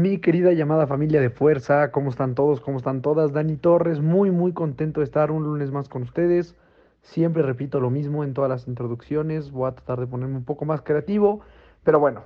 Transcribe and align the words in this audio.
Mi 0.00 0.16
querida 0.16 0.54
llamada 0.54 0.86
familia 0.86 1.20
de 1.20 1.28
fuerza, 1.28 1.92
¿cómo 1.92 2.08
están 2.08 2.34
todos? 2.34 2.62
¿Cómo 2.62 2.78
están 2.78 3.02
todas? 3.02 3.34
Dani 3.34 3.56
Torres, 3.56 4.00
muy 4.00 4.30
muy 4.30 4.54
contento 4.54 5.00
de 5.00 5.04
estar 5.04 5.30
un 5.30 5.44
lunes 5.44 5.72
más 5.72 5.90
con 5.90 6.04
ustedes. 6.04 6.54
Siempre 7.02 7.42
repito 7.42 7.80
lo 7.80 7.90
mismo 7.90 8.24
en 8.24 8.32
todas 8.32 8.48
las 8.48 8.66
introducciones, 8.66 9.50
voy 9.50 9.68
a 9.68 9.72
tratar 9.72 10.00
de 10.00 10.06
ponerme 10.06 10.38
un 10.38 10.46
poco 10.46 10.64
más 10.64 10.80
creativo, 10.80 11.42
pero 11.84 12.00
bueno. 12.00 12.22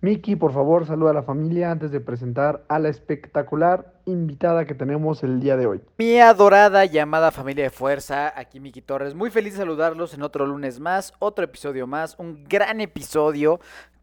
Miki, 0.00 0.36
por 0.36 0.52
favor, 0.52 0.86
saluda 0.86 1.10
a 1.10 1.14
la 1.14 1.24
familia 1.24 1.72
antes 1.72 1.90
de 1.90 1.98
presentar 1.98 2.62
a 2.68 2.78
la 2.78 2.88
espectacular 2.88 3.94
invitada 4.04 4.64
que 4.64 4.74
tenemos 4.74 5.24
el 5.24 5.40
día 5.40 5.56
de 5.56 5.66
hoy. 5.66 5.80
Mi 5.98 6.20
adorada 6.20 6.84
llamada 6.84 7.32
familia 7.32 7.64
de 7.64 7.70
fuerza, 7.70 8.32
aquí 8.38 8.60
Miki 8.60 8.80
Torres, 8.80 9.16
muy 9.16 9.32
feliz 9.32 9.54
de 9.54 9.58
saludarlos 9.58 10.14
en 10.14 10.22
otro 10.22 10.46
lunes 10.46 10.78
más, 10.78 11.14
otro 11.18 11.44
episodio 11.44 11.88
más, 11.88 12.14
un 12.16 12.44
gran 12.44 12.80
episodio 12.80 13.58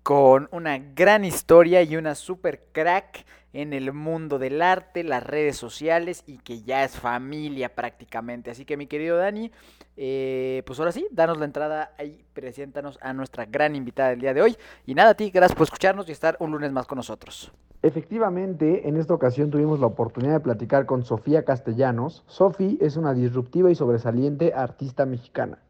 con 0.06 0.48
una 0.52 0.78
gran 0.78 1.26
historia 1.26 1.82
y 1.82 1.98
una 1.98 2.14
super 2.14 2.62
crack 2.72 3.26
en 3.54 3.74
el 3.74 3.92
mundo 3.92 4.38
del 4.38 4.62
arte, 4.62 5.04
las 5.04 5.24
redes 5.24 5.58
sociales 5.58 6.24
y 6.28 6.38
que 6.38 6.62
ya 6.62 6.84
es 6.84 6.96
familia 6.96 7.74
prácticamente. 7.74 8.52
Así 8.52 8.66
que 8.66 8.78
mi 8.78 8.86
querido 8.86 9.18
Dani, 9.18 9.52
eh, 9.98 10.62
pues 10.68 10.78
ahora 10.78 10.92
sí, 10.92 11.08
danos 11.10 11.40
la 11.40 11.46
entrada 11.46 11.92
y 12.04 12.24
preséntanos 12.34 13.00
a 13.02 13.14
nuestra 13.14 13.46
gran 13.46 13.76
invitada 13.76 14.10
del 14.10 14.20
día 14.20 14.36
de 14.36 14.44
hoy. 14.44 14.56
Y 14.86 14.94
nada, 14.94 15.10
a 15.10 15.14
ti, 15.16 15.32
gracias 15.32 15.58
por 15.58 15.64
escucharnos 15.64 16.08
y 16.08 16.12
estar 16.12 16.38
un 16.40 16.52
lunes 16.52 16.72
más 16.72 16.86
con 16.86 16.98
nosotros. 16.98 17.52
Efectivamente, 17.82 18.88
en 18.88 18.98
esta 18.98 19.16
ocasión 19.16 19.50
tuvimos 19.50 19.80
la 19.80 19.88
oportunidad 19.88 20.34
de 20.34 20.40
platicar 20.42 20.86
con 20.86 21.04
Sofía 21.04 21.46
Castellanos. 21.46 22.24
Sofi 22.28 22.78
es 22.80 22.96
una 22.96 23.16
disruptiva 23.16 23.72
y 23.72 23.76
sobresaliente 23.76 24.54
artista 24.54 25.08
mexicana. 25.08 25.65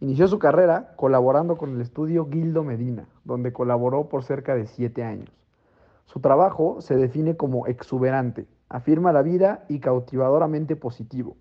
Inició 0.00 0.28
su 0.28 0.38
carrera 0.38 0.92
colaborando 0.94 1.56
con 1.56 1.74
el 1.74 1.80
estudio 1.80 2.28
Gildo 2.30 2.62
Medina, 2.62 3.08
donde 3.24 3.52
colaboró 3.52 4.08
por 4.08 4.22
cerca 4.22 4.54
de 4.54 4.66
siete 4.66 5.02
años. 5.02 5.28
Su 6.04 6.20
trabajo 6.20 6.80
se 6.80 6.94
define 6.94 7.36
como 7.36 7.66
exuberante, 7.66 8.46
afirma 8.68 9.12
la 9.12 9.22
vida 9.22 9.64
y 9.68 9.80
cautivadoramente 9.80 10.76
positivo, 10.76 11.36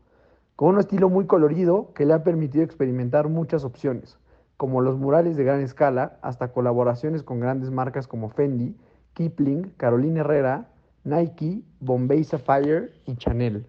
con 0.55 0.69
un 0.69 0.79
estilo 0.79 1.07
muy 1.07 1.27
colorido 1.27 1.93
que 1.93 2.07
le 2.07 2.13
ha 2.15 2.23
permitido 2.23 2.63
experimentar 2.63 3.29
muchas 3.29 3.63
opciones, 3.63 4.17
como 4.57 4.81
los 4.81 4.97
murales 4.97 5.37
de 5.37 5.43
gran 5.43 5.61
escala 5.61 6.17
hasta 6.23 6.51
colaboraciones 6.51 7.21
con 7.21 7.39
grandes 7.39 7.69
marcas 7.69 8.07
como 8.07 8.29
Fendi, 8.29 8.75
Kipling, 9.13 9.71
Carolina 9.77 10.21
Herrera, 10.21 10.69
Nike, 11.03 11.61
Bombay 11.79 12.23
Sapphire 12.23 12.91
y 13.05 13.15
Chanel. 13.17 13.67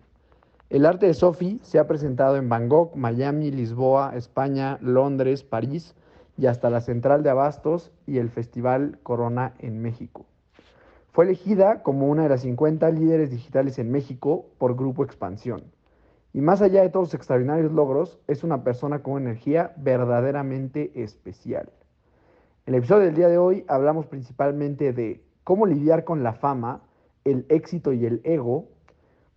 El 0.71 0.85
arte 0.85 1.07
de 1.07 1.15
Sophie 1.15 1.61
se 1.63 1.79
ha 1.79 1.87
presentado 1.87 2.37
en 2.37 2.51
Bangkok, 2.51 2.95
Miami, 2.95 3.51
Lisboa, 3.51 4.13
España, 4.15 4.77
Londres, 4.83 5.43
París 5.43 5.95
y 6.37 6.45
hasta 6.45 6.69
la 6.69 6.83
Central 6.83 7.23
de 7.23 7.31
Abastos 7.31 7.91
y 8.07 8.19
el 8.19 8.29
Festival 8.29 8.99
Corona 9.03 9.55
en 9.61 9.81
México. 9.81 10.27
Fue 11.11 11.25
elegida 11.25 11.83
como 11.83 12.09
una 12.09 12.25
de 12.25 12.29
las 12.29 12.43
50 12.43 12.91
líderes 12.91 13.31
digitales 13.31 13.79
en 13.79 13.91
México 13.91 14.45
por 14.59 14.77
Grupo 14.77 15.05
Expansión. 15.05 15.63
Y 16.35 16.43
más 16.43 16.61
allá 16.61 16.83
de 16.83 16.91
todos 16.91 17.07
los 17.07 17.15
extraordinarios 17.15 17.73
logros, 17.73 18.19
es 18.27 18.45
una 18.45 18.63
persona 18.63 19.03
con 19.03 19.23
energía 19.23 19.73
verdaderamente 19.79 20.93
especial. 21.03 21.71
En 22.67 22.75
el 22.75 22.81
episodio 22.81 23.07
del 23.07 23.15
día 23.15 23.29
de 23.29 23.39
hoy 23.39 23.65
hablamos 23.69 24.05
principalmente 24.05 24.93
de 24.93 25.25
cómo 25.45 25.65
lidiar 25.65 26.05
con 26.05 26.23
la 26.23 26.35
fama, 26.35 26.83
el 27.25 27.47
éxito 27.49 27.95
y 27.95 28.05
el 28.05 28.21
ego, 28.25 28.69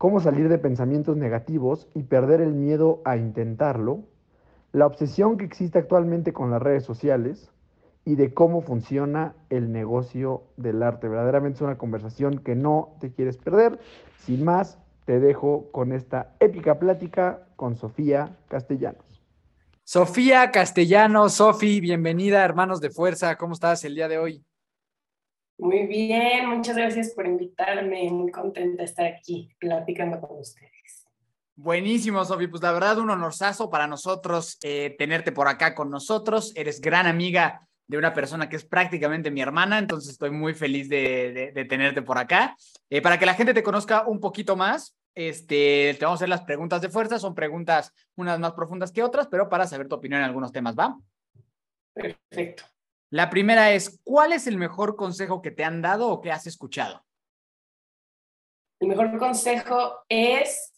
cómo 0.02 0.20
salir 0.20 0.50
de 0.50 0.58
pensamientos 0.58 1.16
negativos 1.16 1.88
y 1.94 2.02
perder 2.02 2.42
el 2.42 2.56
miedo 2.56 3.04
a 3.06 3.18
intentarlo, 3.18 4.00
la 4.72 4.88
obsesión 4.88 5.38
que 5.38 5.46
existe 5.46 5.78
actualmente 5.78 6.34
con 6.34 6.50
las 6.50 6.60
redes 6.60 6.84
sociales 6.84 7.52
y 8.04 8.16
de 8.16 8.34
cómo 8.34 8.64
funciona 8.64 9.36
el 9.52 9.72
negocio 9.72 10.42
del 10.58 10.82
arte. 10.82 11.08
Verdaderamente 11.08 11.58
es 11.58 11.62
una 11.62 11.78
conversación 11.78 12.40
que 12.40 12.56
no 12.56 12.96
te 13.00 13.12
quieres 13.12 13.38
perder. 13.38 13.80
Sin 14.18 14.44
más, 14.44 14.80
te 15.06 15.20
dejo 15.20 15.70
con 15.72 15.92
esta 15.92 16.34
épica 16.40 16.80
plática 16.80 17.46
con 17.56 17.76
Sofía 17.76 18.40
Castellanos. 18.48 19.22
Sofía 19.84 20.50
Castellanos, 20.50 21.34
Sofi, 21.34 21.80
bienvenida, 21.80 22.44
hermanos 22.44 22.82
de 22.82 22.90
fuerza. 22.90 23.36
¿Cómo 23.36 23.54
estás 23.54 23.86
el 23.86 23.94
día 23.94 24.08
de 24.08 24.18
hoy? 24.18 24.44
Muy 25.58 25.86
bien, 25.86 26.50
muchas 26.50 26.76
gracias 26.76 27.12
por 27.14 27.28
invitarme. 27.28 28.10
Muy 28.10 28.32
contenta 28.32 28.84
de 28.84 28.86
estar 28.86 29.06
aquí 29.06 29.50
platicando 29.60 30.20
con 30.20 30.40
ustedes. 30.40 31.06
Buenísimo, 31.56 32.26
Sofi. 32.26 32.48
Pues 32.48 32.64
la 32.64 32.72
verdad, 32.72 32.98
un 32.98 33.10
honorazo 33.10 33.70
para 33.70 33.86
nosotros 33.86 34.58
eh, 34.64 34.96
tenerte 34.98 35.32
por 35.32 35.48
acá 35.48 35.76
con 35.76 35.90
nosotros. 35.92 36.52
Eres 36.56 36.82
gran 36.82 37.06
amiga 37.06 37.68
de 37.88 37.98
una 37.98 38.14
persona 38.14 38.48
que 38.48 38.56
es 38.56 38.64
prácticamente 38.64 39.30
mi 39.32 39.42
hermana, 39.42 39.78
entonces 39.78 40.12
estoy 40.12 40.32
muy 40.32 40.54
feliz 40.54 40.88
de, 40.88 41.34
de, 41.34 41.52
de 41.52 41.66
tenerte 41.66 42.02
por 42.02 42.18
acá. 42.18 42.56
Eh, 42.90 43.02
para 43.02 43.20
que 43.20 43.26
la 43.26 43.34
gente 43.34 43.54
te 43.54 43.64
conozca 43.64 44.08
un 44.08 44.22
poquito 44.22 44.56
más, 44.56 44.96
este, 45.14 45.96
te 46.00 46.06
vamos 46.06 46.20
a 46.20 46.20
hacer 46.20 46.30
las 46.30 46.44
preguntas 46.44 46.82
de 46.82 46.90
fuerza, 46.90 47.20
son 47.20 47.36
preguntas 47.36 47.94
unas 48.16 48.40
más 48.40 48.54
profundas 48.54 48.94
que 48.94 49.04
otras, 49.04 49.28
pero 49.28 49.50
para 49.50 49.68
saber 49.68 49.90
tu 49.90 49.96
opinión 49.96 50.22
en 50.22 50.26
algunos 50.26 50.54
temas, 50.54 50.74
¿va? 50.76 50.98
Perfecto. 51.94 52.64
La 53.12 53.30
primera 53.30 53.74
es, 53.74 54.00
¿cuál 54.06 54.32
es 54.32 54.48
el 54.48 54.58
mejor 54.58 54.96
consejo 54.96 55.42
que 55.42 55.52
te 55.52 55.66
han 55.66 55.82
dado 55.82 56.08
o 56.10 56.22
que 56.22 56.32
has 56.32 56.48
escuchado? 56.48 57.06
El 58.80 58.88
mejor 58.88 59.18
consejo 59.20 60.06
es 60.08 60.74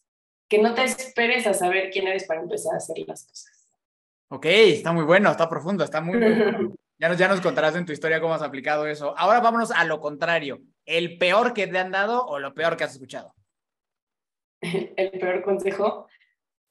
que 0.49 0.57
no 0.57 0.73
te 0.73 0.83
esperes 0.83 1.45
a 1.45 1.53
saber 1.53 1.91
quién 1.91 2.07
eres 2.07 2.25
para 2.25 2.41
empezar 2.41 2.73
a 2.73 2.77
hacer 2.77 2.97
las 3.07 3.25
cosas. 3.25 3.69
Ok, 4.29 4.45
está 4.47 4.91
muy 4.91 5.03
bueno, 5.03 5.29
está 5.29 5.47
profundo, 5.47 5.83
está 5.83 6.01
muy 6.01 6.17
bueno. 6.17 6.73
Ya 6.99 7.09
nos, 7.09 7.17
ya 7.17 7.27
nos 7.27 7.41
contarás 7.41 7.75
en 7.75 7.85
tu 7.85 7.91
historia 7.91 8.21
cómo 8.21 8.33
has 8.33 8.43
aplicado 8.43 8.87
eso. 8.87 9.13
Ahora 9.17 9.41
vámonos 9.41 9.71
a 9.71 9.83
lo 9.83 9.99
contrario. 9.99 10.61
¿El 10.85 11.17
peor 11.17 11.53
que 11.53 11.67
te 11.67 11.77
han 11.77 11.91
dado 11.91 12.25
o 12.25 12.39
lo 12.39 12.53
peor 12.53 12.77
que 12.77 12.85
has 12.85 12.93
escuchado? 12.93 13.33
El 14.61 15.19
peor 15.19 15.41
consejo, 15.41 16.07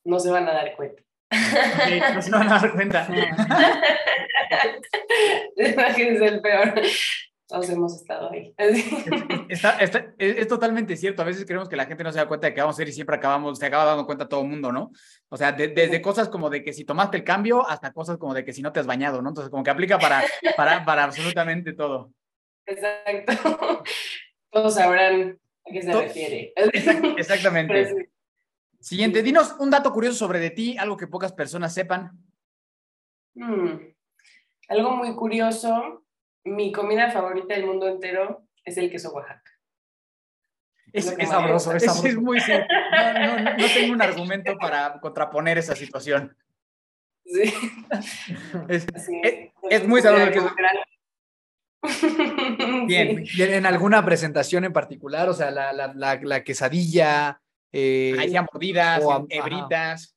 no 0.05 0.19
se 0.21 0.31
van 0.31 0.49
a 0.49 0.55
dar 0.55 0.75
cuenta. 0.75 1.03
Okay, 1.33 2.01
no 2.15 2.23
se 2.23 2.31
van 2.31 2.49
a 2.49 2.59
dar 2.59 2.73
cuenta. 2.73 3.09
Imagínense 5.57 6.27
el 6.27 6.41
peor. 6.41 6.75
Todos 7.49 7.69
hemos 7.69 8.01
estado 8.01 8.31
ahí. 8.31 8.55
Está, 9.49 9.77
está, 9.79 9.99
es, 10.17 10.39
es, 10.39 10.49
totalmente 10.49 10.97
cierto. 10.97 11.21
A 11.21 11.27
veces 11.27 11.45
creemos 11.45 11.69
que 11.69 11.77
la 11.77 11.85
gente 11.85 12.03
no 12.03 12.11
se 12.11 12.19
da 12.19 12.27
cuenta 12.27 12.47
de 12.47 12.55
que 12.55 12.61
vamos 12.61 12.75
a 12.75 12.77
hacer 12.77 12.89
y 12.89 12.93
siempre 12.93 13.17
acabamos, 13.17 13.59
se 13.59 13.67
acaba 13.67 13.85
dando 13.85 14.07
cuenta 14.07 14.27
todo 14.27 14.41
el 14.41 14.49
mundo, 14.49 14.73
¿no? 14.73 14.91
O 15.29 15.37
sea, 15.37 15.53
de, 15.53 15.69
desde 15.69 16.01
cosas 16.01 16.31
como 16.31 16.49
de 16.49 16.65
que 16.65 16.73
si 16.73 16.85
tomaste 16.85 17.19
el 17.19 17.25
cambio 17.25 17.69
hasta 17.69 17.93
cosas 17.93 18.17
como 18.17 18.33
de 18.33 18.45
que 18.45 18.55
si 18.55 18.63
no 18.63 18.73
te 18.73 18.81
has 18.81 18.87
bañado, 18.87 19.21
¿no? 19.21 19.29
Entonces, 19.29 19.51
como 19.51 19.63
que 19.63 19.71
aplica 19.71 19.99
para, 19.99 20.23
para, 20.57 20.85
para 20.85 21.05
absolutamente 21.05 21.75
todo. 21.75 22.13
Exacto. 22.65 23.83
Todos 24.51 24.75
sabrán 24.75 25.39
a 25.67 25.73
qué 25.73 25.83
se 25.83 25.93
refiere. 25.93 26.53
Exact- 26.57 27.19
exactamente. 27.19 28.12
Siguiente, 28.83 29.23
dinos 29.23 29.55
un 29.61 29.71
dato 29.71 29.93
curioso 29.93 30.17
sobre 30.19 30.41
de 30.41 30.51
ti, 30.51 30.77
algo 30.77 30.97
que 30.97 31.07
pocas 31.07 31.33
personas 31.33 31.73
sepan. 31.73 32.19
Mm, 33.35 33.77
Algo 34.69 34.97
muy 34.97 35.15
curioso, 35.15 36.05
mi 36.45 36.73
comida 36.73 37.11
favorita 37.13 37.55
del 37.55 37.67
mundo 37.67 37.87
entero 37.87 38.45
es 38.65 38.77
el 38.79 38.91
queso 38.91 39.13
Oaxaca. 39.13 39.43
Es, 40.93 41.07
sabroso, 41.29 41.73
es, 41.75 41.85
es 41.85 42.17
muy 42.17 42.41
simple. 42.41 42.67
No, 42.91 43.13
no, 43.15 43.39
no, 43.41 43.57
no 43.57 43.67
tengo 43.73 43.93
un 43.95 44.03
argumento 44.03 44.57
para 44.59 44.99
contraponer 45.01 45.57
esa 45.59 45.75
situación. 45.77 46.37
Sí, 47.25 47.55
Es- 48.69 48.87
es 49.71 49.87
muy 49.89 50.03
sabroso 50.03 50.27
el 50.27 50.33
queso. 50.33 50.55
Bien, 52.87 53.25
Sí. 53.27 53.33
¿y 53.39 53.43
en 53.43 53.65
alguna 53.65 54.05
presentación 54.05 54.65
en 54.65 54.73
particular? 54.73 55.29
O 55.29 55.35
sea, 55.35 55.51
la, 55.53 55.73
la, 55.73 55.93
la, 55.95 56.19
la 56.21 56.43
quesadilla. 56.45 57.41
Eh, 57.73 58.15
Ahí 58.19 58.31
sean 58.31 58.47
mordidas, 58.53 59.03
o 59.05 59.13
a- 59.13 59.17
en- 59.17 59.27
hebritas. 59.31 60.17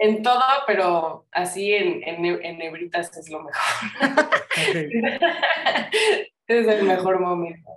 En 0.00 0.22
todo, 0.22 0.42
pero 0.66 1.26
así 1.32 1.72
en, 1.74 2.02
en, 2.04 2.24
en 2.44 2.58
nebritas 2.58 3.16
es 3.16 3.28
lo 3.30 3.42
mejor. 3.42 3.62
es 6.46 6.66
el 6.68 6.82
mejor 6.84 7.20
momento. 7.20 7.68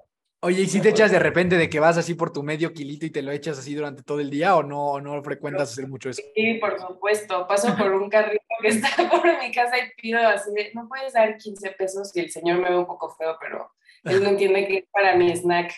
Oye, 0.44 0.64
¿y 0.64 0.68
si 0.68 0.82
te 0.82 0.90
echas 0.90 1.12
de 1.12 1.20
repente 1.20 1.56
de 1.56 1.70
que 1.70 1.80
vas 1.80 1.98
así 1.98 2.16
por 2.16 2.34
tu 2.34 2.42
medio 2.42 2.74
kilito 2.74 3.06
y 3.06 3.12
te 3.12 3.22
lo 3.22 3.32
echas 3.32 3.60
así 3.60 3.76
durante 3.76 4.02
todo 4.02 4.20
el 4.20 4.32
día 4.32 4.56
o 4.56 4.64
no, 4.64 4.86
o 4.94 5.00
no 5.02 5.22
frecuentas 5.24 5.72
hacer 5.72 5.88
mucho 5.88 6.10
eso? 6.10 6.22
Sí, 6.36 6.56
por 6.56 6.80
supuesto. 6.80 7.48
Paso 7.48 7.76
por 7.78 7.94
un 7.94 8.10
carrito 8.10 8.44
que 8.60 8.70
está 8.70 8.90
por 9.10 9.24
mi 9.40 9.52
casa 9.52 9.78
y 9.78 9.92
pido 10.02 10.20
así 10.28 10.50
de, 10.56 10.72
no 10.74 10.88
puedes 10.88 11.14
dar 11.14 11.38
15 11.38 11.72
pesos 11.72 12.12
y 12.16 12.22
el 12.22 12.32
señor 12.32 12.58
me 12.60 12.70
ve 12.70 12.78
un 12.78 12.88
poco 12.88 13.10
feo, 13.16 13.38
pero 13.40 13.72
él 14.04 14.24
no 14.24 14.30
entiende 14.30 14.68
que 14.68 14.78
es 14.78 14.86
para 14.92 15.16
mi 15.16 15.32
snack. 15.32 15.74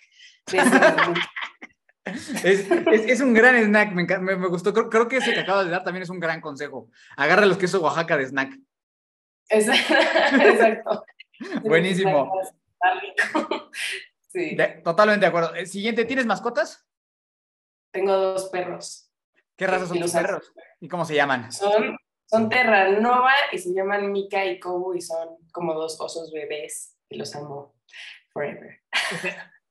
de. 0.52 0.60
Es, 2.06 2.30
es- 2.70 2.70
es 3.10 3.22
un 3.22 3.34
gran 3.34 3.56
snack, 3.56 3.92
me, 3.94 4.04
me- 4.06 4.36
me 4.36 4.48
gustó. 4.48 4.74
Creo, 4.74 4.90
creo 4.90 5.08
que 5.08 5.18
ese 5.18 5.34
que 5.34 5.40
acabas 5.40 5.66
de 5.66 5.72
dar 5.72 5.84
también 5.84 6.04
es 6.04 6.10
un 6.10 6.20
gran 6.20 6.42
consejo. 6.42 6.90
Agarra 7.16 7.46
los 7.46 7.58
quesos 7.58 7.82
Oaxaca 7.82 8.18
de 8.18 8.26
snack. 8.26 8.60
Exacto. 9.50 11.06
Buenísimo. 11.64 12.32
Sí. 14.30 14.56
De- 14.56 14.82
totalmente 14.84 15.22
de 15.26 15.28
acuerdo. 15.28 15.54
El 15.56 15.68
siguiente, 15.68 16.06
¿tienes 16.06 16.26
mascotas? 16.26 16.86
Tengo 17.92 18.14
dos 18.14 18.50
perros. 18.50 19.10
¿Qué 19.56 19.68
razas 19.68 19.88
son 19.90 20.00
tus 20.00 20.12
perros? 20.12 20.52
¿Y 20.80 20.88
cómo 20.88 21.06
se 21.06 21.14
llaman? 21.16 21.52
Son, 21.52 21.96
son 22.26 22.50
Terranova 22.50 23.32
y 23.52 23.60
se 23.60 23.74
llaman 23.74 24.12
Mika 24.12 24.44
y 24.46 24.60
Kobu 24.60 24.96
y 24.96 25.02
son 25.02 25.38
como 25.52 25.74
dos 25.76 26.00
osos 26.02 26.32
bebés 26.34 26.98
y 27.10 27.18
los 27.18 27.36
amo 27.36 27.76
forever. 28.32 28.82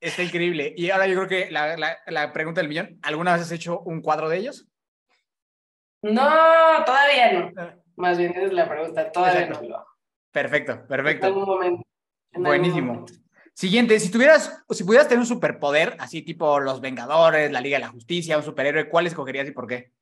Está 0.02 0.22
increíble. 0.24 0.74
Y 0.76 0.90
ahora 0.90 1.06
yo 1.06 1.14
creo 1.14 1.28
que 1.28 1.50
la, 1.50 1.76
la- 1.76 1.98
la 2.06 2.32
pregunta 2.32 2.60
del 2.60 2.68
millón, 2.68 2.98
¿alguna 3.02 3.32
vez 3.34 3.42
has 3.42 3.52
hecho 3.52 3.80
un 3.80 4.02
cuadro 4.02 4.28
de 4.28 4.38
ellos? 4.38 4.66
No, 6.02 6.20
todavía 6.84 7.32
no. 7.32 7.50
Ah. 7.56 7.76
Más 7.96 8.18
bien 8.18 8.32
esa 8.32 8.42
es 8.46 8.52
la 8.52 8.68
pregunta, 8.68 9.12
todavía 9.12 9.42
Exacto. 9.42 9.62
no 9.62 9.68
lo 9.68 9.76
hago. 9.76 9.86
Perfecto, 10.32 10.72
En 10.72 10.86
perfecto. 10.88 11.26
algún 11.26 11.44
momento. 11.44 11.82
en 12.32 12.46
algún 12.46 12.46
Buenísimo. 12.48 12.92
momento. 12.94 13.12
Siguiente, 13.54 14.00
si 14.00 14.10
tuvieras, 14.10 14.64
si 14.70 14.82
pudieras 14.82 15.06
tener 15.06 15.20
un 15.20 15.26
superpoder, 15.26 15.94
así 16.00 16.22
tipo 16.22 16.58
los 16.58 16.80
Vengadores, 16.80 17.52
la 17.52 17.60
Liga 17.60 17.76
de 17.76 17.84
la 17.84 17.90
Justicia, 17.90 18.38
un 18.38 18.42
superhéroe, 18.42 18.88
¿cuál 18.88 19.06
escogerías 19.06 19.46
y 19.46 19.52
por 19.52 19.66
qué? 19.68 19.92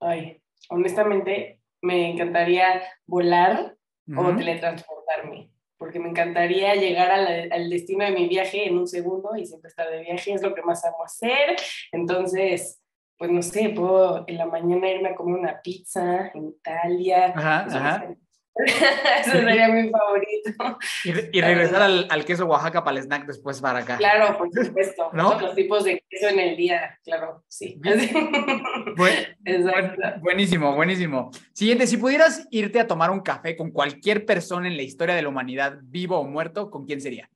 Ay, 0.00 0.42
honestamente, 0.70 1.60
me 1.82 2.10
encantaría 2.10 2.82
volar 3.06 3.76
o 4.16 4.34
teletransportarme, 4.36 5.50
porque 5.78 5.98
me 5.98 6.08
encantaría 6.08 6.74
llegar 6.74 7.18
la- 7.18 7.54
al 7.54 7.68
destino 7.70 8.04
de 8.04 8.12
mi 8.12 8.28
viaje 8.28 8.66
en 8.68 8.78
un 8.78 8.86
segundo 8.86 9.36
y 9.36 9.46
siempre 9.46 9.68
estar 9.68 9.90
de 9.90 10.00
viaje, 10.00 10.32
es 10.32 10.42
lo 10.42 10.54
que 10.54 10.62
más 10.62 10.84
amo 10.84 11.02
hacer. 11.04 11.56
Entonces, 11.92 12.80
pues 13.16 13.30
no 13.30 13.42
sé, 13.42 13.70
puedo 13.70 14.24
en 14.26 14.38
la 14.38 14.46
mañana 14.46 14.90
irme 14.90 15.10
a 15.10 15.14
comer 15.14 15.38
una 15.38 15.60
pizza 15.62 16.30
en 16.34 16.48
Italia. 16.48 17.32
Ajá, 17.36 17.64
Eso 17.68 17.76
ajá. 17.78 18.14
Eso 19.20 19.32
sería 19.32 19.68
mi 19.68 19.90
favorito. 19.90 20.78
Y, 21.04 21.12
re- 21.12 21.30
y 21.32 21.40
regresar 21.40 21.82
al, 21.82 22.06
al 22.08 22.24
queso 22.24 22.46
Oaxaca 22.46 22.84
para 22.84 22.98
el 22.98 23.02
snack 23.04 23.26
después 23.26 23.60
para 23.60 23.80
acá. 23.80 23.96
Claro, 23.96 24.38
por 24.38 24.48
supuesto. 24.52 25.10
¿No? 25.12 25.30
Todos 25.30 25.42
los 25.42 25.54
tipos 25.56 25.82
de 25.84 26.04
queso 26.08 26.28
en 26.28 26.38
el 26.38 26.56
día, 26.56 26.98
claro, 27.04 27.42
sí. 27.48 27.80
Buen- 28.96 29.36
Exacto. 29.44 30.00
buen- 30.00 30.20
buenísimo, 30.20 30.74
buenísimo. 30.76 31.30
Siguiente, 31.52 31.86
si 31.88 31.96
pudieras 31.96 32.46
irte 32.50 32.78
a 32.78 32.86
tomar 32.86 33.10
un 33.10 33.20
café 33.20 33.56
con 33.56 33.70
cualquier 33.72 34.24
persona 34.24 34.68
en 34.68 34.76
la 34.76 34.82
historia 34.82 35.14
de 35.16 35.22
la 35.22 35.28
humanidad, 35.30 35.78
vivo 35.82 36.18
o 36.18 36.24
muerto, 36.24 36.70
¿con 36.70 36.86
quién 36.86 37.00
sería? 37.00 37.28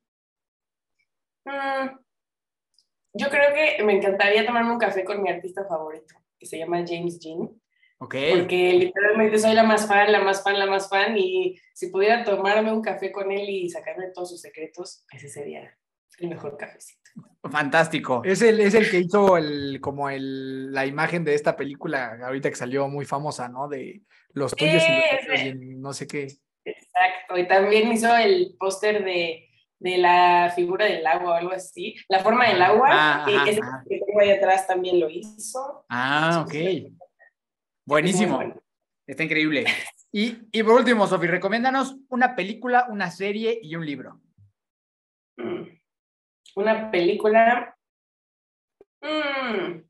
Mm, 1.44 1.88
Yo 3.14 3.28
creo 3.28 3.54
que 3.54 3.82
me 3.82 3.94
encantaría 3.96 4.46
tomarme 4.46 4.72
un 4.72 4.78
café 4.78 5.02
con 5.04 5.22
mi 5.22 5.30
artista 5.30 5.64
favorito, 5.64 6.14
que 6.38 6.46
se 6.46 6.58
llama 6.58 6.84
James 6.86 7.18
Jean, 7.18 7.48
Ok. 8.00 8.14
porque 8.30 8.72
literalmente 8.74 9.38
soy 9.38 9.54
la 9.54 9.64
más 9.64 9.88
fan, 9.88 10.12
la 10.12 10.20
más 10.20 10.42
fan, 10.44 10.58
la 10.58 10.66
más 10.66 10.88
fan, 10.88 11.16
y 11.18 11.58
si 11.74 11.88
pudiera 11.88 12.22
tomarme 12.24 12.72
un 12.72 12.80
café 12.80 13.10
con 13.10 13.32
él 13.32 13.48
y 13.48 13.68
sacarme 13.68 14.10
todos 14.14 14.30
sus 14.30 14.40
secretos, 14.40 15.04
ese 15.12 15.28
sería 15.28 15.76
el 16.18 16.28
mejor 16.28 16.56
cafecito. 16.56 17.10
Fantástico. 17.50 18.22
Es 18.24 18.42
el, 18.42 18.60
es 18.60 18.74
el 18.74 18.90
que 18.90 18.98
hizo 19.00 19.36
el, 19.36 19.80
como 19.80 20.10
el, 20.10 20.72
la 20.72 20.86
imagen 20.86 21.24
de 21.24 21.34
esta 21.34 21.56
película 21.56 22.18
ahorita 22.24 22.50
que 22.50 22.56
salió 22.56 22.88
muy 22.88 23.04
famosa, 23.04 23.48
¿no? 23.48 23.68
De 23.68 24.02
los 24.32 24.54
tuyos 24.54 24.82
y 24.88 25.52
los 25.52 25.56
no 25.78 25.92
sé 25.92 26.06
qué. 26.06 26.28
Exacto, 26.64 27.36
y 27.36 27.48
también 27.48 27.90
hizo 27.92 28.14
el 28.16 28.54
póster 28.58 29.04
de, 29.04 29.48
de 29.78 29.98
la 29.98 30.52
figura 30.54 30.84
del 30.86 31.06
agua 31.06 31.30
o 31.30 31.34
algo 31.34 31.52
así, 31.52 31.94
la 32.08 32.20
forma 32.20 32.48
del 32.48 32.60
agua, 32.62 32.88
Ah, 32.90 33.26
y 33.28 33.34
ajá, 33.34 33.50
ese 33.50 33.60
ajá. 33.62 33.82
que 33.88 34.00
tengo 34.06 34.20
ahí 34.20 34.30
atrás 34.30 34.66
también 34.66 35.00
lo 35.00 35.08
hizo. 35.10 35.84
Ah, 35.88 36.44
ok. 36.46 36.54
Buenísimo. 37.88 38.38
Está 39.06 39.24
increíble. 39.24 39.64
Y, 40.12 40.36
y 40.52 40.62
por 40.62 40.74
último, 40.74 41.06
Sofi, 41.06 41.26
recomiéndanos 41.26 41.96
una 42.10 42.36
película, 42.36 42.86
una 42.90 43.10
serie 43.10 43.58
y 43.62 43.76
un 43.76 43.86
libro. 43.86 44.20
Mm. 45.38 45.62
Una 46.56 46.90
película. 46.90 47.74
Mm. 49.00 49.80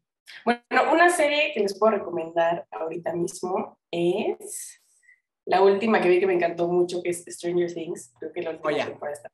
Bueno, 0.45 0.93
una 0.93 1.11
serie 1.11 1.51
que 1.53 1.59
les 1.59 1.77
puedo 1.77 1.95
recomendar 1.97 2.69
ahorita 2.71 3.13
mismo 3.15 3.81
es 3.91 4.81
la 5.45 5.61
última 5.63 6.01
que 6.01 6.09
vi 6.09 6.21
que 6.21 6.27
me 6.29 6.35
encantó 6.35 6.69
mucho, 6.69 7.03
que 7.03 7.11
es 7.11 7.25
Stranger 7.27 7.75
Things. 7.75 8.15
Creo 8.21 8.33
que 8.33 8.43
la 8.43 8.51
última 8.51 8.71
Oh, 8.71 8.87
temporada 8.87 9.17
está. 9.17 9.33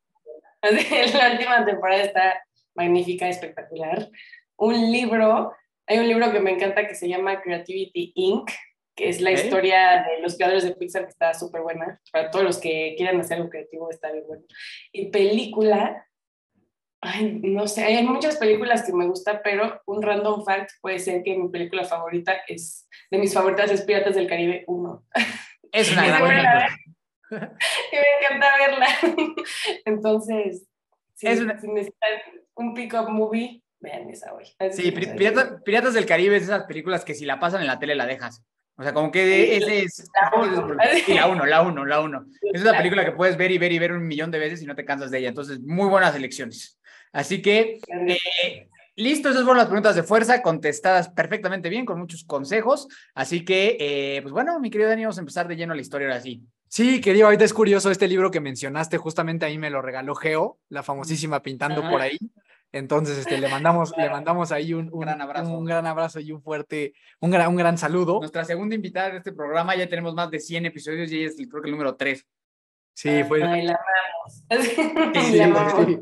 La 1.18 1.32
última 1.32 1.64
temporada 1.66 2.02
está 2.02 2.42
magnífica, 2.74 3.28
espectacular. 3.28 4.08
Un 4.56 4.90
libro, 4.90 5.52
hay 5.86 5.98
un 5.98 6.08
libro 6.08 6.32
que 6.32 6.40
me 6.40 6.50
encanta 6.50 6.86
que 6.86 6.94
se 6.94 7.08
llama 7.08 7.40
Creativity 7.42 8.12
Inc., 8.14 8.50
que 8.96 9.08
es 9.08 9.20
la 9.20 9.32
historia 9.32 10.04
de 10.08 10.22
los 10.22 10.36
creadores 10.36 10.62
de 10.62 10.74
Pixar, 10.76 11.02
que 11.02 11.10
está 11.10 11.34
súper 11.34 11.62
buena. 11.62 12.00
Para 12.12 12.30
todos 12.30 12.44
los 12.44 12.58
que 12.58 12.94
quieran 12.96 13.18
hacer 13.20 13.38
algo 13.38 13.50
creativo, 13.50 13.90
está 13.90 14.12
bien 14.12 14.24
bueno. 14.26 14.44
Y 14.92 15.06
película, 15.10 16.06
ay, 17.00 17.40
no 17.42 17.66
sé, 17.66 17.82
hay 17.84 18.04
muchas 18.04 18.36
películas 18.36 18.84
que 18.84 18.92
me 18.92 19.06
gustan, 19.06 19.40
pero 19.42 19.82
un 19.86 20.00
random 20.00 20.44
fact 20.44 20.70
puede 20.80 21.00
ser 21.00 21.24
que 21.24 21.36
mi 21.36 21.48
película 21.48 21.84
favorita 21.84 22.36
es, 22.46 22.88
de 23.10 23.18
mis 23.18 23.34
favoritas 23.34 23.68
es 23.72 23.82
Piratas 23.82 24.14
del 24.14 24.28
Caribe 24.28 24.62
1. 24.68 25.06
Es 25.72 25.92
una 25.92 26.06
gran 26.06 26.22
película. 26.28 26.68
Y 27.90 27.96
me 27.96 28.04
encanta 28.20 28.58
verla. 28.58 28.86
Entonces, 29.86 30.68
si, 31.14 31.26
Es 31.26 31.40
una- 31.40 31.58
si 31.60 31.66
necesitan 31.66 32.10
un 32.54 32.74
pick-up 32.74 33.08
movie, 33.08 33.63
vean 33.84 34.10
esa 34.10 34.32
hoy. 34.34 34.44
Sí, 34.72 34.90
Pirata- 34.90 35.62
Piratas 35.62 35.94
del 35.94 36.06
Caribe 36.06 36.36
es 36.36 36.42
esas 36.44 36.64
películas 36.64 37.04
que 37.04 37.14
si 37.14 37.24
la 37.24 37.38
pasan 37.38 37.60
en 37.60 37.68
la 37.68 37.78
tele 37.78 37.94
la 37.94 38.06
dejas. 38.06 38.42
O 38.76 38.82
sea, 38.82 38.92
como 38.92 39.12
que 39.12 39.56
ese 39.56 39.82
es... 39.84 40.10
la 40.20 40.40
uno. 40.40 40.76
Sí, 41.06 41.14
la 41.14 41.28
uno, 41.28 41.46
la 41.46 41.62
uno, 41.62 41.84
la 41.84 42.00
uno. 42.00 42.24
Es 42.52 42.62
una 42.62 42.72
la- 42.72 42.78
película 42.78 43.04
que 43.04 43.12
puedes 43.12 43.36
ver 43.36 43.52
y 43.52 43.58
ver 43.58 43.70
y 43.70 43.78
ver 43.78 43.92
un 43.92 44.04
millón 44.04 44.32
de 44.32 44.40
veces 44.40 44.60
y 44.62 44.66
no 44.66 44.74
te 44.74 44.84
cansas 44.84 45.12
de 45.12 45.18
ella. 45.18 45.28
Entonces, 45.28 45.60
muy 45.60 45.88
buenas 45.88 46.16
elecciones. 46.16 46.80
Así 47.12 47.40
que, 47.40 47.78
eh, 48.08 48.68
listo, 48.96 49.28
esas 49.28 49.42
fueron 49.42 49.58
las 49.58 49.66
preguntas 49.66 49.94
de 49.94 50.02
fuerza, 50.02 50.42
contestadas 50.42 51.08
perfectamente 51.10 51.68
bien, 51.68 51.84
con 51.86 52.00
muchos 52.00 52.24
consejos. 52.24 52.88
Así 53.14 53.44
que, 53.44 53.76
eh, 53.78 54.18
pues 54.22 54.32
bueno, 54.32 54.58
mi 54.58 54.70
querido 54.70 54.88
Dani, 54.90 55.02
vamos 55.02 55.18
a 55.18 55.20
empezar 55.20 55.46
de 55.46 55.54
lleno 55.54 55.74
la 55.74 55.80
historia 55.80 56.08
ahora 56.08 56.20
sí. 56.20 56.42
Sí, 56.66 57.00
querido, 57.00 57.26
ahorita 57.26 57.44
es 57.44 57.54
curioso 57.54 57.92
este 57.92 58.08
libro 58.08 58.32
que 58.32 58.40
mencionaste, 58.40 58.98
justamente 58.98 59.46
ahí 59.46 59.58
me 59.58 59.70
lo 59.70 59.80
regaló 59.80 60.16
Geo, 60.16 60.58
la 60.68 60.82
famosísima 60.82 61.40
Pintando 61.40 61.82
Ajá. 61.82 61.90
por 61.90 62.00
ahí. 62.00 62.18
Entonces, 62.74 63.18
este, 63.18 63.38
le 63.38 63.48
mandamos, 63.48 63.92
le 63.96 64.10
mandamos 64.10 64.50
ahí 64.52 64.74
un, 64.74 64.90
un- 64.92 65.00
Gran 65.00 65.20
abrazo. 65.22 65.48
un 65.56 65.64
gran 65.64 65.86
abrazo 65.86 66.18
y 66.20 66.32
un 66.32 66.42
fuerte, 66.42 66.92
un 67.20 67.30
gran, 67.30 67.48
un 67.48 67.56
gran 67.56 67.78
saludo. 67.78 68.18
Nuestra 68.18 68.44
segunda 68.44 68.74
invitada 68.74 69.10
de 69.10 69.18
este 69.18 69.32
programa, 69.32 69.76
ya 69.76 69.88
tenemos 69.88 70.14
más 70.14 70.30
de 70.30 70.40
100 70.40 70.66
episodios 70.66 71.10
y 71.12 71.18
ella 71.20 71.28
es 71.28 71.36
creo 71.48 71.62
que 71.62 71.68
el 71.68 71.72
número 71.72 71.94
3. 71.94 72.26
Sí, 72.94 73.22
fue. 73.28 73.42
Ay, 73.44 73.66
la 73.66 73.78
amamos. 74.50 75.26
Sí, 75.26 75.36
la 75.38 75.44
amamos. 75.44 75.86
sí. 75.86 75.98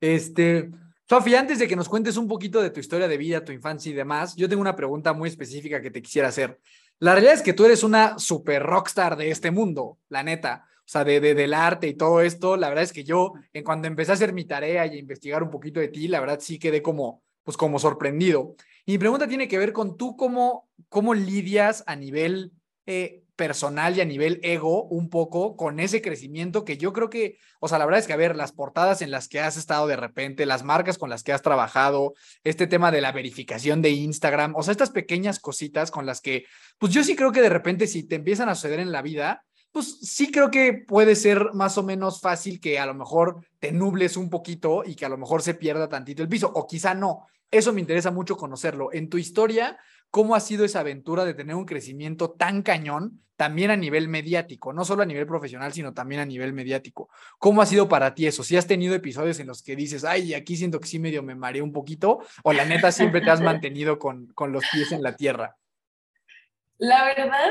Este, 0.00 0.70
Sofi, 1.08 1.34
antes 1.34 1.58
de 1.58 1.68
que 1.68 1.76
nos 1.76 1.88
cuentes 1.88 2.16
un 2.16 2.26
poquito 2.26 2.62
de 2.62 2.70
tu 2.70 2.80
historia 2.80 3.06
de 3.08 3.18
vida, 3.18 3.44
tu 3.44 3.52
infancia 3.52 3.90
y 3.90 3.94
demás, 3.94 4.34
yo 4.36 4.48
tengo 4.48 4.62
una 4.62 4.76
pregunta 4.76 5.12
muy 5.12 5.28
específica 5.28 5.80
que 5.82 5.90
te 5.90 6.00
quisiera 6.02 6.28
hacer. 6.28 6.58
La 7.00 7.12
realidad 7.12 7.34
es 7.34 7.42
que 7.42 7.52
tú 7.52 7.64
eres 7.66 7.82
una 7.82 8.18
super 8.18 8.62
rockstar 8.62 9.16
de 9.16 9.30
este 9.30 9.50
mundo, 9.50 9.98
la 10.08 10.22
neta. 10.22 10.66
O 10.86 10.86
sea, 10.86 11.04
de, 11.04 11.20
de- 11.20 11.34
del 11.34 11.54
arte 11.54 11.88
y 11.88 11.94
todo 11.94 12.20
esto, 12.20 12.56
la 12.56 12.68
verdad 12.68 12.84
es 12.84 12.92
que 12.92 13.04
yo, 13.04 13.32
en 13.52 13.64
cuando 13.64 13.88
empecé 13.88 14.10
a 14.12 14.14
hacer 14.14 14.32
mi 14.32 14.44
tarea 14.44 14.86
y 14.86 14.90
a 14.90 14.98
investigar 14.98 15.42
un 15.42 15.50
poquito 15.50 15.80
de 15.80 15.88
ti, 15.88 16.08
la 16.08 16.20
verdad 16.20 16.38
sí 16.40 16.58
quedé 16.58 16.82
como, 16.82 17.22
pues 17.42 17.56
como 17.56 17.78
sorprendido. 17.78 18.54
Y 18.86 18.92
mi 18.92 18.98
pregunta 18.98 19.26
tiene 19.26 19.48
que 19.48 19.58
ver 19.58 19.72
con 19.72 19.96
tú 19.96 20.16
cómo, 20.16 20.68
cómo 20.90 21.14
lidias 21.14 21.82
a 21.86 21.96
nivel 21.96 22.52
eh, 22.86 23.22
personal 23.34 23.96
y 23.96 24.00
a 24.02 24.04
nivel 24.04 24.38
ego 24.42 24.84
un 24.84 25.08
poco 25.08 25.56
con 25.56 25.80
ese 25.80 26.00
crecimiento 26.02 26.64
que 26.64 26.76
yo 26.76 26.92
creo 26.92 27.08
que, 27.10 27.38
o 27.60 27.66
sea, 27.66 27.78
la 27.78 27.86
verdad 27.86 27.98
es 28.00 28.06
que, 28.06 28.12
a 28.12 28.16
ver, 28.16 28.36
las 28.36 28.52
portadas 28.52 29.00
en 29.02 29.10
las 29.10 29.26
que 29.28 29.40
has 29.40 29.56
estado 29.56 29.86
de 29.86 29.96
repente, 29.96 30.44
las 30.46 30.62
marcas 30.62 30.98
con 30.98 31.08
las 31.10 31.22
que 31.24 31.32
has 31.32 31.42
trabajado, 31.42 32.12
este 32.44 32.66
tema 32.66 32.92
de 32.92 33.00
la 33.00 33.10
verificación 33.10 33.80
de 33.82 33.90
Instagram, 33.90 34.54
o 34.54 34.62
sea, 34.62 34.72
estas 34.72 34.90
pequeñas 34.90 35.40
cositas 35.40 35.90
con 35.90 36.04
las 36.06 36.20
que, 36.20 36.44
pues 36.78 36.92
yo 36.92 37.02
sí 37.02 37.16
creo 37.16 37.32
que 37.32 37.40
de 37.42 37.48
repente 37.48 37.86
si 37.86 38.06
te 38.06 38.16
empiezan 38.16 38.48
a 38.50 38.54
suceder 38.54 38.80
en 38.80 38.92
la 38.92 39.02
vida, 39.02 39.44
pues 39.74 39.98
sí 40.02 40.30
creo 40.30 40.52
que 40.52 40.72
puede 40.72 41.16
ser 41.16 41.52
más 41.52 41.76
o 41.78 41.82
menos 41.82 42.20
fácil 42.20 42.60
que 42.60 42.78
a 42.78 42.86
lo 42.86 42.94
mejor 42.94 43.44
te 43.58 43.72
nubles 43.72 44.16
un 44.16 44.30
poquito 44.30 44.84
y 44.86 44.94
que 44.94 45.04
a 45.04 45.08
lo 45.08 45.18
mejor 45.18 45.42
se 45.42 45.54
pierda 45.54 45.88
tantito 45.88 46.22
el 46.22 46.28
piso, 46.28 46.48
o 46.54 46.64
quizá 46.64 46.94
no. 46.94 47.26
Eso 47.50 47.72
me 47.72 47.80
interesa 47.80 48.12
mucho 48.12 48.36
conocerlo. 48.36 48.92
En 48.92 49.08
tu 49.08 49.18
historia, 49.18 49.76
cómo 50.10 50.36
ha 50.36 50.40
sido 50.40 50.64
esa 50.64 50.78
aventura 50.78 51.24
de 51.24 51.34
tener 51.34 51.56
un 51.56 51.64
crecimiento 51.64 52.30
tan 52.30 52.62
cañón, 52.62 53.20
también 53.34 53.72
a 53.72 53.76
nivel 53.76 54.06
mediático, 54.06 54.72
no 54.72 54.84
solo 54.84 55.02
a 55.02 55.06
nivel 55.06 55.26
profesional, 55.26 55.72
sino 55.72 55.92
también 55.92 56.20
a 56.20 56.24
nivel 56.24 56.52
mediático. 56.52 57.08
¿Cómo 57.40 57.60
ha 57.60 57.66
sido 57.66 57.88
para 57.88 58.14
ti 58.14 58.28
eso? 58.28 58.44
Si 58.44 58.56
has 58.56 58.68
tenido 58.68 58.94
episodios 58.94 59.40
en 59.40 59.48
los 59.48 59.64
que 59.64 59.74
dices, 59.74 60.04
ay, 60.04 60.34
aquí 60.34 60.56
siento 60.56 60.78
que 60.78 60.86
sí 60.86 61.00
medio 61.00 61.24
me 61.24 61.34
mareé 61.34 61.62
un 61.62 61.72
poquito, 61.72 62.20
o 62.44 62.52
la 62.52 62.64
neta 62.64 62.92
siempre 62.92 63.22
te 63.22 63.30
has 63.30 63.40
mantenido 63.40 63.98
con, 63.98 64.28
con 64.34 64.52
los 64.52 64.62
pies 64.72 64.92
en 64.92 65.02
la 65.02 65.16
tierra. 65.16 65.56
La 66.78 67.04
verdad, 67.06 67.50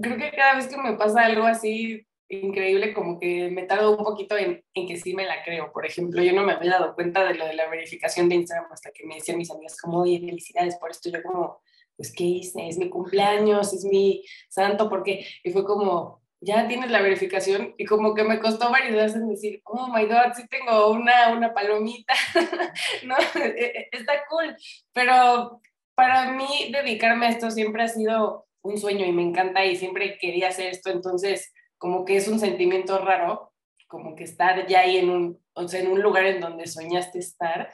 creo 0.00 0.16
que 0.16 0.30
cada 0.32 0.56
vez 0.56 0.68
que 0.68 0.76
me 0.76 0.94
pasa 0.94 1.24
algo 1.24 1.44
así 1.44 2.06
increíble, 2.28 2.94
como 2.94 3.18
que 3.20 3.50
me 3.50 3.64
tardo 3.64 3.96
un 3.96 4.04
poquito 4.04 4.36
en, 4.36 4.64
en, 4.74 4.88
que 4.88 4.96
sí 4.96 5.14
me 5.14 5.26
la 5.26 5.42
creo. 5.44 5.72
Por 5.72 5.84
ejemplo, 5.84 6.22
yo 6.22 6.32
no 6.32 6.44
me 6.44 6.52
había 6.52 6.72
dado 6.72 6.94
cuenta 6.94 7.24
de 7.24 7.34
lo 7.34 7.46
de 7.46 7.54
la 7.54 7.68
verificación 7.68 8.28
de 8.28 8.36
Instagram 8.36 8.72
hasta 8.72 8.90
que 8.90 9.06
me 9.06 9.16
decían 9.16 9.38
mis 9.38 9.50
amigas 9.50 9.78
como, 9.80 9.98
oye, 9.98 10.18
felicidades 10.20 10.76
por 10.76 10.90
esto. 10.90 11.10
Yo 11.10 11.22
como, 11.22 11.60
pues, 11.96 12.12
¿qué 12.12 12.24
hice? 12.24 12.68
Es 12.68 12.78
mi 12.78 12.88
cumpleaños, 12.88 13.72
es 13.74 13.84
mi 13.84 14.24
santo, 14.48 14.88
porque 14.88 15.26
Y 15.44 15.50
fue 15.52 15.64
como, 15.64 16.22
ya 16.40 16.66
tienes 16.66 16.90
la 16.90 17.00
verificación 17.00 17.74
y 17.78 17.84
como 17.84 18.14
que 18.14 18.24
me 18.24 18.40
costó 18.40 18.70
veces 18.72 19.14
en 19.14 19.28
decir, 19.28 19.60
oh 19.64 19.88
my 19.88 20.06
God, 20.06 20.32
sí 20.34 20.46
tengo 20.48 20.90
una, 20.90 21.32
una 21.36 21.54
palomita, 21.54 22.14
¿no? 23.04 23.14
E, 23.40 23.48
e, 23.56 23.88
está 23.92 24.24
cool, 24.28 24.56
pero 24.92 25.60
para 25.94 26.32
mí 26.32 26.70
dedicarme 26.72 27.26
a 27.26 27.28
esto 27.28 27.50
siempre 27.50 27.84
ha 27.84 27.88
sido 27.88 28.46
un 28.62 28.78
sueño 28.78 29.04
y 29.04 29.12
me 29.12 29.22
encanta 29.22 29.64
y 29.64 29.76
siempre 29.76 30.18
quería 30.18 30.48
hacer 30.48 30.68
esto, 30.68 30.90
entonces 30.90 31.52
como 31.78 32.04
que 32.04 32.16
es 32.16 32.28
un 32.28 32.38
sentimiento 32.38 32.98
raro, 32.98 33.52
como 33.88 34.14
que 34.14 34.24
estar 34.24 34.66
ya 34.66 34.80
ahí 34.80 34.96
en 34.98 35.10
un, 35.10 35.44
o 35.54 35.68
sea, 35.68 35.80
en 35.80 35.88
un 35.88 36.00
lugar 36.00 36.24
en 36.26 36.40
donde 36.40 36.66
soñaste 36.66 37.18
estar, 37.18 37.72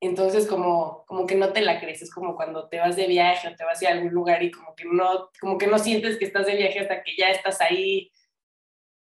entonces 0.00 0.48
como, 0.48 1.04
como 1.06 1.26
que 1.26 1.36
no 1.36 1.52
te 1.52 1.60
la 1.60 1.80
crees, 1.80 2.02
es 2.02 2.10
como 2.10 2.34
cuando 2.34 2.68
te 2.68 2.80
vas 2.80 2.96
de 2.96 3.06
viaje 3.06 3.46
o 3.48 3.54
te 3.54 3.64
vas 3.64 3.82
a 3.82 3.90
algún 3.90 4.12
lugar 4.12 4.42
y 4.42 4.50
como 4.50 4.74
que 4.74 4.84
no, 4.84 5.30
como 5.40 5.58
que 5.58 5.68
no 5.68 5.78
sientes 5.78 6.18
que 6.18 6.24
estás 6.24 6.46
de 6.46 6.56
viaje 6.56 6.80
hasta 6.80 7.02
que 7.02 7.12
ya 7.16 7.30
estás 7.30 7.60
ahí 7.60 8.10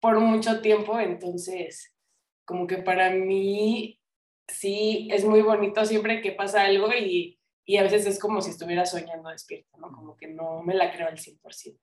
por 0.01 0.21
mucho 0.21 0.61
tiempo, 0.61 1.01
entonces 1.01 1.95
como 2.45 2.67
que 2.67 2.79
para 2.79 3.11
mí 3.11 3.99
sí 4.49 5.09
es 5.13 5.25
muy 5.25 5.43
bonito 5.43 5.87
siempre 5.87 6.21
que 6.21 6.33
pasa 6.33 6.65
algo 6.65 6.93
y, 6.93 7.39
y 7.71 7.77
a 7.77 7.85
veces 7.85 8.05
es 8.05 8.19
como 8.19 8.41
si 8.41 8.50
estuviera 8.50 8.85
soñando 8.85 9.29
despierto, 9.29 9.79
¿no? 9.79 9.93
Como 9.93 10.17
que 10.17 10.27
no 10.27 10.61
me 10.61 10.75
la 10.75 10.91
creo 10.91 11.07
al 11.07 11.19
100%. 11.19 11.79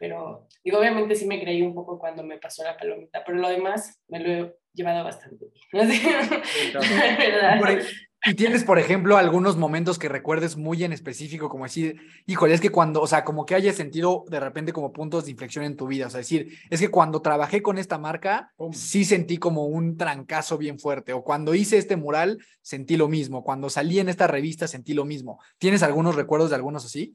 Pero, 0.00 0.48
digo, 0.64 0.80
obviamente 0.80 1.14
sí 1.14 1.24
me 1.24 1.40
creí 1.40 1.62
un 1.62 1.72
poco 1.72 2.00
cuando 2.00 2.24
me 2.24 2.38
pasó 2.38 2.64
la 2.64 2.76
palomita, 2.76 3.22
pero 3.24 3.38
lo 3.38 3.48
demás 3.48 4.02
me 4.08 4.18
lo 4.18 4.28
he 4.28 4.56
llevado 4.72 5.04
bastante 5.04 5.46
bien. 5.46 5.54
Y 8.26 8.34
tienes, 8.34 8.64
por 8.64 8.78
ejemplo, 8.78 9.18
algunos 9.18 9.58
momentos 9.58 9.98
que 9.98 10.08
recuerdes 10.08 10.56
muy 10.56 10.82
en 10.82 10.94
específico, 10.94 11.50
como 11.50 11.64
decir, 11.64 12.00
híjole, 12.24 12.54
es 12.54 12.62
que 12.62 12.70
cuando, 12.70 13.02
o 13.02 13.06
sea, 13.06 13.22
como 13.22 13.44
que 13.44 13.54
hayas 13.54 13.76
sentido 13.76 14.24
de 14.28 14.40
repente 14.40 14.72
como 14.72 14.94
puntos 14.94 15.26
de 15.26 15.32
inflexión 15.32 15.62
en 15.62 15.76
tu 15.76 15.86
vida, 15.86 16.06
o 16.06 16.10
sea, 16.10 16.18
decir, 16.18 16.58
es 16.70 16.80
que 16.80 16.88
cuando 16.88 17.20
trabajé 17.20 17.60
con 17.60 17.76
esta 17.76 17.98
marca, 17.98 18.54
sí 18.72 19.04
sentí 19.04 19.36
como 19.36 19.66
un 19.66 19.98
trancazo 19.98 20.56
bien 20.56 20.78
fuerte, 20.78 21.12
o 21.12 21.22
cuando 21.22 21.54
hice 21.54 21.76
este 21.76 21.96
mural, 21.96 22.38
sentí 22.62 22.96
lo 22.96 23.08
mismo, 23.08 23.44
cuando 23.44 23.68
salí 23.68 23.98
en 23.98 24.08
esta 24.08 24.26
revista, 24.26 24.68
sentí 24.68 24.94
lo 24.94 25.04
mismo. 25.04 25.38
¿Tienes 25.58 25.82
algunos 25.82 26.14
recuerdos 26.14 26.48
de 26.48 26.56
algunos 26.56 26.86
así? 26.86 27.14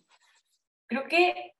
Creo 0.85 1.05
que 1.05 1.55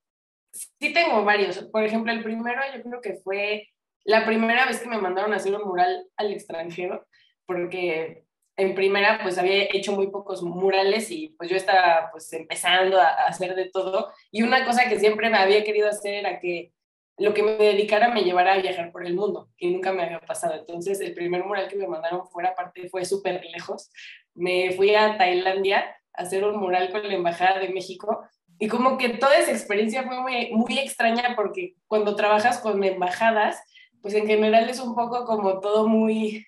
sí 0.51 0.93
tengo 0.93 1.23
varios. 1.23 1.57
Por 1.71 1.83
ejemplo, 1.83 2.11
el 2.11 2.21
primero 2.21 2.61
yo 2.75 2.83
creo 2.83 3.01
que 3.01 3.19
fue 3.23 3.67
la 4.03 4.27
primera 4.27 4.67
vez 4.67 4.79
que 4.79 4.89
me 4.89 5.01
mandaron 5.01 5.33
a 5.33 5.37
hacer 5.37 5.55
un 5.55 5.67
mural 5.67 6.05
al 6.17 6.31
extranjero, 6.31 7.07
porque 7.47 8.28
en 8.59 8.75
primera 8.75 9.19
pues 9.23 9.37
había 9.37 9.63
hecho 9.73 9.93
muy 9.93 10.07
pocos 10.07 10.43
murales 10.43 11.09
y 11.11 11.29
pues 11.37 11.49
yo 11.49 11.55
estaba 11.55 12.09
pues 12.11 12.31
empezando 12.33 12.99
a, 12.99 13.07
hacer 13.27 13.55
de 13.55 13.69
todo. 13.69 14.11
Y 14.31 14.43
una 14.43 14.65
cosa 14.65 14.89
que 14.89 14.99
siempre 14.99 15.29
me 15.29 15.37
había 15.37 15.63
querido 15.63 15.87
hacer 15.87 16.13
era 16.13 16.39
que 16.39 16.73
lo 17.17 17.33
que 17.33 17.43
me 17.43 17.51
dedicara 17.53 18.09
me 18.09 18.23
llevara 18.23 18.53
a 18.53 18.61
viajar 18.61 18.91
por 18.91 19.05
el 19.05 19.13
mundo, 19.13 19.49
que 19.57 19.67
nunca 19.67 19.91
me 19.91 20.03
había 20.03 20.19
pasado. 20.21 20.55
Entonces, 20.55 21.01
el 21.01 21.13
primer 21.13 21.43
mural 21.43 21.67
que 21.67 21.75
me 21.75 21.87
mandaron 21.87 22.27
fuera, 22.27 22.49
aparte, 22.49 22.87
fue 22.89 23.03
súper 23.03 23.43
lejos. 23.45 23.91
Me 24.35 24.71
fui 24.71 24.95
a 24.95 25.17
Tailandia 25.17 25.97
a 26.13 26.21
hacer 26.21 26.43
un 26.45 26.57
mural 26.57 26.91
con 26.91 27.05
la 27.05 27.13
Embajada 27.13 27.59
de 27.59 27.69
México 27.69 28.23
y 28.57 28.67
como 28.67 28.97
que 28.97 29.09
toda 29.09 29.37
esa 29.37 29.51
experiencia 29.51 30.03
fue 30.03 30.21
muy, 30.21 30.51
muy 30.51 30.77
extraña 30.79 31.33
porque 31.35 31.75
cuando 31.87 32.15
trabajas 32.15 32.59
con 32.59 32.83
embajadas, 32.83 33.61
pues 34.01 34.13
en 34.13 34.27
general 34.27 34.69
es 34.69 34.79
un 34.79 34.95
poco 34.95 35.23
como 35.25 35.61
todo 35.61 35.87
muy... 35.87 36.45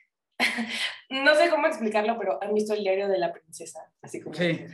no 1.11 1.35
sé 1.35 1.49
cómo 1.49 1.67
explicarlo, 1.67 2.17
pero 2.17 2.39
han 2.41 2.53
visto 2.53 2.73
el 2.73 2.81
diario 2.81 3.07
de 3.07 3.17
la 3.17 3.31
princesa, 3.31 3.91
así 4.01 4.21
como, 4.21 4.35
sí. 4.35 4.65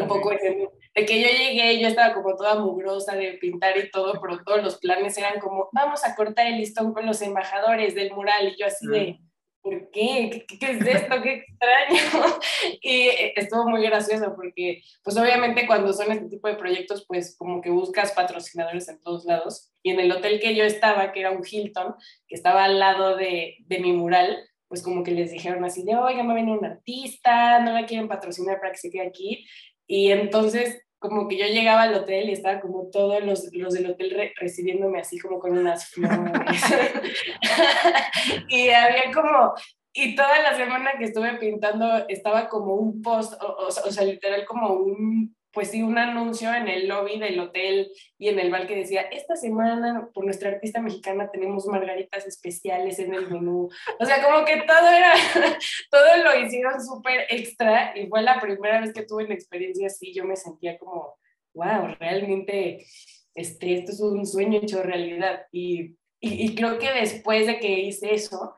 un 0.00 0.08
poco 0.08 0.30
de, 0.30 0.68
de 0.94 1.06
que 1.06 1.20
yo 1.20 1.28
llegué, 1.28 1.80
yo 1.80 1.88
estaba 1.88 2.14
como 2.14 2.36
toda 2.36 2.58
mugrosa 2.58 3.14
de 3.14 3.34
pintar 3.34 3.76
y 3.76 3.90
todo, 3.90 4.20
pero 4.20 4.42
todos 4.44 4.62
los 4.62 4.78
planes 4.78 5.16
eran 5.18 5.40
como, 5.40 5.68
vamos 5.72 6.04
a 6.04 6.14
cortar 6.14 6.46
el 6.46 6.58
listón 6.58 6.92
con 6.92 7.06
los 7.06 7.20
embajadores 7.22 7.94
del 7.94 8.12
mural, 8.12 8.48
y 8.48 8.58
yo 8.58 8.66
así 8.66 8.86
de, 8.86 9.20
¿por 9.62 9.90
qué? 9.90 10.44
¿Qué, 10.48 10.58
qué 10.58 10.70
es 10.72 10.86
esto? 10.86 11.22
¡Qué 11.22 11.44
extraño! 11.46 12.38
y 12.80 13.08
estuvo 13.36 13.68
muy 13.68 13.82
gracioso 13.82 14.34
porque, 14.34 14.82
pues 15.02 15.16
obviamente 15.16 15.66
cuando 15.66 15.92
son 15.92 16.12
este 16.12 16.28
tipo 16.28 16.48
de 16.48 16.54
proyectos, 16.54 17.04
pues 17.06 17.36
como 17.36 17.60
que 17.60 17.70
buscas 17.70 18.12
patrocinadores 18.12 18.88
en 18.88 19.00
todos 19.00 19.24
lados. 19.24 19.72
Y 19.82 19.90
en 19.90 20.00
el 20.00 20.12
hotel 20.12 20.40
que 20.40 20.54
yo 20.54 20.64
estaba, 20.64 21.12
que 21.12 21.20
era 21.20 21.30
un 21.30 21.42
Hilton, 21.48 21.94
que 22.26 22.34
estaba 22.34 22.64
al 22.64 22.78
lado 22.78 23.16
de, 23.16 23.56
de 23.66 23.78
mi 23.80 23.92
mural, 23.92 24.38
pues 24.70 24.84
como 24.84 25.02
que 25.02 25.10
les 25.10 25.32
dijeron 25.32 25.64
así 25.64 25.82
de, 25.82 25.96
oiga, 25.96 26.22
me 26.22 26.32
viene 26.32 26.56
un 26.56 26.64
artista, 26.64 27.58
no 27.58 27.72
la 27.72 27.86
quieren 27.86 28.06
patrocinar 28.06 28.60
para 28.60 28.70
que 28.70 28.78
se 28.78 28.90
quede 28.90 29.08
aquí. 29.08 29.44
Y 29.88 30.12
entonces 30.12 30.80
como 31.00 31.26
que 31.26 31.36
yo 31.36 31.46
llegaba 31.46 31.82
al 31.82 31.94
hotel 31.94 32.28
y 32.28 32.32
estaba 32.32 32.60
como 32.60 32.88
todos 32.90 33.24
los, 33.24 33.48
los 33.52 33.74
del 33.74 33.90
hotel 33.90 34.32
recibiéndome 34.38 35.00
así 35.00 35.18
como 35.18 35.40
con 35.40 35.58
unas 35.58 35.88
flores. 35.88 36.62
y 38.48 38.68
había 38.68 39.10
como, 39.12 39.54
y 39.92 40.14
toda 40.14 40.40
la 40.40 40.54
semana 40.56 40.92
que 40.98 41.06
estuve 41.06 41.36
pintando 41.38 42.06
estaba 42.06 42.48
como 42.48 42.74
un 42.74 43.02
post, 43.02 43.32
o, 43.42 43.66
o, 43.66 43.70
sea, 43.90 44.04
literal 44.04 44.44
como 44.44 44.74
un, 44.74 45.34
pues 45.52 45.70
sí, 45.70 45.82
un 45.82 45.98
anuncio 45.98 46.52
en 46.54 46.68
el 46.68 46.86
lobby 46.86 47.18
del 47.18 47.38
hotel 47.40 47.90
y 48.18 48.28
en 48.28 48.38
el 48.38 48.50
bar 48.50 48.66
que 48.66 48.76
decía, 48.76 49.02
esta 49.02 49.34
semana 49.34 50.08
por 50.14 50.24
nuestra 50.24 50.50
artista 50.50 50.80
mexicana 50.80 51.30
tenemos 51.30 51.66
margaritas 51.66 52.26
especiales 52.26 52.98
en 53.00 53.14
el 53.14 53.28
menú. 53.28 53.68
O 53.98 54.04
sea, 54.04 54.22
como 54.22 54.44
que 54.44 54.62
todo 54.62 54.88
era, 54.88 55.12
todo 55.90 56.16
lo 56.24 56.40
hicieron 56.44 56.80
súper 56.84 57.26
extra 57.30 57.98
y 57.98 58.06
fue 58.06 58.22
la 58.22 58.38
primera 58.40 58.80
vez 58.80 58.92
que 58.92 59.02
tuve 59.02 59.24
una 59.24 59.34
experiencia 59.34 59.88
así, 59.88 60.14
yo 60.14 60.24
me 60.24 60.36
sentía 60.36 60.78
como, 60.78 61.18
wow, 61.54 61.96
realmente 61.98 62.86
este, 63.34 63.74
esto 63.74 63.92
es 63.92 64.00
un 64.00 64.26
sueño 64.26 64.60
hecho 64.62 64.82
realidad. 64.82 65.46
Y, 65.50 65.96
y, 66.20 66.46
y 66.46 66.54
creo 66.54 66.78
que 66.78 66.92
después 66.92 67.46
de 67.46 67.58
que 67.58 67.80
hice 67.80 68.14
eso, 68.14 68.54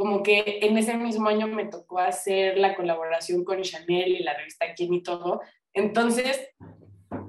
como 0.00 0.22
que 0.22 0.60
en 0.62 0.78
ese 0.78 0.96
mismo 0.96 1.28
año 1.28 1.46
me 1.46 1.66
tocó 1.66 1.98
hacer 1.98 2.56
la 2.56 2.74
colaboración 2.74 3.44
con 3.44 3.60
Chanel 3.60 4.08
y 4.08 4.22
la 4.22 4.34
revista 4.34 4.72
Quién 4.74 4.94
y 4.94 5.02
todo, 5.02 5.42
entonces, 5.74 6.48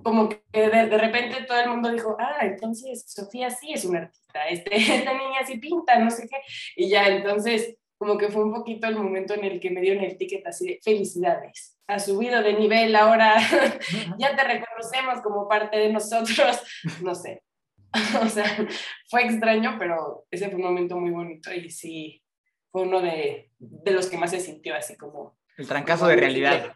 como 0.03 0.29
que 0.29 0.41
de, 0.53 0.87
de, 0.87 0.97
repente 0.97 1.43
todo 1.47 1.59
el 1.59 1.69
mundo 1.69 1.91
dijo, 1.91 2.15
ah, 2.19 2.39
entonces 2.41 3.05
Sofía 3.07 3.49
sí 3.49 3.73
es 3.73 3.85
una 3.85 3.99
artista, 3.99 4.47
este, 4.49 4.75
esta 4.75 5.13
niña 5.13 5.45
sí 5.45 5.57
pinta, 5.57 5.99
no 5.99 6.09
sé 6.09 6.27
qué. 6.27 6.37
Y 6.75 6.89
ya, 6.89 7.07
entonces, 7.07 7.77
como 7.97 8.17
que 8.17 8.29
fue 8.29 8.43
un 8.43 8.53
poquito 8.53 8.87
el 8.87 8.95
momento 8.95 9.33
en 9.33 9.43
el 9.43 9.59
que 9.59 9.69
me 9.69 9.81
dieron 9.81 10.03
el 10.03 10.17
ticket 10.17 10.45
así 10.47 10.67
de 10.67 10.79
felicidades, 10.83 11.77
has 11.87 12.05
subido 12.05 12.41
de 12.41 12.53
nivel, 12.53 12.95
ahora 12.95 13.35
ya 14.17 14.35
te 14.35 14.43
reconocemos 14.43 15.21
como 15.21 15.47
parte 15.47 15.77
de 15.77 15.91
nosotros, 15.91 16.61
no 17.01 17.13
sé. 17.13 17.43
o 18.23 18.27
sea, 18.27 18.45
fue 19.09 19.25
extraño, 19.25 19.75
pero 19.77 20.25
ese 20.31 20.47
fue 20.47 20.55
un 20.55 20.63
momento 20.63 20.97
muy 20.97 21.11
bonito 21.11 21.53
y 21.53 21.69
sí, 21.69 22.23
fue 22.71 22.83
uno 22.83 23.01
de, 23.01 23.51
de 23.59 23.91
los 23.91 24.07
que 24.07 24.17
más 24.17 24.31
se 24.31 24.39
sintió 24.39 24.75
así 24.75 24.95
como... 24.95 25.37
El 25.57 25.67
trancazo 25.67 26.07
de 26.07 26.15
realidad. 26.15 26.73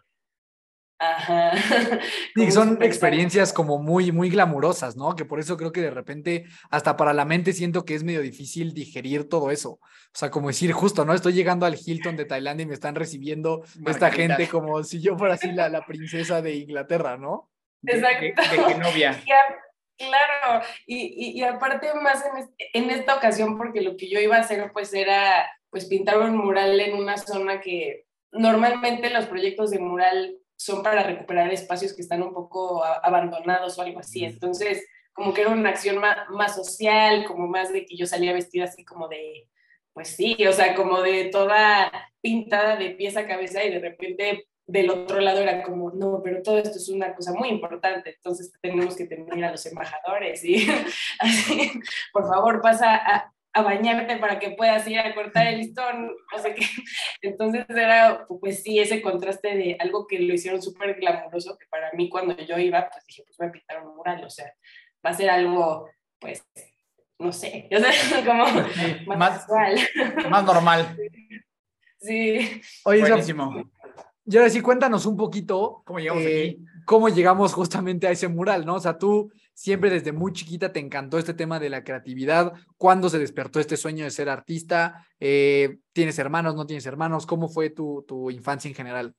Ajá. 0.98 1.52
Sí, 2.34 2.50
son 2.50 2.82
experiencias 2.82 3.52
como 3.52 3.78
muy, 3.78 4.12
muy 4.12 4.28
glamurosas, 4.30 4.96
¿no? 4.96 5.16
Que 5.16 5.24
por 5.24 5.40
eso 5.40 5.56
creo 5.56 5.72
que 5.72 5.80
de 5.80 5.90
repente, 5.90 6.44
hasta 6.70 6.96
para 6.96 7.14
la 7.14 7.24
mente, 7.24 7.52
siento 7.52 7.84
que 7.84 7.94
es 7.94 8.04
medio 8.04 8.20
difícil 8.20 8.74
digerir 8.74 9.28
todo 9.28 9.50
eso. 9.50 9.70
O 9.72 10.18
sea, 10.18 10.30
como 10.30 10.48
decir, 10.48 10.72
justo, 10.72 11.04
¿no? 11.04 11.14
Estoy 11.14 11.32
llegando 11.32 11.66
al 11.66 11.78
Hilton 11.82 12.16
de 12.16 12.26
Tailandia 12.26 12.64
y 12.64 12.66
me 12.66 12.74
están 12.74 12.94
recibiendo 12.94 13.62
esta 13.86 14.10
gente 14.10 14.48
como 14.48 14.82
si 14.84 15.00
yo 15.00 15.16
fuera 15.16 15.34
así 15.34 15.50
la, 15.52 15.68
la 15.68 15.84
princesa 15.84 16.42
de 16.42 16.56
Inglaterra, 16.56 17.16
¿no? 17.16 17.50
Exacto. 17.84 18.42
De, 18.42 18.56
de, 18.56 18.74
de 18.74 18.78
novia. 18.78 19.22
Claro, 19.98 20.62
y, 20.86 21.06
y, 21.06 21.38
y 21.38 21.42
aparte 21.42 21.94
más 21.94 22.22
en, 22.26 22.36
este, 22.36 22.70
en 22.74 22.90
esta 22.90 23.16
ocasión, 23.16 23.56
porque 23.56 23.80
lo 23.80 23.96
que 23.96 24.10
yo 24.10 24.20
iba 24.20 24.36
a 24.36 24.40
hacer 24.40 24.70
pues 24.74 24.92
era 24.92 25.50
pues 25.70 25.86
pintar 25.86 26.18
un 26.18 26.36
mural 26.36 26.78
en 26.78 26.96
una 26.96 27.16
zona 27.16 27.62
que 27.62 28.04
normalmente 28.30 29.08
los 29.08 29.24
proyectos 29.24 29.70
de 29.70 29.78
mural 29.78 30.36
son 30.56 30.82
para 30.82 31.02
recuperar 31.02 31.52
espacios 31.52 31.94
que 31.94 32.02
están 32.02 32.22
un 32.22 32.32
poco 32.32 32.84
abandonados 32.84 33.78
o 33.78 33.82
algo 33.82 34.00
así. 34.00 34.24
Entonces, 34.24 34.86
como 35.12 35.32
que 35.32 35.42
era 35.42 35.50
una 35.50 35.70
acción 35.70 35.98
más, 35.98 36.28
más, 36.30 36.54
social, 36.54 37.24
como 37.24 37.48
más 37.48 37.72
de 37.72 37.86
que 37.86 37.96
yo 37.96 38.06
salía 38.06 38.32
vestida 38.32 38.64
así 38.64 38.84
como 38.84 39.08
de, 39.08 39.48
pues 39.92 40.08
sí, 40.08 40.36
o 40.46 40.52
sea, 40.52 40.74
como 40.74 41.00
de 41.00 41.26
toda 41.26 41.90
pintada 42.20 42.76
de 42.76 42.90
pies 42.90 43.16
a 43.16 43.26
cabeza 43.26 43.64
y 43.64 43.70
de 43.70 43.80
repente 43.80 44.46
del 44.66 44.90
otro 44.90 45.20
lado 45.20 45.40
era 45.40 45.62
como, 45.62 45.92
no, 45.92 46.20
pero 46.22 46.42
todo 46.42 46.58
esto 46.58 46.76
es 46.76 46.88
una 46.88 47.14
cosa 47.14 47.32
muy 47.32 47.48
importante, 47.48 48.14
entonces 48.16 48.52
tenemos 48.60 48.96
que 48.96 49.06
tener 49.06 49.44
a 49.44 49.52
los 49.52 49.64
embajadores 49.64 50.44
y 50.44 50.66
así, 51.20 51.72
por 52.12 52.26
favor, 52.26 52.60
pasa 52.60 52.96
a, 52.96 53.32
a 53.56 53.62
bañarte 53.62 54.18
para 54.18 54.38
que 54.38 54.50
puedas 54.50 54.86
ir 54.86 54.98
a 54.98 55.14
cortar 55.14 55.46
el 55.46 55.56
listón, 55.56 56.10
o 56.34 56.38
sea 56.38 56.54
que, 56.54 56.60
entonces 57.22 57.64
era, 57.70 58.26
pues 58.40 58.62
sí, 58.62 58.78
ese 58.78 59.00
contraste 59.00 59.56
de 59.56 59.76
algo 59.80 60.06
que 60.06 60.18
lo 60.18 60.34
hicieron 60.34 60.60
súper 60.60 60.96
glamuroso, 60.96 61.56
que 61.56 61.64
para 61.70 61.90
mí 61.92 62.10
cuando 62.10 62.36
yo 62.36 62.58
iba, 62.58 62.86
pues 62.90 63.06
dije, 63.06 63.22
pues 63.24 63.38
voy 63.38 63.48
a 63.48 63.52
pintar 63.52 63.82
un 63.82 63.96
mural, 63.96 64.22
o 64.22 64.28
sea, 64.28 64.52
va 65.04 65.10
a 65.10 65.14
ser 65.14 65.30
algo, 65.30 65.88
pues, 66.18 66.44
no 67.18 67.32
sé, 67.32 67.66
o 67.74 67.78
sea, 67.78 68.24
como 68.26 68.44
más, 69.16 69.48
más, 69.48 69.88
más 70.30 70.44
normal. 70.44 70.96
Sí. 71.98 72.60
Oye, 72.84 73.00
Buenísimo. 73.00 73.70
Y 74.26 74.36
ahora 74.36 74.50
sí, 74.50 74.60
cuéntanos 74.60 75.06
un 75.06 75.16
poquito 75.16 75.82
¿Cómo 75.84 75.98
llegamos 75.98 76.22
eh, 76.24 76.56
aquí? 76.58 76.64
cómo 76.84 77.08
llegamos 77.08 77.54
justamente 77.54 78.06
a 78.06 78.10
ese 78.10 78.28
mural, 78.28 78.66
¿no? 78.66 78.74
O 78.74 78.80
sea, 78.80 78.98
tú 78.98 79.32
siempre 79.56 79.88
desde 79.88 80.12
muy 80.12 80.32
chiquita 80.34 80.70
te 80.72 80.80
encantó 80.80 81.18
este 81.18 81.32
tema 81.32 81.58
de 81.58 81.70
la 81.70 81.82
creatividad. 81.82 82.52
¿Cuándo 82.76 83.08
se 83.08 83.18
despertó 83.18 83.58
este 83.58 83.78
sueño 83.78 84.04
de 84.04 84.10
ser 84.10 84.28
artista? 84.28 85.06
Eh, 85.18 85.78
¿Tienes 85.92 86.18
hermanos, 86.18 86.54
no 86.54 86.66
tienes 86.66 86.84
hermanos? 86.84 87.26
¿Cómo 87.26 87.48
fue 87.48 87.70
tu, 87.70 88.04
tu 88.06 88.30
infancia 88.30 88.68
en 88.68 88.74
general? 88.74 89.14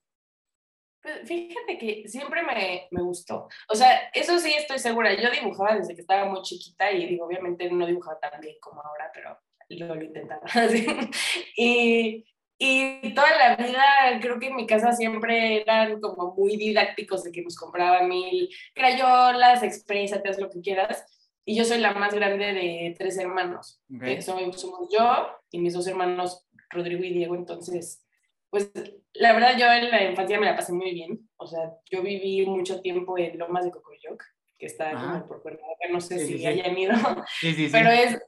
Pues 1.02 1.28
fíjate 1.28 1.78
que 1.80 2.08
siempre 2.08 2.44
me, 2.44 2.88
me 2.92 3.02
gustó. 3.02 3.48
O 3.68 3.76
sea, 3.76 4.10
eso 4.14 4.38
sí 4.38 4.54
estoy 4.54 4.78
segura. 4.78 5.12
Yo 5.16 5.32
dibujaba 5.32 5.76
desde 5.76 5.96
que 5.96 6.02
estaba 6.02 6.30
muy 6.30 6.44
chiquita 6.44 6.92
y 6.92 7.08
digo, 7.08 7.26
obviamente 7.26 7.70
no 7.72 7.88
dibujaba 7.88 8.20
tan 8.20 8.40
bien 8.40 8.58
como 8.62 8.82
ahora, 8.82 9.10
pero 9.12 9.40
yo 9.70 9.96
lo 9.96 10.04
intentaba. 10.04 10.42
Y, 11.58 12.26
y 12.60 13.14
toda 13.14 13.30
la 13.38 13.56
vida 13.56 13.84
creo 14.22 14.40
que 14.40 14.48
en 14.48 14.56
mi 14.56 14.66
casa 14.66 14.92
siempre 14.94 15.62
eran 15.62 16.00
como 16.02 16.34
muy 16.36 16.58
didácticos 16.58 17.24
de 17.24 17.32
que 17.32 17.42
nos 17.44 17.56
compraban 17.56 18.10
mil 18.10 18.50
crayolas, 18.74 19.62
exprésate, 19.64 20.30
haz 20.30 20.40
lo 20.40 20.50
que 20.50 20.62
quieras. 20.62 21.06
Y 21.46 21.56
yo 21.56 21.64
soy 21.64 21.78
la 21.80 21.94
más 21.94 22.14
grande 22.14 22.46
de 22.54 22.96
tres 22.98 23.18
hermanos. 23.18 23.82
Ok. 23.96 24.04
Eh, 24.04 24.22
soy- 24.22 24.52
somos 24.54 24.90
yo 24.92 25.28
y 25.52 25.60
mis 25.60 25.74
dos 25.74 25.88
hermanos, 25.88 26.46
Rodrigo 26.70 27.04
y 27.04 27.14
Diego. 27.14 27.36
Entonces, 27.36 28.04
pues 28.50 28.72
la 29.14 29.34
verdad 29.34 29.58
yo 29.58 29.66
en 29.72 29.90
la 29.90 30.04
infancia 30.04 30.40
me 30.40 30.46
la 30.48 30.56
pasé 30.56 30.74
muy 30.74 30.92
bien. 30.94 31.30
O 31.38 31.48
sea, 31.48 31.72
yo 31.90 32.02
viví 32.02 32.46
mucho 32.46 32.82
tiempo 32.82 33.18
en 33.18 33.38
Lomas 33.38 33.64
de 33.66 33.72
Cocoyoc, 33.72 34.22
que 34.58 34.66
está 34.66 34.90
Ajá. 34.90 35.12
como 35.14 35.28
por 35.28 35.42
Cuernavaca, 35.42 35.88
no 35.92 36.02
sé 36.02 36.20
Sí, 36.20 36.26
si 36.34 36.38
sí, 36.40 36.46
hayan 36.48 36.78
ido. 36.78 36.94
Sí, 37.40 37.54
sí, 37.54 37.66
sí. 37.68 37.72
Pero 37.72 37.92
es, 37.92 38.20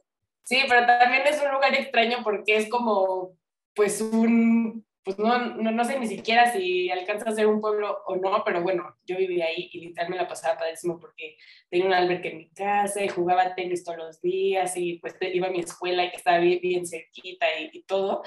sí, 0.44 0.60
pero 0.68 0.86
también 0.86 1.22
es 1.26 1.42
un 1.42 1.50
lugar 1.52 1.74
extraño 1.74 2.18
porque 2.24 2.56
es 2.56 2.70
como, 2.70 3.36
pues 3.74 4.00
un, 4.00 4.84
pues 5.02 5.18
no, 5.18 5.56
no, 5.56 5.70
no 5.70 5.84
sé 5.84 5.98
ni 5.98 6.06
siquiera 6.06 6.52
si 6.52 6.90
alcanza 6.90 7.30
a 7.30 7.34
ser 7.34 7.46
un 7.46 7.60
pueblo 7.60 7.98
o 8.06 8.16
no, 8.16 8.42
pero 8.44 8.62
bueno, 8.62 8.96
yo 9.06 9.16
vivía 9.16 9.46
ahí 9.46 9.70
y 9.72 9.80
literal 9.80 10.10
me 10.10 10.16
la 10.16 10.28
pasaba 10.28 10.58
padrísimo 10.58 10.98
porque 10.98 11.36
tenía 11.68 11.86
un 11.86 11.94
albergue 11.94 12.30
en 12.30 12.38
mi 12.38 12.50
casa 12.50 13.02
y 13.02 13.08
jugaba 13.08 13.54
tenis 13.54 13.84
todos 13.84 13.98
los 13.98 14.20
días 14.20 14.76
y 14.76 14.98
pues 14.98 15.16
iba 15.20 15.48
a 15.48 15.50
mi 15.50 15.60
escuela 15.60 16.04
y 16.04 16.10
que 16.10 16.16
estaba 16.16 16.38
bien, 16.38 16.60
bien 16.60 16.86
cerquita 16.86 17.46
y, 17.58 17.70
y 17.72 17.82
todo. 17.82 18.22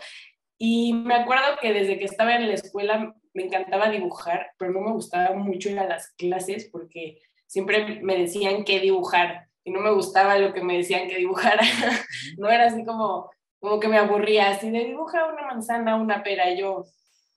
Y 0.58 0.94
me 0.94 1.16
acuerdo 1.16 1.58
que 1.62 1.74
desde 1.74 2.00
que 2.00 2.06
estaba 2.06 2.36
en 2.36 2.48
la 2.48 2.54
escuela 2.54 3.14
me 3.34 3.44
encantaba 3.44 3.90
dibujar, 3.90 4.52
pero 4.58 4.72
no 4.72 4.82
me 4.82 4.92
gustaba 4.92 5.36
mucho 5.36 5.70
ir 5.70 5.80
a 5.80 5.88
las 5.88 6.12
clases 6.14 6.70
porque 6.72 7.20
siempre 7.48 8.02
me 8.02 8.18
decían 8.18 8.64
qué 8.64 8.80
dibujar 8.80 9.48
y 9.64 9.72
no 9.72 9.80
me 9.80 9.92
gustaba 9.92 10.38
lo 10.38 10.54
que 10.54 10.64
me 10.64 10.78
decían 10.78 11.08
que 11.08 11.18
dibujara. 11.18 11.62
no 12.38 12.50
era 12.50 12.66
así 12.66 12.84
como, 12.86 13.30
como 13.64 13.80
que 13.80 13.88
me 13.88 13.98
aburría, 13.98 14.50
así 14.50 14.70
de 14.70 14.84
dibuja 14.84 15.26
una 15.26 15.48
manzana, 15.48 15.96
una 15.96 16.22
pera, 16.22 16.52
y 16.52 16.60
yo, 16.60 16.84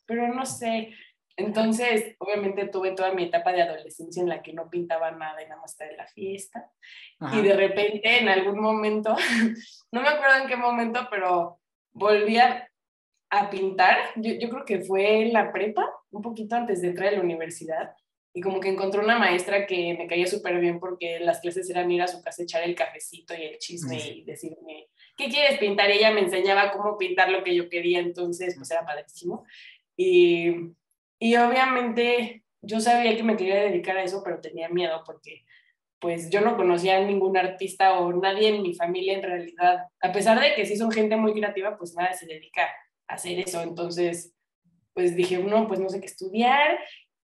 pero 0.07 0.27
no 0.27 0.45
sé. 0.45 0.93
Entonces, 1.37 2.17
obviamente 2.19 2.67
tuve 2.67 2.97
toda 2.97 3.13
mi 3.13 3.23
etapa 3.23 3.53
de 3.53 3.63
adolescencia 3.63 4.21
en 4.21 4.29
la 4.29 4.43
que 4.43 4.53
no 4.53 4.69
pintaba 4.69 5.13
nada 5.13 5.41
y 5.41 5.47
nada 5.47 5.61
más 5.61 5.71
estaba 5.71 5.93
en 5.93 5.99
la 5.99 6.09
fiesta. 6.09 6.69
Ajá. 7.21 7.39
Y 7.39 7.43
de 7.43 7.55
repente, 7.55 8.19
en 8.19 8.29
algún 8.29 8.59
momento, 8.59 9.15
no 9.93 10.03
me 10.03 10.09
acuerdo 10.09 10.43
en 10.43 10.49
qué 10.49 10.57
momento, 10.57 11.07
pero 11.13 11.61
volví 11.93 12.39
a, 12.39 12.69
a 13.31 13.49
pintar. 13.49 13.97
Yo, 14.17 14.33
yo 14.33 14.51
creo 14.51 14.65
que 14.65 14.81
fue 14.81 15.23
en 15.23 15.33
la 15.33 15.53
prepa, 15.53 15.89
un 16.11 16.23
poquito 16.23 16.57
antes 16.57 16.83
de 16.83 16.89
entrar 16.89 17.11
a 17.11 17.13
la 17.13 17.21
universidad. 17.21 17.95
Y 18.35 18.41
como 18.41 18.59
que 18.59 18.71
encontré 18.71 19.01
una 19.01 19.17
maestra 19.17 19.65
que 19.65 19.95
me 19.97 20.09
caía 20.09 20.27
súper 20.27 20.59
bien 20.59 20.81
porque 20.81 21.21
las 21.21 21.39
clases 21.39 21.71
eran 21.71 21.89
ir 21.93 22.03
a 22.03 22.09
su 22.09 22.21
casa, 22.21 22.43
echar 22.43 22.65
el 22.65 22.75
cafecito 22.75 23.33
y 23.33 23.45
el 23.45 23.59
chisme 23.59 23.97
y 23.97 24.25
decirme, 24.25 24.89
¿qué 25.17 25.29
quieres 25.29 25.59
pintar? 25.59 25.91
Y 25.91 25.95
ella 25.95 26.13
me 26.13 26.21
enseñaba 26.21 26.73
cómo 26.73 26.99
pintar 26.99 27.31
lo 27.31 27.43
que 27.43 27.55
yo 27.55 27.69
quería, 27.69 28.01
entonces 28.01 28.55
pues 28.57 28.71
era 28.71 28.85
padrísimo. 28.85 29.45
Y, 29.97 30.75
y 31.19 31.37
obviamente 31.37 32.45
yo 32.61 32.81
sabía 32.81 33.17
que 33.17 33.23
me 33.23 33.37
quería 33.37 33.57
dedicar 33.57 33.97
a 33.97 34.03
eso, 34.03 34.23
pero 34.25 34.41
tenía 34.41 34.69
miedo 34.69 35.03
porque 35.07 35.45
pues 35.99 36.29
yo 36.31 36.41
no 36.41 36.57
conocía 36.57 36.99
a 36.99 37.05
ningún 37.05 37.37
artista 37.37 37.99
o 37.99 38.13
nadie 38.13 38.49
en 38.49 38.63
mi 38.63 38.75
familia 38.75 39.15
en 39.15 39.23
realidad, 39.23 39.87
a 40.01 40.13
pesar 40.13 40.39
de 40.41 40.55
que 40.55 40.67
sí 40.67 40.77
son 40.77 40.91
gente 40.91 41.17
muy 41.17 41.33
creativa, 41.33 41.77
pues 41.79 41.95
nadie 41.95 42.15
se 42.17 42.27
dedica 42.27 42.69
a 43.09 43.15
hacer 43.15 43.39
eso. 43.39 43.63
Entonces, 43.63 44.35
pues 44.93 45.17
dije, 45.17 45.39
no, 45.39 45.67
pues 45.67 45.81
no 45.81 45.89
sé 45.89 46.01
qué 46.01 46.07
estudiar. 46.07 46.79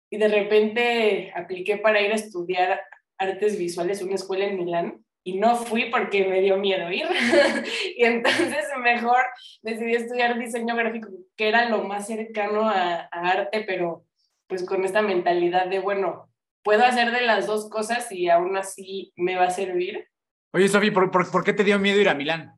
Y 0.09 0.17
de 0.17 0.27
repente 0.27 1.31
apliqué 1.35 1.77
para 1.77 2.01
ir 2.01 2.11
a 2.11 2.15
estudiar 2.15 2.81
artes 3.17 3.57
visuales 3.57 3.99
en 3.99 4.07
una 4.07 4.15
escuela 4.15 4.45
en 4.45 4.57
Milán 4.57 5.05
y 5.23 5.37
no 5.37 5.55
fui 5.55 5.89
porque 5.89 6.25
me 6.25 6.41
dio 6.41 6.57
miedo 6.57 6.91
ir. 6.91 7.05
y 7.97 8.03
entonces 8.03 8.65
mejor 8.81 9.21
decidí 9.61 9.95
estudiar 9.95 10.37
diseño 10.37 10.75
gráfico, 10.75 11.09
que 11.35 11.47
era 11.47 11.69
lo 11.69 11.83
más 11.83 12.07
cercano 12.07 12.67
a, 12.67 13.07
a 13.11 13.29
arte, 13.29 13.63
pero 13.65 14.05
pues 14.47 14.65
con 14.65 14.83
esta 14.83 15.01
mentalidad 15.01 15.67
de, 15.67 15.79
bueno, 15.79 16.29
puedo 16.63 16.83
hacer 16.83 17.11
de 17.11 17.21
las 17.21 17.47
dos 17.47 17.69
cosas 17.69 18.11
y 18.11 18.29
aún 18.29 18.57
así 18.57 19.13
me 19.15 19.35
va 19.35 19.45
a 19.45 19.51
servir. 19.51 20.07
Oye, 20.53 20.67
Sofi, 20.67 20.91
¿por, 20.91 21.11
por, 21.11 21.29
por 21.31 21.43
qué 21.43 21.53
te 21.53 21.63
dio 21.63 21.79
miedo 21.79 21.99
ir 21.99 22.09
a 22.09 22.15
Milán? 22.15 22.53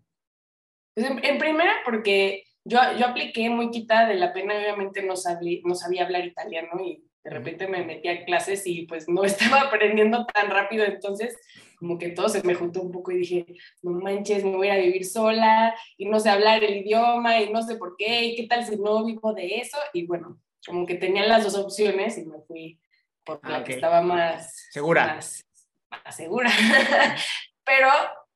Pues 0.95 1.09
en, 1.09 1.23
en 1.23 1.37
primera, 1.37 1.73
porque 1.85 2.43
yo, 2.65 2.79
yo 2.97 3.07
apliqué 3.07 3.49
muy 3.49 3.69
quitada 3.69 4.07
de 4.07 4.15
la 4.15 4.33
pena, 4.33 4.55
obviamente 4.55 5.03
no, 5.03 5.15
sabí, 5.15 5.61
no 5.65 5.75
sabía 5.75 6.05
hablar 6.05 6.25
italiano 6.25 6.81
y 6.83 7.03
de 7.23 7.29
repente 7.29 7.67
me 7.67 7.85
metí 7.85 8.07
a 8.07 8.25
clases 8.25 8.65
y 8.65 8.85
pues 8.85 9.07
no 9.07 9.23
estaba 9.25 9.61
aprendiendo 9.61 10.25
tan 10.25 10.49
rápido, 10.49 10.85
entonces 10.85 11.37
como 11.83 11.97
que 11.97 12.09
todo 12.11 12.29
se 12.29 12.41
me 12.43 12.55
juntó 12.55 12.81
un 12.81 12.93
poco 12.93 13.11
y 13.11 13.17
dije, 13.17 13.45
no 13.81 13.91
manches, 13.91 14.41
me 14.45 14.55
voy 14.55 14.69
a 14.69 14.77
vivir 14.77 15.05
sola 15.05 15.75
y 15.97 16.05
no 16.05 16.17
sé 16.17 16.29
hablar 16.29 16.63
el 16.63 16.77
idioma 16.77 17.41
y 17.41 17.51
no 17.51 17.61
sé 17.61 17.75
por 17.75 17.97
qué, 17.97 18.23
y 18.23 18.35
qué 18.37 18.47
tal 18.47 18.65
si 18.65 18.77
no 18.77 19.03
vivo 19.03 19.33
de 19.33 19.57
eso, 19.57 19.77
y 19.91 20.05
bueno, 20.07 20.39
como 20.65 20.85
que 20.85 20.95
tenía 20.95 21.25
las 21.25 21.43
dos 21.43 21.55
opciones 21.55 22.17
y 22.17 22.25
me 22.25 22.39
fui 22.47 22.79
por 23.25 23.41
Ah, 23.43 23.49
la 23.49 23.57
ok. 23.59 23.65
que 23.65 23.73
estaba 23.73 23.99
más 24.01 24.69
Segura. 24.71 25.15
más, 25.15 25.43
más 25.91 26.15
segura. 26.15 26.49
Pero 27.65 27.89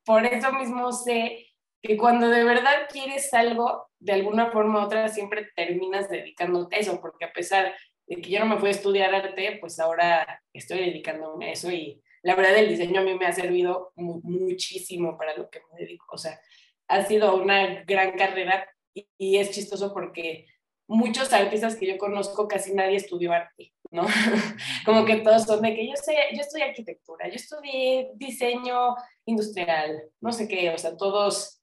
por 0.03 0.25
eso 0.25 0.51
mismo 0.51 0.91
sé 0.91 1.47
que 1.81 1.95
cuando 1.95 2.27
de 2.27 2.43
verdad 2.43 2.89
quieres 2.91 3.33
algo, 3.33 3.87
de 3.99 4.11
alguna 4.11 4.51
forma 4.51 4.81
u 4.81 4.83
otra 4.83 5.07
siempre 5.07 5.47
terminas 5.55 6.09
dedicándote 6.09 6.75
a 6.75 6.79
eso, 6.79 6.99
porque 6.99 7.23
a 7.23 7.31
pesar 7.31 7.73
de 8.07 8.21
que 8.21 8.29
yo 8.29 8.39
no 8.39 8.45
me 8.47 8.57
fui 8.59 8.67
a 8.67 8.71
estudiar 8.71 9.15
arte, 9.15 9.57
pues 9.61 9.79
ahora 9.79 10.43
estoy 10.51 10.79
dedicándome 10.79 11.45
a 11.47 11.51
eso 11.53 11.71
y 11.71 12.01
la 12.27 12.35
verdad 12.35 12.57
el 12.57 12.69
diseño 12.69 12.99
a 12.99 13.03
mí 13.03 13.13
me 13.15 13.25
ha 13.25 13.31
servido 13.31 13.93
mu- 13.95 14.19
muchísimo 14.23 15.17
para 15.17 15.35
lo 15.37 15.49
que 15.49 15.61
me 15.71 15.79
dedico. 15.79 16.05
O 16.09 16.17
sea, 16.17 16.39
ha 16.89 17.05
sido 17.05 17.35
una 17.35 17.83
gran 17.85 18.17
carrera 18.17 18.67
y, 18.93 19.07
y 19.17 19.37
es 19.37 19.51
chistoso 19.51 19.93
porque 19.93 20.45
muchos 20.87 21.31
artistas 21.31 21.75
que 21.77 21.87
yo 21.87 21.97
conozco 21.97 22.47
casi 22.47 22.73
nadie 22.73 22.97
estudió 22.97 23.31
arte, 23.31 23.73
¿no? 23.91 24.05
Como 24.85 25.05
que 25.05 25.17
todos 25.17 25.43
son 25.43 25.61
de 25.61 25.73
que 25.75 25.87
yo 25.87 25.95
sé, 25.95 26.15
yo 26.33 26.41
estudié 26.41 26.65
arquitectura, 26.65 27.27
yo 27.29 27.35
estudié 27.35 28.11
diseño 28.15 28.95
industrial, 29.25 30.03
no 30.21 30.31
sé 30.33 30.47
qué, 30.49 30.69
o 30.69 30.77
sea, 30.77 30.95
todos 30.97 31.61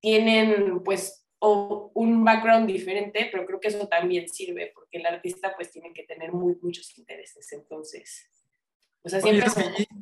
tienen 0.00 0.82
pues 0.82 1.24
o 1.42 1.90
un 1.94 2.22
background 2.24 2.66
diferente, 2.66 3.28
pero 3.32 3.46
creo 3.46 3.60
que 3.60 3.68
eso 3.68 3.88
también 3.88 4.28
sirve 4.28 4.72
porque 4.74 4.98
el 4.98 5.06
artista 5.06 5.54
pues 5.56 5.70
tiene 5.70 5.92
que 5.94 6.02
tener 6.04 6.32
muy, 6.32 6.56
muchos 6.62 6.96
intereses, 6.98 7.50
entonces, 7.52 8.28
o 9.02 9.08
sea, 9.08 9.20
siempre... 9.20 9.48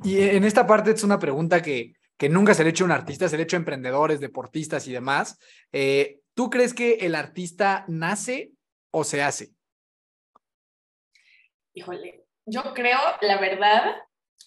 Y, 0.04 0.10
y 0.16 0.20
en 0.22 0.44
esta 0.44 0.66
parte 0.66 0.90
es 0.90 1.04
una 1.04 1.18
pregunta 1.18 1.62
que, 1.62 1.94
que 2.16 2.28
nunca 2.28 2.54
se 2.54 2.62
le 2.62 2.68
ha 2.68 2.70
hecho 2.70 2.84
a 2.84 2.86
un 2.86 2.92
artista, 2.92 3.28
se 3.28 3.36
le 3.36 3.42
ha 3.42 3.44
hecho 3.44 3.56
a 3.56 3.58
emprendedores, 3.58 4.20
deportistas 4.20 4.86
y 4.88 4.92
demás. 4.92 5.38
Eh, 5.72 6.20
¿Tú 6.34 6.50
crees 6.50 6.74
que 6.74 6.94
el 6.94 7.14
artista 7.14 7.84
nace 7.88 8.52
o 8.90 9.04
se 9.04 9.22
hace? 9.22 9.52
híjole, 11.78 12.24
yo 12.46 12.74
creo, 12.74 12.98
la 13.20 13.38
verdad, 13.38 13.96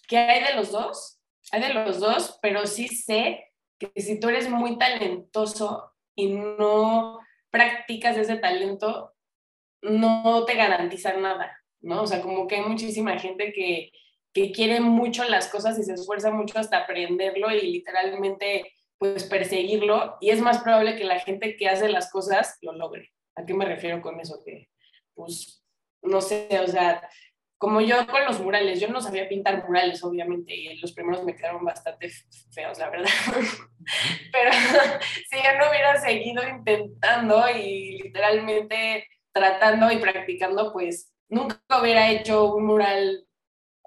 que 0.06 0.18
hay 0.18 0.44
de 0.44 0.54
los 0.54 0.70
dos, 0.70 1.20
hay 1.50 1.62
de 1.62 1.74
los 1.74 1.98
dos, 1.98 2.38
pero 2.42 2.66
sí 2.66 2.88
sé 2.88 3.52
que 3.78 3.90
si 4.00 4.20
tú 4.20 4.28
eres 4.28 4.48
muy 4.48 4.78
talentoso 4.78 5.92
y 6.14 6.28
no 6.34 7.20
practicas 7.50 8.16
ese 8.16 8.36
talento, 8.36 9.14
no 9.82 10.44
te 10.44 10.54
garantiza 10.54 11.14
nada, 11.14 11.58
¿no? 11.80 12.02
O 12.02 12.06
sea, 12.06 12.20
como 12.20 12.46
que 12.46 12.56
hay 12.56 12.62
muchísima 12.62 13.18
gente 13.18 13.52
que, 13.52 13.90
que 14.32 14.52
quiere 14.52 14.80
mucho 14.80 15.24
las 15.24 15.48
cosas 15.48 15.78
y 15.78 15.82
se 15.82 15.94
esfuerza 15.94 16.30
mucho 16.30 16.58
hasta 16.58 16.78
aprenderlo 16.78 17.50
y 17.50 17.60
literalmente 17.72 18.72
pues 18.98 19.24
perseguirlo 19.24 20.16
y 20.20 20.30
es 20.30 20.40
más 20.40 20.62
probable 20.62 20.96
que 20.96 21.04
la 21.04 21.18
gente 21.18 21.56
que 21.56 21.68
hace 21.68 21.88
las 21.88 22.10
cosas 22.10 22.58
lo 22.62 22.72
logre. 22.72 23.10
¿A 23.34 23.44
qué 23.44 23.54
me 23.54 23.64
refiero 23.64 24.00
con 24.00 24.20
eso? 24.20 24.42
Que 24.44 24.68
pues 25.14 25.62
no 26.02 26.20
sé, 26.20 26.48
o 26.60 26.66
sea, 26.66 27.08
como 27.58 27.80
yo 27.80 28.06
con 28.08 28.24
los 28.24 28.40
murales, 28.40 28.80
yo 28.80 28.88
no 28.88 29.00
sabía 29.00 29.28
pintar 29.28 29.64
murales, 29.64 30.02
obviamente, 30.02 30.52
y 30.52 30.76
los 30.78 30.92
primeros 30.92 31.24
me 31.24 31.36
quedaron 31.36 31.64
bastante 31.64 32.10
feos, 32.50 32.78
la 32.78 32.90
verdad. 32.90 33.08
Pero 34.32 34.50
si 35.30 35.36
yo 35.36 35.58
no 35.58 35.70
hubiera 35.70 36.00
seguido 36.00 36.42
intentando 36.48 37.48
y 37.50 38.02
literalmente 38.02 39.06
tratando 39.32 39.92
y 39.92 39.98
practicando, 39.98 40.72
pues 40.72 41.12
nunca 41.28 41.60
hubiera 41.80 42.10
hecho 42.10 42.52
un 42.52 42.66
mural 42.66 43.26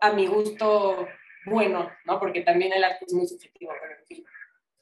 a 0.02 0.14
mi 0.14 0.28
gusto 0.28 1.08
bueno, 1.46 1.90
¿no? 2.06 2.20
Porque 2.20 2.42
también 2.42 2.74
el 2.74 2.84
arte 2.84 3.06
es 3.06 3.14
muy 3.14 3.28
subjetivo, 3.28 3.72
pero 3.80 4.00
en 4.00 4.06
fin, 4.06 4.26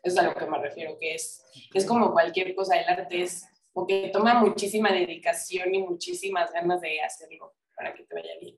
es 0.03 0.17
a 0.17 0.23
lo 0.23 0.33
que 0.33 0.45
me 0.45 0.59
refiero, 0.59 0.97
que 0.99 1.15
es, 1.15 1.43
es 1.73 1.85
como 1.85 2.11
cualquier 2.11 2.53
cosa, 2.55 2.79
el 2.79 2.87
arte 2.87 3.23
es 3.23 3.45
porque 3.71 4.09
toma 4.13 4.35
muchísima 4.35 4.91
dedicación 4.91 5.73
y 5.73 5.79
muchísimas 5.79 6.51
ganas 6.53 6.81
de 6.81 7.01
hacerlo 7.01 7.53
para 7.75 7.93
que 7.93 8.03
te 8.03 8.15
vaya 8.15 8.29
bien. 8.39 8.55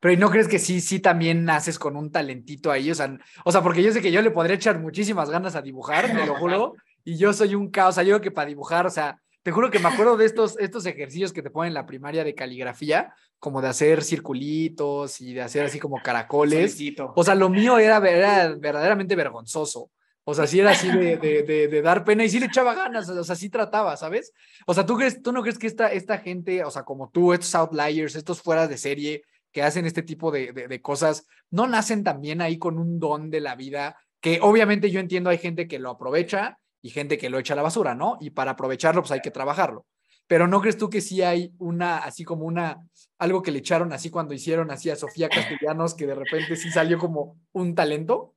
Pero 0.00 0.14
¿y 0.14 0.16
no 0.16 0.30
crees 0.30 0.46
que 0.46 0.58
sí, 0.58 0.80
sí 0.80 1.00
también 1.00 1.44
naces 1.44 1.78
con 1.78 1.96
un 1.96 2.12
talentito 2.12 2.70
ahí? 2.70 2.90
O 2.90 2.94
sea, 2.94 3.18
o 3.44 3.50
sea, 3.50 3.62
porque 3.62 3.82
yo 3.82 3.90
sé 3.92 4.00
que 4.00 4.12
yo 4.12 4.22
le 4.22 4.30
podría 4.30 4.56
echar 4.56 4.78
muchísimas 4.78 5.30
ganas 5.30 5.56
a 5.56 5.62
dibujar, 5.62 6.06
te 6.06 6.26
lo 6.26 6.36
juro, 6.36 6.74
y 7.04 7.16
yo 7.16 7.32
soy 7.32 7.54
un 7.54 7.70
caos, 7.70 7.90
o 7.90 7.94
sea, 7.94 8.04
yo 8.04 8.10
creo 8.10 8.20
que 8.20 8.30
para 8.30 8.48
dibujar, 8.48 8.86
o 8.86 8.90
sea, 8.90 9.20
te 9.42 9.52
juro 9.52 9.70
que 9.70 9.78
me 9.78 9.88
acuerdo 9.88 10.16
de 10.16 10.26
estos, 10.26 10.58
estos 10.58 10.84
ejercicios 10.86 11.32
que 11.32 11.42
te 11.42 11.50
ponen 11.50 11.68
en 11.68 11.74
la 11.74 11.86
primaria 11.86 12.24
de 12.24 12.34
caligrafía, 12.34 13.14
como 13.38 13.62
de 13.62 13.68
hacer 13.68 14.02
circulitos 14.02 15.20
y 15.20 15.34
de 15.34 15.42
hacer 15.42 15.64
así 15.64 15.78
como 15.78 16.02
caracoles. 16.02 16.72
Solicito. 16.72 17.12
O 17.16 17.24
sea, 17.24 17.34
lo 17.34 17.48
mío 17.48 17.78
era, 17.78 17.96
era 18.08 18.54
verdaderamente 18.54 19.16
vergonzoso. 19.16 19.90
O 20.24 20.34
sea, 20.34 20.46
sí 20.46 20.60
era 20.60 20.72
así 20.72 20.88
de, 20.88 21.16
de, 21.16 21.42
de, 21.42 21.68
de 21.68 21.82
dar 21.82 22.04
pena 22.04 22.22
y 22.22 22.28
sí 22.28 22.38
le 22.38 22.46
echaba 22.46 22.74
ganas, 22.74 23.08
o 23.08 23.24
sea, 23.24 23.34
sí 23.34 23.48
trataba, 23.48 23.96
¿sabes? 23.96 24.34
O 24.66 24.74
sea, 24.74 24.84
¿tú, 24.84 24.98
crees, 24.98 25.22
tú 25.22 25.32
no 25.32 25.40
crees 25.40 25.58
que 25.58 25.66
esta, 25.66 25.90
esta 25.90 26.18
gente, 26.18 26.62
o 26.64 26.70
sea, 26.70 26.82
como 26.82 27.08
tú, 27.08 27.32
estos 27.32 27.54
outliers, 27.54 28.14
estos 28.14 28.42
fueras 28.42 28.68
de 28.68 28.76
serie, 28.76 29.22
que 29.52 29.62
hacen 29.62 29.86
este 29.86 30.02
tipo 30.02 30.30
de, 30.30 30.52
de, 30.52 30.68
de, 30.68 30.82
cosas, 30.82 31.26
no 31.50 31.66
nacen 31.66 32.04
también 32.04 32.42
ahí 32.42 32.58
con 32.58 32.78
un 32.78 32.98
don 32.98 33.30
de 33.30 33.40
la 33.40 33.54
vida, 33.54 33.96
que 34.20 34.40
obviamente 34.42 34.90
yo 34.90 35.00
entiendo 35.00 35.30
hay 35.30 35.38
gente 35.38 35.66
que 35.66 35.78
lo 35.78 35.88
aprovecha 35.88 36.58
y 36.82 36.90
gente 36.90 37.18
que 37.18 37.30
lo 37.30 37.38
echa 37.38 37.54
a 37.54 37.56
la 37.56 37.62
basura, 37.62 37.94
¿no? 37.94 38.18
Y 38.20 38.30
para 38.30 38.52
aprovecharlo, 38.52 39.02
pues 39.02 39.12
hay 39.12 39.20
que 39.20 39.30
trabajarlo. 39.30 39.86
Pero 40.28 40.46
¿no 40.46 40.60
crees 40.60 40.76
tú 40.76 40.90
que 40.90 41.00
sí 41.00 41.22
hay 41.22 41.52
una, 41.58 41.98
así 41.98 42.22
como 42.22 42.44
una, 42.44 42.86
algo 43.18 43.42
que 43.42 43.50
le 43.50 43.60
echaron 43.60 43.92
así 43.92 44.10
cuando 44.10 44.34
hicieron 44.34 44.70
así 44.70 44.90
a 44.90 44.96
Sofía 44.96 45.28
Castellanos, 45.28 45.94
que 45.94 46.06
de 46.06 46.14
repente 46.14 46.54
sí 46.54 46.70
salió 46.70 46.98
como 46.98 47.40
un 47.52 47.74
talento? 47.74 48.34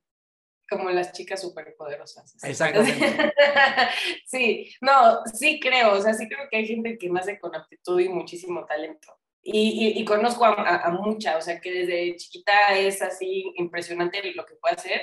Como 0.69 0.89
las 0.89 1.12
chicas 1.12 1.41
superpoderosas. 1.41 2.34
Exactamente. 2.43 3.34
sí, 4.25 4.73
no, 4.80 5.25
sí 5.34 5.60
creo, 5.60 5.93
o 5.93 6.01
sea, 6.01 6.13
sí 6.13 6.30
creo 6.30 6.47
que 6.49 6.58
hay 6.58 6.65
gente 6.65 6.97
que 6.97 7.10
nace 7.10 7.38
con 7.38 7.54
aptitud 7.54 7.99
y 7.99 8.08
muchísimo 8.08 8.65
talento. 8.65 9.13
Y, 9.43 9.93
y, 9.97 10.01
y 10.01 10.06
conozco 10.06 10.45
a, 10.45 10.54
a, 10.54 10.75
a, 10.84 10.91
mucha, 10.91 11.36
o 11.36 11.41
sea, 11.41 11.60
que 11.60 11.71
desde 11.71 12.15
chiquita 12.15 12.77
es 12.77 13.01
así 13.01 13.51
impresionante 13.58 14.21
lo 14.34 14.45
que 14.45 14.56
puede 14.56 14.75
hacer. 14.75 15.01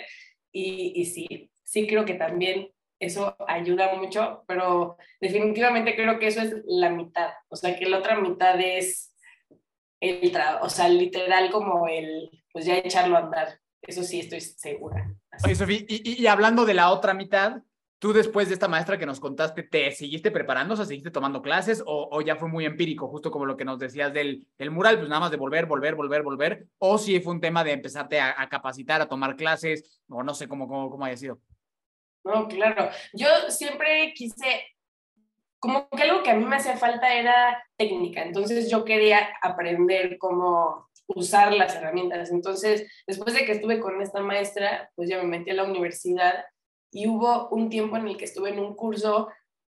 Y, 0.50 0.92
y 0.94 1.04
sí, 1.04 1.50
sí 1.64 1.86
creo 1.86 2.06
que 2.06 2.14
también 2.14 2.70
eso 3.00 3.36
ayuda 3.46 3.94
mucho, 3.94 4.44
pero 4.46 4.96
definitivamente 5.20 5.94
creo 5.94 6.18
que 6.18 6.28
eso 6.28 6.42
es 6.42 6.54
la 6.66 6.90
mitad, 6.90 7.30
o 7.48 7.56
sea, 7.56 7.76
que 7.78 7.86
la 7.86 7.98
otra 7.98 8.20
mitad 8.20 8.60
es 8.60 9.14
el 10.00 10.30
trabajo, 10.32 10.66
o 10.66 10.70
sea, 10.70 10.88
literal 10.88 11.50
como 11.50 11.86
el, 11.88 12.30
pues 12.52 12.64
ya 12.64 12.76
echarlo 12.78 13.16
a 13.16 13.20
andar, 13.20 13.60
eso 13.82 14.02
sí 14.02 14.20
estoy 14.20 14.40
segura. 14.40 15.12
Oye, 15.44 15.54
Sofía, 15.54 15.84
y, 15.88 16.22
y, 16.22 16.26
hablando 16.26 16.64
de 16.64 16.74
la 16.74 16.90
otra 16.90 17.14
mitad, 17.14 17.62
tú 18.00 18.12
después 18.12 18.48
de 18.48 18.54
esta 18.54 18.66
maestra 18.66 18.98
que 18.98 19.06
nos 19.06 19.20
contaste, 19.20 19.62
¿te 19.62 19.92
seguiste 19.92 20.32
preparando, 20.32 20.74
o 20.74 20.76
sea, 20.76 20.86
seguiste 20.86 21.10
tomando 21.10 21.42
clases 21.42 21.82
o, 21.86 22.08
o 22.10 22.20
ya 22.20 22.36
fue 22.36 22.48
muy 22.48 22.64
empírico, 22.64 23.08
justo 23.08 23.30
como 23.30 23.46
lo 23.46 23.56
que 23.56 23.64
nos 23.64 23.78
decías 23.78 24.12
del, 24.12 24.46
del, 24.58 24.70
mural, 24.70 24.98
pues 24.98 25.08
nada 25.08 25.20
más 25.20 25.30
de 25.30 25.36
volver, 25.36 25.66
volver, 25.66 25.94
volver, 25.94 26.22
volver, 26.22 26.66
o 26.78 26.98
si 26.98 27.20
fue 27.20 27.34
un 27.34 27.40
tema 27.40 27.62
de 27.62 27.72
empezarte 27.72 28.20
a, 28.20 28.40
a 28.40 28.48
capacitar, 28.48 29.00
a 29.00 29.08
tomar 29.08 29.36
clases, 29.36 30.02
o 30.08 30.22
no 30.22 30.34
sé 30.34 30.48
cómo, 30.48 30.66
cómo, 30.66 30.90
cómo 30.90 31.04
haya 31.04 31.16
sido? 31.16 31.40
No, 32.28 32.46
claro. 32.46 32.90
Yo 33.14 33.26
siempre 33.48 34.12
quise, 34.14 34.66
como 35.58 35.88
que 35.88 36.02
algo 36.02 36.22
que 36.22 36.30
a 36.30 36.34
mí 36.34 36.44
me 36.44 36.56
hacía 36.56 36.76
falta 36.76 37.14
era 37.14 37.64
técnica, 37.76 38.22
entonces 38.22 38.70
yo 38.70 38.84
quería 38.84 39.30
aprender 39.40 40.18
cómo 40.18 40.88
usar 41.06 41.54
las 41.54 41.74
herramientas. 41.74 42.30
Entonces, 42.30 42.86
después 43.06 43.34
de 43.34 43.46
que 43.46 43.52
estuve 43.52 43.80
con 43.80 44.02
esta 44.02 44.20
maestra, 44.20 44.90
pues 44.94 45.08
ya 45.08 45.16
me 45.18 45.24
metí 45.24 45.50
a 45.50 45.54
la 45.54 45.64
universidad 45.64 46.44
y 46.90 47.08
hubo 47.08 47.48
un 47.48 47.70
tiempo 47.70 47.96
en 47.96 48.08
el 48.08 48.16
que 48.16 48.26
estuve 48.26 48.50
en 48.50 48.58
un 48.58 48.74
curso 48.74 49.28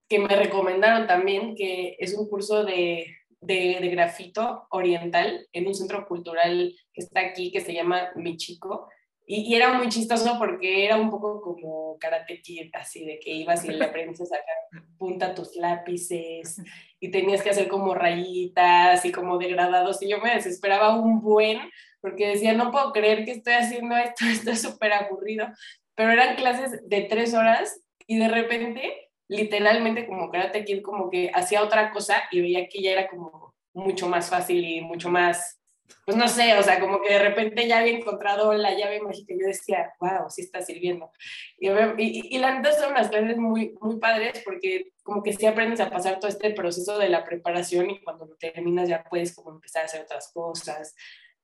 que 0.09 0.19
me 0.19 0.35
recomendaron 0.35 1.07
también, 1.07 1.55
que 1.55 1.95
es 1.99 2.13
un 2.13 2.27
curso 2.27 2.65
de, 2.65 3.15
de, 3.39 3.77
de 3.79 3.89
grafito 3.89 4.67
oriental 4.71 5.47
en 5.53 5.67
un 5.67 5.73
centro 5.73 6.05
cultural 6.05 6.75
que 6.93 7.01
está 7.01 7.21
aquí, 7.21 7.49
que 7.49 7.61
se 7.61 7.73
llama 7.73 8.11
Mi 8.15 8.35
Chico. 8.35 8.89
Y, 9.25 9.51
y, 9.51 9.55
era 9.55 9.73
muy 9.73 9.87
chistoso 9.87 10.35
porque 10.37 10.85
era 10.85 10.97
un 10.97 11.09
poco 11.09 11.41
como 11.41 11.97
karate 11.99 12.41
kid, 12.41 12.69
así 12.73 13.05
de 13.05 13.19
que 13.19 13.31
ibas 13.31 13.63
y 13.63 13.69
le 13.69 13.85
aprendías 13.85 14.21
a 14.21 14.25
sacar 14.25 14.83
punta 14.97 15.33
tus 15.33 15.55
lápices 15.55 16.61
y 16.99 17.11
tenías 17.11 17.41
que 17.41 17.51
hacer 17.51 17.67
como 17.67 17.93
rayitas 17.93 19.05
y 19.05 19.11
como 19.11 19.37
degradados. 19.37 20.01
Y 20.01 20.09
yo 20.09 20.19
me 20.19 20.33
desesperaba 20.33 20.95
un 20.95 21.21
buen 21.21 21.59
porque 22.01 22.27
decía, 22.27 22.53
no 22.53 22.71
puedo 22.71 22.91
creer 22.91 23.23
que 23.23 23.31
estoy 23.31 23.53
haciendo 23.53 23.95
esto, 23.95 24.25
esto 24.31 24.51
es 24.51 24.61
súper 24.61 24.93
aburrido. 24.93 25.47
Pero 25.95 26.11
eran 26.11 26.35
clases 26.35 26.87
de 26.87 27.01
tres 27.01 27.33
horas 27.33 27.81
y 28.07 28.17
de 28.17 28.27
repente, 28.27 29.11
literalmente 29.27 30.07
como 30.07 30.29
karate 30.29 30.65
kid, 30.65 30.81
como 30.81 31.09
que 31.09 31.31
hacía 31.33 31.63
otra 31.63 31.91
cosa 31.91 32.23
y 32.31 32.41
veía 32.41 32.67
que 32.67 32.81
ya 32.81 32.91
era 32.91 33.07
como 33.07 33.55
mucho 33.73 34.09
más 34.09 34.29
fácil 34.29 34.65
y 34.65 34.81
mucho 34.81 35.09
más 35.09 35.60
pues 36.05 36.17
no 36.17 36.27
sé, 36.27 36.57
o 36.57 36.63
sea, 36.63 36.79
como 36.79 37.01
que 37.01 37.13
de 37.13 37.19
repente 37.19 37.67
ya 37.67 37.79
había 37.79 37.97
encontrado 37.97 38.53
la 38.53 38.73
llave 38.73 39.01
mágica 39.01 39.33
y 39.33 39.39
yo 39.39 39.47
decía, 39.47 39.93
wow, 39.99 40.29
sí 40.29 40.41
está 40.41 40.61
sirviendo. 40.61 41.11
Y, 41.57 41.69
y, 41.69 42.27
y 42.31 42.37
la 42.39 42.55
neta 42.55 42.73
son 42.73 42.91
unas 42.91 43.09
clases 43.09 43.37
muy, 43.37 43.75
muy 43.81 43.97
padres 43.97 44.41
porque 44.45 44.93
como 45.03 45.23
que 45.23 45.33
sí 45.33 45.45
aprendes 45.45 45.79
a 45.79 45.89
pasar 45.89 46.19
todo 46.19 46.29
este 46.29 46.51
proceso 46.51 46.97
de 46.97 47.09
la 47.09 47.23
preparación 47.23 47.89
y 47.89 48.01
cuando 48.01 48.25
lo 48.25 48.35
terminas 48.35 48.89
ya 48.89 49.03
puedes 49.03 49.35
como 49.35 49.51
empezar 49.51 49.83
a 49.83 49.85
hacer 49.85 50.01
otras 50.01 50.31
cosas. 50.33 50.95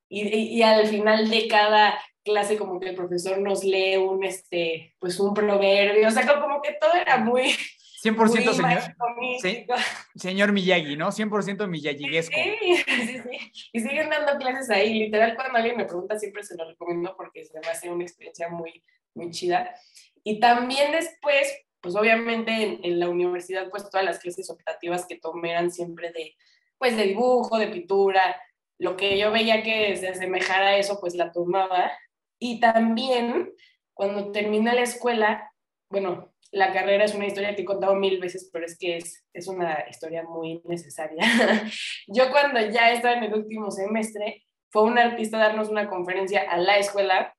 Y, 0.08 0.26
y, 0.28 0.62
al 0.62 0.86
final 0.86 1.28
de 1.28 1.48
cada 1.48 1.98
clase 2.24 2.56
como 2.56 2.80
que 2.80 2.88
el 2.88 2.94
profesor 2.94 3.38
nos 3.38 3.62
lee 3.62 3.96
un, 3.96 4.24
este, 4.24 4.94
pues 4.98 5.20
un 5.20 5.34
proverbio, 5.34 6.08
o 6.08 6.10
sea, 6.10 6.26
como 6.40 6.62
que 6.62 6.76
todo 6.80 6.94
era 6.94 7.18
muy, 7.18 7.54
100% 8.02 8.52
señor, 8.52 8.80
sí, 9.40 9.66
señor 10.14 10.52
Miyagi, 10.52 10.96
¿no? 10.96 11.08
100% 11.08 11.66
Miyagiguesco. 11.66 12.36
Sí, 12.36 12.76
sí, 12.86 13.18
sí. 13.18 13.52
Y 13.72 13.80
siguen 13.80 14.08
dando 14.08 14.38
clases 14.38 14.70
ahí. 14.70 14.94
Literal, 15.00 15.34
cuando 15.34 15.58
alguien 15.58 15.76
me 15.76 15.84
pregunta, 15.84 16.18
siempre 16.18 16.44
se 16.44 16.56
lo 16.56 16.68
recomiendo 16.68 17.14
porque 17.16 17.44
se 17.44 17.58
me 17.58 17.66
hace 17.66 17.90
una 17.90 18.04
experiencia 18.04 18.48
muy, 18.48 18.84
muy 19.14 19.30
chida. 19.30 19.74
Y 20.22 20.38
también 20.38 20.92
después, 20.92 21.52
pues 21.80 21.96
obviamente 21.96 22.52
en, 22.52 22.80
en, 22.84 23.00
la 23.00 23.08
universidad, 23.08 23.68
pues 23.68 23.90
todas 23.90 24.04
las 24.04 24.20
clases 24.20 24.48
optativas 24.48 25.04
que 25.06 25.18
tomé 25.18 25.50
eran 25.50 25.72
siempre 25.72 26.12
de, 26.12 26.36
pues 26.78 26.96
de 26.96 27.04
dibujo, 27.04 27.58
de 27.58 27.66
pintura. 27.66 28.40
Lo 28.78 28.96
que 28.96 29.18
yo 29.18 29.32
veía 29.32 29.64
que 29.64 29.96
se 29.96 30.08
asemejara 30.08 30.68
a 30.68 30.76
eso, 30.76 31.00
pues 31.00 31.16
la 31.16 31.32
tomaba. 31.32 31.90
Y 32.38 32.60
también, 32.60 33.52
cuando 33.92 34.30
terminé 34.30 34.72
la 34.72 34.82
escuela, 34.82 35.52
bueno, 35.90 36.32
la 36.50 36.72
carrera 36.72 37.04
es 37.04 37.14
una 37.14 37.26
historia 37.26 37.54
que 37.54 37.62
he 37.62 37.66
contado 37.66 37.94
mil 37.94 38.18
veces, 38.18 38.48
pero 38.52 38.64
es 38.64 38.78
que 38.78 38.96
es, 38.96 39.24
es 39.32 39.48
una 39.48 39.84
historia 39.90 40.22
muy 40.22 40.62
necesaria. 40.64 41.22
Yo 42.06 42.30
cuando 42.30 42.60
ya 42.70 42.92
estaba 42.92 43.14
en 43.14 43.24
el 43.24 43.34
último 43.34 43.70
semestre, 43.70 44.44
fue 44.70 44.82
un 44.82 44.98
artista 44.98 45.36
a 45.36 45.48
darnos 45.48 45.68
una 45.68 45.88
conferencia 45.88 46.42
a 46.50 46.58
la 46.58 46.78
escuela, 46.78 47.34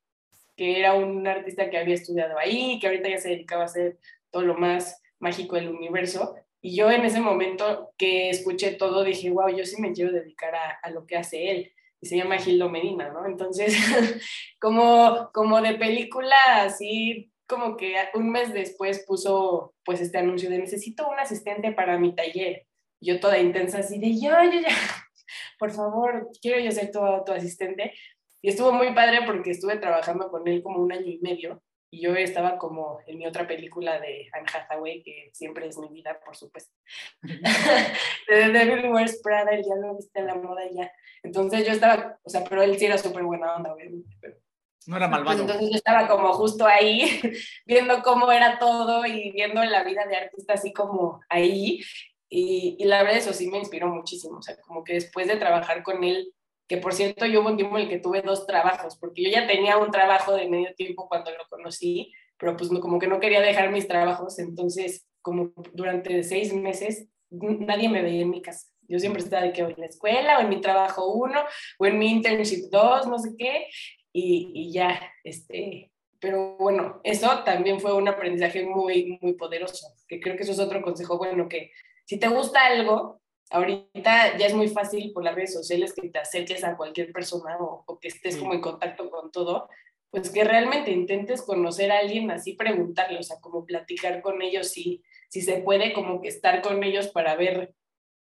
que 0.55 0.79
era 0.79 0.93
un 0.93 1.25
artista 1.27 1.69
que 1.69 1.77
había 1.77 1.95
estudiado 1.95 2.37
ahí, 2.37 2.79
que 2.79 2.87
ahorita 2.87 3.09
ya 3.09 3.17
se 3.17 3.29
dedicaba 3.29 3.63
a 3.63 3.65
hacer 3.65 3.97
todo 4.29 4.43
lo 4.43 4.55
más 4.55 5.01
mágico 5.19 5.55
del 5.55 5.69
universo. 5.69 6.35
Y 6.61 6.75
yo 6.75 6.91
en 6.91 7.05
ese 7.05 7.21
momento 7.21 7.91
que 7.97 8.29
escuché 8.29 8.71
todo 8.71 9.03
dije, 9.03 9.29
wow, 9.29 9.49
yo 9.49 9.65
sí 9.65 9.81
me 9.81 9.93
quiero 9.93 10.11
dedicar 10.11 10.53
a, 10.55 10.79
a 10.83 10.89
lo 10.91 11.05
que 11.05 11.17
hace 11.17 11.51
él. 11.51 11.71
Y 12.01 12.07
se 12.07 12.17
llama 12.17 12.37
Gildo 12.37 12.69
Medina, 12.69 13.09
¿no? 13.09 13.25
Entonces, 13.25 13.75
como, 14.59 15.29
como 15.33 15.61
de 15.61 15.75
película 15.75 16.35
así 16.61 17.28
como 17.49 17.75
que 17.75 17.95
un 18.13 18.29
mes 18.29 18.53
después 18.53 19.03
puso 19.05 19.73
pues 19.83 19.99
este 19.99 20.19
anuncio 20.19 20.49
de 20.49 20.59
necesito 20.59 21.09
un 21.09 21.19
asistente 21.19 21.71
para 21.71 21.97
mi 21.97 22.15
taller. 22.15 22.67
Yo 23.01 23.19
toda 23.19 23.39
intensa 23.39 23.79
así 23.79 23.99
de 23.99 24.19
yo, 24.19 24.31
yo, 24.43 24.61
ya, 24.61 24.69
por 25.59 25.71
favor, 25.71 26.29
quiero 26.41 26.59
yo 26.59 26.71
ser 26.71 26.91
tu, 26.91 26.99
tu 27.25 27.31
asistente. 27.31 27.93
Y 28.41 28.49
estuvo 28.49 28.71
muy 28.71 28.93
padre 28.93 29.21
porque 29.25 29.51
estuve 29.51 29.77
trabajando 29.77 30.29
con 30.29 30.47
él 30.47 30.61
como 30.61 30.79
un 30.79 30.93
año 30.93 31.07
y 31.07 31.19
medio 31.19 31.61
y 31.91 32.01
yo 32.01 32.15
estaba 32.15 32.57
como 32.57 32.99
en 33.07 33.17
mi 33.17 33.25
otra 33.25 33.47
película 33.47 33.99
de 33.99 34.29
Anne 34.31 34.45
Hathaway, 34.53 35.01
que 35.01 35.31
siempre 35.33 35.67
es 35.67 35.77
mi 35.77 35.89
vida, 35.89 36.19
por 36.23 36.35
supuesto. 36.35 36.71
de 37.23 38.49
Devil 38.51 38.91
Wears 38.91 39.19
Prada, 39.23 39.51
el 39.51 39.63
diablo 39.63 39.95
viste 39.95 40.21
la 40.21 40.35
moda 40.35 40.61
ya. 40.71 40.91
Entonces 41.23 41.65
yo 41.65 41.73
estaba, 41.73 42.19
o 42.21 42.29
sea, 42.29 42.43
pero 42.43 42.61
él 42.61 42.77
sí 42.77 42.85
era 42.85 42.97
súper 42.97 43.23
buena 43.23 43.55
onda, 43.55 43.73
obviamente, 43.73 44.15
pero 44.21 44.37
no 44.87 44.97
era 44.97 45.07
malvado. 45.07 45.41
Entonces 45.41 45.69
yo 45.69 45.75
estaba 45.75 46.07
como 46.07 46.33
justo 46.33 46.65
ahí, 46.65 47.21
viendo 47.65 48.01
cómo 48.01 48.31
era 48.31 48.59
todo 48.59 49.05
y 49.05 49.31
viendo 49.31 49.63
la 49.63 49.83
vida 49.83 50.05
de 50.07 50.15
artista 50.15 50.53
así 50.53 50.73
como 50.73 51.21
ahí. 51.29 51.81
Y, 52.29 52.75
y, 52.77 52.85
la 52.85 53.01
verdad 53.01 53.17
eso 53.17 53.33
sí 53.33 53.49
me 53.49 53.57
inspiró 53.57 53.87
muchísimo, 53.87 54.37
o 54.37 54.41
sea, 54.41 54.55
como 54.61 54.83
que 54.83 54.93
después 54.93 55.27
de 55.27 55.37
trabajar 55.37 55.81
con 55.81 56.03
él, 56.03 56.31
que 56.67 56.77
por 56.77 56.93
cierto 56.93 57.25
yo 57.25 57.41
hubo 57.41 57.49
un 57.49 57.57
tiempo 57.57 57.77
en 57.77 57.85
el 57.85 57.89
que 57.89 57.97
tuve 57.97 58.21
dos 58.21 58.45
trabajos, 58.45 58.97
porque 58.97 59.23
yo 59.23 59.31
ya 59.31 59.47
tenía 59.47 59.77
un 59.77 59.89
trabajo 59.89 60.35
de 60.35 60.47
medio 60.47 60.73
tiempo 60.75 61.07
cuando 61.09 61.31
lo 61.31 61.47
conocí, 61.49 62.13
pero 62.37 62.55
pues 62.55 62.69
como 62.69 62.99
que 62.99 63.07
no 63.07 63.19
quería 63.19 63.41
dejar 63.41 63.71
mis 63.71 63.87
trabajos, 63.87 64.37
entonces 64.37 65.07
como 65.21 65.51
durante 65.73 66.23
seis 66.23 66.53
meses 66.53 67.07
nadie 67.31 67.89
me 67.89 68.03
veía 68.03 68.21
en 68.21 68.29
mi 68.29 68.41
casa. 68.41 68.67
Yo 68.87 68.99
siempre 68.99 69.21
estaba 69.21 69.43
de 69.43 69.53
que 69.53 69.61
en 69.61 69.75
la 69.77 69.85
escuela 69.85 70.37
o 70.37 70.41
en 70.41 70.49
mi 70.49 70.61
trabajo 70.61 71.11
uno 71.13 71.41
o 71.77 71.85
en 71.85 71.99
mi 71.99 72.09
internship 72.09 72.69
dos, 72.71 73.07
no 73.07 73.19
sé 73.19 73.35
qué, 73.37 73.67
y, 74.11 74.51
y 74.53 74.71
ya, 74.71 74.99
este, 75.23 75.91
pero 76.19 76.57
bueno, 76.57 76.99
eso 77.03 77.43
también 77.43 77.79
fue 77.79 77.93
un 77.93 78.07
aprendizaje 78.07 78.65
muy, 78.65 79.17
muy 79.21 79.33
poderoso, 79.33 79.95
que 80.07 80.19
creo 80.19 80.35
que 80.35 80.43
eso 80.43 80.51
es 80.51 80.59
otro 80.59 80.81
consejo 80.81 81.17
bueno, 81.17 81.47
que 81.47 81.71
si 82.05 82.17
te 82.19 82.27
gusta 82.27 82.65
algo, 82.65 83.21
ahorita 83.51 84.37
ya 84.37 84.45
es 84.45 84.53
muy 84.53 84.67
fácil 84.67 85.11
por 85.13 85.23
las 85.23 85.35
redes 85.35 85.53
sociales 85.53 85.93
que 85.93 86.09
te 86.09 86.19
acerques 86.19 86.63
a 86.63 86.75
cualquier 86.75 87.11
persona 87.11 87.57
o, 87.59 87.83
o 87.85 87.99
que 87.99 88.09
estés 88.09 88.37
como 88.37 88.53
en 88.53 88.61
contacto 88.61 89.09
con 89.09 89.31
todo, 89.31 89.69
pues 90.11 90.31
que 90.31 90.43
realmente 90.43 90.91
intentes 90.91 91.41
conocer 91.41 91.91
a 91.91 91.99
alguien 91.99 92.31
así, 92.31 92.53
preguntarle, 92.53 93.19
o 93.19 93.23
sea, 93.23 93.39
como 93.39 93.65
platicar 93.65 94.21
con 94.21 94.41
ellos, 94.41 94.69
si, 94.69 95.03
si 95.29 95.41
se 95.41 95.57
puede, 95.57 95.93
como 95.93 96.21
que 96.21 96.29
estar 96.29 96.61
con 96.61 96.83
ellos 96.83 97.07
para 97.09 97.35
ver 97.35 97.75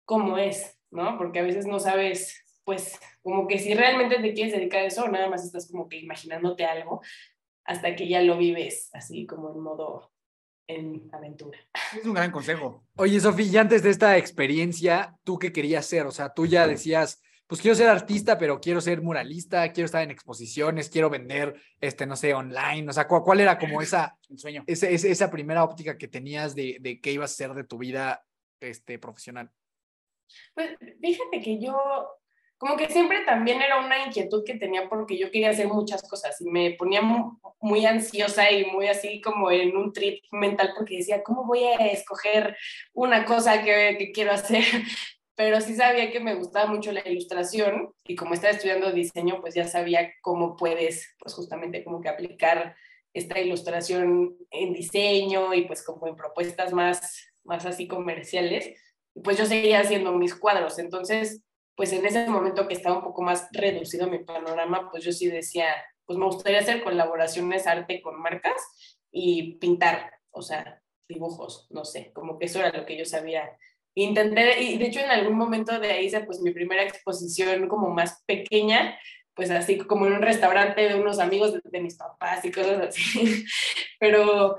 cómo 0.06 0.38
es, 0.38 0.78
¿no? 0.91 1.17
Porque 1.17 1.39
a 1.39 1.43
veces 1.43 1.65
no 1.65 1.80
sabes, 1.80 2.43
pues, 2.67 2.99
como 3.21 3.47
que 3.47 3.60
si 3.60 3.73
realmente 3.73 4.19
te 4.19 4.34
quieres 4.34 4.51
dedicar 4.51 4.82
a 4.82 4.88
eso, 4.88 5.08
nada 5.08 5.30
más 5.30 5.45
estás 5.45 5.71
como 5.71 5.88
que 5.88 5.99
imaginándote 5.99 6.65
algo, 6.65 7.01
hasta 7.63 7.95
que 7.95 8.10
ya 8.10 8.21
lo 8.21 8.38
vives 8.38 8.89
así 8.91 9.25
como 9.25 9.53
en 9.53 9.60
modo 9.62 10.12
en 10.67 11.10
aventura. 11.13 11.58
Es 11.97 12.06
un 12.06 12.13
gran 12.13 12.30
consejo. 12.30 12.84
Oye, 12.97 13.21
Sofía, 13.21 13.45
y 13.45 13.56
antes 13.56 13.84
de 13.84 13.89
esta 13.89 14.17
experiencia, 14.17 15.15
¿tú 15.23 15.39
qué 15.39 15.53
querías 15.53 15.86
ser? 15.86 16.08
O 16.08 16.12
sea, 16.12 16.34
tú 16.34 16.45
ya 16.45 16.67
decías, 16.67 17.21
pues 17.47 17.62
quiero 17.62 17.73
ser 17.73 17.88
artista, 17.88 18.38
pero 18.38 18.60
quiero 18.60 18.82
ser 18.82 19.01
muralista, 19.01 19.71
quiero 19.71 19.86
estar 19.86 20.03
en 20.03 20.12
exposiciones, 20.12 20.89
quiero 20.89 21.10
vender, 21.10 21.56
este, 21.80 22.06
no 22.06 22.17
sé, 22.17 22.34
online. 22.34 22.89
O 22.89 22.91
sea, 22.91 23.08
¿cuál, 23.08 23.21
cuál 23.23 23.39
era 23.39 23.58
como 23.58 23.82
esa, 23.82 24.17
El 24.30 24.39
sueño. 24.39 24.65
esa, 24.67 24.89
esa, 24.89 25.08
esa 25.08 25.32
primera 25.32 25.63
óptica 25.63 25.97
que 25.97 26.10
tenías 26.10 26.53
de, 26.53 26.80
de 26.82 26.99
qué 26.99 27.13
ibas 27.13 27.32
a 27.32 27.36
ser 27.36 27.53
de 27.53 27.63
tu 27.63 27.77
vida 27.77 28.25
este, 28.60 28.99
profesional? 28.99 29.49
Pues 30.53 30.71
fíjate 30.99 31.39
que 31.39 31.62
yo 31.62 31.80
como 32.58 32.76
que 32.76 32.89
siempre 32.89 33.24
también 33.24 33.62
era 33.62 33.80
una 33.80 34.06
inquietud 34.06 34.43
que 34.43 34.56
tenía 34.56 34.89
porque 34.89 35.17
yo 35.17 35.30
quería 35.30 35.52
hacer 35.52 35.67
muchas 35.67 36.02
cosas 36.08 36.41
y 36.41 36.50
me 36.50 36.72
ponía 36.72 37.02
muy, 37.02 37.86
ansiosa 37.86 38.52
y 38.52 38.65
muy 38.65 38.88
así 38.88 39.22
como 39.22 39.52
en 39.52 39.78
un 39.78 39.93
trip 39.93 40.24
mental 40.32 40.74
porque 40.76 40.98
decía, 40.98 41.22
¿cómo 41.24 41.46
voy 41.46 41.63
a 41.63 41.88
escoger 41.88 42.58
una 42.93 43.26
cosa 43.26 43.63
que, 43.63 43.96
que 44.00 44.12
quiero 44.12 44.32
hacer? 44.32 44.63
Pero 45.36 45.62
sí 45.62 45.76
sabía 45.76 46.12
que 46.12 46.20
me 46.20 46.34
gustaba 46.34 46.65
mucho 46.65 46.91
la 46.91 47.08
ilustración 47.08 47.93
y 48.04 48.15
como 48.15 48.34
estaba 48.34 48.54
estudiando 48.54 48.91
diseño, 48.91 49.39
pues 49.39 49.54
ya 49.54 49.67
sabía 49.67 50.12
cómo 50.22 50.56
puedes, 50.56 51.15
pues 51.20 51.36
justamente 51.36 51.84
como 51.84 52.02
que 52.02 52.10
aplicar 52.10 52.76
esta 53.13 53.39
ilustración 53.39 54.36
en 54.50 54.74
diseño 54.74 55.54
y 55.54 55.65
pues 55.65 55.84
como 55.84 56.08
en 56.08 56.15
propuestas 56.15 56.74
más, 56.74 57.30
más 57.43 57.67
así 57.67 57.88
comerciales. 57.88 58.74
Pues 59.24 59.38
yo 59.38 59.46
seguía 59.46 59.82
haciendo 59.82 60.12
mis 60.13 60.34
cuadros, 60.34 60.80
entonces 60.80 61.43
pues 61.78 61.94
en 61.94 62.04
ese 62.06 62.28
momento 62.28 62.68
que 62.68 62.74
estaba 62.74 62.98
un 62.98 63.04
poco 63.04 63.22
más 63.22 63.48
reducido 63.52 64.08
mi 64.08 64.18
panorama, 64.18 64.90
pues 64.90 65.04
yo 65.04 65.12
sí 65.12 65.28
decía, 65.28 65.68
pues 66.06 66.18
me 66.18 66.26
gustaría 66.26 66.60
hacer 66.60 66.84
colaboraciones 66.84 67.68
arte 67.68 68.02
con 68.02 68.20
marcas 68.20 68.60
y 69.12 69.58
pintar, 69.60 70.12
o 70.32 70.42
sea, 70.42 70.82
dibujos, 71.08 71.68
no 71.70 71.86
sé, 71.86 72.12
como 72.13 72.40
que 72.40 72.48
eso 72.48 72.60
era 72.60 72.76
lo 72.76 72.84
que 72.88 72.98
yo 72.98 73.06
sabía. 73.06 73.56
Intenté, 73.94 74.60
y 74.63 74.80
de 74.80 74.88
hecho 74.88 75.02
en 75.02 75.12
algún 75.12 75.38
momento 75.38 75.80
de 75.80 75.92
ahí 75.92 76.08
hice 76.08 76.22
pues 76.22 76.42
mi 76.42 76.50
primera 76.52 76.82
exposición 76.82 77.68
como 77.68 77.92
más 77.92 78.24
pequeña, 78.26 78.98
pues 79.36 79.52
así 79.52 79.78
como 79.78 80.08
en 80.08 80.13
un 80.13 80.24
restaurante 80.24 80.82
de 80.82 80.96
unos 80.96 81.20
amigos 81.20 81.54
de, 81.54 81.62
de 81.63 81.80
mis 81.80 81.96
papás 81.96 82.44
y 82.44 82.52
cosas 82.52 82.88
así, 82.88 83.46
pero 84.00 84.58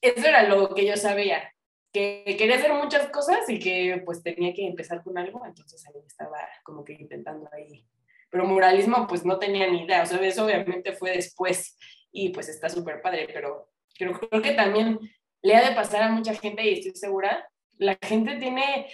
eso 0.00 0.28
era 0.28 0.44
lo 0.44 0.72
que 0.76 0.86
yo 0.86 0.96
sabía 0.96 1.52
que 1.92 2.24
quería 2.38 2.56
hacer 2.56 2.72
muchas 2.72 3.10
cosas 3.10 3.48
y 3.48 3.58
que 3.58 4.02
pues 4.04 4.22
tenía 4.22 4.54
que 4.54 4.66
empezar 4.66 5.02
con 5.02 5.18
algo, 5.18 5.44
entonces 5.44 5.86
ahí 5.86 6.00
estaba 6.06 6.38
como 6.64 6.84
que 6.84 6.94
intentando 6.94 7.48
ahí. 7.52 7.86
Pero 8.30 8.46
muralismo 8.46 9.06
pues 9.06 9.24
no 9.26 9.38
tenía 9.38 9.70
ni 9.70 9.84
idea, 9.84 10.02
o 10.02 10.06
sea, 10.06 10.18
eso 10.20 10.46
obviamente 10.46 10.94
fue 10.94 11.10
después 11.10 11.76
y 12.10 12.30
pues 12.30 12.48
está 12.48 12.70
súper 12.70 13.02
padre, 13.02 13.28
pero 13.32 13.70
creo, 13.94 14.18
creo 14.18 14.40
que 14.40 14.52
también 14.52 14.98
le 15.42 15.54
ha 15.54 15.68
de 15.68 15.74
pasar 15.74 16.02
a 16.02 16.08
mucha 16.08 16.34
gente 16.34 16.64
y 16.64 16.78
estoy 16.78 16.92
segura, 16.94 17.46
la 17.76 17.98
gente 18.00 18.36
tiene 18.36 18.86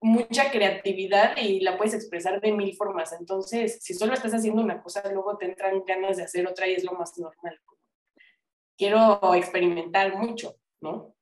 mucha 0.00 0.50
creatividad 0.50 1.36
y 1.36 1.60
la 1.60 1.76
puedes 1.76 1.94
expresar 1.94 2.40
de 2.40 2.50
mil 2.50 2.74
formas, 2.74 3.12
entonces 3.12 3.78
si 3.84 3.94
solo 3.94 4.14
estás 4.14 4.34
haciendo 4.34 4.62
una 4.62 4.82
cosa, 4.82 5.00
luego 5.12 5.38
te 5.38 5.46
entran 5.46 5.84
ganas 5.84 6.16
de 6.16 6.24
hacer 6.24 6.44
otra 6.48 6.66
y 6.66 6.72
es 6.72 6.82
lo 6.82 6.92
más 6.94 7.16
normal. 7.18 7.60
Quiero 8.76 9.34
experimentar 9.34 10.16
mucho, 10.16 10.56
¿no? 10.80 11.14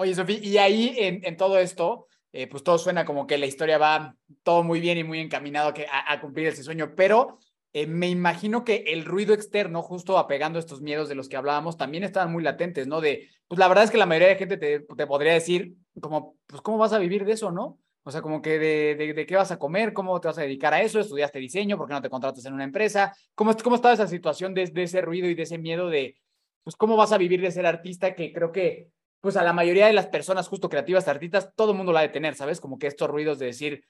Oye, 0.00 0.14
Sofía, 0.14 0.38
y 0.40 0.58
ahí 0.58 0.94
en, 0.96 1.36
todo 1.36 1.58
esto, 1.58 2.06
eh, 2.30 2.46
pues 2.46 2.62
todo 2.62 2.78
suena 2.78 3.04
como 3.04 3.26
que 3.26 3.36
la 3.36 3.46
historia 3.46 3.78
va 3.78 4.14
todo 4.44 4.62
muy 4.62 4.78
bien 4.78 4.96
y 4.96 5.02
muy 5.02 5.18
encaminado 5.18 5.74
a, 5.90 6.20
cumplir 6.20 6.46
ese 6.46 6.62
sueño, 6.62 6.94
pero 6.94 7.40
eh, 7.72 7.88
me 7.88 8.08
imagino 8.08 8.62
que 8.62 8.84
el 8.86 9.04
ruido 9.04 9.34
externo, 9.34 9.82
justo 9.82 10.16
apegando 10.16 10.60
estos 10.60 10.82
miedos 10.82 11.08
de 11.08 11.16
los 11.16 11.28
que 11.28 11.36
hablábamos, 11.36 11.76
también 11.76 12.04
estaban 12.04 12.30
muy 12.30 12.44
latentes, 12.44 12.86
¿no? 12.86 13.00
De, 13.00 13.28
pues 13.48 13.58
la 13.58 13.66
verdad 13.66 13.82
es 13.82 13.90
que 13.90 13.98
la 13.98 14.06
mayoría 14.06 14.28
de 14.28 14.36
gente 14.36 14.56
te, 14.56 14.80
podría 15.08 15.32
decir, 15.32 15.74
como, 16.00 16.36
pues, 16.46 16.62
¿cómo 16.62 16.78
vas 16.78 16.92
a 16.92 17.00
vivir 17.00 17.24
de 17.24 17.32
eso, 17.32 17.50
no? 17.50 17.80
O 18.04 18.12
sea, 18.12 18.22
como 18.22 18.40
que 18.40 18.60
de, 18.60 19.26
qué 19.26 19.34
vas 19.34 19.50
a 19.50 19.58
comer, 19.58 19.92
cómo 19.92 20.20
te 20.20 20.28
vas 20.28 20.38
a 20.38 20.42
dedicar 20.42 20.74
a 20.74 20.80
eso, 20.80 21.00
estudiaste 21.00 21.40
diseño, 21.40 21.76
¿por 21.76 21.88
qué 21.88 21.94
no 21.94 22.02
te 22.02 22.08
contratas 22.08 22.44
en 22.44 22.54
una 22.54 22.62
empresa? 22.62 23.16
¿Cómo, 23.34 23.52
cómo 23.56 23.74
estaba 23.74 23.94
esa 23.94 24.06
situación 24.06 24.54
de, 24.54 24.66
de 24.66 24.84
ese 24.84 25.00
ruido 25.00 25.28
y 25.28 25.34
de 25.34 25.42
ese 25.42 25.58
miedo 25.58 25.90
de, 25.90 26.14
pues, 26.62 26.76
cómo 26.76 26.96
vas 26.96 27.10
a 27.10 27.18
vivir 27.18 27.40
de 27.40 27.50
ser 27.50 27.66
artista? 27.66 28.14
Que 28.14 28.32
creo 28.32 28.52
que 28.52 28.92
pues 29.20 29.36
a 29.36 29.42
la 29.42 29.52
mayoría 29.52 29.86
de 29.86 29.92
las 29.92 30.06
personas 30.06 30.48
justo 30.48 30.68
creativas, 30.68 31.08
artistas, 31.08 31.52
todo 31.56 31.72
el 31.72 31.76
mundo 31.76 31.92
la 31.92 32.00
ha 32.00 32.02
de 32.02 32.08
tener, 32.08 32.34
¿sabes? 32.34 32.60
Como 32.60 32.78
que 32.78 32.86
estos 32.86 33.08
ruidos 33.08 33.38
de 33.38 33.46
decir, 33.46 33.84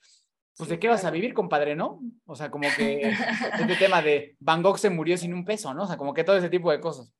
pues 0.57 0.71
de 0.71 0.79
qué 0.79 0.89
vas 0.89 1.05
a 1.05 1.11
vivir, 1.11 1.35
compadre, 1.35 1.77
¿no? 1.77 2.01
O 2.27 2.35
sea, 2.35 2.51
como 2.51 2.69
que 2.77 3.03
este 3.61 3.77
tema 3.77 4.03
de 4.03 4.37
Van 4.41 4.63
Gogh 4.63 4.79
se 4.79 4.91
murió 4.91 5.17
sin 5.17 5.35
un 5.35 5.45
peso, 5.45 5.73
¿no? 5.75 5.85
O 5.85 5.87
sea, 5.87 5.97
como 5.97 6.15
que 6.15 6.25
todo 6.25 6.37
ese 6.37 6.51
tipo 6.51 6.71
de 6.71 6.81
cosas. 6.81 7.15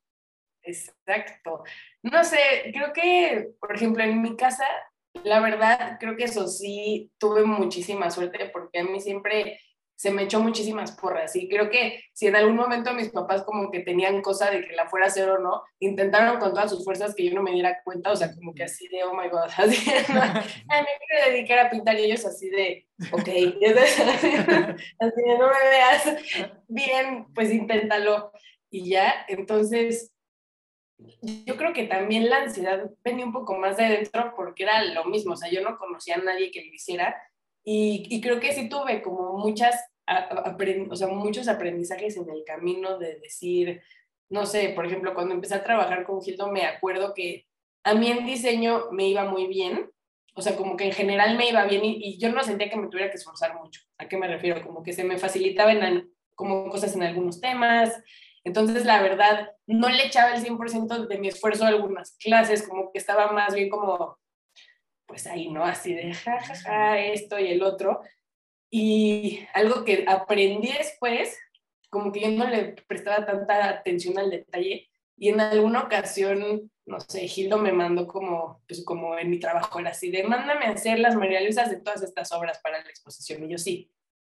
Exacto. 0.63 1.63
No 2.03 2.23
sé, 2.23 2.37
creo 2.73 2.91
que, 2.93 3.51
por 3.59 3.75
ejemplo, 3.75 4.03
en 4.03 4.21
mi 4.21 4.35
casa, 4.35 4.65
la 5.23 5.39
verdad, 5.39 5.97
creo 5.99 6.15
que 6.15 6.25
eso 6.25 6.47
sí, 6.47 7.11
tuve 7.17 7.43
muchísima 7.43 8.11
suerte 8.11 8.49
porque 8.51 8.79
a 8.79 8.83
mí 8.83 8.99
siempre 8.99 9.59
se 9.99 10.11
me 10.11 10.23
echó 10.23 10.39
muchísimas 10.39 10.93
porras 10.93 11.35
y 11.35 11.49
creo 11.49 11.69
que 11.69 12.01
si 12.13 12.27
en 12.27 12.37
algún 12.37 12.55
momento 12.55 12.93
mis 12.93 13.09
papás 13.09 13.43
como 13.43 13.69
que 13.69 13.81
tenían 13.81 14.21
cosa 14.21 14.49
de 14.49 14.65
que 14.65 14.73
la 14.73 14.87
fuera 14.87 15.07
a 15.07 15.09
hacer 15.09 15.29
o 15.29 15.39
no, 15.39 15.61
intentaron 15.79 16.39
con 16.39 16.53
todas 16.53 16.71
sus 16.71 16.85
fuerzas 16.85 17.13
que 17.13 17.25
yo 17.25 17.35
no 17.35 17.43
me 17.43 17.51
diera 17.51 17.81
cuenta, 17.83 18.13
o 18.13 18.15
sea, 18.15 18.33
como 18.33 18.55
que 18.55 18.63
así 18.63 18.87
de, 18.87 19.03
oh 19.03 19.13
my 19.13 19.27
god, 19.27 19.49
así, 19.57 19.91
¿no? 20.13 20.21
a 20.21 20.31
mí 20.31 20.39
me 20.69 21.05
quiero 21.05 21.25
dedicar 21.29 21.59
a 21.59 21.69
pintar 21.69 21.99
y 21.99 22.05
ellos 22.05 22.25
así 22.25 22.49
de, 22.49 22.87
ok, 23.11 23.27
así, 23.27 24.31
así 24.99 25.21
de, 25.21 25.37
no 25.37 25.47
me 25.47 25.69
veas 25.69 26.03
bien, 26.69 27.25
pues 27.35 27.51
inténtalo 27.51 28.31
y 28.69 28.89
ya, 28.91 29.25
entonces 29.27 30.13
yo 31.45 31.57
creo 31.57 31.73
que 31.73 31.83
también 31.83 32.29
la 32.29 32.43
ansiedad 32.43 32.89
venía 33.03 33.25
un 33.25 33.33
poco 33.33 33.57
más 33.57 33.75
de 33.75 33.83
dentro 33.83 34.33
porque 34.37 34.63
era 34.63 34.81
lo 34.81 35.03
mismo, 35.03 35.33
o 35.33 35.35
sea, 35.35 35.51
yo 35.51 35.61
no 35.61 35.77
conocía 35.77 36.15
a 36.15 36.19
nadie 36.19 36.51
que 36.51 36.63
lo 36.63 36.73
hiciera 36.73 37.21
y, 37.71 38.19
creo 38.21 38.39
que 38.39 38.51
sí 38.51 38.67
tuve 38.67 39.03
como 39.03 39.37
muchas, 39.37 39.75
o 40.89 40.95
sea, 40.95 41.07
muchos 41.07 41.47
aprendizajes 41.47 42.17
en 42.17 42.27
el 42.29 42.43
camino 42.43 42.97
de 42.97 43.19
decir, 43.19 43.81
no 44.29 44.47
sé, 44.47 44.69
por 44.69 44.87
ejemplo, 44.87 45.13
cuando 45.13 45.35
empecé 45.35 45.53
a 45.53 45.63
trabajar 45.63 46.03
con 46.03 46.19
Gildo, 46.19 46.51
me 46.51 46.65
acuerdo 46.65 47.13
que 47.13 47.45
a 47.83 47.93
mí 47.93 48.09
en 48.09 48.25
diseño 48.25 48.85
me 48.91 49.07
iba 49.07 49.23
muy 49.25 49.45
bien, 49.45 49.91
o 50.33 50.41
sea, 50.41 50.55
como 50.55 50.77
que 50.77 50.85
en 50.85 50.93
general 50.93 51.37
me 51.37 51.49
iba 51.49 51.63
bien 51.65 51.85
y, 51.85 51.97
y 52.01 52.17
yo 52.17 52.31
no 52.31 52.43
sentía 52.43 52.71
que 52.71 52.77
me 52.77 52.87
tuviera 52.87 53.11
que 53.11 53.17
esforzar 53.17 53.59
mucho. 53.59 53.81
¿A 53.99 54.07
qué 54.07 54.17
me 54.17 54.27
refiero? 54.27 54.65
Como 54.65 54.81
que 54.81 54.93
se 54.93 55.03
me 55.03 55.19
facilitaban 55.19 56.09
como 56.33 56.69
cosas 56.69 56.95
en 56.95 57.03
algunos 57.03 57.39
temas. 57.39 58.01
Entonces, 58.43 58.83
la 58.85 59.01
verdad, 59.03 59.51
no 59.67 59.89
le 59.89 60.07
echaba 60.07 60.33
el 60.33 60.43
100% 60.43 61.07
de 61.07 61.17
mi 61.19 61.27
esfuerzo 61.27 61.65
a 61.65 61.67
algunas 61.67 62.17
clases, 62.17 62.67
como 62.67 62.91
que 62.91 62.97
estaba 62.97 63.31
más 63.31 63.53
bien 63.53 63.69
como 63.69 64.17
pues 65.09 65.27
ahí, 65.27 65.49
¿no? 65.49 65.65
Así 65.65 65.93
de 65.93 66.13
jajaja, 66.13 66.55
ja, 66.55 66.61
ja, 66.61 66.99
esto 66.99 67.37
y 67.37 67.47
el 67.47 67.63
otro. 67.63 68.01
Y 68.71 69.41
algo 69.53 69.83
que 69.83 70.05
aprendí 70.07 70.71
después, 70.71 71.37
como 71.89 72.13
que 72.13 72.21
yo 72.21 72.29
no 72.29 72.47
le 72.47 72.75
prestaba 72.87 73.25
tanta 73.25 73.67
atención 73.67 74.17
al 74.17 74.29
detalle 74.29 74.89
y 75.19 75.29
en 75.29 75.41
alguna 75.41 75.81
ocasión, 75.81 76.71
no 76.85 76.99
sé, 77.01 77.27
Gildo 77.27 77.57
me 77.57 77.73
mandó 77.73 78.07
como, 78.07 78.61
pues 78.67 78.85
como 78.85 79.17
en 79.17 79.29
mi 79.29 79.37
trabajo 79.37 79.79
era 79.79 79.89
así 79.89 80.09
de, 80.09 80.23
mándame 80.23 80.65
a 80.65 80.71
hacer 80.71 80.97
las 80.97 81.15
María 81.15 81.41
de 81.41 81.81
todas 81.81 82.01
estas 82.01 82.31
obras 82.31 82.59
para 82.63 82.81
la 82.81 82.89
exposición. 82.89 83.43
Y 83.43 83.51
yo 83.51 83.57
sí. 83.57 83.91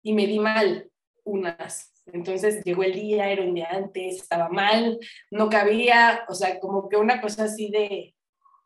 Y 0.02 0.14
me 0.14 0.26
di 0.26 0.40
mal 0.40 0.90
unas. 1.26 1.92
Entonces 2.06 2.64
llegó 2.64 2.84
el 2.84 2.94
día, 2.94 3.30
era 3.30 3.44
un 3.44 3.56
día 3.56 3.68
antes, 3.72 4.22
estaba 4.22 4.48
mal, 4.48 5.00
no 5.32 5.50
cabía, 5.50 6.24
o 6.30 6.34
sea, 6.34 6.60
como 6.60 6.88
que 6.88 6.96
una 6.96 7.20
cosa 7.20 7.44
así 7.44 7.70
de, 7.70 8.16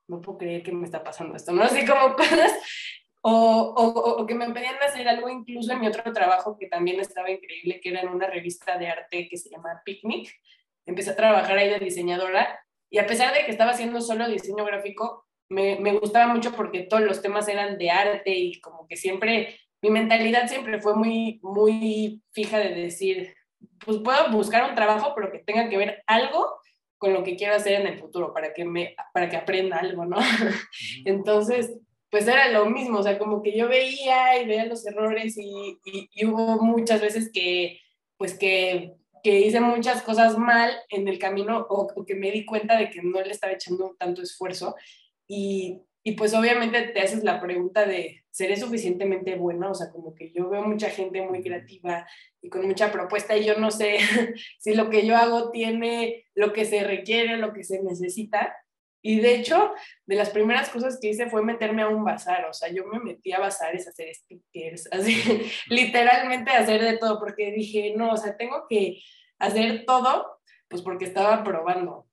no 0.07 0.21
puedo 0.21 0.37
creer 0.37 0.63
que 0.63 0.71
me 0.71 0.85
está 0.85 1.03
pasando 1.03 1.35
esto, 1.35 1.51
¿no? 1.51 1.63
Así 1.63 1.85
como 1.85 2.15
cosas, 2.15 2.53
o, 3.21 3.31
o, 3.31 4.21
o, 4.21 4.25
que 4.25 4.35
me 4.35 4.49
pedían 4.51 4.75
hacer 4.85 5.07
algo 5.07 5.29
incluso 5.29 5.71
en 5.71 5.79
mi 5.79 5.87
otro 5.87 6.11
trabajo 6.11 6.57
que 6.57 6.67
también 6.67 6.99
estaba 6.99 7.31
increíble, 7.31 7.79
que 7.79 7.89
era 7.89 8.01
en 8.01 8.09
una 8.09 8.27
revista 8.27 8.77
de 8.77 8.87
arte 8.89 9.29
que 9.29 9.37
se 9.37 9.49
llama 9.49 9.81
Picnic. 9.85 10.29
Empecé 10.85 11.11
a 11.11 11.15
trabajar 11.15 11.57
ahí 11.57 11.69
de 11.69 11.79
diseñadora 11.79 12.59
y 12.89 12.97
a 12.99 13.07
pesar 13.07 13.33
de 13.33 13.45
que 13.45 13.51
estaba 13.51 13.71
haciendo 13.71 14.01
solo 14.01 14.27
diseño 14.27 14.65
gráfico, 14.65 15.25
me, 15.49 15.79
me 15.79 15.93
gustaba 15.93 16.33
mucho 16.33 16.51
porque 16.51 16.81
todos 16.81 17.03
los 17.03 17.21
temas 17.21 17.47
eran 17.47 17.77
de 17.77 17.89
arte 17.91 18.31
y 18.31 18.59
como 18.59 18.87
que 18.87 18.97
siempre, 18.97 19.57
mi 19.81 19.89
mentalidad 19.89 20.47
siempre 20.47 20.81
fue 20.81 20.95
muy, 20.95 21.39
muy 21.41 22.21
fija 22.33 22.59
de 22.59 22.75
decir, 22.75 23.33
pues 23.85 23.99
puedo 24.03 24.31
buscar 24.31 24.69
un 24.69 24.75
trabajo, 24.75 25.13
pero 25.15 25.31
que 25.31 25.39
tenga 25.39 25.69
que 25.69 25.77
ver 25.77 26.03
algo 26.07 26.59
con 27.03 27.11
lo 27.11 27.21
que 27.21 27.35
quiero 27.35 27.55
hacer 27.55 27.81
en 27.81 27.87
el 27.87 27.99
futuro, 27.99 28.33
para 28.33 28.53
que, 28.53 28.63
me, 28.63 28.95
para 29.13 29.27
que 29.27 29.35
aprenda 29.35 29.77
algo, 29.77 30.05
¿no? 30.05 30.15
Entonces, 31.05 31.75
pues 32.09 32.25
era 32.29 32.49
lo 32.49 32.65
mismo, 32.67 32.99
o 32.99 33.03
sea, 33.03 33.19
como 33.19 33.41
que 33.41 33.57
yo 33.57 33.67
veía 33.67 34.41
y 34.41 34.45
veía 34.45 34.67
los 34.67 34.85
errores 34.85 35.37
y, 35.37 35.77
y, 35.83 36.25
hubo 36.25 36.63
muchas 36.63 37.01
veces 37.01 37.29
que, 37.29 37.77
pues 38.15 38.39
que, 38.39 38.93
que, 39.21 39.41
hice 39.41 39.59
muchas 39.59 40.01
cosas 40.01 40.37
mal 40.37 40.71
en 40.87 41.09
el 41.09 41.19
camino 41.19 41.67
o, 41.69 41.89
o, 41.93 42.05
que 42.05 42.15
me 42.15 42.31
di 42.31 42.45
cuenta 42.45 42.77
de 42.77 42.89
que 42.89 43.01
no 43.01 43.21
le 43.21 43.31
estaba 43.31 43.51
echando 43.51 43.97
tanto 43.99 44.21
esfuerzo 44.21 44.73
y, 45.27 45.81
y 46.05 46.13
pues 46.13 46.33
obviamente 46.33 46.81
te 46.81 46.99
haces 46.99 47.23
la 47.23 47.39
pregunta 47.39 47.85
de, 47.85 48.25
¿seré 48.29 48.57
suficientemente 48.57 49.35
buena? 49.35 49.69
O 49.69 49.73
sea, 49.73 49.89
como 49.89 50.13
que 50.13 50.33
yo 50.33 50.49
veo 50.49 50.61
mucha 50.61 50.89
gente 50.89 51.21
muy 51.21 51.41
creativa 51.41 52.05
y 52.41 52.49
con 52.49 52.67
mucha 52.67 52.91
propuesta 52.91 53.37
y 53.37 53.45
yo 53.45 53.57
no 53.57 53.71
sé 53.71 53.97
si 54.59 54.75
lo 54.75 54.89
que 54.89 55.07
yo 55.07 55.15
hago 55.15 55.49
tiene 55.51 56.25
lo 56.35 56.51
que 56.51 56.65
se 56.65 56.83
requiere, 56.83 57.37
lo 57.37 57.53
que 57.53 57.63
se 57.63 57.81
necesita. 57.81 58.53
Y 59.01 59.21
de 59.21 59.35
hecho, 59.35 59.71
de 60.05 60.15
las 60.15 60.29
primeras 60.29 60.69
cosas 60.69 60.99
que 61.01 61.09
hice 61.09 61.29
fue 61.29 61.41
meterme 61.41 61.83
a 61.83 61.87
un 61.87 62.03
bazar, 62.03 62.45
o 62.45 62.53
sea, 62.53 62.69
yo 62.69 62.85
me 62.85 62.99
metí 62.99 63.31
a 63.31 63.39
bazares 63.39 63.87
a 63.87 63.91
hacer 63.91 64.13
stickers, 64.13 64.87
así, 64.91 65.21
literalmente 65.67 66.51
a 66.51 66.59
hacer 66.59 66.81
de 66.81 66.97
todo, 66.97 67.19
porque 67.19 67.51
dije, 67.51 67.93
no, 67.95 68.11
o 68.11 68.17
sea, 68.17 68.35
tengo 68.35 68.65
que 68.69 69.01
hacer 69.39 69.85
todo, 69.85 70.39
pues 70.67 70.81
porque 70.81 71.05
estaba 71.05 71.43
probando. 71.43 72.07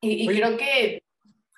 Y, 0.00 0.24
y 0.24 0.26
creo 0.26 0.56
que, 0.56 1.02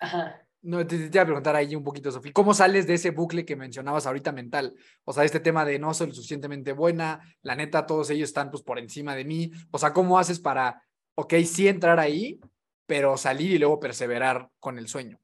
ajá. 0.01 0.44
No, 0.65 0.87
te, 0.87 0.97
te, 0.97 1.09
voy 1.11 1.19
a 1.19 1.25
preguntar 1.27 1.57
ahí 1.57 1.77
un 1.77 1.85
poquito, 1.85 2.11
Sofía, 2.11 2.33
¿cómo 2.33 2.55
sales 2.55 2.87
de 2.87 2.95
ese 2.95 3.11
bucle 3.11 3.45
que 3.45 3.55
mencionabas 3.55 4.07
ahorita 4.07 4.33
mental? 4.33 4.75
O 5.05 5.13
sea, 5.13 5.25
este 5.25 5.39
tema 5.39 5.63
de 5.67 5.79
no 5.79 5.93
soy 5.93 6.07
lo 6.07 6.15
suficientemente 6.15 6.73
buena, 6.73 7.21
la 7.43 7.55
neta, 7.55 7.85
todos 7.85 8.09
ellos 8.09 8.31
están 8.31 8.51
pues 8.51 8.63
por 8.63 8.79
encima 8.79 9.15
de 9.15 9.27
mí. 9.27 9.51
O 9.71 9.79
sea, 9.79 9.93
¿cómo 9.93 10.19
haces 10.19 10.41
para, 10.41 10.83
ok, 11.17 11.35
sí 11.45 11.69
entrar 11.69 12.01
ahí, 12.01 12.41
pero 12.87 13.19
salir 13.19 13.53
y 13.53 13.59
luego 13.59 13.79
perseverar 13.79 14.49
con 14.59 14.79
el 14.79 14.89
sueño? 14.89 15.21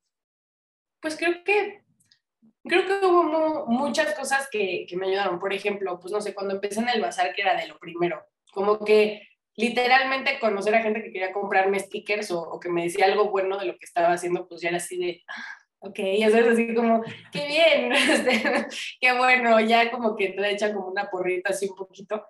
Pues 1.00 1.16
creo 1.16 1.42
que, 1.42 1.85
creo 2.64 2.87
que 2.87 3.07
hubo 3.07 3.66
muchas 3.66 4.14
cosas 4.14 4.46
que, 4.53 4.85
que 4.87 4.96
me 4.98 5.07
ayudaron. 5.07 5.38
Por 5.38 5.55
ejemplo, 5.55 5.98
pues 5.98 6.12
no 6.12 6.20
sé, 6.20 6.35
cuando 6.35 6.53
empecé 6.53 6.81
en 6.81 6.90
el 6.90 7.00
bazar, 7.00 7.35
que 7.35 7.40
era 7.40 7.59
de 7.59 7.66
lo 7.66 7.79
primero, 7.79 8.22
como 8.53 8.85
que 8.85 9.30
literalmente 9.61 10.38
conocer 10.40 10.75
a 10.75 10.83
gente 10.83 11.03
que 11.03 11.12
quería 11.12 11.33
comprarme 11.33 11.79
stickers 11.79 12.31
o, 12.31 12.40
o, 12.40 12.59
que 12.61 12.68
me 12.68 12.85
decía 12.85 13.07
algo 13.07 13.31
bueno 13.31 13.59
de 13.59 13.66
lo 13.66 13.73
que 13.73 13.85
estaba 13.85 14.12
haciendo, 14.12 14.49
pues 14.49 14.61
ya 14.61 14.68
era 14.68 14.79
así 14.79 14.99
de, 14.99 15.23
ah, 15.29 15.61
ok, 15.81 15.99
ya 16.18 16.31
sabes, 16.31 16.49
así 16.49 16.75
como, 16.75 17.03
qué 17.33 17.46
bien, 17.46 17.92
este, 17.92 18.66
qué 19.01 19.16
bueno, 19.16 19.61
ya 19.61 19.90
como 19.90 20.16
que 20.16 20.29
te 20.31 20.51
echan 20.51 20.75
como 20.75 20.88
una 20.88 21.11
porrita 21.11 21.51
así 21.51 21.68
un 21.68 21.77
poquito. 21.77 22.25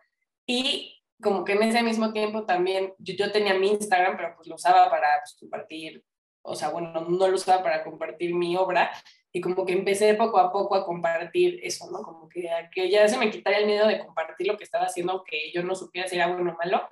Y 0.46 1.02
como 1.22 1.44
que 1.44 1.52
en 1.52 1.62
ese 1.62 1.82
mismo 1.82 2.12
tiempo 2.12 2.44
también, 2.44 2.94
yo, 2.98 3.14
yo 3.14 3.30
tenía 3.32 3.54
mi 3.54 3.68
Instagram, 3.68 4.16
pero 4.16 4.34
pues 4.36 4.48
lo 4.48 4.54
usaba 4.54 4.90
para 4.90 5.08
pues, 5.22 5.36
compartir, 5.38 6.04
o 6.42 6.54
sea, 6.54 6.70
bueno, 6.70 6.92
no 7.02 7.28
lo 7.28 7.34
usaba 7.34 7.62
para 7.62 7.84
compartir 7.84 8.34
mi 8.34 8.56
obra, 8.56 8.90
y 9.32 9.40
como 9.40 9.64
que 9.64 9.72
empecé 9.72 10.14
poco 10.14 10.38
a 10.38 10.50
poco 10.52 10.74
a 10.74 10.84
compartir 10.84 11.60
eso, 11.62 11.88
¿no? 11.90 12.02
Como 12.02 12.28
que, 12.28 12.48
que 12.72 12.90
ya 12.90 13.06
se 13.06 13.16
me 13.16 13.30
quitara 13.30 13.58
el 13.58 13.66
miedo 13.66 13.86
de 13.86 14.04
compartir 14.04 14.48
lo 14.48 14.56
que 14.56 14.64
estaba 14.64 14.86
haciendo, 14.86 15.12
aunque 15.12 15.52
yo 15.54 15.62
no 15.62 15.74
supiera 15.74 16.08
si 16.08 16.16
era 16.16 16.26
bueno 16.26 16.52
o 16.52 16.56
malo, 16.56 16.88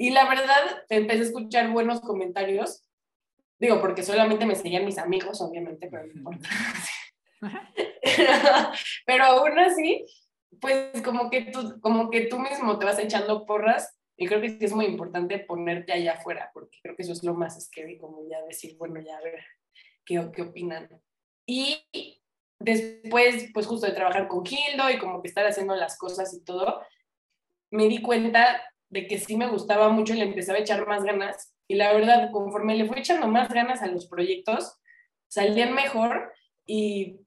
y 0.00 0.08
la 0.08 0.26
verdad, 0.26 0.82
empecé 0.88 1.20
a 1.20 1.24
escuchar 1.24 1.70
buenos 1.70 2.00
comentarios. 2.00 2.86
Digo, 3.58 3.82
porque 3.82 4.02
solamente 4.02 4.46
me 4.46 4.54
seguían 4.54 4.86
mis 4.86 4.96
amigos, 4.96 5.42
obviamente, 5.42 5.88
pero 5.90 6.06
no 6.06 6.12
importa. 6.14 6.48
pero 9.04 9.24
aún 9.24 9.58
así, 9.58 10.06
pues 10.58 11.02
como 11.02 11.28
que, 11.28 11.42
tú, 11.42 11.78
como 11.82 12.08
que 12.08 12.22
tú 12.22 12.38
mismo 12.38 12.78
te 12.78 12.86
vas 12.86 12.98
echando 12.98 13.44
porras 13.44 13.94
y 14.16 14.26
creo 14.26 14.40
que 14.40 14.48
sí 14.48 14.64
es 14.64 14.72
muy 14.72 14.86
importante 14.86 15.38
ponerte 15.40 15.92
allá 15.92 16.14
afuera, 16.14 16.50
porque 16.54 16.78
creo 16.82 16.96
que 16.96 17.02
eso 17.02 17.12
es 17.12 17.22
lo 17.22 17.34
más 17.34 17.62
scary, 17.62 17.98
como 17.98 18.26
ya 18.26 18.40
decir, 18.46 18.78
bueno, 18.78 19.02
ya 19.02 19.18
a 19.18 19.20
ver 19.20 19.44
qué, 20.06 20.30
qué 20.34 20.40
opinan. 20.40 20.88
Y 21.44 21.76
después, 22.58 23.50
pues 23.52 23.66
justo 23.66 23.86
de 23.86 23.92
trabajar 23.92 24.28
con 24.28 24.46
Gildo 24.46 24.88
y 24.88 24.96
como 24.96 25.20
que 25.20 25.28
estar 25.28 25.44
haciendo 25.44 25.76
las 25.76 25.98
cosas 25.98 26.32
y 26.32 26.42
todo, 26.42 26.80
me 27.70 27.86
di 27.86 28.00
cuenta 28.00 28.62
de 28.90 29.06
que 29.06 29.18
sí 29.18 29.36
me 29.36 29.48
gustaba 29.48 29.88
mucho 29.88 30.14
y 30.14 30.18
le 30.18 30.24
empezaba 30.24 30.58
a 30.58 30.62
echar 30.62 30.86
más 30.86 31.04
ganas. 31.04 31.54
Y 31.68 31.76
la 31.76 31.92
verdad, 31.92 32.30
conforme 32.32 32.76
le 32.76 32.86
fui 32.86 32.98
echando 32.98 33.28
más 33.28 33.48
ganas 33.48 33.82
a 33.82 33.86
los 33.86 34.06
proyectos, 34.06 34.76
salían 35.28 35.74
mejor 35.74 36.32
y, 36.66 37.20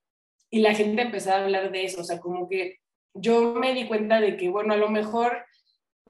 y 0.49 0.59
la 0.59 0.73
gente 0.75 1.01
empezaba 1.01 1.37
a 1.37 1.43
hablar 1.45 1.71
de 1.71 1.85
eso. 1.85 2.01
O 2.01 2.03
sea, 2.03 2.19
como 2.19 2.49
que 2.49 2.79
yo 3.13 3.55
me 3.55 3.73
di 3.73 3.87
cuenta 3.87 4.19
de 4.19 4.35
que, 4.35 4.49
bueno, 4.49 4.73
a 4.73 4.77
lo 4.77 4.89
mejor 4.89 5.45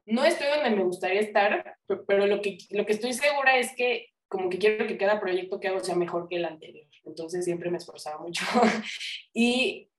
no 0.06 0.26
estoy 0.26 0.48
donde 0.48 0.76
me 0.76 0.84
gustaría 0.84 1.22
estar, 1.22 1.78
pero 2.08 2.26
lo 2.26 2.42
que, 2.42 2.58
lo 2.72 2.86
que 2.86 2.94
estoy 2.94 3.14
segura 3.14 3.58
es 3.58 3.76
que 3.76 4.08
como 4.28 4.50
que 4.50 4.58
quiero 4.58 4.88
que 4.88 4.98
cada 4.98 5.20
proyecto 5.20 5.60
que 5.60 5.68
hago 5.68 5.80
sea 5.80 5.96
mejor 5.96 6.28
que 6.28 6.38
el 6.38 6.46
anterior. 6.46 6.88
Entonces 7.06 7.46
siempre 7.46 7.70
me 7.70 7.78
esforzaba 7.78 8.20
mucho. 8.20 8.44
y, 9.34 9.92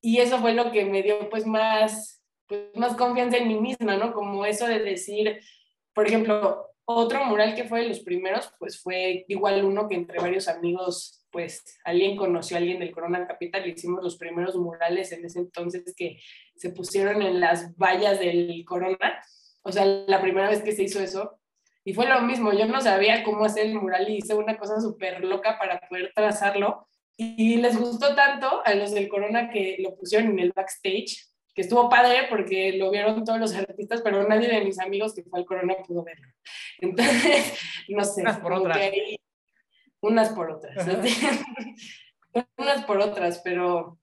y 0.00 0.18
eso 0.18 0.38
fue 0.38 0.54
lo 0.54 0.70
que 0.70 0.84
me 0.84 1.02
dio 1.02 1.28
pues 1.28 1.44
más 1.44 2.19
pues, 2.50 2.62
más 2.74 2.96
confianza 2.96 3.36
en 3.36 3.46
mí 3.46 3.60
misma, 3.60 3.96
¿no? 3.96 4.12
Como 4.12 4.44
eso 4.44 4.66
de 4.66 4.80
decir, 4.80 5.40
por 5.94 6.08
ejemplo, 6.08 6.66
otro 6.84 7.24
mural 7.24 7.54
que 7.54 7.64
fue 7.64 7.82
de 7.82 7.88
los 7.88 8.00
primeros, 8.00 8.52
pues 8.58 8.82
fue 8.82 9.24
igual 9.28 9.64
uno 9.64 9.88
que 9.88 9.94
entre 9.94 10.18
varios 10.18 10.48
amigos, 10.48 11.24
pues 11.30 11.78
alguien 11.84 12.16
conoció 12.16 12.56
a 12.56 12.58
alguien 12.58 12.80
del 12.80 12.90
Corona 12.90 13.28
Capital, 13.28 13.68
hicimos 13.68 14.02
los 14.02 14.16
primeros 14.16 14.56
murales 14.56 15.12
en 15.12 15.24
ese 15.24 15.38
entonces 15.38 15.94
que 15.96 16.18
se 16.56 16.70
pusieron 16.70 17.22
en 17.22 17.38
las 17.38 17.76
vallas 17.76 18.18
del 18.18 18.64
Corona, 18.66 19.22
o 19.62 19.70
sea, 19.70 19.84
la 19.84 20.20
primera 20.20 20.50
vez 20.50 20.62
que 20.62 20.72
se 20.72 20.82
hizo 20.82 21.00
eso, 21.00 21.38
y 21.84 21.94
fue 21.94 22.08
lo 22.08 22.20
mismo, 22.22 22.52
yo 22.52 22.66
no 22.66 22.80
sabía 22.80 23.22
cómo 23.22 23.44
hacer 23.44 23.66
el 23.66 23.76
mural 23.76 24.10
y 24.10 24.16
hice 24.16 24.34
una 24.34 24.58
cosa 24.58 24.80
súper 24.80 25.24
loca 25.24 25.56
para 25.56 25.80
poder 25.88 26.12
trazarlo, 26.16 26.88
y 27.16 27.58
les 27.58 27.78
gustó 27.78 28.16
tanto 28.16 28.62
a 28.64 28.74
los 28.74 28.90
del 28.90 29.08
Corona 29.08 29.50
que 29.50 29.76
lo 29.78 29.94
pusieron 29.94 30.30
en 30.30 30.40
el 30.40 30.52
backstage, 30.52 31.29
que 31.54 31.62
estuvo 31.62 31.88
padre 31.88 32.26
porque 32.28 32.72
lo 32.72 32.90
vieron 32.90 33.24
todos 33.24 33.40
los 33.40 33.54
artistas, 33.54 34.02
pero 34.02 34.26
nadie 34.26 34.48
de 34.48 34.64
mis 34.64 34.78
amigos 34.78 35.14
que 35.14 35.22
fue 35.22 35.40
al 35.40 35.46
Corona 35.46 35.74
pudo 35.86 36.04
verlo. 36.04 36.28
Entonces, 36.78 37.58
no 37.88 38.04
sé. 38.04 38.22
Unas 38.22 38.38
por 38.38 38.52
otras. 38.52 38.78
unas 40.00 40.28
por 40.30 40.50
otras. 40.50 40.86
unas 42.56 42.84
por 42.84 42.98
otras, 42.98 43.40
pero 43.42 43.98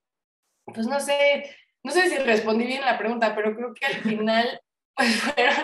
pues 0.65 0.88
no 0.88 0.99
sé, 0.99 1.49
no 1.83 1.91
sé 1.91 2.10
si 2.10 2.17
respondí 2.17 2.65
bien 2.65 2.81
la 2.81 2.97
pregunta, 2.97 3.33
pero 3.36 3.55
creo 3.55 3.73
que 3.73 3.86
al 3.86 3.95
final 4.03 4.62
pues 4.95 5.21
fueron, 5.21 5.55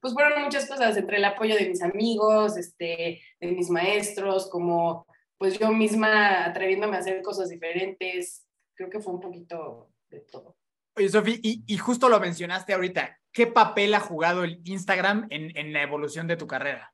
pues 0.00 0.12
fueron 0.14 0.42
muchas 0.42 0.66
cosas, 0.68 0.96
entre 0.96 1.18
el 1.18 1.24
apoyo 1.24 1.54
de 1.54 1.68
mis 1.68 1.80
amigos, 1.80 2.56
este, 2.56 3.22
de 3.38 3.46
mis 3.52 3.70
maestros, 3.70 4.50
como 4.50 5.06
pues 5.38 5.58
yo 5.58 5.70
misma 5.70 6.44
atreviéndome 6.44 6.96
a 6.96 7.00
hacer 7.00 7.22
cosas 7.22 7.48
diferentes, 7.48 8.46
creo 8.74 8.90
que 8.90 9.00
fue 9.00 9.14
un 9.14 9.20
poquito 9.20 9.90
de 10.10 10.20
todo. 10.20 10.56
Oye, 10.96 11.08
Sofi, 11.08 11.40
y, 11.42 11.78
justo 11.78 12.08
lo 12.08 12.20
mencionaste 12.20 12.74
ahorita, 12.74 13.18
¿qué 13.32 13.46
papel 13.46 13.94
ha 13.94 14.00
jugado 14.00 14.44
el 14.44 14.60
Instagram 14.64 15.26
en, 15.30 15.56
en, 15.56 15.72
la 15.72 15.82
evolución 15.82 16.26
de 16.26 16.36
tu 16.36 16.46
carrera? 16.46 16.92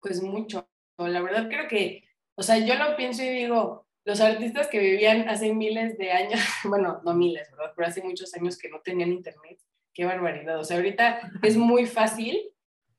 Pues 0.00 0.22
mucho. 0.22 0.68
La 0.98 1.22
verdad 1.22 1.48
creo 1.48 1.68
que, 1.68 2.04
o 2.34 2.42
sea, 2.42 2.58
yo 2.58 2.74
lo 2.74 2.96
pienso 2.96 3.22
y 3.22 3.28
digo, 3.28 3.86
los 4.04 4.20
artistas 4.20 4.68
que 4.68 4.78
vivían 4.78 5.28
hace 5.28 5.54
miles 5.54 5.96
de 5.96 6.12
años, 6.12 6.40
bueno, 6.64 7.00
no 7.04 7.14
miles, 7.14 7.50
¿verdad? 7.50 7.72
Pero 7.74 7.88
hace 7.88 8.02
muchos 8.02 8.34
años 8.34 8.58
que 8.58 8.68
no 8.68 8.80
tenían 8.80 9.12
internet, 9.12 9.60
qué 9.94 10.04
barbaridad. 10.04 10.58
O 10.58 10.64
sea, 10.64 10.76
ahorita 10.76 11.32
es 11.42 11.56
muy 11.56 11.86
fácil 11.86 12.51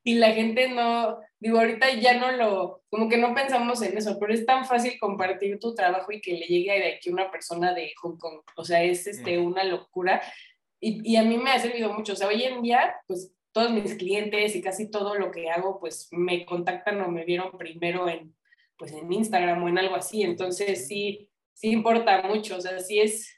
y 0.03 0.15
la 0.15 0.31
gente 0.33 0.67
no, 0.69 1.17
digo, 1.39 1.59
ahorita 1.59 1.91
ya 1.93 2.19
no 2.19 2.31
lo, 2.31 2.83
como 2.89 3.07
que 3.07 3.17
no 3.17 3.33
pensamos 3.33 3.81
en 3.81 3.97
eso, 3.97 4.17
pero 4.19 4.33
es 4.33 4.45
tan 4.45 4.65
fácil 4.65 4.99
compartir 4.99 5.59
tu 5.59 5.73
trabajo 5.73 6.11
y 6.11 6.21
que 6.21 6.33
le 6.33 6.45
llegue 6.45 6.71
de 6.73 6.95
aquí 6.95 7.09
una 7.09 7.31
persona 7.31 7.73
de 7.73 7.93
Hong 8.01 8.17
Kong, 8.17 8.41
o 8.55 8.65
sea, 8.65 8.83
es 8.83 9.07
este, 9.07 9.39
una 9.39 9.63
locura. 9.63 10.21
Y, 10.79 11.09
y 11.09 11.15
a 11.15 11.23
mí 11.23 11.37
me 11.37 11.51
ha 11.51 11.59
servido 11.59 11.93
mucho, 11.93 12.13
o 12.13 12.15
sea, 12.15 12.27
hoy 12.27 12.43
en 12.43 12.61
día, 12.61 12.95
pues 13.07 13.33
todos 13.53 13.71
mis 13.71 13.95
clientes 13.95 14.55
y 14.55 14.61
casi 14.61 14.91
todo 14.91 15.15
lo 15.15 15.31
que 15.31 15.49
hago, 15.49 15.79
pues 15.79 16.09
me 16.11 16.45
contactan 16.45 16.99
o 17.01 17.07
me 17.07 17.23
vieron 17.23 17.57
primero 17.57 18.09
en, 18.09 18.35
pues 18.77 18.91
en 18.91 19.11
Instagram 19.11 19.63
o 19.63 19.69
en 19.69 19.77
algo 19.77 19.95
así, 19.95 20.23
entonces 20.23 20.87
sí, 20.87 21.29
sí 21.53 21.69
importa 21.69 22.23
mucho, 22.23 22.57
o 22.57 22.61
sea, 22.61 22.79
sí 22.79 22.99
es, 22.99 23.33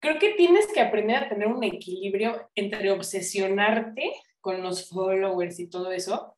creo 0.00 0.18
que 0.18 0.34
tienes 0.34 0.66
que 0.66 0.80
aprender 0.80 1.16
a 1.16 1.28
tener 1.28 1.46
un 1.46 1.64
equilibrio 1.64 2.50
entre 2.54 2.90
obsesionarte 2.90 4.12
con 4.42 4.62
los 4.62 4.90
followers 4.90 5.58
y 5.58 5.70
todo 5.70 5.90
eso, 5.92 6.36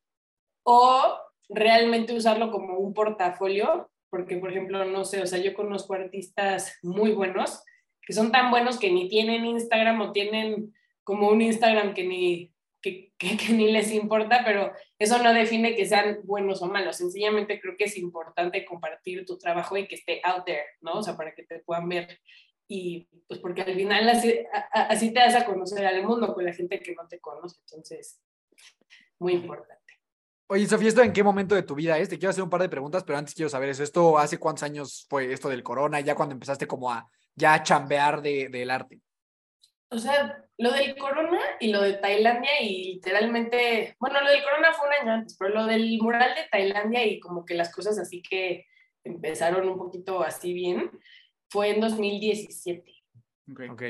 o 0.63 1.19
realmente 1.49 2.15
usarlo 2.15 2.53
como 2.53 2.79
un 2.79 2.95
portafolio, 2.95 3.91
porque 4.11 4.37
por 4.37 4.53
ejemplo, 4.53 4.85
no 4.85 5.05
sé, 5.05 5.21
o 5.21 5.27
sea, 5.27 5.41
yo 5.41 5.55
conozco 5.55 5.95
artistas 5.95 6.79
muy 6.83 7.11
buenos 7.11 7.65
que 8.07 8.13
son 8.13 8.31
tan 8.31 8.51
buenos 8.51 8.79
que 8.79 8.91
ni 8.91 9.09
tienen 9.09 9.45
Instagram 9.45 10.01
o 10.01 10.13
tienen 10.13 10.75
como 11.03 11.29
un 11.29 11.43
Instagram 11.43 11.95
que 11.95 12.05
ni, 12.05 12.53
que, 12.81 13.13
que, 13.19 13.37
que 13.37 13.53
ni 13.53 13.73
les 13.73 13.93
importa, 13.93 14.43
pero 14.45 14.73
eso 14.99 15.23
no 15.23 15.33
define 15.33 15.75
que 15.75 15.87
sean 15.87 16.21
buenos 16.25 16.63
o 16.63 16.67
malos. 16.67 16.97
Sencillamente 16.97 17.61
creo 17.61 17.77
que 17.77 17.85
es 17.85 17.97
importante 17.97 18.65
compartir 18.65 19.25
tu 19.25 19.39
trabajo 19.39 19.77
y 19.77 19.87
que 19.87 19.97
esté 19.97 20.21
out 20.25 20.45
there, 20.45 20.65
¿no? 20.81 20.99
O 20.99 21.03
sea, 21.03 21.17
para 21.17 21.35
que 21.35 21.45
te 21.45 21.61
puedan 21.61 21.89
ver. 21.89 22.21
Y 22.67 23.09
pues 23.29 23.41
porque 23.41 23.63
al 23.63 23.75
final 23.75 24.09
así, 24.09 24.35
así 24.73 25.13
te 25.13 25.21
das 25.21 25.35
a 25.35 25.45
conocer 25.45 25.85
al 25.87 26.03
mundo 26.03 26.33
con 26.35 26.45
la 26.45 26.53
gente 26.53 26.81
que 26.81 26.95
no 26.95 27.07
te 27.07 27.21
conoce. 27.21 27.59
Entonces, 27.61 28.21
muy 29.19 29.35
importante. 29.35 29.83
Oye, 30.47 30.67
Sofía, 30.67 30.89
¿esto 30.89 31.03
en 31.03 31.13
qué 31.13 31.23
momento 31.23 31.55
de 31.55 31.63
tu 31.63 31.75
vida 31.75 31.99
es? 31.99 32.09
Te 32.09 32.19
quiero 32.19 32.31
hacer 32.31 32.45
un 32.45 32.51
par 32.51 32.61
de 32.61 32.69
preguntas, 32.69 33.03
pero 33.05 33.19
antes 33.19 33.35
quiero 33.35 33.49
saber 33.49 33.71
eso. 33.71 33.83
¿Esto 33.83 34.19
hace 34.19 34.39
cuántos 34.39 34.63
años 34.63 35.07
fue 35.09 35.33
esto 35.33 35.49
del 35.49 35.63
corona? 35.63 36.01
Ya 36.01 36.15
cuando 36.15 36.35
empezaste 36.35 36.67
como 36.67 36.91
a 36.91 37.11
ya 37.35 37.55
a 37.55 37.63
chambear 37.63 38.23
de, 38.23 38.49
del 38.49 38.71
arte. 38.71 39.01
O 39.91 39.99
sea, 39.99 40.45
lo 40.59 40.73
del 40.73 40.97
corona 40.97 41.41
y 41.61 41.73
lo 41.73 41.83
de 41.83 41.95
Tailandia 41.95 42.61
y 42.61 42.95
literalmente, 42.95 43.97
bueno, 43.99 44.21
lo 44.21 44.31
del 44.31 44.43
corona 44.43 44.73
fue 44.73 44.89
un 44.89 44.95
año 44.95 45.13
antes, 45.13 45.37
pero 45.39 45.55
lo 45.55 45.67
del 45.67 45.99
mural 46.01 46.35
de 46.35 46.49
Tailandia 46.51 47.05
y 47.05 47.21
como 47.21 47.45
que 47.45 47.55
las 47.55 47.73
cosas 47.73 47.99
así 47.99 48.23
que 48.23 48.67
empezaron 49.05 49.69
un 49.69 49.77
poquito 49.79 50.23
así 50.23 50.53
bien, 50.53 50.91
fue 51.55 51.71
en 51.71 51.81
2017. 51.81 52.93
Ok, 53.53 53.61
ok, 53.71 53.83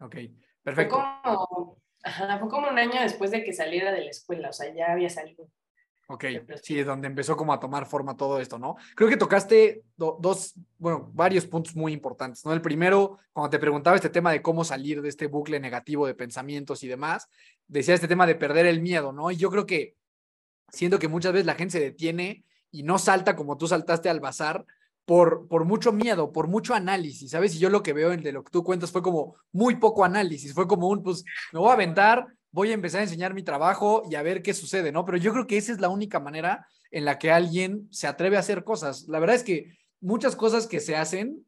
ok, 0.00 0.16
perfecto. 0.64 0.96
Fue 0.96 1.04
como, 1.22 1.78
ajá, 2.02 2.38
fue 2.40 2.48
como 2.48 2.68
un 2.68 2.76
año 2.76 3.00
después 3.00 3.30
de 3.30 3.44
que 3.44 3.52
saliera 3.52 3.92
de 3.92 4.00
la 4.00 4.10
escuela, 4.10 4.48
o 4.48 4.52
sea, 4.52 4.74
ya 4.74 4.90
había 4.90 5.08
salido. 5.08 5.48
Ok, 6.08 6.24
sí, 6.60 6.80
es 6.80 6.86
donde 6.86 7.06
empezó 7.06 7.36
como 7.36 7.52
a 7.52 7.60
tomar 7.60 7.86
forma 7.86 8.16
todo 8.16 8.40
esto, 8.40 8.58
¿no? 8.58 8.74
Creo 8.96 9.08
que 9.08 9.16
tocaste 9.16 9.84
do, 9.96 10.18
dos, 10.20 10.54
bueno, 10.76 11.08
varios 11.14 11.46
puntos 11.46 11.76
muy 11.76 11.92
importantes, 11.92 12.44
¿no? 12.44 12.52
El 12.52 12.60
primero, 12.60 13.20
cuando 13.32 13.48
te 13.48 13.60
preguntaba 13.60 13.94
este 13.94 14.10
tema 14.10 14.32
de 14.32 14.42
cómo 14.42 14.64
salir 14.64 15.00
de 15.00 15.08
este 15.08 15.28
bucle 15.28 15.60
negativo 15.60 16.08
de 16.08 16.14
pensamientos 16.16 16.82
y 16.82 16.88
demás, 16.88 17.28
decía 17.68 17.94
este 17.94 18.08
tema 18.08 18.26
de 18.26 18.34
perder 18.34 18.66
el 18.66 18.82
miedo, 18.82 19.12
¿no? 19.12 19.30
Y 19.30 19.36
yo 19.36 19.50
creo 19.50 19.66
que 19.66 19.94
siento 20.68 20.98
que 20.98 21.06
muchas 21.06 21.32
veces 21.32 21.46
la 21.46 21.54
gente 21.54 21.78
se 21.78 21.80
detiene 21.80 22.44
y 22.72 22.82
no 22.82 22.98
salta 22.98 23.36
como 23.36 23.56
tú 23.56 23.68
saltaste 23.68 24.08
al 24.08 24.18
bazar 24.18 24.66
por, 25.04 25.48
por 25.48 25.64
mucho 25.64 25.92
miedo, 25.92 26.32
por 26.32 26.48
mucho 26.48 26.74
análisis, 26.74 27.30
¿sabes? 27.30 27.54
Y 27.54 27.58
yo 27.58 27.70
lo 27.70 27.82
que 27.82 27.92
veo 27.92 28.12
en 28.12 28.22
de 28.22 28.32
lo 28.32 28.42
que 28.42 28.50
tú 28.50 28.64
cuentas 28.64 28.90
fue 28.90 29.02
como 29.02 29.36
muy 29.52 29.76
poco 29.76 30.04
análisis, 30.04 30.54
fue 30.54 30.66
como 30.66 30.88
un, 30.88 31.02
pues, 31.02 31.24
me 31.52 31.58
voy 31.58 31.70
a 31.70 31.74
aventar, 31.74 32.26
voy 32.50 32.70
a 32.70 32.74
empezar 32.74 33.00
a 33.00 33.04
enseñar 33.04 33.34
mi 33.34 33.42
trabajo 33.42 34.02
y 34.08 34.14
a 34.14 34.22
ver 34.22 34.42
qué 34.42 34.54
sucede, 34.54 34.92
¿no? 34.92 35.04
Pero 35.04 35.18
yo 35.18 35.32
creo 35.32 35.46
que 35.46 35.56
esa 35.56 35.72
es 35.72 35.80
la 35.80 35.88
única 35.88 36.20
manera 36.20 36.66
en 36.90 37.04
la 37.04 37.18
que 37.18 37.32
alguien 37.32 37.88
se 37.90 38.06
atreve 38.06 38.36
a 38.36 38.40
hacer 38.40 38.64
cosas. 38.64 39.06
La 39.08 39.18
verdad 39.18 39.36
es 39.36 39.42
que 39.42 39.76
muchas 40.00 40.36
cosas 40.36 40.66
que 40.66 40.80
se 40.80 40.96
hacen, 40.96 41.44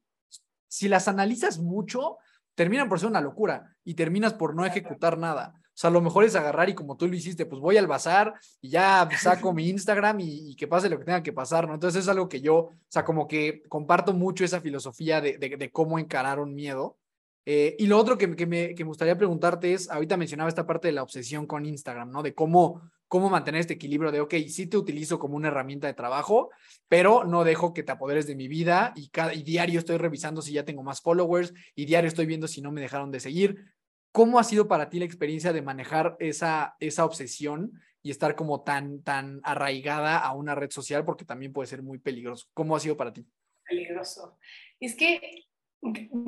si 0.68 0.88
las 0.88 1.09
analizas 1.09 1.59
mucho, 1.59 2.16
terminan 2.57 2.88
por 2.88 2.98
ser 2.98 3.09
una 3.09 3.20
locura 3.20 3.76
y 3.84 3.94
terminas 3.94 4.34
por 4.34 4.57
no 4.57 4.66
ejecutar 4.66 5.16
nada. 5.18 5.54
O 5.77 5.79
sea, 5.79 5.91
lo 5.91 6.01
mejor 6.01 6.24
es 6.24 6.35
agarrar 6.35 6.70
y 6.70 6.74
como 6.74 6.97
tú 6.97 7.07
lo 7.07 7.14
hiciste, 7.14 7.45
pues 7.45 7.61
voy 7.61 7.77
al 7.77 7.87
bazar 7.87 8.33
y 8.62 8.70
ya 8.70 9.07
saco 9.20 9.53
mi 9.53 9.68
Instagram 9.68 10.20
y, 10.20 10.57
que 10.57 10.66
pase 10.66 10.89
lo 10.89 10.99
que 10.99 11.05
tenga 11.05 11.22
que 11.22 11.35
pasar, 11.35 11.68
¿no? 11.68 11.74
Entonces 11.74 12.05
es 12.05 12.09
algo 12.09 12.31
que 12.31 12.41
yo, 12.41 12.57
o 12.57 12.72
sea, 12.89 13.05
como 13.05 13.29
que 13.29 13.62
comparto 13.68 14.14
mucho 14.14 14.43
esa 14.43 14.62
filosofía 14.62 15.20
de, 15.20 15.37
de, 15.37 15.57
de 15.59 15.70
cómo 15.70 15.99
encarar 15.99 16.41
un 16.41 16.55
miedo 16.55 16.97
eh, 17.49 17.77
y 17.79 17.87
lo 17.87 17.97
otro 17.97 18.18
que, 18.18 18.35
que, 18.35 18.45
me, 18.45 18.74
que, 18.74 18.83
me, 18.85 18.89
gustaría 18.89 19.16
preguntarte 19.16 19.72
es, 19.72 19.89
ahorita 19.89 20.16
mencionaba 20.16 20.49
esta 20.49 20.66
parte 20.66 20.89
de 20.89 20.93
la 20.93 21.05
obsesión 21.05 21.47
con 21.47 21.64
Instagram, 21.64 22.11
¿no? 22.11 22.24
De 22.24 22.35
cómo, 22.35 22.83
cómo 23.07 23.31
mantener 23.31 23.61
este 23.61 23.74
equilibrio 23.74 24.11
de, 24.11 24.20
ok, 24.20 24.35
sí 24.49 24.66
te 24.66 24.77
utilizo 24.77 25.20
como 25.20 25.37
una 25.37 25.47
herramienta 25.47 25.87
de 25.87 25.95
trabajo, 25.95 26.51
pero 26.89 27.22
no 27.22 27.45
dejo 27.45 27.72
que 27.72 27.85
te 27.85 27.93
apoderes 27.93 28.27
de 28.27 28.35
mi 28.35 28.49
vida 28.49 28.93
y, 28.97 29.11
cada, 29.11 29.33
y 29.33 29.45
diario 29.45 29.79
estoy 29.79 29.97
revisando 29.97 30.43
si 30.43 30.55
ya 30.55 30.64
tengo 30.64 30.83
más 30.83 31.01
followers 31.01 31.55
y 31.77 31.85
diario 31.85 32.09
estoy 32.09 32.27
viendo 32.27 32.49
si 32.49 32.61
no 32.61 32.72
me 32.72 32.81
dejaron 32.81 33.12
de 33.12 33.20
seguir. 33.20 33.64
¿Cómo 34.17 34.39
ha 34.39 34.45
sido 34.45 34.67
para 34.67 34.89
ti 34.89 34.99
la 34.99 35.05
experiencia 35.05 35.53
de 35.53 35.61
manejar 35.61 36.17
esa, 36.21 36.75
esa 36.81 37.05
obsesión 37.05 37.79
y 38.03 38.11
estar 38.11 38.35
como 38.35 38.62
tan, 38.62 39.03
tan 39.03 39.43
arraigada 39.45 40.17
a 40.17 40.33
una 40.33 40.55
red 40.55 40.71
social? 40.71 41.05
Porque 41.05 41.27
también 41.27 41.53
puede 41.53 41.67
ser 41.67 41.83
muy 41.83 41.99
peligroso. 41.99 42.47
¿Cómo 42.55 42.75
ha 42.75 42.81
sido 42.81 42.97
para 42.97 43.12
ti? 43.12 43.27
Peligroso. 43.69 44.39
Es 44.81 44.97
que 44.97 45.45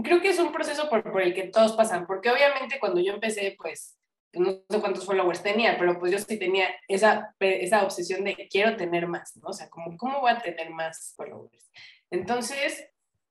creo 0.05 0.20
que 0.20 0.28
es 0.28 0.39
un 0.39 0.53
proceso 0.53 0.91
por, 0.91 1.03
por, 1.03 1.22
el 1.22 1.32
que 1.32 1.45
todos 1.45 1.72
pasan, 1.76 2.07
porque 2.07 2.30
obviamente 2.30 2.78
cuando 2.78 3.01
yo 3.01 3.14
empecé, 3.14 3.55
pues 3.57 3.99
no 4.34 4.62
sé 4.68 4.80
cuántos 4.80 5.07
followers 5.07 5.43
tenía, 5.43 5.78
pero 5.78 5.99
pues 5.99 6.12
yo 6.12 6.18
sí 6.18 6.39
tenía 6.39 6.68
esa, 6.89 7.34
esa 7.41 7.84
obsesión 7.84 8.22
de 8.22 8.36
quiero 8.51 8.76
tener 8.76 9.07
más, 9.07 9.34
¿no? 9.39 9.49
O 9.49 9.53
sea, 9.55 9.70
como, 9.70 9.97
¿cómo 9.97 10.20
voy 10.20 10.32
a 10.32 10.43
tener 10.43 10.68
más 10.68 11.14
followers? 11.16 11.70
Entonces, 12.11 12.86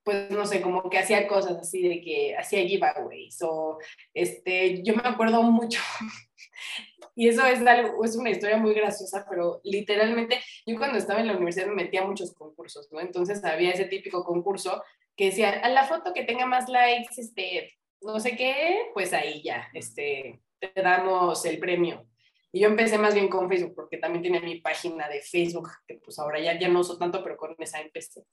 pues 0.08 0.30
no 0.30 0.46
sé, 0.46 0.62
como 0.62 0.88
que 0.88 0.98
hacía 0.98 1.28
cosas 1.28 1.58
así 1.58 1.86
de 1.86 2.00
que 2.00 2.34
hacía 2.34 2.66
giveaways 2.66 3.42
o 3.42 3.76
este, 4.14 4.82
yo 4.82 4.94
me 4.94 5.02
acuerdo 5.04 5.42
mucho, 5.42 5.82
y 7.14 7.28
eso 7.28 7.44
es 7.44 7.60
algo, 7.66 8.02
es 8.02 8.16
una 8.16 8.30
historia 8.30 8.56
muy 8.56 8.72
graciosa, 8.72 9.26
pero 9.28 9.60
literalmente 9.64 10.40
yo 10.64 10.78
cuando 10.78 10.96
estaba 10.96 11.20
en 11.20 11.26
la 11.26 11.34
universidad 11.34 11.66
me 11.66 11.74
metía 11.74 12.00
a 12.00 12.06
muchos 12.06 12.32
concursos, 12.32 12.90
¿no? 12.90 13.00
Entonces 13.00 13.44
había 13.44 13.72
ese 13.72 13.84
típico 13.84 14.24
concurso 14.24 14.82
que 15.14 15.26
decía, 15.26 15.50
a 15.50 15.68
la 15.68 15.84
foto 15.84 16.14
que 16.14 16.24
tenga 16.24 16.46
más 16.46 16.70
likes, 16.70 17.20
este, 17.20 17.74
no 18.00 18.18
sé 18.18 18.34
qué, 18.34 18.86
pues 18.94 19.12
ahí 19.12 19.42
ya, 19.42 19.68
este, 19.74 20.40
te 20.58 20.72
damos 20.80 21.44
el 21.44 21.58
premio. 21.58 22.06
Y 22.50 22.60
yo 22.60 22.68
empecé 22.68 22.96
más 22.98 23.14
bien 23.14 23.28
con 23.28 23.48
Facebook, 23.48 23.74
porque 23.74 23.98
también 23.98 24.22
tiene 24.22 24.40
mi 24.40 24.60
página 24.60 25.08
de 25.08 25.20
Facebook, 25.20 25.68
que 25.86 25.94
pues 25.96 26.18
ahora 26.18 26.40
ya, 26.40 26.58
ya 26.58 26.68
no 26.68 26.80
uso 26.80 26.96
tanto, 26.96 27.22
pero 27.22 27.36
con 27.36 27.54
esa 27.58 27.80
empecé. 27.80 28.24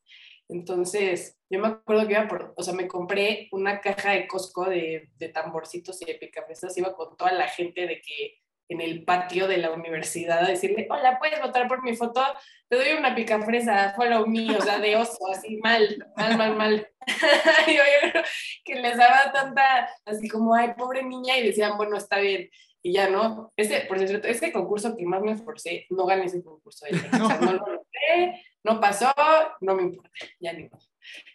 Entonces, 0.47 1.37
yo 1.49 1.59
me 1.59 1.67
acuerdo 1.67 2.07
que 2.07 2.13
iba 2.13 2.27
por, 2.27 2.53
o 2.55 2.63
sea, 2.63 2.73
me 2.73 2.87
compré 2.87 3.49
una 3.51 3.81
caja 3.81 4.11
de 4.11 4.27
Costco 4.27 4.69
de, 4.69 5.09
de 5.17 5.29
tamborcitos 5.29 6.01
y 6.01 6.05
de 6.05 6.15
picafresas, 6.15 6.77
iba 6.77 6.95
con 6.95 7.17
toda 7.17 7.33
la 7.33 7.47
gente 7.47 7.87
de 7.87 8.01
que 8.01 8.39
en 8.67 8.81
el 8.81 9.03
patio 9.03 9.47
de 9.47 9.57
la 9.57 9.71
universidad 9.71 10.43
a 10.43 10.47
decirle, 10.47 10.87
hola, 10.89 11.19
¿puedes 11.19 11.39
votar 11.41 11.67
por 11.67 11.83
mi 11.83 11.95
foto? 11.95 12.23
Te 12.67 12.77
doy 12.77 12.93
una 12.97 13.13
picafresa, 13.13 13.93
follow 13.95 14.25
me, 14.25 14.55
o 14.55 14.61
sea, 14.61 14.79
de 14.79 14.95
oso, 14.95 15.19
así 15.31 15.57
mal, 15.57 16.03
mal, 16.15 16.37
mal, 16.37 16.55
mal. 16.55 16.87
yo, 17.67 17.73
yo 17.73 18.21
que 18.63 18.75
les 18.75 18.97
daba 18.97 19.31
tanta, 19.31 19.89
así 20.05 20.27
como, 20.27 20.55
ay, 20.55 20.73
pobre 20.75 21.03
niña, 21.03 21.37
y 21.37 21.47
decían, 21.47 21.77
bueno, 21.77 21.97
está 21.97 22.17
bien. 22.19 22.49
Y 22.85 22.91
ya, 22.91 23.09
¿no? 23.09 23.51
Ese, 23.57 23.81
por 23.87 23.97
cierto, 23.97 24.27
ese 24.27 24.51
concurso 24.51 24.95
que 24.95 25.07
más 25.07 25.19
me 25.23 25.31
esforcé, 25.31 25.87
no 25.89 26.05
gané 26.05 26.25
ese 26.25 26.43
concurso. 26.43 26.85
De 26.85 26.91
no. 27.17 27.25
O 27.25 27.27
sea, 27.27 27.39
no 27.39 27.53
lo 27.53 27.57
logré, 27.57 28.45
no 28.63 28.79
pasó, 28.79 29.11
no 29.59 29.73
me 29.73 29.81
importa, 29.81 30.11
ya 30.39 30.53
ni 30.53 30.65
modo. 30.65 30.85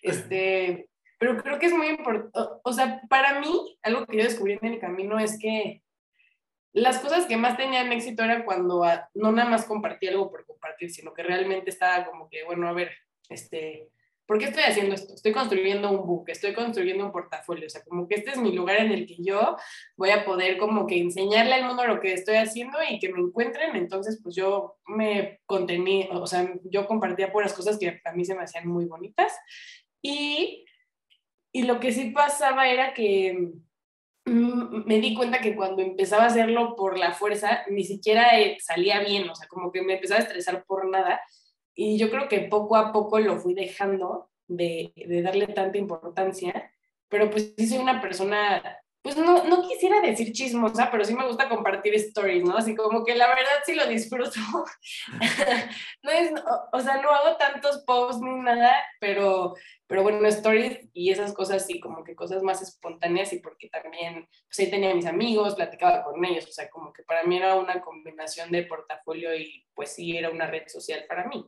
Este, 0.01 0.89
pero 1.19 1.43
creo 1.43 1.59
que 1.59 1.67
es 1.67 1.73
muy 1.73 1.89
importante, 1.89 2.31
o 2.63 2.73
sea, 2.73 3.03
para 3.09 3.41
mí, 3.41 3.77
algo 3.83 4.07
que 4.07 4.19
yo 4.19 4.23
descubrí 4.23 4.61
en 4.63 4.75
el 4.75 4.79
camino 4.79 5.19
es 5.19 5.41
que 5.41 5.83
las 6.73 7.01
cosas 7.01 7.27
que 7.27 7.37
más 7.37 7.57
tenían 7.57 7.91
éxito 7.91 8.23
era 8.23 8.45
cuando 8.45 8.85
a, 8.85 9.11
no 9.15 9.33
nada 9.33 9.51
más 9.51 9.65
compartí 9.65 10.07
algo 10.07 10.31
por 10.31 10.47
compartir, 10.47 10.93
sino 10.93 11.13
que 11.13 11.25
realmente 11.25 11.71
estaba 11.71 12.05
como 12.05 12.29
que, 12.31 12.45
bueno, 12.45 12.69
a 12.69 12.73
ver, 12.73 12.93
este, 13.29 13.89
¿por 14.31 14.39
qué 14.39 14.45
estoy 14.45 14.63
haciendo 14.63 14.95
esto? 14.95 15.13
Estoy 15.13 15.33
construyendo 15.33 15.91
un 15.91 16.07
book, 16.07 16.27
estoy 16.29 16.55
construyendo 16.55 17.05
un 17.05 17.11
portafolio, 17.11 17.67
o 17.67 17.69
sea, 17.69 17.83
como 17.83 18.07
que 18.07 18.15
este 18.15 18.31
es 18.31 18.39
mi 18.39 18.53
lugar 18.53 18.77
en 18.77 18.93
el 18.93 19.05
que 19.05 19.17
yo 19.19 19.57
voy 19.97 20.11
a 20.11 20.25
poder 20.25 20.57
como 20.57 20.87
que 20.87 21.01
enseñarle 21.01 21.55
al 21.55 21.65
mundo 21.65 21.85
lo 21.85 21.99
que 21.99 22.13
estoy 22.13 22.37
haciendo 22.37 22.79
y 22.89 23.01
que 23.01 23.13
me 23.13 23.19
encuentren, 23.19 23.75
entonces 23.75 24.21
pues 24.23 24.37
yo 24.37 24.77
me 24.87 25.41
contení, 25.47 26.09
o 26.13 26.29
sea, 26.29 26.49
yo 26.63 26.87
compartía 26.87 27.33
puras 27.33 27.53
cosas 27.53 27.77
que 27.77 28.01
a 28.05 28.13
mí 28.13 28.25
se 28.25 28.37
me 28.37 28.45
hacían 28.45 28.69
muy 28.69 28.85
bonitas 28.85 29.37
y, 30.01 30.65
y 31.53 31.65
lo 31.65 31.81
que 31.81 31.91
sí 31.91 32.13
pasaba 32.13 32.69
era 32.69 32.95
que 32.95 33.51
me 34.27 35.01
di 35.01 35.13
cuenta 35.13 35.41
que 35.41 35.57
cuando 35.57 35.83
empezaba 35.83 36.23
a 36.23 36.29
hacerlo 36.29 36.77
por 36.77 37.01
la 37.01 37.15
fuerza, 37.15 37.65
ni 37.69 37.83
siquiera 37.83 38.39
eh, 38.39 38.59
salía 38.61 39.01
bien, 39.01 39.29
o 39.29 39.35
sea, 39.35 39.49
como 39.49 39.73
que 39.73 39.83
me 39.83 39.95
empezaba 39.95 40.21
a 40.21 40.23
estresar 40.23 40.65
por 40.67 40.89
nada. 40.89 41.21
Y 41.83 41.97
yo 41.97 42.11
creo 42.11 42.29
que 42.29 42.41
poco 42.41 42.77
a 42.77 42.93
poco 42.93 43.19
lo 43.21 43.39
fui 43.39 43.55
dejando 43.55 44.29
de, 44.47 44.93
de 44.95 45.23
darle 45.23 45.47
tanta 45.47 45.79
importancia, 45.79 46.71
pero 47.09 47.31
pues 47.31 47.55
sí 47.57 47.67
soy 47.67 47.79
una 47.79 48.03
persona, 48.03 48.63
pues 49.01 49.17
no, 49.17 49.45
no 49.45 49.63
quisiera 49.63 50.03
decir 50.03 50.31
chismosa, 50.31 50.91
pero 50.91 51.07
sí 51.07 51.15
me 51.15 51.27
gusta 51.27 51.49
compartir 51.49 51.95
stories, 51.95 52.45
¿no? 52.45 52.55
Así 52.55 52.75
como 52.77 53.03
que 53.03 53.15
la 53.15 53.29
verdad 53.29 53.63
sí 53.65 53.75
lo 53.75 53.87
disfruto. 53.87 54.39
no 56.03 56.11
es, 56.11 56.33
o, 56.33 56.77
o 56.77 56.81
sea, 56.81 57.01
no 57.01 57.09
hago 57.09 57.39
tantos 57.39 57.83
posts 57.87 58.21
ni 58.21 58.35
nada, 58.41 58.75
pero 59.01 59.55
pero 59.91 60.05
bueno, 60.05 60.25
stories 60.29 60.89
y 60.93 61.11
esas 61.11 61.33
cosas 61.33 61.67
sí, 61.67 61.81
como 61.81 62.05
que 62.05 62.15
cosas 62.15 62.45
más 62.45 62.63
espontáneas 62.63 63.33
y 63.33 63.41
porque 63.41 63.69
también, 63.69 64.29
pues 64.47 64.61
ahí 64.61 64.71
tenía 64.71 64.95
mis 64.95 65.05
amigos, 65.05 65.57
platicaba 65.57 66.05
con 66.05 66.25
ellos, 66.25 66.47
o 66.47 66.53
sea, 66.53 66.71
como 66.71 66.93
que 66.93 67.03
para 67.03 67.25
mí 67.25 67.39
era 67.39 67.57
una 67.57 67.81
combinación 67.81 68.53
de 68.53 68.63
portafolio 68.63 69.35
y 69.35 69.67
pues 69.75 69.93
sí 69.93 70.17
era 70.17 70.31
una 70.31 70.47
red 70.47 70.69
social 70.69 71.07
para 71.09 71.27
mí. 71.27 71.45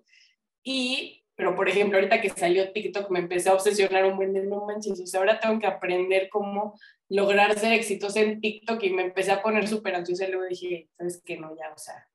Y, 0.63 1.25
pero 1.35 1.55
por 1.55 1.69
ejemplo, 1.69 1.99
ahorita 1.99 2.21
que 2.21 2.31
salió 2.31 2.73
TikTok 2.73 3.11
me 3.11 3.21
empecé 3.21 3.49
a 3.49 3.55
obsesionar 3.55 4.05
un 4.05 4.17
buen 4.17 4.33
de 4.33 4.45
no 4.45 4.67
manches, 4.67 5.01
o 5.01 5.07
sea, 5.07 5.21
ahora 5.21 5.41
tengo 5.41 5.59
que 5.59 5.67
aprender 5.67 6.29
cómo 6.31 6.79
lograr 7.09 7.59
ser 7.59 7.73
exitosa 7.73 8.21
en 8.21 8.41
TikTok 8.41 8.83
y 8.83 8.91
me 8.91 9.03
empecé 9.03 9.33
a 9.33 9.43
poner 9.43 9.69
súper 9.69 9.95
ansiosa 9.95 10.27
y 10.27 10.31
luego 10.31 10.47
dije, 10.47 10.89
¿sabes 10.97 11.23
qué? 11.25 11.37
No, 11.37 11.55
ya, 11.57 11.73
o 11.73 11.79
sea, 11.79 12.07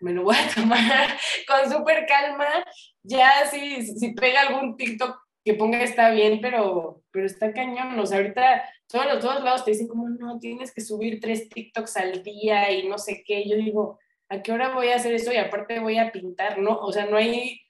me 0.00 0.12
lo 0.12 0.22
voy 0.22 0.36
a 0.36 0.48
tomar 0.54 1.08
con 1.46 1.70
súper 1.70 2.06
calma. 2.06 2.46
Ya 3.02 3.46
si, 3.50 3.82
si 3.82 4.12
pega 4.14 4.42
algún 4.42 4.76
TikTok 4.76 5.16
que 5.44 5.54
ponga 5.54 5.82
está 5.82 6.10
bien, 6.10 6.40
pero, 6.40 7.02
pero 7.10 7.26
está 7.26 7.52
cañón. 7.52 7.98
O 7.98 8.06
sea, 8.06 8.18
ahorita 8.18 8.64
todos 8.88 9.06
los 9.06 9.20
todos 9.20 9.44
lados 9.44 9.64
te 9.64 9.72
dicen 9.72 9.88
como, 9.88 10.08
no, 10.08 10.38
tienes 10.38 10.72
que 10.72 10.80
subir 10.80 11.20
tres 11.20 11.48
TikToks 11.48 11.96
al 11.98 12.22
día 12.22 12.70
y 12.72 12.88
no 12.88 12.98
sé 12.98 13.22
qué. 13.26 13.48
Yo 13.48 13.56
digo, 13.56 13.98
¿a 14.28 14.42
qué 14.42 14.52
hora 14.52 14.74
voy 14.74 14.88
a 14.88 14.96
hacer 14.96 15.14
eso? 15.14 15.32
Y 15.32 15.36
aparte 15.36 15.80
voy 15.80 15.98
a 15.98 16.12
pintar, 16.12 16.58
¿no? 16.58 16.78
O 16.78 16.92
sea, 16.92 17.06
no 17.06 17.16
hay, 17.16 17.60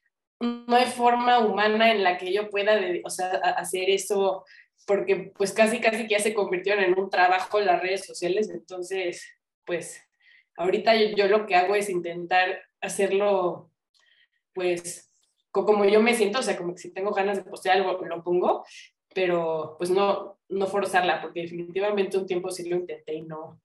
no 0.41 0.77
hay 0.77 0.87
forma 0.87 1.39
humana 1.39 1.93
en 1.93 2.03
la 2.03 2.19
que 2.19 2.33
yo 2.33 2.51
pueda, 2.51 2.79
o 3.05 3.11
sea, 3.11 3.29
hacer 3.29 3.91
eso, 3.91 4.45
porque 4.87 5.33
pues 5.37 5.53
casi, 5.53 5.81
casi 5.81 6.07
que 6.07 6.15
ya 6.15 6.19
se 6.19 6.35
convirtieron 6.35 6.83
en 6.85 6.99
un 6.99 7.11
trabajo 7.11 7.61
las 7.61 7.81
redes 7.81 8.05
sociales. 8.05 8.51
Entonces, 8.51 9.25
pues 9.65 10.03
ahorita 10.57 10.95
yo, 10.95 11.29
lo 11.29 11.47
que 11.47 11.57
hago 11.57 11.75
es 11.75 11.89
intentar 11.89 12.63
hacerlo, 12.81 13.71
pues, 14.53 15.11
como 15.51 15.85
yo 15.85 16.01
me 16.01 16.15
siento, 16.15 16.41
o 16.41 16.43
sea, 16.43 16.57
como 16.57 16.75
que 16.75 16.83
si 16.83 16.93
tengo 16.93 17.13
ganas 17.13 17.39
de 17.39 17.51
postear 17.51 17.77
algo, 17.77 18.05
lo 18.05 18.23
pongo, 18.23 18.65
pero 19.15 19.77
pues 19.79 19.91
no, 19.91 20.39
no 20.49 20.67
forzarla, 20.67 21.23
porque 21.23 21.43
definitivamente 21.43 22.19
un 22.19 22.27
tiempo 22.27 22.51
sí 22.51 22.69
lo 22.69 22.77
intenté 22.77 23.15
y 23.15 23.23
no, 23.23 23.61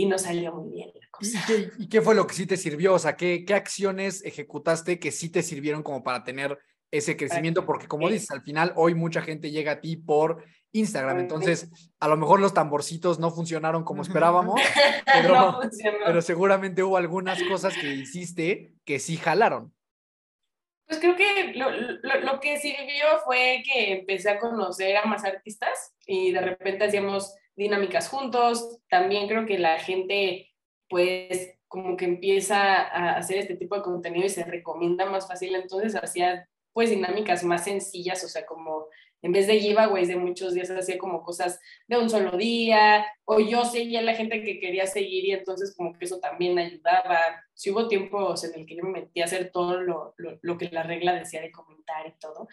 y 0.00 0.06
no 0.06 0.18
salió 0.18 0.54
muy 0.54 0.70
bien 0.70 0.90
la 0.94 1.06
cosa. 1.10 1.44
¿Y 1.78 1.88
qué, 1.90 2.00
fue 2.00 2.14
lo 2.14 2.26
que 2.26 2.34
sí 2.34 2.46
te 2.46 2.56
sirvió? 2.56 2.94
O 2.94 2.98
sea, 2.98 3.16
¿qué, 3.16 3.44
¿qué 3.44 3.52
acciones 3.52 4.24
ejecutaste 4.24 4.98
que 4.98 5.12
sí 5.12 5.28
te 5.28 5.42
sirvieron 5.42 5.82
como 5.82 6.02
para 6.02 6.24
tener 6.24 6.58
ese 6.90 7.18
crecimiento? 7.18 7.66
Porque 7.66 7.86
como 7.86 8.08
dices, 8.08 8.30
al 8.30 8.40
final 8.40 8.72
hoy 8.76 8.94
mucha 8.94 9.20
gente 9.20 9.50
llega 9.50 9.72
a 9.72 9.80
ti 9.82 9.96
por 9.96 10.42
Instagram. 10.72 11.18
Entonces, 11.18 11.68
a 12.00 12.08
lo 12.08 12.16
mejor 12.16 12.40
los 12.40 12.54
tamborcitos 12.54 13.18
no 13.18 13.30
funcionaron 13.30 13.84
como 13.84 14.00
esperábamos, 14.00 14.58
pero, 15.12 15.60
pero 16.06 16.22
seguramente 16.22 16.82
hubo 16.82 16.96
algunas 16.96 17.42
cosas 17.42 17.76
que 17.76 17.88
hiciste 17.92 18.72
que 18.86 18.98
sí 19.00 19.18
jalaron. 19.18 19.74
Pues 20.86 20.98
creo 20.98 21.14
que 21.14 21.52
lo, 21.56 21.70
lo, 21.70 22.20
lo, 22.22 22.40
que 22.40 22.58
sirvió 22.58 23.04
fue 23.26 23.62
que 23.66 23.92
empecé 23.92 24.30
a 24.30 24.38
conocer 24.38 24.96
a 24.96 25.04
más 25.04 25.24
artistas 25.24 25.94
y 26.06 26.32
de 26.32 26.40
repente 26.40 26.84
hacíamos 26.84 27.34
dinámicas 27.60 28.08
juntos. 28.08 28.80
También 28.88 29.28
creo 29.28 29.46
que 29.46 29.58
la 29.58 29.78
gente, 29.78 30.50
pues, 30.88 31.58
como 31.68 31.96
que 31.96 32.06
empieza 32.06 32.82
a 32.82 33.16
hacer 33.16 33.38
este 33.38 33.56
tipo 33.56 33.76
de 33.76 33.82
contenido 33.82 34.26
y 34.26 34.30
se 34.30 34.44
recomienda 34.44 35.06
más 35.06 35.28
fácil. 35.28 35.54
Entonces 35.54 35.94
hacía, 35.94 36.48
pues, 36.72 36.90
dinámicas 36.90 37.44
más 37.44 37.64
sencillas, 37.64 38.24
o 38.24 38.28
sea, 38.28 38.44
como 38.46 38.86
en 39.22 39.32
vez 39.32 39.46
de 39.46 39.60
giveaways 39.60 40.08
de 40.08 40.16
muchos 40.16 40.54
días, 40.54 40.70
hacía 40.70 40.96
como 40.96 41.22
cosas 41.22 41.60
de 41.86 41.98
un 41.98 42.08
solo 42.08 42.38
día, 42.38 43.04
o 43.26 43.38
yo 43.38 43.66
seguía 43.66 44.00
la 44.00 44.14
gente 44.14 44.42
que 44.42 44.58
quería 44.58 44.86
seguir 44.86 45.26
y 45.26 45.32
entonces 45.32 45.74
como 45.76 45.92
que 45.92 46.06
eso 46.06 46.18
también 46.20 46.58
ayudaba. 46.58 47.18
Si 47.52 47.70
hubo 47.70 47.86
tiempos 47.86 48.44
en 48.44 48.58
el 48.58 48.66
que 48.66 48.76
yo 48.76 48.82
me 48.82 49.00
metí 49.00 49.20
a 49.20 49.26
hacer 49.26 49.50
todo 49.52 49.78
lo, 49.82 50.14
lo, 50.16 50.38
lo 50.40 50.56
que 50.56 50.70
la 50.70 50.82
regla 50.82 51.12
decía 51.12 51.42
de 51.42 51.52
comentar 51.52 52.06
y 52.06 52.18
todo, 52.18 52.48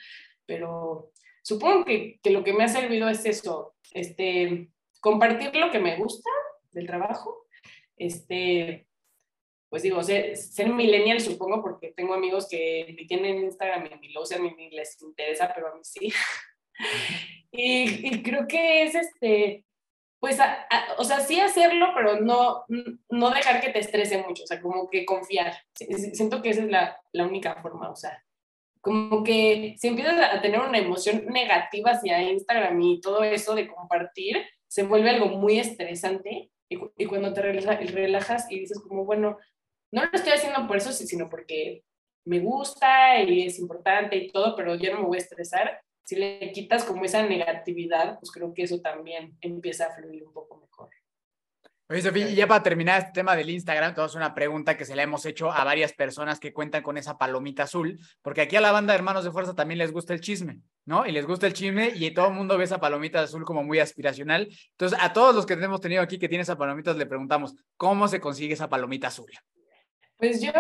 pero 0.45 1.12
supongo 1.41 1.86
que, 1.86 2.20
que, 2.22 2.32
lo 2.32 2.43
que 2.43 2.51
me 2.51 2.66
ha 2.66 2.68
servido 2.68 3.08
es 3.08 3.26
eso, 3.26 3.76
este, 3.93 4.70
compartir 5.08 5.55
lo 5.55 5.72
que 5.72 5.80
me 5.80 5.95
gusta 5.95 6.30
del 6.74 6.86
trabajo, 6.86 7.47
este, 7.95 8.88
pues 9.70 9.84
digo, 9.84 10.03
ser, 10.03 10.36
ser 10.36 10.68
millennial 10.68 11.22
supongo 11.22 11.62
porque 11.62 11.93
tengo 11.95 12.14
amigos 12.14 12.49
que 12.49 12.93
tienen 13.08 13.41
Instagram 13.43 13.88
y 14.01 14.12
lo 14.12 14.24
usan 14.24 14.45
y 14.45 14.70
les 14.72 15.01
interesa, 15.01 15.49
pero 15.55 15.70
a 15.70 15.76
mí 15.76 15.80
sí. 15.84 16.12
y, 17.53 18.22
creo 18.22 18.49
que 18.49 18.84
es 18.84 18.95
este, 18.95 19.64
pues, 20.20 20.38
o 20.97 21.03
sea, 21.05 21.22
sí 21.22 21.39
hacerlo, 21.39 21.93
pero 21.95 22.20
no, 22.20 22.66
no 23.10 23.30
dejar 23.30 23.62
que 23.62 23.70
te 23.70 23.80
estrese 23.80 24.18
mucho, 24.18 24.43
o 24.43 24.47
sea, 24.47 24.62
como 24.62 24.89
que 24.89 25.05
confiar. 25.05 25.53
Siento 25.74 26.41
que 26.41 26.49
esa 26.49 26.64
es 26.64 26.70
la, 26.70 26.99
la 27.14 27.26
única 27.26 27.62
forma, 27.62 27.89
o 27.89 27.95
sea, 27.95 28.22
como 28.82 29.24
que 29.24 29.76
si 29.78 29.88
empiezas 29.88 30.34
a 30.34 30.41
tener 30.41 30.60
una 30.60 30.80
emoción 30.80 31.28
negativa 31.28 31.91
hacia 31.91 32.22
Instagram 32.22 32.82
y 32.82 32.99
todo 32.99 33.24
eso 33.24 33.55
de 33.55 33.68
compartir, 33.68 34.45
se 34.68 34.84
vuelve 34.84 35.09
algo 35.09 35.28
muy 35.30 35.59
estresante 35.59 36.51
y, 36.70 36.78
y 36.97 37.05
cuando 37.05 37.34
te 37.34 37.41
relajas 37.41 38.51
y 38.51 38.59
dices 38.59 38.80
como, 38.80 39.05
bueno, 39.05 39.38
no 39.91 40.05
lo 40.05 40.11
estoy 40.13 40.34
haciendo 40.34 40.68
por 40.68 40.78
eso, 40.78 40.91
sino 40.91 41.30
porque 41.30 41.84
me 42.26 42.39
gusta 42.39 43.22
y 43.22 43.45
es 43.45 43.57
importante 43.59 44.18
y 44.18 44.28
todo, 44.32 44.55
pero 44.55 44.76
yo 44.76 44.91
no 44.91 45.01
me 45.01 45.07
voy 45.07 45.18
a 45.18 45.22
estresar, 45.22 45.82
si 46.03 46.15
le 46.15 46.51
quitas 46.51 46.84
como 46.84 47.03
esa 47.03 47.26
negatividad, 47.26 48.20
pues 48.20 48.32
creo 48.32 48.53
que 48.53 48.63
eso 48.63 48.82
también 48.82 49.38
empieza 49.41 49.88
a 49.88 49.95
fluir 49.95 50.24
un 50.24 50.34
poco 50.34 50.57
mejor. 50.57 50.89
Oye, 51.89 52.01
Sofía, 52.01 52.29
y 52.29 52.35
ya 52.35 52.47
para 52.47 52.61
terminar 52.61 52.99
este 52.99 53.13
tema 53.13 53.33
del 53.33 53.49
Instagram, 53.49 53.95
te 53.95 54.17
una 54.17 54.35
pregunta 54.35 54.75
que 54.75 54.83
se 54.83 54.93
le 54.93 55.03
hemos 55.03 55.25
hecho 55.25 55.49
a 55.49 55.63
varias 55.63 55.93
personas 55.93 56.38
que 56.38 56.51
cuentan 56.51 56.83
con 56.83 56.97
esa 56.97 57.17
palomita 57.17 57.63
azul, 57.63 57.97
porque 58.21 58.41
aquí 58.41 58.57
a 58.57 58.61
la 58.61 58.73
banda 58.73 58.91
de 58.91 58.97
Hermanos 58.97 59.23
de 59.23 59.31
Fuerza 59.31 59.55
también 59.55 59.77
les 59.77 59.93
gusta 59.93 60.13
el 60.13 60.19
chisme, 60.19 60.59
¿no? 60.83 61.05
Y 61.05 61.13
les 61.13 61.25
gusta 61.25 61.47
el 61.47 61.53
chisme 61.53 61.93
y 61.95 62.11
todo 62.11 62.27
el 62.27 62.33
mundo 62.33 62.57
ve 62.57 62.65
esa 62.65 62.81
palomita 62.81 63.21
azul 63.21 63.45
como 63.45 63.63
muy 63.63 63.79
aspiracional. 63.79 64.49
Entonces, 64.71 64.99
a 65.01 65.13
todos 65.13 65.33
los 65.33 65.45
que 65.45 65.53
hemos 65.53 65.79
tenido 65.79 66.01
aquí 66.01 66.19
que 66.19 66.27
tienen 66.27 66.41
esa 66.41 66.57
palomita, 66.57 66.93
le 66.93 67.05
preguntamos, 67.05 67.55
¿cómo 67.77 68.09
se 68.09 68.19
consigue 68.19 68.53
esa 68.53 68.67
palomita 68.67 69.07
azul? 69.07 69.31
Pues 70.17 70.41
yo 70.41 70.51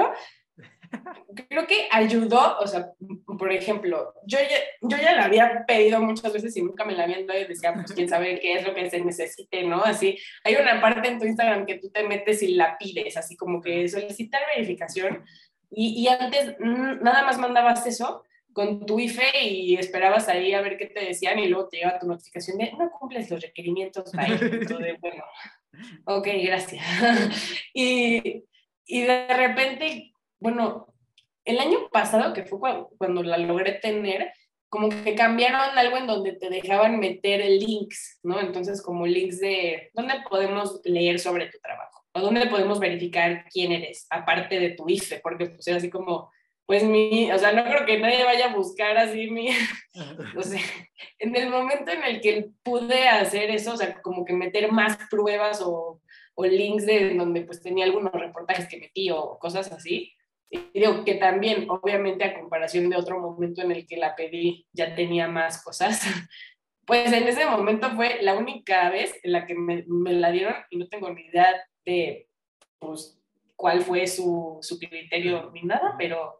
creo 1.49 1.67
que 1.67 1.87
ayudó, 1.91 2.57
o 2.59 2.67
sea, 2.67 2.91
por 3.37 3.51
ejemplo, 3.51 4.13
yo 4.25 4.39
ya, 4.39 4.57
yo 4.81 4.97
ya 4.97 5.15
la 5.15 5.25
había 5.25 5.65
pedido 5.65 6.01
muchas 6.01 6.33
veces 6.33 6.55
y 6.57 6.61
nunca 6.61 6.85
me 6.85 6.93
la 6.93 7.03
habían 7.03 7.25
dado 7.25 7.39
y 7.39 7.45
decía, 7.45 7.73
pues 7.73 7.91
quién 7.93 8.09
sabe 8.09 8.39
qué 8.39 8.53
es 8.53 8.65
lo 8.65 8.73
que 8.73 8.89
se 8.89 9.01
necesite, 9.01 9.63
¿no? 9.63 9.83
Así, 9.83 10.17
hay 10.43 10.55
una 10.55 10.81
parte 10.81 11.07
en 11.07 11.19
tu 11.19 11.25
Instagram 11.25 11.65
que 11.65 11.79
tú 11.79 11.89
te 11.89 12.03
metes 12.03 12.41
y 12.43 12.55
la 12.55 12.77
pides, 12.77 13.17
así 13.17 13.35
como 13.35 13.61
que 13.61 13.87
solicitar 13.87 14.41
verificación 14.55 15.23
y, 15.69 16.01
y 16.01 16.07
antes 16.07 16.55
nada 16.59 17.23
más 17.23 17.37
mandabas 17.37 17.85
eso 17.85 18.23
con 18.53 18.87
tu 18.87 18.99
IFE 18.99 19.43
y 19.43 19.75
esperabas 19.75 20.27
ahí 20.29 20.53
a 20.53 20.61
ver 20.61 20.77
qué 20.77 20.87
te 20.87 21.05
decían 21.05 21.37
y 21.37 21.47
luego 21.47 21.69
te 21.69 21.77
llega 21.77 21.99
tu 21.99 22.07
notificación 22.07 22.57
de 22.57 22.71
no 22.71 22.89
cumples 22.89 23.29
los 23.29 23.39
requerimientos, 23.39 24.11
de, 24.11 24.97
bueno, 24.99 25.23
ok, 26.05 26.27
gracias. 26.41 26.83
y, 27.73 28.43
y 28.87 29.01
de 29.01 29.27
repente 29.27 30.11
bueno, 30.39 30.87
el 31.45 31.59
año 31.59 31.89
pasado, 31.91 32.33
que 32.33 32.43
fue 32.43 32.59
cuando, 32.97 33.23
la 33.23 33.37
logré 33.37 33.73
tener, 33.73 34.33
como 34.69 34.89
que 34.89 35.15
cambiaron 35.15 35.77
algo 35.77 35.97
en 35.97 36.07
donde 36.07 36.33
te 36.33 36.49
dejaban 36.49 36.99
meter 36.99 37.45
links, 37.49 38.19
¿no? 38.21 38.39
Entonces, 38.39 38.81
como 38.81 39.07
links 39.07 39.39
de 39.39 39.89
dónde 39.93 40.15
podemos 40.29 40.81
leer 40.83 41.19
sobre 41.19 41.47
tu 41.47 41.57
trabajo 41.59 42.03
o 42.13 42.19
dónde 42.19 42.47
podemos 42.47 42.79
verificar 42.79 43.45
quién 43.51 43.71
eres, 43.71 44.07
aparte 44.09 44.59
de 44.59 44.71
tu 44.71 44.89
IFE, 44.89 45.19
porque 45.19 45.45
pues 45.45 45.65
era 45.67 45.77
así 45.77 45.89
como, 45.89 46.29
pues 46.65 46.83
mi, 46.83 47.31
o 47.31 47.39
sea, 47.39 47.53
no 47.53 47.63
creo 47.63 47.85
que 47.85 47.97
nadie 47.97 48.25
vaya 48.25 48.47
a 48.47 48.55
buscar 48.55 48.97
así 48.97 49.29
mi, 49.29 49.49
o 50.35 50.41
sea, 50.41 50.59
en 51.19 51.35
el 51.35 51.49
momento 51.49 51.91
en 51.91 52.03
el 52.03 52.19
que 52.19 52.49
pude 52.61 53.07
hacer 53.07 53.51
eso, 53.51 53.73
o 53.73 53.77
sea, 53.77 54.01
como 54.01 54.25
que 54.25 54.33
meter 54.33 54.69
más 54.71 54.97
pruebas 55.09 55.61
o, 55.61 56.01
o 56.35 56.45
links 56.45 56.85
de 56.85 57.15
donde 57.15 57.41
pues 57.43 57.61
tenía 57.61 57.85
algunos 57.85 58.11
reportajes 58.11 58.67
que 58.67 58.79
metí 58.79 59.09
o 59.11 59.39
cosas 59.39 59.71
así, 59.71 60.13
y 60.49 60.59
digo 60.73 61.03
que 61.03 61.15
también, 61.15 61.69
obviamente, 61.69 62.23
a 62.23 62.39
comparación 62.39 62.89
de 62.89 62.95
otro 62.95 63.19
momento 63.19 63.61
en 63.61 63.71
el 63.71 63.85
que 63.85 63.97
la 63.97 64.15
pedí, 64.15 64.65
ya 64.71 64.95
tenía 64.95 65.27
más 65.27 65.63
cosas. 65.63 66.01
Pues 66.85 67.11
en 67.11 67.27
ese 67.27 67.45
momento 67.45 67.91
fue 67.97 68.19
la 68.21 68.37
única 68.37 68.89
vez 68.89 69.13
en 69.21 69.33
la 69.33 69.45
que 69.45 69.53
me, 69.55 69.83
me 69.87 70.13
la 70.13 70.31
dieron 70.31 70.55
y 70.69 70.77
no 70.77 70.87
tengo 70.87 71.09
ni 71.09 71.23
idea 71.23 71.45
de 71.83 72.29
pues, 72.79 73.21
cuál 73.57 73.81
fue 73.81 74.07
su, 74.07 74.57
su 74.61 74.79
criterio 74.79 75.51
ni 75.53 75.63
nada, 75.63 75.95
pero 75.97 76.39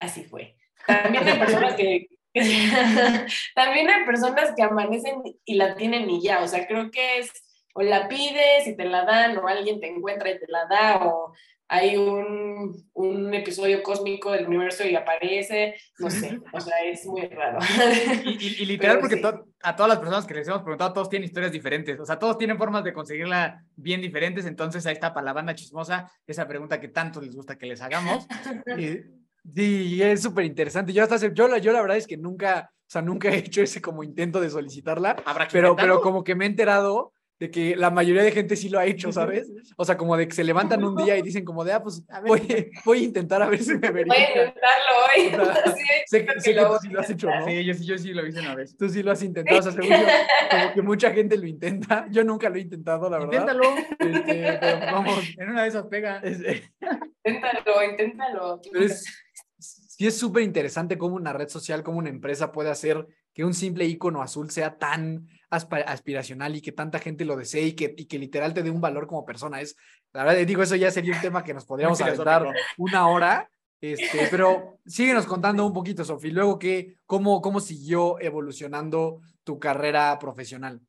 así 0.00 0.24
fue. 0.24 0.56
También 0.88 1.28
hay 1.28 1.38
personas 1.38 1.74
que, 1.74 2.08
también 3.54 3.88
hay 3.88 4.04
personas 4.04 4.52
que 4.56 4.62
amanecen 4.64 5.22
y 5.44 5.54
la 5.54 5.76
tienen 5.76 6.10
y 6.10 6.20
ya, 6.20 6.42
o 6.42 6.48
sea, 6.48 6.66
creo 6.66 6.90
que 6.90 7.18
es 7.18 7.30
o 7.76 7.82
la 7.82 8.08
pides 8.08 8.66
y 8.66 8.74
te 8.74 8.86
la 8.86 9.04
dan, 9.04 9.36
o 9.36 9.46
alguien 9.46 9.80
te 9.80 9.86
encuentra 9.86 10.30
y 10.30 10.40
te 10.40 10.46
la 10.48 10.64
da, 10.64 11.06
o 11.06 11.34
hay 11.68 11.96
un, 11.96 12.88
un, 12.92 13.34
episodio 13.34 13.82
cósmico 13.82 14.30
del 14.30 14.46
universo 14.46 14.84
y 14.86 14.94
aparece, 14.94 15.74
no 15.98 16.10
sé, 16.10 16.38
o 16.52 16.60
sea, 16.60 16.76
es 16.84 17.04
muy 17.06 17.22
raro. 17.22 17.58
Y, 18.24 18.64
literal, 18.64 19.00
porque 19.00 19.20
a 19.62 19.76
todas 19.76 19.88
las 19.88 19.98
personas 19.98 20.26
que 20.26 20.34
les 20.34 20.46
hemos 20.46 20.62
preguntado, 20.62 20.92
todos 20.92 21.08
tienen 21.08 21.26
historias 21.26 21.52
diferentes, 21.52 21.98
o 21.98 22.04
sea, 22.04 22.18
todos 22.18 22.38
tienen 22.38 22.58
formas 22.58 22.84
de 22.84 22.92
conseguirla 22.92 23.64
bien 23.74 24.00
diferentes, 24.00 24.46
entonces 24.46 24.86
ahí 24.86 24.92
está 24.92 25.12
para 25.12 25.24
la 25.24 25.32
banda 25.32 25.54
chismosa, 25.54 26.10
esa 26.26 26.46
pregunta 26.46 26.80
que 26.80 26.88
tanto 26.88 27.20
les 27.20 27.34
gusta 27.34 27.58
que 27.58 27.66
les 27.66 27.80
hagamos. 27.82 28.26
y, 28.78 29.00
sí, 29.54 30.02
es 30.02 30.22
súper 30.22 30.44
interesante. 30.44 30.92
Yo, 30.92 31.02
hasta, 31.02 31.16
yo, 31.16 31.56
yo 31.56 31.72
la 31.72 31.80
verdad 31.80 31.96
es 31.96 32.06
que 32.06 32.16
nunca, 32.16 32.70
o 32.72 32.90
sea, 32.90 33.02
nunca 33.02 33.28
he 33.28 33.38
hecho 33.38 33.62
ese 33.62 33.82
como 33.82 34.04
intento 34.04 34.40
de 34.40 34.50
solicitarla, 34.50 35.16
pero, 35.50 35.74
pero 35.74 36.00
como 36.00 36.22
que 36.22 36.36
me 36.36 36.44
he 36.44 36.48
enterado 36.48 37.12
de 37.38 37.50
que 37.50 37.76
la 37.76 37.90
mayoría 37.90 38.22
de 38.22 38.32
gente 38.32 38.56
sí 38.56 38.68
lo 38.68 38.78
ha 38.78 38.86
hecho, 38.86 39.12
¿sabes? 39.12 39.50
O 39.78 39.84
sea, 39.84 39.98
como 39.98 40.16
de 40.16 40.26
que 40.26 40.34
se 40.34 40.42
levantan 40.42 40.82
un 40.84 40.96
día 40.96 41.18
y 41.18 41.22
dicen 41.22 41.44
como 41.44 41.62
de, 41.62 41.72
ah, 41.72 41.82
pues 41.82 42.02
voy, 42.26 42.70
voy 42.84 42.98
a 42.98 43.02
intentar 43.02 43.42
a 43.42 43.48
ver 43.48 43.62
si 43.62 43.74
me 43.74 43.90
verifica. 43.90 44.06
Voy 44.06 44.16
a 44.16 44.28
intentarlo 44.28 45.52
hoy. 45.58 45.74
sé, 46.06 46.24
que, 46.24 46.32
tú 46.32 46.40
sí 46.40 46.54
lo 46.88 47.00
has 47.00 47.10
hecho, 47.10 47.28
¿no? 47.28 47.44
Sí, 47.44 47.64
yo, 47.64 47.74
yo 47.74 47.98
sí 47.98 48.14
lo 48.14 48.26
hice 48.26 48.40
una 48.40 48.54
vez. 48.54 48.74
Tú 48.74 48.88
sí 48.88 49.02
lo 49.02 49.10
has 49.10 49.22
intentado, 49.22 49.58
o 49.58 49.62
sea, 49.62 49.72
según 49.72 49.90
yo, 49.90 50.06
como 50.50 50.72
que 50.72 50.82
mucha 50.82 51.10
gente 51.10 51.36
lo 51.36 51.46
intenta. 51.46 52.06
Yo 52.10 52.24
nunca 52.24 52.48
lo 52.48 52.56
he 52.56 52.60
intentado, 52.60 53.10
la 53.10 53.18
verdad. 53.18 53.32
Inténtalo. 53.32 53.62
Este, 53.98 54.58
pero 54.58 54.78
vamos. 54.92 55.34
En 55.36 55.50
una 55.50 55.62
de 55.62 55.68
esas 55.68 55.86
pega. 55.88 56.22
inténtalo, 56.24 57.82
inténtalo. 57.90 58.60
Pero 58.72 58.84
es, 58.84 59.04
sí 59.58 60.06
es 60.06 60.16
súper 60.16 60.42
interesante 60.42 60.96
cómo 60.96 61.16
una 61.16 61.34
red 61.34 61.48
social, 61.48 61.82
cómo 61.82 61.98
una 61.98 62.08
empresa 62.08 62.50
puede 62.50 62.70
hacer 62.70 63.06
que 63.34 63.44
un 63.44 63.52
simple 63.52 63.84
icono 63.84 64.22
azul 64.22 64.50
sea 64.50 64.78
tan 64.78 65.28
aspiracional 65.50 66.56
y 66.56 66.60
que 66.60 66.72
tanta 66.72 66.98
gente 66.98 67.24
lo 67.24 67.36
desee 67.36 67.66
y 67.66 67.72
que, 67.72 67.94
y 67.96 68.06
que 68.06 68.18
literal 68.18 68.54
te 68.54 68.62
dé 68.62 68.70
un 68.70 68.80
valor 68.80 69.06
como 69.06 69.24
persona. 69.24 69.60
Es, 69.60 69.76
la 70.12 70.24
verdad, 70.24 70.46
digo, 70.46 70.62
eso 70.62 70.76
ya 70.76 70.90
sería 70.90 71.14
un 71.14 71.20
tema 71.20 71.44
que 71.44 71.54
nos 71.54 71.64
podríamos 71.66 72.00
aventar 72.00 72.46
una 72.78 73.08
hora, 73.08 73.50
este, 73.80 74.28
pero 74.30 74.78
síguenos 74.86 75.26
contando 75.26 75.66
un 75.66 75.72
poquito, 75.72 76.04
Sofi. 76.04 76.30
Luego, 76.30 76.58
¿qué, 76.58 76.98
cómo, 77.06 77.40
¿cómo 77.40 77.60
siguió 77.60 78.18
evolucionando 78.20 79.20
tu 79.44 79.58
carrera 79.58 80.18
profesional? 80.18 80.80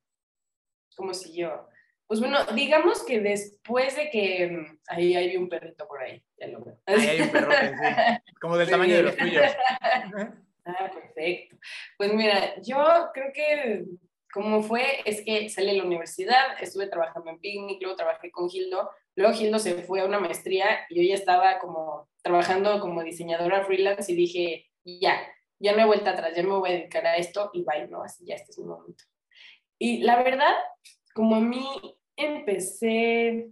¿Cómo 0.96 1.14
siguió? 1.14 1.68
Pues 2.08 2.22
bueno, 2.22 2.46
digamos 2.56 3.04
que 3.04 3.20
después 3.20 3.96
de 3.98 4.10
que 4.10 4.48
mm, 4.48 4.80
ahí 4.88 5.16
hay 5.16 5.36
un 5.36 5.50
perrito 5.50 5.86
por 5.88 6.02
ahí, 6.02 6.24
ya 6.40 6.48
lo 6.48 6.64
veo. 6.64 6.80
Ahí 6.86 7.06
hay 7.06 7.22
un 7.22 7.30
perro 7.30 7.52
sí, 7.52 8.34
como 8.40 8.58
del 8.58 8.70
tamaño 8.70 8.96
de 8.96 9.04
los 9.04 9.16
tuyos. 9.16 9.46
Ah, 10.70 10.92
perfecto. 10.94 11.56
Pues 11.98 12.14
mira, 12.14 12.62
yo 12.62 13.10
creo 13.14 13.32
que 13.34 13.86
como 14.34 14.62
fue 14.62 15.02
es 15.06 15.22
que 15.24 15.50
salí 15.50 15.68
de 15.68 15.78
la 15.78 15.84
universidad, 15.84 16.62
estuve 16.62 16.88
trabajando 16.88 17.30
en 17.30 17.40
Picnic, 17.40 17.82
luego 17.82 17.96
trabajé 17.96 18.32
con 18.32 18.50
Gildo, 18.50 18.90
luego 19.16 19.34
Gildo 19.34 19.60
se 19.60 19.82
fue 19.84 20.02
a 20.02 20.06
una 20.06 20.20
maestría 20.20 20.86
y 20.90 20.96
yo 20.96 21.10
ya 21.10 21.16
estaba 21.16 21.60
como 21.60 22.10
trabajando 22.22 22.80
como 22.80 23.04
diseñadora 23.04 23.66
freelance 23.66 24.12
y 24.12 24.16
dije, 24.16 24.70
ya, 24.84 25.20
ya 25.60 25.76
no 25.76 25.82
he 25.82 25.86
vuelto 25.86 26.10
atrás, 26.10 26.34
ya 26.36 26.44
me 26.44 26.50
voy 26.50 26.70
a 26.70 26.74
dedicar 26.74 27.06
a 27.06 27.18
esto 27.18 27.50
y 27.54 27.64
bye, 27.64 27.88
¿no? 27.88 28.04
Así 28.04 28.26
ya 28.26 28.36
este 28.36 28.52
es 28.52 28.60
mi 28.60 28.66
momento. 28.66 29.04
Y 29.80 30.00
la 30.00 30.22
verdad, 30.22 30.54
como 31.14 31.36
a 31.36 31.40
mí 31.40 31.66
empecé, 32.16 33.52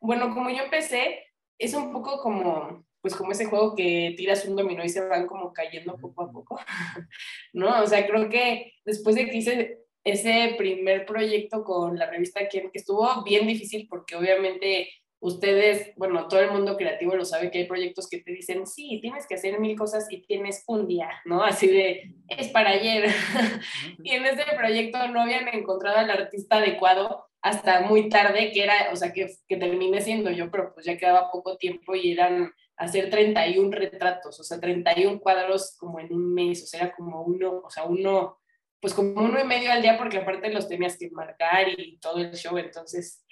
bueno, 0.00 0.34
como 0.34 0.50
yo 0.50 0.62
empecé, 0.64 1.26
es 1.58 1.74
un 1.74 1.92
poco 1.92 2.20
como 2.22 2.86
pues 3.00 3.14
como 3.14 3.32
ese 3.32 3.44
juego 3.44 3.74
que 3.74 4.14
tiras 4.16 4.44
un 4.44 4.56
dominó 4.56 4.84
y 4.84 4.88
se 4.88 5.06
van 5.06 5.26
como 5.26 5.52
cayendo 5.52 5.96
poco 5.96 6.24
a 6.24 6.32
poco, 6.32 6.60
¿no? 7.52 7.82
O 7.82 7.86
sea, 7.86 8.06
creo 8.06 8.28
que 8.28 8.74
después 8.84 9.14
de 9.14 9.26
que 9.30 9.36
hice 9.36 9.78
ese 10.10 10.54
primer 10.56 11.06
proyecto 11.06 11.64
con 11.64 11.98
la 11.98 12.06
revista 12.06 12.48
que, 12.48 12.70
estuvo 12.72 13.22
bien 13.24 13.46
difícil 13.46 13.86
porque 13.88 14.16
obviamente 14.16 14.88
ustedes, 15.20 15.92
bueno, 15.96 16.28
todo 16.28 16.40
el 16.40 16.50
mundo 16.50 16.76
creativo 16.76 17.14
lo 17.14 17.24
sabe 17.24 17.50
que 17.50 17.58
hay 17.58 17.66
proyectos 17.66 18.08
que 18.08 18.18
te 18.18 18.30
dicen, 18.30 18.66
sí, 18.66 19.00
tienes 19.00 19.26
que 19.26 19.34
hacer 19.34 19.58
mil 19.58 19.76
cosas 19.76 20.06
y 20.10 20.22
tienes 20.22 20.62
un 20.66 20.86
día, 20.86 21.10
¿no? 21.24 21.42
Así 21.42 21.66
de, 21.66 22.14
es 22.28 22.48
para 22.48 22.70
ayer. 22.70 23.10
y 24.02 24.12
en 24.12 24.26
ese 24.26 24.44
proyecto 24.56 25.08
no 25.08 25.22
habían 25.22 25.48
encontrado 25.48 25.98
al 25.98 26.10
artista 26.10 26.58
adecuado 26.58 27.24
hasta 27.40 27.80
muy 27.80 28.08
tarde, 28.08 28.52
que 28.52 28.62
era, 28.62 28.90
o 28.92 28.96
sea, 28.96 29.12
que, 29.12 29.28
que 29.48 29.56
terminé 29.56 30.00
siendo 30.00 30.30
yo, 30.30 30.50
pero 30.50 30.72
pues 30.74 30.86
ya 30.86 30.96
quedaba 30.96 31.30
poco 31.30 31.56
tiempo 31.56 31.94
y 31.94 32.12
eran 32.12 32.52
hacer 32.76 33.10
31 33.10 33.76
retratos, 33.76 34.38
o 34.38 34.44
sea, 34.44 34.60
31 34.60 35.20
cuadros 35.20 35.76
como 35.78 35.98
en 36.00 36.12
un 36.12 36.32
mes, 36.32 36.62
o 36.62 36.66
sea, 36.66 36.80
era 36.80 36.94
como 36.94 37.22
uno, 37.22 37.60
o 37.64 37.70
sea, 37.70 37.84
uno, 37.84 38.37
pues 38.80 38.94
como 38.94 39.20
uno 39.22 39.40
y 39.40 39.44
medio 39.44 39.72
al 39.72 39.82
día, 39.82 39.98
porque 39.98 40.18
aparte 40.18 40.50
los 40.50 40.68
tenías 40.68 40.96
que 40.96 41.10
marcar 41.10 41.68
y 41.68 41.98
todo 41.98 42.18
el 42.18 42.32
show, 42.34 42.56
entonces, 42.58 43.24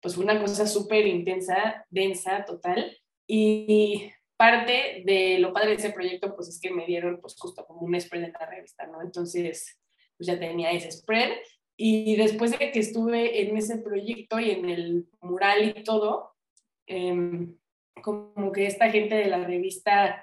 pues 0.00 0.16
una 0.16 0.40
cosa 0.40 0.66
súper 0.66 1.06
intensa, 1.06 1.86
densa, 1.90 2.44
total, 2.44 2.96
y 3.26 4.10
parte 4.36 5.02
de 5.06 5.38
lo 5.38 5.52
padre 5.52 5.70
de 5.70 5.76
ese 5.76 5.90
proyecto, 5.90 6.34
pues 6.34 6.48
es 6.48 6.60
que 6.60 6.70
me 6.70 6.84
dieron, 6.84 7.20
pues 7.20 7.36
justo 7.38 7.64
como 7.64 7.80
un 7.80 7.98
spread 8.00 8.24
en 8.24 8.32
la 8.32 8.46
revista, 8.46 8.86
¿no? 8.86 9.00
Entonces, 9.00 9.78
pues 10.16 10.26
ya 10.26 10.38
tenía 10.38 10.72
ese 10.72 10.90
spread, 10.90 11.30
y 11.76 12.16
después 12.16 12.50
de 12.50 12.70
que 12.70 12.78
estuve 12.78 13.42
en 13.42 13.56
ese 13.56 13.78
proyecto 13.78 14.38
y 14.38 14.50
en 14.50 14.68
el 14.68 15.08
mural 15.20 15.74
y 15.76 15.84
todo, 15.84 16.34
eh, 16.86 17.48
como 18.02 18.52
que 18.52 18.66
esta 18.66 18.90
gente 18.90 19.14
de 19.14 19.26
la 19.26 19.38
revista, 19.44 20.22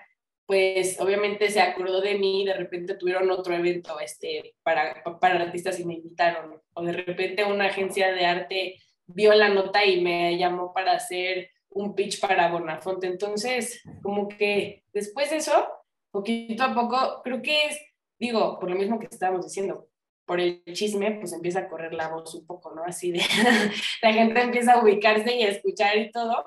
pues 0.50 1.00
obviamente 1.00 1.52
se 1.52 1.62
acordó 1.62 2.02
de 2.02 2.18
mí, 2.18 2.44
de 2.44 2.56
repente 2.56 2.96
tuvieron 2.96 3.30
otro 3.30 3.54
evento 3.54 4.00
este, 4.00 4.56
para, 4.64 5.04
para 5.22 5.44
artistas 5.44 5.80
y 5.80 5.86
me 5.86 5.94
invitaron, 5.94 6.60
o 6.74 6.82
de 6.82 6.92
repente 6.92 7.44
una 7.44 7.68
agencia 7.68 8.12
de 8.12 8.26
arte 8.26 8.80
vio 9.06 9.36
la 9.36 9.50
nota 9.50 9.86
y 9.86 10.02
me 10.02 10.36
llamó 10.40 10.74
para 10.74 10.94
hacer 10.94 11.52
un 11.70 11.94
pitch 11.94 12.20
para 12.20 12.50
Bonafonte. 12.50 13.06
Entonces, 13.06 13.84
como 14.02 14.28
que 14.28 14.86
después 14.92 15.30
de 15.30 15.38
eso, 15.38 15.68
poquito 16.10 16.64
a 16.64 16.74
poco, 16.74 17.22
creo 17.24 17.44
que 17.44 17.68
es, 17.68 17.80
digo, 18.18 18.58
por 18.58 18.72
lo 18.72 18.76
mismo 18.76 18.98
que 18.98 19.06
estábamos 19.06 19.46
diciendo, 19.46 19.88
por 20.26 20.40
el 20.40 20.64
chisme, 20.74 21.12
pues 21.12 21.32
empieza 21.32 21.60
a 21.60 21.70
correr 21.70 21.94
la 21.94 22.08
voz 22.08 22.34
un 22.34 22.48
poco, 22.48 22.74
¿no? 22.74 22.84
Así 22.84 23.12
de, 23.12 23.20
la 24.02 24.14
gente 24.14 24.42
empieza 24.42 24.74
a 24.74 24.84
ubicarse 24.84 25.32
y 25.36 25.44
a 25.44 25.50
escuchar 25.50 25.96
y 25.96 26.10
todo. 26.10 26.44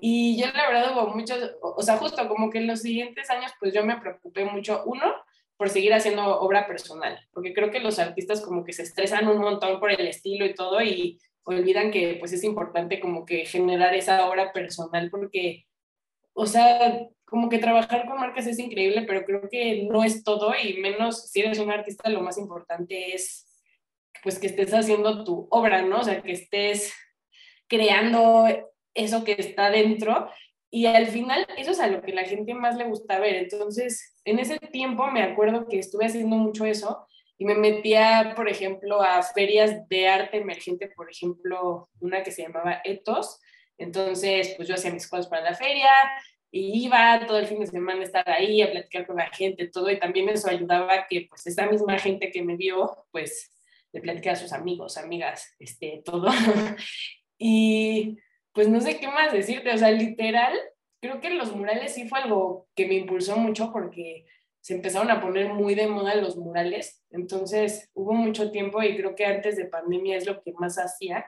Y 0.00 0.40
yo 0.40 0.46
la 0.54 0.68
verdad 0.68 0.92
hubo 0.92 1.14
muchos, 1.14 1.38
o 1.60 1.82
sea, 1.82 1.96
justo 1.96 2.28
como 2.28 2.50
que 2.50 2.58
en 2.58 2.66
los 2.66 2.80
siguientes 2.80 3.30
años, 3.30 3.52
pues 3.58 3.72
yo 3.72 3.84
me 3.84 3.98
preocupé 3.98 4.44
mucho, 4.44 4.82
uno, 4.86 5.14
por 5.56 5.70
seguir 5.70 5.94
haciendo 5.94 6.40
obra 6.40 6.66
personal, 6.66 7.18
porque 7.32 7.54
creo 7.54 7.70
que 7.70 7.80
los 7.80 7.98
artistas 7.98 8.40
como 8.40 8.64
que 8.64 8.72
se 8.72 8.82
estresan 8.82 9.28
un 9.28 9.38
montón 9.38 9.78
por 9.78 9.90
el 9.90 10.06
estilo 10.06 10.44
y 10.44 10.54
todo 10.54 10.82
y 10.82 11.20
olvidan 11.44 11.90
que 11.90 12.16
pues 12.18 12.32
es 12.32 12.42
importante 12.42 12.98
como 13.00 13.24
que 13.24 13.44
generar 13.46 13.94
esa 13.94 14.28
obra 14.28 14.52
personal 14.52 15.10
porque, 15.10 15.66
o 16.32 16.46
sea, 16.46 16.98
como 17.24 17.48
que 17.48 17.58
trabajar 17.58 18.06
con 18.06 18.18
marcas 18.18 18.46
es 18.46 18.58
increíble, 18.58 19.02
pero 19.02 19.24
creo 19.24 19.48
que 19.48 19.86
no 19.90 20.02
es 20.02 20.24
todo 20.24 20.52
y 20.60 20.80
menos 20.80 21.30
si 21.30 21.40
eres 21.40 21.58
un 21.58 21.70
artista, 21.70 22.10
lo 22.10 22.20
más 22.20 22.38
importante 22.38 23.14
es 23.14 23.46
pues 24.22 24.38
que 24.38 24.46
estés 24.46 24.72
haciendo 24.72 25.22
tu 25.22 25.46
obra, 25.50 25.82
¿no? 25.82 26.00
O 26.00 26.02
sea, 26.02 26.22
que 26.22 26.32
estés 26.32 26.94
creando 27.68 28.46
eso 28.94 29.24
que 29.24 29.36
está 29.38 29.70
dentro 29.70 30.28
y 30.74 30.86
al 30.86 31.06
final 31.06 31.46
eso 31.56 31.70
es 31.70 31.78
a 31.78 31.86
lo 31.86 32.02
que 32.02 32.12
la 32.12 32.24
gente 32.24 32.52
más 32.52 32.76
le 32.76 32.82
gusta 32.84 33.20
ver. 33.20 33.36
Entonces, 33.36 34.16
en 34.24 34.40
ese 34.40 34.58
tiempo 34.58 35.06
me 35.06 35.22
acuerdo 35.22 35.68
que 35.68 35.78
estuve 35.78 36.06
haciendo 36.06 36.34
mucho 36.34 36.64
eso 36.64 37.06
y 37.38 37.44
me 37.44 37.54
metía, 37.54 38.32
por 38.34 38.48
ejemplo, 38.48 39.00
a 39.00 39.22
ferias 39.22 39.88
de 39.88 40.08
arte 40.08 40.38
emergente, 40.38 40.88
por 40.88 41.08
ejemplo, 41.08 41.88
una 42.00 42.24
que 42.24 42.32
se 42.32 42.42
llamaba 42.42 42.80
Etos. 42.82 43.40
Entonces, 43.78 44.54
pues 44.56 44.66
yo 44.66 44.74
hacía 44.74 44.92
mis 44.92 45.08
cosas 45.08 45.28
para 45.28 45.42
la 45.42 45.54
feria 45.54 45.90
y 46.50 46.84
iba 46.86 47.24
todo 47.24 47.38
el 47.38 47.46
fin 47.46 47.60
de 47.60 47.68
semana 47.68 48.00
a 48.00 48.04
estar 48.04 48.28
ahí, 48.28 48.60
a 48.60 48.72
platicar 48.72 49.06
con 49.06 49.16
la 49.16 49.30
gente, 49.30 49.68
todo, 49.68 49.90
y 49.92 50.00
también 50.00 50.28
eso 50.28 50.50
ayudaba 50.50 50.92
a 50.92 51.06
que 51.06 51.26
pues 51.28 51.46
esa 51.46 51.66
misma 51.66 51.98
gente 51.98 52.32
que 52.32 52.42
me 52.42 52.56
vio, 52.56 53.06
pues 53.12 53.52
le 53.92 54.00
platicara 54.00 54.36
a 54.36 54.40
sus 54.40 54.52
amigos, 54.52 54.96
amigas, 54.96 55.54
este, 55.60 56.02
todo. 56.04 56.28
y 57.38 58.18
pues 58.54 58.68
no 58.68 58.80
sé 58.80 58.98
qué 58.98 59.08
más 59.08 59.32
decirte, 59.32 59.72
o 59.72 59.76
sea, 59.76 59.90
literal, 59.90 60.54
creo 61.02 61.20
que 61.20 61.30
los 61.30 61.54
murales 61.54 61.94
sí 61.94 62.08
fue 62.08 62.20
algo 62.20 62.68
que 62.74 62.86
me 62.86 62.94
impulsó 62.94 63.36
mucho 63.36 63.70
porque 63.72 64.26
se 64.60 64.74
empezaron 64.74 65.10
a 65.10 65.20
poner 65.20 65.52
muy 65.52 65.74
de 65.74 65.88
moda 65.88 66.14
los 66.14 66.36
murales, 66.36 67.04
entonces 67.10 67.90
hubo 67.94 68.14
mucho 68.14 68.50
tiempo 68.50 68.82
y 68.82 68.96
creo 68.96 69.14
que 69.14 69.26
antes 69.26 69.56
de 69.56 69.66
pandemia 69.66 70.16
es 70.16 70.26
lo 70.26 70.40
que 70.42 70.52
más 70.52 70.78
hacía, 70.78 71.26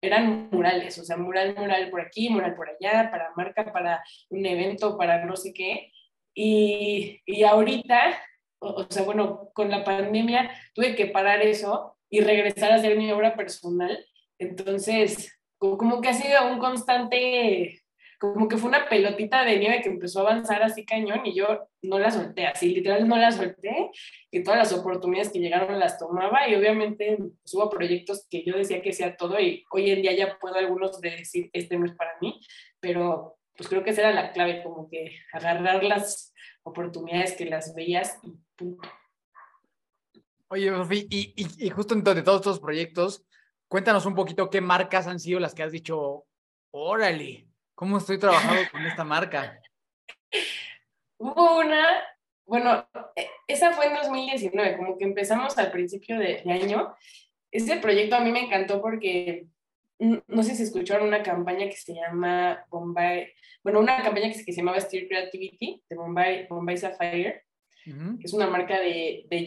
eran 0.00 0.48
murales, 0.52 0.98
o 0.98 1.04
sea, 1.04 1.16
mural, 1.16 1.56
mural 1.56 1.90
por 1.90 2.00
aquí, 2.02 2.28
mural 2.28 2.54
por 2.54 2.68
allá, 2.68 3.10
para 3.10 3.32
marca, 3.34 3.72
para 3.72 4.04
un 4.28 4.46
evento, 4.46 4.96
para 4.96 5.24
no 5.24 5.36
sé 5.36 5.52
qué. 5.52 5.90
Y, 6.34 7.20
y 7.26 7.42
ahorita, 7.42 8.16
o, 8.60 8.82
o, 8.82 8.86
sea, 8.88 9.02
bueno, 9.02 9.50
con 9.54 9.70
la 9.70 9.82
pandemia 9.82 10.52
tuve 10.72 10.94
que 10.94 11.06
parar 11.06 11.42
eso 11.42 11.96
y 12.08 12.20
regresar 12.20 12.70
a 12.70 12.76
hacer 12.76 12.96
mi 12.96 13.10
obra 13.10 13.34
personal. 13.34 14.06
Entonces, 14.38 15.37
como 15.58 16.00
que 16.00 16.08
ha 16.08 16.14
sido 16.14 16.50
un 16.52 16.58
constante, 16.58 17.82
como 18.18 18.48
que 18.48 18.56
fue 18.56 18.68
una 18.68 18.88
pelotita 18.88 19.44
de 19.44 19.58
nieve 19.58 19.82
que 19.82 19.88
empezó 19.88 20.20
a 20.20 20.30
avanzar 20.30 20.62
así 20.62 20.84
cañón 20.84 21.26
y 21.26 21.34
yo 21.34 21.68
no 21.82 21.98
la 21.98 22.10
solté, 22.10 22.46
así 22.46 22.74
literal 22.74 23.08
no 23.08 23.16
la 23.16 23.32
solté 23.32 23.90
y 24.30 24.42
todas 24.42 24.58
las 24.58 24.72
oportunidades 24.72 25.30
que 25.32 25.40
llegaron 25.40 25.78
las 25.78 25.98
tomaba 25.98 26.48
y 26.48 26.54
obviamente 26.54 27.16
pues, 27.16 27.54
hubo 27.54 27.70
proyectos 27.70 28.26
que 28.30 28.44
yo 28.44 28.56
decía 28.56 28.82
que 28.82 28.92
sea 28.92 29.16
todo 29.16 29.38
y 29.40 29.64
hoy 29.70 29.90
en 29.90 30.02
día 30.02 30.14
ya 30.14 30.38
puedo 30.38 30.56
algunos 30.56 31.00
de 31.00 31.10
decir 31.10 31.50
este 31.52 31.78
no 31.78 31.86
es 31.86 31.94
para 31.94 32.12
mí, 32.20 32.40
pero 32.80 33.38
pues 33.56 33.68
creo 33.68 33.82
que 33.82 33.90
esa 33.90 34.02
era 34.02 34.12
la 34.12 34.32
clave, 34.32 34.62
como 34.62 34.88
que 34.88 35.16
agarrar 35.32 35.82
las 35.82 36.32
oportunidades 36.62 37.32
que 37.32 37.46
las 37.46 37.74
veías 37.74 38.18
y 38.22 38.32
punto. 38.54 38.88
Oye, 40.50 40.70
Sofi, 40.70 41.06
y, 41.10 41.34
y, 41.36 41.66
y, 41.66 41.70
justo 41.70 41.94
de 41.94 42.22
todos 42.22 42.40
estos 42.40 42.60
proyectos, 42.60 43.26
Cuéntanos 43.68 44.06
un 44.06 44.14
poquito 44.14 44.48
qué 44.48 44.60
marcas 44.60 45.06
han 45.06 45.20
sido 45.20 45.40
las 45.40 45.54
que 45.54 45.62
has 45.62 45.72
dicho, 45.72 46.24
órale, 46.70 47.46
¿cómo 47.74 47.98
estoy 47.98 48.18
trabajando 48.18 48.62
con 48.72 48.84
esta 48.86 49.04
marca? 49.04 49.60
Hubo 51.18 51.58
una, 51.58 51.86
bueno, 52.46 52.88
e, 53.14 53.28
esa 53.46 53.72
fue 53.72 53.86
en 53.86 53.94
2019, 53.94 54.76
como 54.76 54.96
que 54.96 55.04
empezamos 55.04 55.58
al 55.58 55.70
principio 55.70 56.18
de, 56.18 56.42
de 56.44 56.52
año. 56.52 56.94
Ese 57.50 57.76
proyecto 57.76 58.16
a 58.16 58.20
mí 58.20 58.32
me 58.32 58.44
encantó 58.44 58.80
porque 58.80 59.46
no 59.98 60.42
sé 60.42 60.54
si 60.54 60.62
escucharon 60.62 61.08
una 61.08 61.22
campaña 61.22 61.66
que 61.66 61.76
se 61.76 61.94
llama 61.94 62.64
Bombay, 62.70 63.28
bueno, 63.62 63.80
una 63.80 64.02
campaña 64.02 64.28
que 64.28 64.34
se, 64.34 64.52
llamaba 64.52 64.80
Steer 64.80 65.08
Creativity 65.08 65.82
de 65.88 65.96
Bombay, 65.96 66.46
Bombay 66.48 66.76
Sapphire, 66.76 67.44
uh 67.86 67.90
-huh. 67.90 68.18
que 68.18 68.26
es 68.26 68.32
una 68.32 68.46
marca 68.46 68.78
de, 68.78 69.26
de 69.28 69.44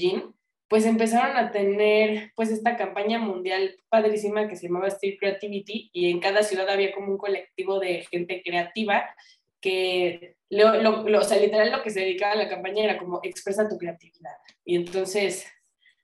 pues 0.72 0.86
empezaron 0.86 1.36
a 1.36 1.52
tener 1.52 2.32
pues 2.34 2.50
esta 2.50 2.78
campaña 2.78 3.20
mundial 3.20 3.76
padrísima 3.90 4.48
que 4.48 4.56
se 4.56 4.68
llamaba 4.68 4.90
Steel 4.90 5.18
Creativity 5.20 5.90
y 5.92 6.10
en 6.10 6.22
cada 6.22 6.44
ciudad 6.44 6.70
había 6.70 6.94
como 6.94 7.12
un 7.12 7.18
colectivo 7.18 7.78
de 7.78 8.08
gente 8.10 8.42
creativa 8.42 9.14
que 9.60 10.38
lo, 10.50 10.82
lo, 10.82 11.04
lo, 11.10 11.20
o 11.20 11.24
sea, 11.24 11.42
literal 11.42 11.74
lo 11.74 11.84
que 11.84 11.90
se 11.90 12.00
dedicaba 12.00 12.32
a 12.32 12.38
la 12.38 12.48
campaña 12.48 12.86
era 12.86 12.98
como 12.98 13.20
expresa 13.22 13.68
tu 13.68 13.78
creatividad. 13.78 14.32
Y 14.64 14.78
entonces, 14.78 15.46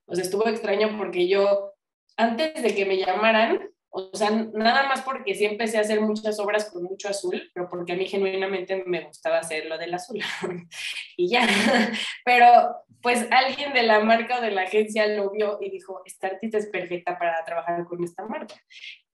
o 0.05 0.13
sea, 0.13 0.25
estuvo 0.25 0.45
extraño 0.49 0.97
porque 0.97 1.29
yo, 1.29 1.71
antes 2.17 2.61
de 2.61 2.75
que 2.75 2.85
me 2.85 2.97
llamaran, 2.97 3.69
o 3.89 4.09
sea, 4.13 4.29
nada 4.29 4.87
más 4.87 5.01
porque 5.01 5.33
sí 5.33 5.45
empecé 5.45 5.77
a 5.77 5.81
hacer 5.81 6.01
muchas 6.01 6.39
obras 6.39 6.69
con 6.69 6.83
mucho 6.83 7.09
azul, 7.09 7.49
pero 7.53 7.69
porque 7.69 7.93
a 7.93 7.95
mí 7.95 8.05
genuinamente 8.05 8.83
me 8.85 9.05
gustaba 9.05 9.39
hacer 9.39 9.65
lo 9.65 9.77
del 9.77 9.93
azul. 9.93 10.19
y 11.17 11.29
ya. 11.29 11.47
Pero 12.25 12.75
pues 13.01 13.27
alguien 13.31 13.73
de 13.73 13.83
la 13.83 13.99
marca 14.01 14.39
o 14.39 14.41
de 14.41 14.51
la 14.51 14.63
agencia 14.63 15.07
lo 15.07 15.31
vio 15.31 15.57
y 15.61 15.69
dijo, 15.69 16.01
esta 16.05 16.27
artista 16.27 16.57
es 16.57 16.67
perfecta 16.67 17.17
para 17.17 17.43
trabajar 17.45 17.85
con 17.85 18.03
esta 18.03 18.25
marca. 18.25 18.55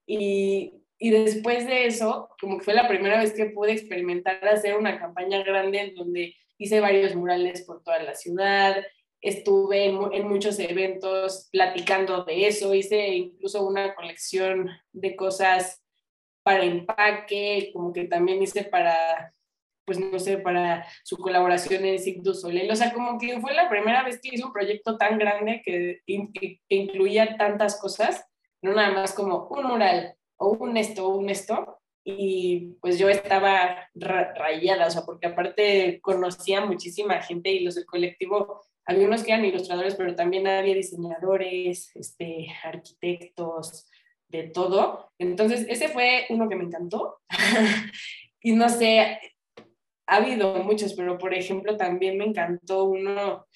Y, 0.06 0.72
y 0.98 1.10
después 1.10 1.66
de 1.66 1.86
eso, 1.86 2.28
como 2.40 2.58
que 2.58 2.64
fue 2.64 2.74
la 2.74 2.88
primera 2.88 3.18
vez 3.18 3.32
que 3.32 3.46
pude 3.46 3.72
experimentar 3.72 4.46
hacer 4.46 4.76
una 4.76 4.98
campaña 4.98 5.42
grande 5.42 5.80
en 5.80 5.94
donde 5.94 6.34
hice 6.58 6.80
varios 6.80 7.14
murales 7.14 7.62
por 7.62 7.82
toda 7.82 8.02
la 8.02 8.14
ciudad, 8.14 8.82
estuve 9.24 9.86
en, 9.86 10.28
muchos 10.28 10.58
eventos 10.58 11.48
platicando 11.50 12.24
de 12.24 12.46
eso, 12.46 12.74
hice 12.74 13.08
incluso 13.08 13.66
una 13.66 13.94
colección 13.94 14.68
de 14.92 15.16
cosas 15.16 15.82
para 16.42 16.64
empaque, 16.64 17.70
como 17.72 17.90
que 17.94 18.04
también 18.04 18.42
hice 18.42 18.64
para, 18.64 19.32
pues 19.86 19.98
no 19.98 20.18
sé, 20.18 20.36
para 20.36 20.86
su 21.04 21.16
colaboración 21.16 21.86
en 21.86 21.98
Cirque 21.98 22.20
du 22.22 22.34
Soleil, 22.34 22.70
o 22.70 22.76
sea, 22.76 22.92
como 22.92 23.18
que 23.18 23.40
fue 23.40 23.54
la 23.54 23.70
primera 23.70 24.02
vez 24.02 24.20
que 24.20 24.28
hice 24.34 24.44
un 24.44 24.52
proyecto 24.52 24.98
tan 24.98 25.18
grande 25.18 25.62
que, 25.64 26.02
que 26.06 26.60
incluía 26.68 27.38
tantas 27.38 27.80
cosas, 27.80 28.26
no 28.60 28.74
nada 28.74 28.90
más 28.90 29.14
como 29.14 29.48
un 29.48 29.64
mural 29.64 30.16
o 30.36 30.50
un 30.50 30.76
esto 30.76 31.08
o 31.08 31.16
un 31.16 31.30
esto, 31.30 31.80
y 32.06 32.76
pues 32.82 32.98
yo 32.98 33.08
estaba 33.08 33.88
rayada, 33.94 34.88
o 34.88 34.90
sea, 34.90 35.06
porque 35.06 35.28
aparte 35.28 36.00
conocía 36.02 36.60
muchísima 36.60 37.22
gente 37.22 37.50
y 37.50 37.60
los 37.60 37.76
del 37.76 37.86
colectivo 37.86 38.60
había 38.86 39.06
unos 39.06 39.22
que 39.22 39.32
eran 39.32 39.44
ilustradores, 39.44 39.94
pero 39.94 40.14
también 40.14 40.46
había 40.46 40.74
diseñadores, 40.74 41.94
este, 41.96 42.48
arquitectos, 42.62 43.88
de 44.28 44.50
todo. 44.50 45.12
Entonces, 45.18 45.66
ese 45.68 45.88
fue 45.88 46.26
uno 46.28 46.48
que 46.48 46.56
me 46.56 46.64
encantó. 46.64 47.20
y 48.42 48.52
no 48.52 48.68
sé, 48.68 49.18
ha 50.06 50.16
habido 50.16 50.62
muchos, 50.64 50.94
pero 50.94 51.18
por 51.18 51.34
ejemplo, 51.34 51.76
también 51.76 52.18
me 52.18 52.24
encantó 52.24 52.84
uno, 52.84 53.46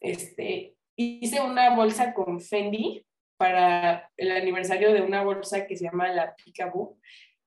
este, 0.00 0.76
hice 0.96 1.40
una 1.40 1.74
bolsa 1.74 2.14
con 2.14 2.40
Fendi 2.40 3.04
para 3.36 4.10
el 4.16 4.30
aniversario 4.30 4.92
de 4.92 5.02
una 5.02 5.22
bolsa 5.22 5.66
que 5.66 5.76
se 5.76 5.84
llama 5.84 6.12
la 6.12 6.34
Picaboo, 6.36 6.98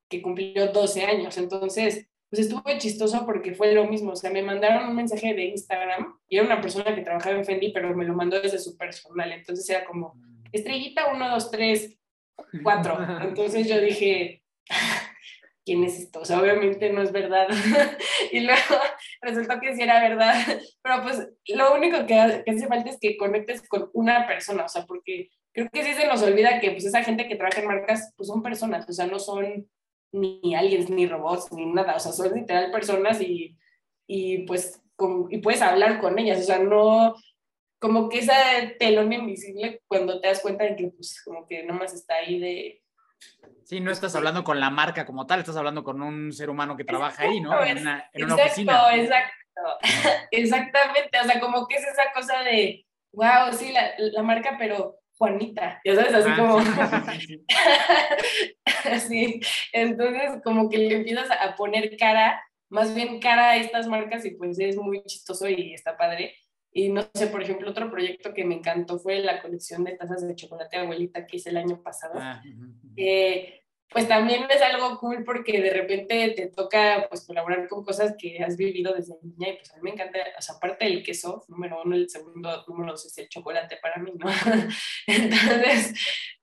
que 0.09 0.21
cumplió 0.21 0.67
12 0.67 1.03
años. 1.03 1.37
Entonces, 1.37 2.09
pues 2.33 2.47
estuvo 2.47 2.63
chistoso 2.79 3.27
porque 3.27 3.53
fue 3.53 3.75
lo 3.75 3.85
mismo, 3.85 4.13
o 4.13 4.15
sea, 4.15 4.31
me 4.31 4.41
mandaron 4.41 4.89
un 4.89 4.95
mensaje 4.95 5.35
de 5.35 5.43
Instagram 5.43 6.17
y 6.27 6.37
era 6.37 6.47
una 6.47 6.61
persona 6.61 6.95
que 6.95 7.03
trabajaba 7.03 7.35
en 7.35 7.45
Fendi, 7.45 7.71
pero 7.71 7.95
me 7.95 8.05
lo 8.05 8.15
mandó 8.15 8.41
desde 8.41 8.57
su 8.57 8.75
personal, 8.75 9.31
entonces 9.31 9.69
era 9.69 9.85
como, 9.85 10.15
estrellita 10.51 11.13
1, 11.13 11.29
2, 11.29 11.51
3, 11.51 11.99
4, 12.63 13.07
entonces 13.21 13.67
yo 13.67 13.79
dije, 13.79 14.41
¿quién 15.63 15.83
es 15.83 15.99
esto? 15.99 16.21
O 16.21 16.25
sea, 16.25 16.41
obviamente 16.41 16.91
no 16.91 17.03
es 17.03 17.11
verdad, 17.11 17.45
y 18.31 18.39
luego 18.39 18.81
resultó 19.21 19.59
que 19.59 19.75
sí 19.75 19.83
era 19.83 20.01
verdad, 20.01 20.33
pero 20.81 21.03
pues 21.03 21.27
lo 21.49 21.75
único 21.75 21.99
que, 22.07 22.41
que 22.43 22.51
hace 22.51 22.67
falta 22.67 22.89
es 22.89 22.97
que 22.99 23.15
conectes 23.15 23.61
con 23.67 23.91
una 23.93 24.25
persona, 24.25 24.65
o 24.65 24.69
sea, 24.69 24.87
porque 24.87 25.29
creo 25.53 25.69
que 25.69 25.83
sí 25.83 25.93
se 25.93 26.07
nos 26.07 26.23
olvida 26.23 26.59
que 26.59 26.71
pues 26.71 26.83
esa 26.83 27.03
gente 27.03 27.27
que 27.27 27.35
trabaja 27.35 27.61
en 27.61 27.67
marcas, 27.67 28.11
pues 28.17 28.25
son 28.25 28.41
personas, 28.41 28.89
o 28.89 28.91
sea, 28.91 29.05
no 29.05 29.19
son 29.19 29.67
ni 30.13 30.55
aliens, 30.55 30.89
ni 30.89 31.07
robots, 31.07 31.51
ni 31.51 31.65
nada, 31.65 31.95
o 31.95 31.99
sea, 31.99 32.11
son 32.11 32.33
literal 32.33 32.71
personas 32.71 33.19
y, 33.19 33.57
y 34.07 34.45
pues, 34.45 34.81
y 35.29 35.39
puedes 35.39 35.61
hablar 35.61 35.99
con 35.99 36.17
ellas, 36.19 36.39
o 36.39 36.43
sea, 36.43 36.59
no, 36.59 37.15
como 37.79 38.07
que 38.07 38.19
esa 38.19 38.35
telón 38.79 39.11
invisible 39.11 39.81
cuando 39.87 40.21
te 40.21 40.27
das 40.27 40.39
cuenta 40.39 40.63
de 40.63 40.75
que, 40.75 40.87
pues, 40.95 41.21
como 41.23 41.45
que 41.47 41.63
nomás 41.63 41.93
está 41.93 42.15
ahí 42.15 42.39
de... 42.39 42.83
Sí, 43.65 43.79
no 43.79 43.91
estás 43.91 44.15
hablando 44.15 44.43
con 44.43 44.59
la 44.59 44.69
marca 44.69 45.05
como 45.05 45.25
tal, 45.25 45.39
estás 45.39 45.57
hablando 45.57 45.83
con 45.83 46.01
un 46.01 46.31
ser 46.31 46.49
humano 46.49 46.77
que 46.77 46.83
trabaja 46.83 47.23
ahí, 47.23 47.41
¿no? 47.41 47.63
En 47.63 47.79
una, 47.79 48.09
en 48.13 48.25
una 48.25 48.35
oficina. 48.35 48.95
Exacto, 48.95 49.61
exactamente, 50.31 51.19
o 51.19 51.23
sea, 51.23 51.39
como 51.39 51.67
que 51.67 51.75
es 51.75 51.87
esa 51.87 52.11
cosa 52.13 52.43
de, 52.43 52.85
wow, 53.13 53.51
sí, 53.51 53.71
la, 53.71 53.93
la 53.97 54.21
marca, 54.21 54.55
pero 54.59 54.99
Juanita, 55.17 55.79
ya 55.85 55.95
sabes, 55.95 56.13
así 56.13 56.29
ah, 56.31 56.37
como... 56.37 56.59
sí, 59.07 59.39
entonces 59.71 60.41
como 60.43 60.69
que 60.69 60.77
le 60.77 60.95
empiezas 60.95 61.29
a 61.31 61.55
poner 61.55 61.95
cara, 61.97 62.43
más 62.69 62.93
bien 62.93 63.19
cara 63.19 63.51
a 63.51 63.57
estas 63.57 63.87
marcas 63.87 64.25
y 64.25 64.31
pues 64.31 64.59
es 64.59 64.75
muy 64.77 65.03
chistoso 65.03 65.47
y 65.47 65.73
está 65.73 65.97
padre. 65.97 66.35
Y 66.75 66.89
no 66.89 67.07
sé, 67.13 67.27
por 67.27 67.43
ejemplo, 67.43 67.69
otro 67.69 67.91
proyecto 67.91 68.33
que 68.33 68.45
me 68.45 68.55
encantó 68.55 68.97
fue 68.97 69.19
la 69.19 69.43
colección 69.43 69.83
de 69.83 69.95
tazas 69.95 70.27
de 70.27 70.35
chocolate 70.35 70.77
abuelita 70.77 71.27
que 71.27 71.37
hice 71.37 71.51
el 71.51 71.57
año 71.57 71.83
pasado. 71.83 72.15
Ah, 72.17 72.41
pues 73.93 74.07
también 74.07 74.45
es 74.49 74.61
algo 74.61 74.99
cool 74.99 75.23
porque 75.23 75.61
de 75.61 75.69
repente 75.69 76.33
te 76.35 76.47
toca 76.47 77.05
pues 77.09 77.25
colaborar 77.25 77.67
con 77.67 77.83
cosas 77.83 78.15
que 78.17 78.43
has 78.43 78.57
vivido 78.57 78.93
desde 78.93 79.15
niña 79.21 79.49
y 79.49 79.57
pues 79.57 79.71
a 79.71 79.75
mí 79.75 79.81
me 79.83 79.91
encanta, 79.91 80.19
o 80.37 80.41
sea, 80.41 80.55
aparte 80.55 80.85
del 80.85 81.03
queso, 81.03 81.45
número 81.47 81.81
uno, 81.83 81.95
el 81.95 82.09
segundo 82.09 82.65
número 82.67 82.91
dos 82.91 83.05
es 83.05 83.17
el 83.19 83.29
chocolate 83.29 83.77
para 83.81 84.01
mí, 84.01 84.11
¿no? 84.15 84.27
Entonces, 85.07 85.93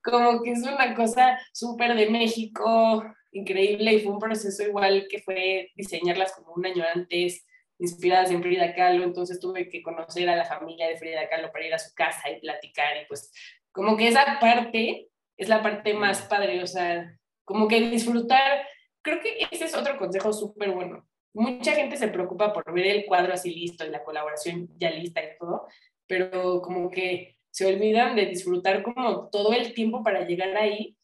como 0.03 0.43
que 0.43 0.53
es 0.53 0.63
una 0.63 0.95
cosa 0.95 1.39
súper 1.53 1.95
de 1.95 2.09
México, 2.09 3.05
increíble 3.33 3.93
y 3.95 4.01
fue 4.01 4.13
un 4.13 4.19
proceso 4.19 4.63
igual 4.63 5.07
que 5.09 5.21
fue 5.21 5.71
diseñarlas 5.75 6.33
como 6.33 6.55
un 6.55 6.65
año 6.65 6.85
antes, 6.95 7.47
inspiradas 7.79 8.31
en 8.31 8.43
Frida 8.43 8.75
Kahlo, 8.75 9.05
entonces 9.05 9.41
tuve 9.41 9.69
que 9.69 9.83
conocer 9.83 10.29
a 10.29 10.37
la 10.37 10.45
familia 10.45 10.87
de 10.89 10.99
Frida 10.99 11.29
Kahlo 11.29 11.51
para 11.51 11.67
ir 11.67 11.75
a 11.75 11.79
su 11.79 11.95
casa 11.95 12.31
y 12.31 12.41
platicar 12.41 12.97
y 13.03 13.07
pues 13.07 13.33
como 13.73 13.97
que 13.97 14.09
esa 14.09 14.39
parte 14.41 15.09
es 15.37 15.49
la 15.49 15.63
parte 15.63 15.95
más 15.95 16.23
padre, 16.23 16.63
o 16.63 16.67
sea, 16.67 17.17
como 17.45 17.69
que 17.69 17.81
disfrutar, 17.91 18.67
creo 19.03 19.21
que 19.21 19.47
ese 19.51 19.65
es 19.65 19.77
otro 19.77 19.99
consejo 19.99 20.33
súper 20.33 20.71
bueno. 20.71 21.07
Mucha 21.33 21.73
gente 21.73 21.97
se 21.97 22.09
preocupa 22.09 22.53
por 22.53 22.73
ver 22.73 22.87
el 22.87 23.07
cuadro 23.07 23.33
así 23.33 23.55
listo 23.55 23.85
y 23.85 23.91
la 23.91 24.03
colaboración 24.03 24.69
ya 24.79 24.91
lista 24.91 25.23
y 25.23 25.39
todo, 25.39 25.67
pero 26.07 26.61
como 26.61 26.91
que 26.91 27.37
se 27.51 27.67
olvidan 27.67 28.17
de 28.17 28.27
disfrutar 28.27 28.83
como 28.83 29.29
todo 29.29 29.53
el 29.53 29.75
tiempo 29.75 30.03
para 30.03 30.27
llegar 30.27 30.57
ahí, 30.57 30.97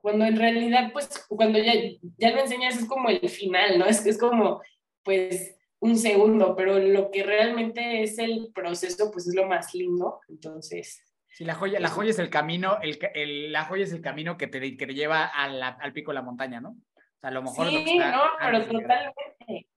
cuando 0.00 0.24
en 0.24 0.36
realidad, 0.36 0.90
pues, 0.92 1.08
cuando 1.28 1.58
ya, 1.58 1.72
ya 2.16 2.30
lo 2.30 2.40
enseñas 2.40 2.76
es 2.76 2.86
como 2.86 3.08
el 3.08 3.28
final, 3.28 3.78
¿no? 3.78 3.86
Es 3.86 4.00
que 4.00 4.10
es 4.10 4.18
como, 4.18 4.62
pues, 5.02 5.56
un 5.80 5.96
segundo, 5.96 6.56
pero 6.56 6.78
lo 6.78 7.10
que 7.10 7.22
realmente 7.22 8.02
es 8.02 8.18
el 8.18 8.50
proceso, 8.52 9.10
pues 9.12 9.28
es 9.28 9.34
lo 9.34 9.46
más 9.46 9.74
lindo. 9.74 10.20
Entonces, 10.28 11.02
Sí, 11.38 11.44
la 11.44 11.54
joya, 11.54 11.78
la 11.78 11.88
joya 11.88 12.10
es 12.10 12.18
el 12.18 12.30
camino, 12.30 12.78
el, 12.82 13.52
la 13.52 13.64
joya 13.64 13.84
es 13.84 13.92
el 13.92 14.00
camino 14.00 14.36
que 14.36 14.48
te, 14.48 14.76
que 14.76 14.86
te 14.88 14.92
lleva 14.92 15.24
al 15.24 15.92
pico 15.92 16.10
de 16.10 16.16
la 16.16 16.22
montaña, 16.22 16.60
¿no? 16.60 16.70
O 16.70 17.20
sea, 17.20 17.30
a 17.30 17.32
lo 17.32 17.42
mejor. 17.42 17.68
Sí, 17.68 17.96
no, 17.96 18.22
pero 18.40 18.64
totalmente. 18.66 19.68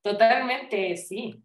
Totalmente, 0.00 0.96
sí. 0.96 1.42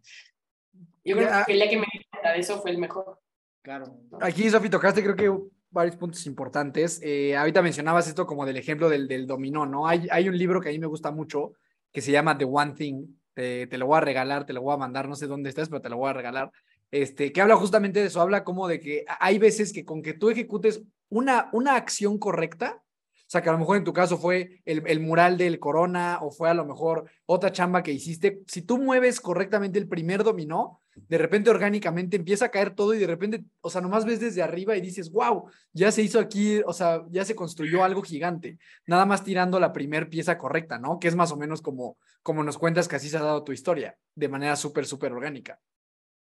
Yo 1.04 1.16
creo 1.16 1.28
que 1.44 1.52
el 1.54 1.58
día 1.58 1.68
que 1.68 1.76
me 1.76 1.86
di 1.92 2.04
cuenta 2.08 2.32
de 2.34 2.38
eso 2.38 2.62
fue 2.62 2.70
el 2.70 2.78
mejor. 2.78 3.18
Claro. 3.62 3.98
Aquí, 4.20 4.48
Sofi, 4.48 4.70
tocaste 4.70 5.02
creo 5.02 5.16
que 5.16 5.50
varios 5.70 5.96
puntos 5.96 6.24
importantes. 6.26 7.00
Eh, 7.02 7.36
ahorita 7.36 7.60
mencionabas 7.60 8.06
esto 8.06 8.28
como 8.28 8.46
del 8.46 8.58
ejemplo 8.58 8.88
del, 8.88 9.08
del 9.08 9.26
dominó, 9.26 9.66
¿no? 9.66 9.88
Hay, 9.88 10.06
hay 10.12 10.28
un 10.28 10.38
libro 10.38 10.60
que 10.60 10.68
a 10.68 10.72
mí 10.72 10.78
me 10.78 10.86
gusta 10.86 11.10
mucho 11.10 11.54
que 11.90 12.00
se 12.00 12.12
llama 12.12 12.38
The 12.38 12.44
One 12.44 12.74
Thing. 12.74 13.06
te 13.34 13.76
lo 13.76 13.86
voy 13.86 13.98
a 13.98 14.02
regalar, 14.02 14.46
te 14.46 14.52
lo 14.52 14.62
voy 14.62 14.74
a 14.74 14.78
mandar, 14.78 15.08
no 15.08 15.16
sé 15.16 15.26
dónde 15.26 15.48
estás, 15.48 15.68
pero 15.68 15.82
te 15.82 15.88
lo 15.88 15.96
voy 15.96 16.10
a 16.10 16.12
regalar 16.12 16.52
este, 16.94 17.32
que 17.32 17.40
habla 17.40 17.56
justamente 17.56 17.98
de 17.98 18.06
eso, 18.06 18.20
habla 18.20 18.44
como 18.44 18.68
de 18.68 18.78
que 18.78 19.04
hay 19.18 19.38
veces 19.38 19.72
que 19.72 19.84
con 19.84 20.00
que 20.00 20.14
tú 20.14 20.30
ejecutes 20.30 20.80
una, 21.08 21.48
una 21.52 21.74
acción 21.74 22.18
correcta, 22.18 22.84
o 22.84 23.26
sea, 23.26 23.42
que 23.42 23.48
a 23.48 23.52
lo 23.52 23.58
mejor 23.58 23.78
en 23.78 23.82
tu 23.82 23.92
caso 23.92 24.16
fue 24.16 24.62
el, 24.64 25.00
mural 25.00 25.36
del 25.36 25.58
corona 25.58 26.20
o 26.22 26.30
fue 26.30 26.48
a 26.48 26.54
lo 26.54 26.64
mejor 26.64 27.10
otra 27.26 27.50
chamba 27.50 27.82
que 27.82 27.90
hiciste, 27.90 28.42
si 28.46 28.62
tú 28.62 28.78
mueves 28.78 29.20
correctamente 29.20 29.76
el 29.80 29.88
primer 29.88 30.22
dominó, 30.22 30.82
de 30.94 31.18
repente 31.18 31.50
orgánicamente 31.50 32.16
empieza 32.16 32.44
a 32.44 32.50
caer 32.52 32.76
todo 32.76 32.94
y 32.94 32.98
de 32.98 33.08
repente, 33.08 33.44
o 33.60 33.70
sea, 33.70 33.80
nomás 33.80 34.04
ves 34.04 34.20
desde 34.20 34.44
arriba 34.44 34.76
y 34.76 34.80
dices, 34.80 35.10
wow, 35.10 35.46
ya 35.72 35.90
se 35.90 36.02
hizo 36.02 36.20
aquí, 36.20 36.60
o 36.64 36.72
sea, 36.72 37.02
ya 37.10 37.24
se 37.24 37.34
construyó 37.34 37.82
algo 37.82 38.02
gigante, 38.02 38.56
nada 38.86 39.04
más 39.04 39.24
tirando 39.24 39.58
la 39.58 39.72
primer 39.72 40.08
pieza 40.08 40.38
correcta, 40.38 40.78
¿no? 40.78 41.00
Que 41.00 41.08
es 41.08 41.16
más 41.16 41.32
o 41.32 41.36
menos 41.36 41.60
como, 41.60 41.96
como 42.22 42.44
nos 42.44 42.56
cuentas 42.56 42.86
que 42.86 42.94
así 42.94 43.08
se 43.08 43.16
ha 43.16 43.22
dado 43.22 43.42
tu 43.42 43.50
historia, 43.50 43.98
de 44.14 44.28
manera 44.28 44.54
súper, 44.54 44.86
súper 44.86 45.10
orgánica. 45.10 45.58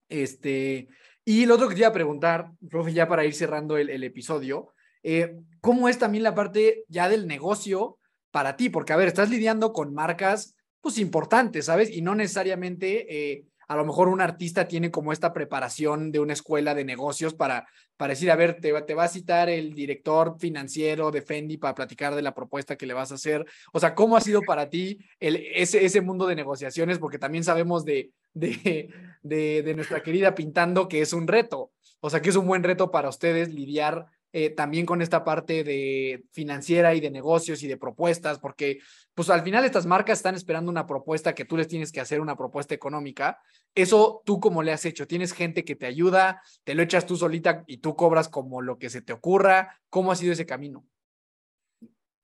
Este, 0.09 0.89
y 1.25 1.45
lo 1.45 1.57
otro 1.57 1.69
que 1.69 1.75
te 1.75 1.81
iba 1.83 1.89
a 1.89 1.93
preguntar, 1.93 2.53
profe, 2.71 2.93
ya 2.93 3.07
para 3.07 3.25
ir 3.25 3.35
cerrando 3.35 3.77
el, 3.77 4.03
episodio, 4.03 4.73
eh, 5.03 5.37
¿cómo 5.61 5.89
es 5.89 5.99
también 5.99 6.25
la 6.25 6.35
parte 6.35 6.85
ya 6.89 7.09
del 7.09 7.27
negocio 7.27 7.99
para 8.31 8.57
ti? 8.57 8.71
Porque, 8.71 8.95
a 8.95 8.97
ver, 8.97 9.09
estás 9.09 9.29
lidiando 9.29 9.73
con 9.75 9.93
marcas, 9.93 10.57
pues, 10.81 10.97
importantes, 10.97 11.67
¿sabes? 11.67 11.91
Y 11.91 12.01
no 12.01 12.15
necesariamente, 12.15 13.33
eh, 13.33 13.45
a 13.69 13.77
lo 13.77 13.85
mejor 13.85 14.09
un 14.09 14.23
artista 14.23 14.67
tiene 14.67 14.91
como 14.91 15.13
esta 15.13 15.35
preparación 15.35 16.11
de 16.13 16.21
una 16.21 16.33
escuela 16.33 16.75
de 16.75 16.87
negocios 16.87 17.35
para, 17.35 17.69
para 17.99 18.13
decir, 18.15 18.31
a 18.31 18.37
ver, 18.37 18.59
te, 18.59 18.73
te 18.81 18.95
va 18.95 19.05
a 19.05 19.09
citar 19.09 19.51
el 19.51 19.75
director 19.75 20.37
financiero 20.39 21.11
de 21.11 21.21
Fendi 21.21 21.59
para 21.59 21.75
platicar 21.75 22.15
de 22.15 22.23
la 22.23 22.35
propuesta 22.35 22.77
que 22.77 22.87
le 22.87 22.95
vas 22.95 23.13
a 23.13 23.17
hacer. 23.17 23.45
O 23.75 23.81
sea, 23.81 23.95
¿cómo 23.95 24.17
ha 24.17 24.23
sido 24.23 24.41
para 24.41 24.71
ti 24.71 24.99
el, 25.21 25.37
ese, 25.55 25.85
ese 25.85 26.01
mundo 26.01 26.27
de 26.27 26.37
negociaciones? 26.37 26.99
Porque 26.99 27.19
también 27.19 27.45
sabemos 27.45 27.85
de, 27.85 28.13
de, 28.39 28.91
de, 29.23 29.63
de 29.63 29.75
nuestra 29.75 30.03
querida 30.03 30.35
Pintando 30.35 30.89
que 30.89 31.01
es 31.01 31.13
un 31.13 31.27
reto. 31.27 31.73
O 32.01 32.11
sea, 32.11 32.23
que 32.23 32.31
es 32.31 32.37
un 32.37 32.47
buen 32.47 32.63
reto 32.63 32.91
para 32.91 33.09
ustedes 33.09 33.53
lidiar 33.53 34.07
eh, 34.31 34.51
también 34.51 34.85
con 34.85 35.01
esta 35.01 35.25
parte 35.25 35.65
de 35.65 36.25
financiera 36.33 36.95
y 36.95 37.01
de 37.01 37.11
negocios 37.11 37.63
y 37.63 37.67
de 37.67 37.79
propuestas, 37.79 38.39
porque 38.39 38.79
pues 39.15 39.31
al 39.31 39.43
final 39.43 39.65
estas 39.65 39.87
marcas 39.87 40.19
están 40.19 40.35
esperando 40.35 40.71
una 40.71 40.87
propuesta 40.87 41.35
que 41.35 41.47
tú 41.47 41.57
les 41.57 41.67
tienes 41.67 41.93
que 41.93 42.01
hacer 42.01 42.21
una 42.21 42.37
propuesta 42.37 42.75
económica. 42.75 43.41
Eso 43.75 44.23
tú 44.27 44.39
cómo 44.39 44.63
le 44.63 44.73
has 44.73 44.85
hecho, 44.85 45.07
tienes 45.07 45.33
gente 45.33 45.65
que 45.65 45.77
te 45.77 45.87
ayuda, 45.87 46.43
te 46.65 46.75
lo 46.75 46.83
echas 46.83 47.07
tú 47.07 47.17
solita 47.17 47.65
y 47.67 47.79
tú 47.79 47.97
cobras 47.97 48.29
como 48.29 48.61
lo 48.61 48.79
que 48.79 48.91
se 48.91 49.01
te 49.01 49.15
ocurra. 49.15 49.81
¿Cómo 49.89 50.13
ha 50.13 50.17
sido 50.17 50.35
ese 50.35 50.45
camino? 50.45 50.87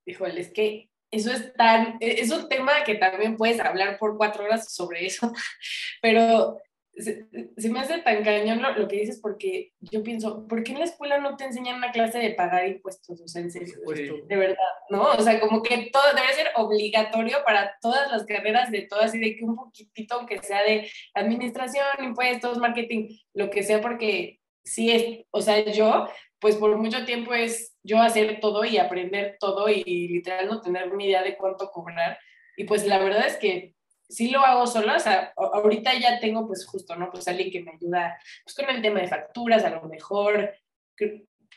Híjole, 0.05 0.41
es 0.41 0.53
que 0.53 0.91
eso 1.15 1.33
es 1.33 1.53
tan, 1.55 1.97
es 2.01 2.31
un 2.31 2.49
tema 2.49 2.85
que 2.85 2.95
también 2.97 3.37
puedes 3.37 3.61
hablar 3.61 3.99
por 3.99 4.17
cuatro 4.17 4.45
horas 4.45 4.75
sobre 4.75 5.07
eso, 5.07 5.33
pero 6.03 6.59
se, 6.97 7.27
se, 7.57 7.71
me 7.71 7.81
hace 7.81 7.99
tan 7.99 8.23
cañón 8.23 8.63
lo, 8.63 8.73
lo, 8.77 8.89
que 8.89 9.01
dices 9.01 9.19
porque 9.21 9.73
yo 9.81 10.03
pienso, 10.03 10.47
¿por 10.47 10.63
qué 10.63 10.73
en 10.73 10.79
la 10.79 10.85
escuela 10.85 11.19
no 11.19 11.37
te 11.37 11.45
enseñan 11.45 11.77
una 11.77 11.91
clase 11.91 12.19
de 12.19 12.31
pagar 12.31 12.67
impuestos? 12.69 13.21
O 13.21 13.27
sea, 13.27 13.43
en 13.43 13.51
serio, 13.51 13.75
sí. 13.95 14.23
de 14.27 14.37
verdad, 14.37 14.57
¿no? 14.91 15.11
O 15.11 15.21
sea, 15.21 15.41
como 15.41 15.63
que 15.63 15.91
todo 15.93 16.03
debe 16.15 16.33
ser 16.35 16.49
obligatorio 16.55 17.39
para 17.45 17.77
todas 17.81 18.11
las 18.13 18.25
carreras 18.25 18.71
de 18.71 18.83
todas 18.83 19.15
y 19.15 19.19
de 19.19 19.35
que 19.35 19.45
un 19.45 19.57
poquitito, 19.57 20.15
aunque 20.15 20.41
sea 20.43 20.63
de 20.63 20.89
administración, 21.15 21.87
impuestos, 22.01 22.59
marketing, 22.59 23.09
lo 23.33 23.51
que 23.51 23.63
sea, 23.63 23.81
porque 23.81 24.41
sí 24.65 24.91
es, 24.93 25.27
o 25.31 25.41
sea, 25.41 25.65
yo, 25.65 26.09
pues 26.39 26.57
por 26.57 26.77
mucho 26.77 27.05
tiempo 27.05 27.35
es 27.35 27.74
yo 27.85 28.01
hacer 28.01 28.41
todo 28.41 28.65
y 28.65 28.79
aprender 28.79 29.37
todo 29.39 29.69
y, 29.69 29.83
y 29.87 30.09
literal 30.09 30.49
no 30.49 30.61
tener 30.61 30.93
ni 30.93 31.07
idea 31.07 31.23
de 31.23 31.37
cuánto 31.37 31.71
cobrar. 31.71 32.19
Y 32.57 32.65
pues 32.65 32.87
la 32.87 32.99
verdad 32.99 33.27
es 33.27 33.37
que 33.37 33.75
sí 34.09 34.31
lo 34.31 34.41
hago 34.41 34.67
sola, 34.67 34.97
o 34.97 35.01
sea, 35.01 35.33
ahorita 35.37 35.93
ya 35.99 36.21
tengo 36.21 36.47
pues 36.47 36.67
justo, 36.67 36.97
¿no? 36.97 37.11
Pues 37.11 37.27
alguien 37.29 37.51
que 37.51 37.63
me 37.63 37.73
ayuda 37.73 38.19
pues 38.45 38.55
con 38.57 38.75
el 38.75 38.83
tema 38.83 39.01
de 39.01 39.09
facturas, 39.09 39.65
a 39.65 39.71
lo 39.71 39.83
mejor 39.83 40.55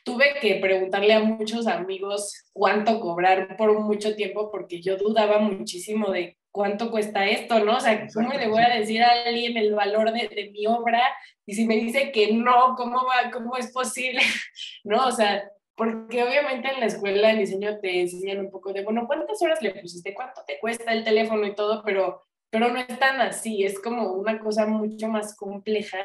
tuve 0.04 0.36
que 0.42 0.56
preguntarle 0.56 1.14
a 1.14 1.20
muchos 1.20 1.68
amigos 1.68 2.46
cuánto 2.54 3.00
cobrar 3.00 3.58
por 3.58 3.78
mucho 3.80 4.16
tiempo 4.16 4.50
porque 4.50 4.82
yo 4.82 4.98
dudaba 4.98 5.40
muchísimo 5.40 6.12
de 6.12 6.38
cuánto 6.50 6.90
cuesta 6.90 7.28
esto, 7.28 7.60
¿no? 7.64 7.78
O 7.78 7.80
sea, 7.80 8.08
¿cómo 8.14 8.34
le 8.34 8.48
voy 8.48 8.64
a 8.64 8.80
decir 8.80 9.04
a 9.04 9.12
alguien 9.26 9.58
el 9.58 9.76
valor 9.76 10.12
de, 10.12 10.28
de 10.28 10.50
mi 10.50 10.66
obra? 10.66 11.04
Y 11.46 11.54
si 11.54 11.68
me 11.68 11.76
dice 11.76 12.12
que 12.12 12.34
no, 12.34 12.74
¿cómo 12.76 13.06
va? 13.06 13.30
¿Cómo 13.32 13.58
es 13.58 13.72
posible? 13.72 14.22
¿No? 14.84 15.06
O 15.06 15.12
sea, 15.12 15.52
porque 15.78 16.24
obviamente 16.24 16.68
en 16.68 16.82
la 16.82 16.88
escuela 16.88 17.30
de 17.30 17.38
diseño 17.38 17.80
te 17.80 18.02
enseñan 18.02 18.40
un 18.40 18.52
poco 18.52 18.74
de, 18.74 18.84
bueno, 18.84 19.08
¿cuántas 19.08 19.42
horas 19.42 19.62
le 19.62 19.76
pusiste? 19.76 20.14
¿Cuánto 20.14 20.42
te 20.46 20.60
cuesta 20.60 20.92
el 20.92 21.06
teléfono 21.06 21.46
y 21.46 21.56
todo? 21.56 21.82
Pero 21.86 22.28
pero 22.50 22.70
no 22.70 22.80
es 22.80 23.00
tan 23.00 23.20
así, 23.22 23.64
es 23.64 23.80
como 23.80 24.14
una 24.14 24.40
cosa 24.40 24.66
mucho 24.66 25.08
más 25.08 25.36
compleja 25.36 26.00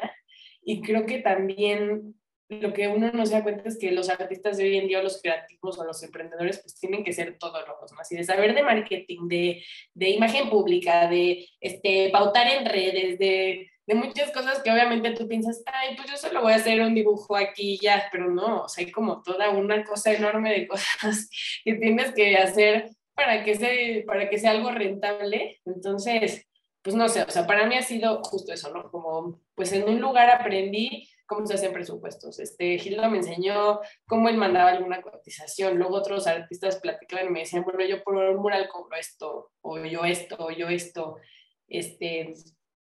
y 0.61 0.81
creo 0.81 1.05
que 1.05 1.19
también 1.19 2.15
lo 2.49 2.73
que 2.73 2.87
uno 2.87 3.11
no 3.11 3.25
se 3.25 3.33
da 3.33 3.43
cuenta 3.43 3.67
es 3.67 3.79
que 3.79 3.91
los 3.91 4.09
artistas 4.09 4.57
de 4.57 4.65
hoy 4.65 4.77
en 4.77 4.87
día, 4.87 5.01
los 5.01 5.21
creativos 5.21 5.79
o 5.79 5.85
los 5.85 6.03
emprendedores, 6.03 6.59
pues 6.61 6.75
tienen 6.75 7.03
que 7.03 7.13
ser 7.13 7.37
todos 7.39 7.63
los 7.81 7.91
más 7.93 8.11
y 8.11 8.17
de 8.17 8.23
saber 8.23 8.53
de 8.53 8.63
marketing, 8.63 9.27
de, 9.27 9.63
de 9.93 10.09
imagen 10.09 10.49
pública, 10.49 11.07
de 11.07 11.47
este, 11.59 12.09
pautar 12.11 12.47
en 12.47 12.65
redes, 12.65 13.17
de, 13.17 13.71
de 13.85 13.95
muchas 13.95 14.31
cosas 14.31 14.61
que 14.61 14.71
obviamente 14.71 15.11
tú 15.11 15.27
piensas, 15.27 15.61
ay, 15.65 15.95
pues 15.95 16.09
yo 16.09 16.17
solo 16.17 16.41
voy 16.41 16.53
a 16.53 16.57
hacer 16.57 16.81
un 16.81 16.95
dibujo 16.95 17.35
aquí 17.35 17.73
y 17.73 17.79
ya, 17.79 18.07
pero 18.11 18.29
no, 18.29 18.63
o 18.63 18.69
sea, 18.69 18.85
hay 18.85 18.91
como 18.91 19.21
toda 19.21 19.49
una 19.49 19.83
cosa 19.83 20.13
enorme 20.13 20.51
de 20.51 20.67
cosas 20.67 21.29
que 21.63 21.75
tienes 21.75 22.13
que 22.13 22.37
hacer 22.37 22.89
para 23.13 23.43
que, 23.43 23.55
sea, 23.55 24.05
para 24.05 24.29
que 24.29 24.39
sea 24.39 24.51
algo 24.51 24.71
rentable. 24.71 25.61
Entonces, 25.65 26.47
pues 26.81 26.95
no 26.95 27.07
sé, 27.07 27.23
o 27.23 27.29
sea, 27.29 27.47
para 27.47 27.65
mí 27.65 27.75
ha 27.75 27.81
sido 27.81 28.21
justo 28.23 28.53
eso, 28.53 28.73
¿no? 28.73 28.89
Como, 28.91 29.41
pues 29.55 29.71
en 29.73 29.87
un 29.87 30.01
lugar 30.01 30.29
aprendí 30.29 31.07
cómo 31.25 31.45
se 31.47 31.55
hacen 31.55 31.73
presupuestos. 31.73 32.39
Este, 32.39 32.77
Gildo 32.77 33.09
me 33.09 33.17
enseñó 33.17 33.79
cómo 34.05 34.29
él 34.29 34.37
mandaba 34.37 34.71
alguna 34.71 35.01
cotización, 35.01 35.77
luego 35.77 35.95
otros 35.95 36.27
artistas 36.27 36.79
platicaban 36.79 37.27
y 37.27 37.29
me 37.31 37.39
decían, 37.41 37.63
bueno, 37.63 37.85
yo 37.85 38.03
por 38.03 38.15
un 38.15 38.37
mural 38.37 38.67
cobro 38.69 38.97
esto, 38.97 39.51
o 39.61 39.77
yo 39.79 40.03
esto, 40.05 40.37
o 40.39 40.51
yo 40.51 40.67
esto, 40.69 41.17
este... 41.67 42.33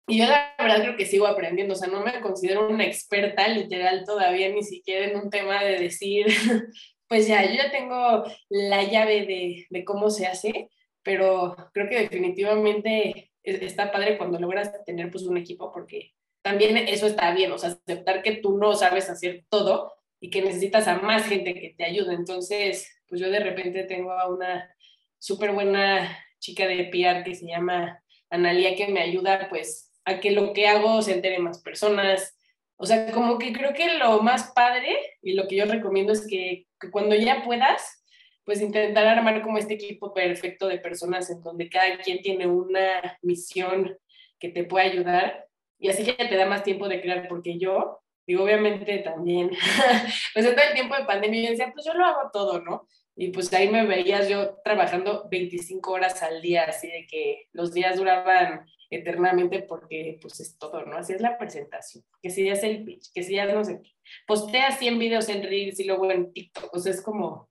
Y 0.09 0.17
yo 0.17 0.25
la 0.25 0.55
verdad 0.57 0.81
creo 0.81 0.97
que 0.97 1.05
sigo 1.05 1.27
aprendiendo, 1.27 1.75
o 1.75 1.77
sea, 1.77 1.87
no 1.87 2.03
me 2.03 2.19
considero 2.19 2.67
una 2.67 2.83
experta 2.83 3.47
literal 3.47 4.03
todavía, 4.05 4.49
ni 4.49 4.63
siquiera 4.63 5.05
en 5.05 5.17
un 5.17 5.29
tema 5.29 5.63
de 5.63 5.77
decir, 5.77 6.25
pues 7.07 7.27
ya, 7.27 7.45
yo 7.45 7.53
ya 7.53 7.71
tengo 7.71 8.23
la 8.49 8.83
llave 8.83 9.25
de, 9.25 9.67
de, 9.69 9.85
cómo 9.85 10.09
se 10.09 10.25
hace, 10.25 10.69
pero 11.03 11.55
creo 11.73 11.87
que 11.87 11.99
definitivamente 11.99 13.31
está 13.43 13.91
padre 13.91 14.17
cuando 14.17 14.39
logras 14.39 14.71
tener 14.83 15.11
pues 15.11 15.25
un 15.25 15.37
equipo, 15.37 15.71
porque 15.71 16.13
también 16.41 16.77
eso 16.77 17.05
está 17.05 17.31
bien, 17.33 17.51
o 17.51 17.59
sea, 17.59 17.77
aceptar 17.85 18.23
que 18.23 18.37
tú 18.37 18.57
no 18.57 18.73
sabes 18.73 19.09
hacer 19.09 19.45
todo 19.47 19.93
y 20.19 20.31
que 20.31 20.41
necesitas 20.41 20.87
a 20.87 20.97
más 20.97 21.27
gente 21.27 21.53
que 21.53 21.75
te 21.77 21.85
ayude. 21.85 22.15
Entonces, 22.15 23.01
pues 23.07 23.21
yo 23.21 23.29
de 23.29 23.39
repente 23.39 23.83
tengo 23.83 24.11
a 24.11 24.27
una 24.27 24.75
súper 25.19 25.51
buena 25.51 26.17
chica 26.39 26.65
de 26.67 26.85
PR 26.85 27.23
que 27.23 27.35
se 27.35 27.45
llama 27.45 28.01
Analia 28.29 28.75
que 28.75 28.87
me 28.87 29.01
ayuda 29.01 29.47
pues 29.49 29.88
que 30.19 30.31
lo 30.31 30.53
que 30.53 30.67
hago 30.67 31.01
se 31.01 31.13
entere 31.13 31.39
más 31.39 31.61
personas, 31.61 32.37
o 32.77 32.85
sea, 32.85 33.11
como 33.11 33.37
que 33.37 33.53
creo 33.53 33.73
que 33.73 33.97
lo 33.97 34.21
más 34.21 34.51
padre 34.55 34.97
y 35.21 35.33
lo 35.33 35.47
que 35.47 35.57
yo 35.57 35.65
recomiendo 35.65 36.13
es 36.13 36.25
que, 36.25 36.65
que, 36.79 36.89
cuando 36.89 37.15
ya 37.15 37.43
puedas, 37.43 38.03
pues 38.45 38.61
intentar 38.61 39.05
armar 39.05 39.41
como 39.41 39.57
este 39.57 39.75
equipo 39.75 40.13
perfecto 40.13 40.67
de 40.67 40.79
personas 40.79 41.29
en 41.29 41.43
donde 41.43 41.69
cada 41.69 41.97
quien 41.99 42.21
tiene 42.21 42.47
una 42.47 43.19
misión 43.21 43.97
que 44.39 44.49
te 44.49 44.63
puede 44.63 44.85
ayudar 44.85 45.49
y 45.77 45.89
así 45.89 46.03
ya 46.03 46.15
te 46.17 46.35
da 46.35 46.45
más 46.45 46.63
tiempo 46.63 46.87
de 46.87 47.01
crear, 47.01 47.27
porque 47.27 47.57
yo, 47.57 47.99
digo, 48.27 48.43
obviamente 48.43 48.97
también, 48.99 49.49
pues 50.33 50.45
en 50.45 50.55
todo 50.55 50.65
el 50.67 50.73
tiempo 50.73 50.95
de 50.95 51.05
pandemia 51.05 51.43
yo 51.43 51.49
decía, 51.51 51.71
pues 51.73 51.85
yo 51.85 51.93
lo 51.93 52.05
hago 52.05 52.29
todo, 52.33 52.61
¿no? 52.61 52.87
Y 53.15 53.29
pues 53.29 53.51
ahí 53.53 53.69
me 53.69 53.85
veías 53.85 54.29
yo 54.29 54.55
trabajando 54.63 55.27
25 55.29 55.91
horas 55.91 56.23
al 56.23 56.41
día, 56.41 56.63
así 56.63 56.87
de 56.87 57.05
que 57.07 57.47
los 57.51 57.73
días 57.73 57.97
duraban 57.97 58.65
eternamente 58.89 59.61
porque 59.61 60.17
pues 60.21 60.39
es 60.39 60.57
todo, 60.57 60.85
¿no? 60.85 60.97
Así 60.97 61.13
es 61.13 61.21
la 61.21 61.37
presentación, 61.37 62.03
que 62.21 62.29
si 62.29 62.45
ya 62.45 62.53
es 62.53 62.63
el 62.63 62.83
pitch, 62.83 63.11
que 63.13 63.23
si 63.23 63.35
ya 63.35 63.45
no 63.45 63.63
sé 63.63 63.81
qué, 63.81 63.91
postea 64.25 64.71
100 64.71 64.99
videos 64.99 65.29
en 65.29 65.43
Reels 65.43 65.79
y 65.79 65.85
luego 65.85 66.09
en 66.11 66.33
TikTok, 66.33 66.73
o 66.73 66.79
sea, 66.79 66.91
es 66.91 67.01
como, 67.01 67.49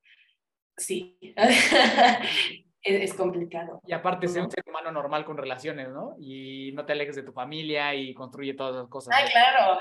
sí, 0.76 1.18
es, 1.36 1.72
es, 2.82 3.14
complicado. 3.14 3.80
Y 3.86 3.92
aparte 3.92 4.26
ser 4.26 4.42
un 4.42 4.50
ser 4.50 4.64
humano 4.66 4.90
normal 4.90 5.24
con 5.24 5.36
relaciones, 5.36 5.88
¿no? 5.90 6.16
Y 6.18 6.72
no 6.72 6.84
te 6.84 6.92
alejes 6.92 7.16
de 7.16 7.22
tu 7.22 7.32
familia 7.32 7.94
y 7.94 8.14
construye 8.14 8.54
todas 8.54 8.74
las 8.74 8.88
cosas. 8.88 9.14
Ay, 9.16 9.28
claro. 9.30 9.80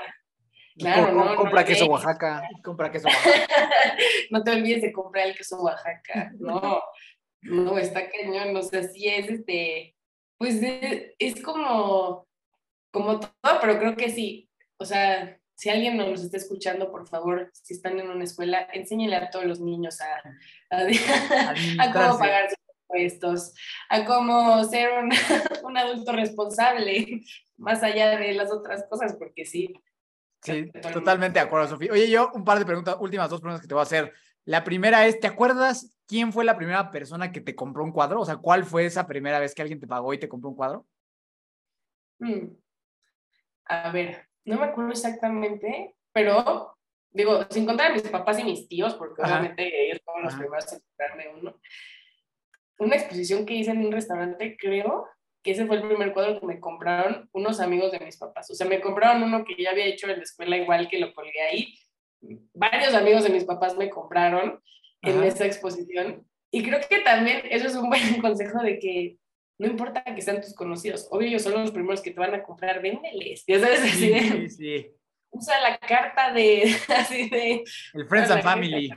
Claro, 0.78 1.12
no, 1.12 1.34
compra 1.34 1.62
no, 1.62 1.66
queso 1.66 1.86
no, 1.86 1.92
Oaxaca. 1.92 2.42
Compra 2.62 2.92
queso 2.92 3.08
Oaxaca. 3.08 3.68
no 4.30 4.44
te 4.44 4.52
olvides 4.52 4.82
de 4.82 4.92
comprar 4.92 5.26
el 5.26 5.36
queso 5.36 5.60
Oaxaca. 5.60 6.30
No, 6.38 6.80
no, 7.42 7.78
está 7.78 8.08
cañón. 8.08 8.56
O 8.56 8.62
sea, 8.62 8.84
sí 8.84 9.08
es 9.08 9.28
este 9.28 9.96
pues 10.38 10.62
es, 10.62 11.14
es 11.18 11.42
como, 11.42 12.26
como 12.92 13.20
todo, 13.20 13.60
pero 13.60 13.78
creo 13.78 13.96
que 13.96 14.10
sí. 14.10 14.48
O 14.78 14.84
sea, 14.84 15.38
si 15.56 15.70
alguien 15.70 15.96
nos 15.96 16.22
está 16.22 16.36
escuchando, 16.36 16.90
por 16.90 17.08
favor, 17.08 17.50
si 17.52 17.74
están 17.74 17.98
en 17.98 18.08
una 18.08 18.24
escuela, 18.24 18.68
enséñenle 18.72 19.16
a 19.16 19.30
todos 19.30 19.44
los 19.44 19.60
niños 19.60 20.00
a, 20.00 20.22
a, 20.70 20.86
a 21.80 21.92
cómo 21.92 22.18
pagar 22.18 22.48
sus 22.48 22.58
impuestos, 22.82 23.54
a 23.88 24.04
cómo 24.04 24.64
ser 24.64 24.90
un, 24.92 25.10
un, 25.64 25.76
adulto 25.76 26.12
responsable, 26.12 27.22
más 27.56 27.82
allá 27.82 28.16
de 28.16 28.32
las 28.34 28.52
otras 28.52 28.86
cosas, 28.88 29.16
porque 29.18 29.44
sí. 29.44 29.74
Sí, 30.40 30.70
totalmente 30.92 31.40
de 31.40 31.46
acuerdo, 31.46 31.66
Sofía. 31.66 31.90
Oye, 31.92 32.08
yo 32.08 32.30
un 32.32 32.44
par 32.44 32.60
de 32.60 32.64
preguntas, 32.64 32.96
últimas 33.00 33.28
dos 33.28 33.40
preguntas 33.40 33.60
que 33.60 33.66
te 33.66 33.74
voy 33.74 33.80
a 33.80 33.82
hacer. 33.82 34.12
La 34.44 34.62
primera 34.62 35.04
es, 35.08 35.18
¿te 35.18 35.26
acuerdas 35.26 35.97
quién 36.08 36.32
fue 36.32 36.44
la 36.44 36.56
primera 36.56 36.90
persona 36.90 37.30
que 37.30 37.40
te 37.40 37.54
compró 37.54 37.84
un 37.84 37.92
cuadro? 37.92 38.20
O 38.20 38.24
sea, 38.24 38.36
¿cuál 38.36 38.64
fue 38.64 38.86
esa 38.86 39.06
primera 39.06 39.38
vez 39.38 39.54
que 39.54 39.62
alguien 39.62 39.78
te 39.78 39.86
pagó 39.86 40.12
y 40.12 40.18
te 40.18 40.28
compró 40.28 40.50
un 40.50 40.56
cuadro? 40.56 40.86
Mm. 42.18 42.56
A 43.66 43.92
ver, 43.92 44.26
no 44.44 44.58
me 44.58 44.64
acuerdo 44.64 44.90
exactamente, 44.90 45.94
pero 46.12 46.76
digo, 47.10 47.46
sin 47.50 47.66
contar 47.66 47.90
a 47.90 47.94
mis 47.94 48.02
papás 48.02 48.38
y 48.40 48.44
mis 48.44 48.66
tíos, 48.66 48.94
porque 48.94 49.22
Ajá. 49.22 49.38
obviamente 49.38 49.86
ellos 49.86 50.00
fueron 50.04 50.24
los 50.24 50.32
Ajá. 50.32 50.42
primeros 50.42 50.72
en 50.72 50.80
comprarme 50.80 51.40
uno. 51.40 51.60
Una 52.78 52.96
exposición 52.96 53.44
que 53.44 53.54
hice 53.54 53.70
en 53.70 53.84
un 53.84 53.92
restaurante, 53.92 54.56
creo 54.58 55.06
que 55.42 55.52
ese 55.52 55.66
fue 55.66 55.76
el 55.76 55.86
primer 55.86 56.12
cuadro 56.12 56.40
que 56.40 56.46
me 56.46 56.58
compraron 56.58 57.28
unos 57.32 57.60
amigos 57.60 57.92
de 57.92 58.00
mis 58.00 58.16
papás. 58.16 58.50
O 58.50 58.54
sea, 58.54 58.66
me 58.66 58.80
compraron 58.80 59.22
uno 59.22 59.44
que 59.44 59.62
ya 59.62 59.70
había 59.70 59.86
hecho 59.86 60.08
en 60.08 60.16
la 60.16 60.22
escuela 60.22 60.56
igual 60.56 60.88
que 60.88 60.98
lo 60.98 61.12
colgué 61.12 61.40
ahí 61.42 61.74
varios 62.54 62.94
amigos 62.94 63.24
de 63.24 63.30
mis 63.30 63.44
papás 63.44 63.76
me 63.76 63.90
compraron 63.90 64.60
en 65.02 65.22
esa 65.22 65.46
exposición. 65.46 66.26
Y 66.50 66.62
creo 66.62 66.80
que 66.88 67.00
también 67.00 67.42
eso 67.50 67.66
es 67.66 67.74
un 67.76 67.88
buen 67.88 68.00
consejo 68.22 68.62
de 68.62 68.78
que 68.78 69.16
no 69.60 69.66
importa 69.66 70.02
que 70.04 70.22
sean 70.22 70.40
tus 70.40 70.54
conocidos, 70.54 71.08
obvio 71.10 71.28
ellos 71.28 71.42
son 71.42 71.54
los 71.54 71.72
primeros 71.72 72.00
que 72.00 72.12
te 72.12 72.20
van 72.20 72.32
a 72.34 72.42
comprar, 72.44 72.80
véndeles, 72.80 73.44
ya 73.46 73.58
sabes, 73.58 73.80
así 73.82 74.08
de, 74.08 74.20
Sí, 74.20 74.48
sí. 74.50 74.86
usa 75.30 75.60
la 75.60 75.78
carta 75.78 76.32
de, 76.32 76.62
así 76.96 77.28
de... 77.28 77.64
El 77.94 78.06
Friends 78.06 78.30
and 78.30 78.42
Family. 78.42 78.90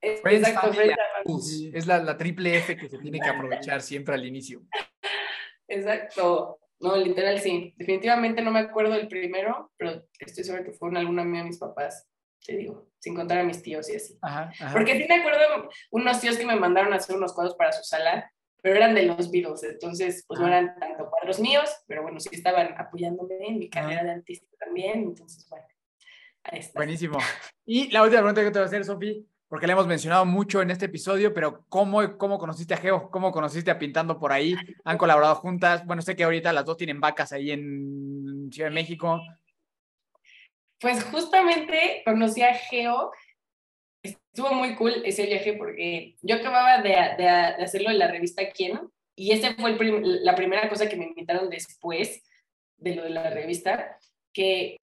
Es- 0.00 0.20
Friends, 0.20 0.48
Exacto, 0.48 0.72
family, 0.72 0.92
Friends 0.92 0.98
and 0.98 1.24
Family. 1.24 1.70
Es 1.78 1.86
la, 1.86 1.98
la 2.02 2.16
triple 2.16 2.56
F 2.58 2.76
que 2.76 2.88
se 2.88 2.98
tiene 2.98 3.20
que 3.20 3.28
aprovechar 3.28 3.80
siempre 3.82 4.14
al 4.14 4.26
inicio. 4.26 4.62
Exacto. 5.68 6.58
No, 6.78 6.96
literal 6.96 7.40
sí. 7.40 7.72
Definitivamente 7.76 8.42
no 8.42 8.50
me 8.50 8.60
acuerdo 8.60 8.92
del 8.94 9.08
primero, 9.08 9.72
pero 9.76 10.04
estoy 10.18 10.44
segura 10.44 10.64
que 10.64 10.72
fue 10.72 10.88
un 10.90 10.96
algún 10.96 11.18
amigo 11.18 11.38
de 11.38 11.44
mis 11.44 11.58
papás, 11.58 12.06
te 12.46 12.56
digo, 12.56 12.88
sin 12.98 13.14
contar 13.14 13.38
a 13.38 13.44
mis 13.44 13.60
tíos 13.62 13.88
y 13.90 13.96
así. 13.96 14.16
Ajá, 14.22 14.50
ajá. 14.60 14.72
Porque 14.72 14.96
sí 14.96 15.06
me 15.08 15.16
acuerdo 15.16 15.68
unos 15.90 16.20
tíos 16.20 16.36
que 16.38 16.46
me 16.46 16.56
mandaron 16.56 16.92
a 16.92 16.96
hacer 16.96 17.16
unos 17.16 17.32
cuadros 17.34 17.56
para 17.56 17.72
su 17.72 17.82
sala, 17.82 18.30
pero 18.62 18.76
eran 18.76 18.94
de 18.94 19.02
los 19.04 19.30
Beatles, 19.30 19.62
entonces 19.64 20.24
pues 20.26 20.40
no 20.40 20.46
Ah. 20.46 20.50
eran 20.50 20.78
tanto 20.78 21.08
cuadros 21.10 21.40
míos, 21.40 21.70
pero 21.86 22.02
bueno, 22.02 22.18
sí 22.20 22.28
estaban 22.32 22.74
apoyándome 22.78 23.36
en 23.48 23.58
mi 23.58 23.68
carrera 23.68 24.02
de 24.04 24.10
artista 24.12 24.46
también, 24.58 25.02
entonces 25.02 25.46
bueno, 25.48 25.66
ahí 26.44 26.60
está. 26.60 26.78
Buenísimo. 26.78 27.18
Y 27.64 27.90
la 27.90 28.02
última 28.02 28.20
pregunta 28.22 28.42
que 28.42 28.50
te 28.50 28.58
voy 28.58 28.64
a 28.64 28.66
hacer, 28.66 28.84
Sofi, 28.84 29.26
porque 29.48 29.66
la 29.68 29.74
hemos 29.74 29.86
mencionado 29.86 30.24
mucho 30.26 30.62
en 30.62 30.70
este 30.72 30.86
episodio, 30.86 31.32
pero 31.32 31.64
¿cómo, 31.68 32.16
¿cómo 32.18 32.38
conociste 32.38 32.74
a 32.74 32.78
Geo? 32.78 33.10
¿Cómo 33.10 33.30
conociste 33.30 33.70
a 33.70 33.78
Pintando 33.78 34.18
por 34.18 34.32
ahí? 34.32 34.56
¿Han 34.84 34.98
colaborado 34.98 35.36
juntas? 35.36 35.86
Bueno, 35.86 36.02
sé 36.02 36.16
que 36.16 36.24
ahorita 36.24 36.52
las 36.52 36.64
dos 36.64 36.76
tienen 36.76 37.00
vacas 37.00 37.32
ahí 37.32 37.52
en 37.52 38.50
Ciudad 38.50 38.70
de 38.70 38.74
México. 38.74 39.20
Pues 40.80 41.02
justamente 41.04 42.02
conocí 42.04 42.42
a 42.42 42.54
Geo. 42.54 43.12
Estuvo 44.02 44.52
muy 44.52 44.74
cool 44.76 45.02
ese 45.04 45.26
viaje 45.26 45.54
porque 45.54 46.16
yo 46.22 46.36
acababa 46.36 46.82
de, 46.82 46.90
de- 46.90 47.24
de 47.58 47.64
hacerlo 47.64 47.90
en 47.90 47.98
la 47.98 48.08
revista 48.08 48.50
Quién 48.50 48.78
y 49.16 49.32
esa 49.32 49.54
fue 49.54 49.74
la 50.02 50.34
primera 50.34 50.68
cosa 50.68 50.88
que 50.88 50.96
me 50.96 51.06
invitaron 51.06 51.48
después 51.48 52.22
de 52.76 52.94
lo 52.94 53.04
de 53.04 53.10
la 53.10 53.30
revista, 53.30 53.98
que 54.34 54.76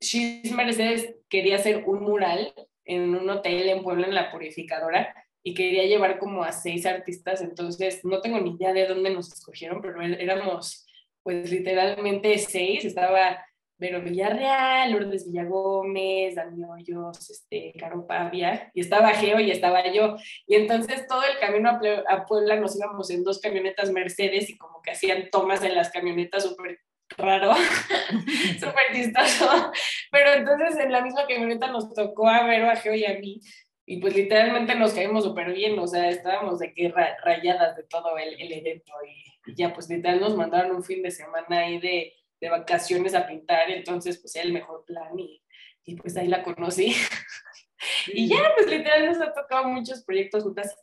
Shiz 0.00 0.52
Mercedes 0.52 1.14
quería 1.30 1.56
hacer 1.56 1.84
un 1.86 2.02
mural 2.02 2.52
en 2.84 3.14
un 3.14 3.30
hotel 3.30 3.70
en 3.70 3.82
Puebla, 3.82 4.06
en 4.06 4.14
la 4.14 4.30
Purificadora, 4.30 5.14
y 5.42 5.54
quería 5.54 5.84
llevar 5.86 6.18
como 6.18 6.44
a 6.44 6.52
seis 6.52 6.84
artistas, 6.84 7.40
entonces 7.40 8.04
no 8.04 8.20
tengo 8.20 8.38
ni 8.38 8.50
idea 8.50 8.74
de 8.74 8.86
dónde 8.86 9.08
nos 9.10 9.32
escogieron, 9.32 9.80
pero 9.80 10.02
éramos 10.02 10.86
pues 11.22 11.50
literalmente 11.50 12.36
seis, 12.38 12.84
estaba 12.84 13.42
Vero 13.82 14.00
Villarreal, 14.00 14.92
Lourdes 14.92 15.26
Villagómez, 15.26 16.36
Dani 16.36 16.62
Hoyos, 16.64 17.28
este, 17.28 17.72
Caro 17.78 18.06
Pavia, 18.06 18.70
y 18.72 18.80
estaba 18.80 19.10
Geo 19.10 19.40
y 19.40 19.50
estaba 19.50 19.92
yo. 19.92 20.16
Y 20.46 20.54
entonces 20.54 21.06
todo 21.08 21.22
el 21.24 21.36
camino 21.40 21.68
a, 21.68 21.80
a 22.14 22.24
Puebla 22.26 22.56
nos 22.60 22.76
íbamos 22.76 23.10
en 23.10 23.24
dos 23.24 23.40
camionetas 23.40 23.90
Mercedes 23.90 24.48
y 24.48 24.56
como 24.56 24.80
que 24.82 24.92
hacían 24.92 25.28
tomas 25.30 25.64
en 25.64 25.74
las 25.74 25.90
camionetas 25.90 26.44
súper 26.44 26.78
raro, 27.18 27.52
súper 28.60 28.84
chistoso. 28.94 29.72
Pero 30.12 30.32
entonces 30.34 30.78
en 30.78 30.92
la 30.92 31.02
misma 31.02 31.26
camioneta 31.26 31.66
nos 31.66 31.92
tocó 31.92 32.28
a 32.28 32.44
Vero, 32.46 32.70
a 32.70 32.76
Geo 32.76 32.94
y 32.94 33.04
a 33.04 33.18
mí. 33.18 33.40
Y 33.84 34.00
pues 34.00 34.14
literalmente 34.14 34.76
nos 34.76 34.94
caímos 34.94 35.24
súper 35.24 35.52
bien, 35.52 35.76
o 35.78 35.88
sea, 35.88 36.08
estábamos 36.08 36.60
de 36.60 36.72
que 36.72 36.88
ra- 36.88 37.16
rayadas 37.24 37.76
de 37.76 37.82
todo 37.82 38.16
el, 38.16 38.40
el 38.40 38.52
evento. 38.52 38.92
Y, 39.04 39.50
y 39.50 39.56
ya 39.56 39.74
pues 39.74 39.88
literal 39.90 40.20
nos 40.20 40.36
mandaron 40.36 40.76
un 40.76 40.84
fin 40.84 41.02
de 41.02 41.10
semana 41.10 41.58
ahí 41.58 41.80
de, 41.80 42.12
de 42.42 42.50
vacaciones 42.50 43.14
a 43.14 43.24
pintar, 43.26 43.70
entonces 43.70 44.18
pues 44.18 44.34
era 44.34 44.44
el 44.44 44.52
mejor 44.52 44.84
plan 44.84 45.16
y, 45.18 45.40
y 45.84 45.94
pues 45.94 46.16
ahí 46.16 46.26
la 46.26 46.42
conocí. 46.42 46.92
y 48.12 48.28
ya 48.28 48.52
pues 48.56 48.68
literal 48.68 49.06
nos 49.06 49.20
ha 49.20 49.32
tocado 49.32 49.68
muchos 49.68 50.02
proyectos 50.04 50.42
juntas 50.42 50.76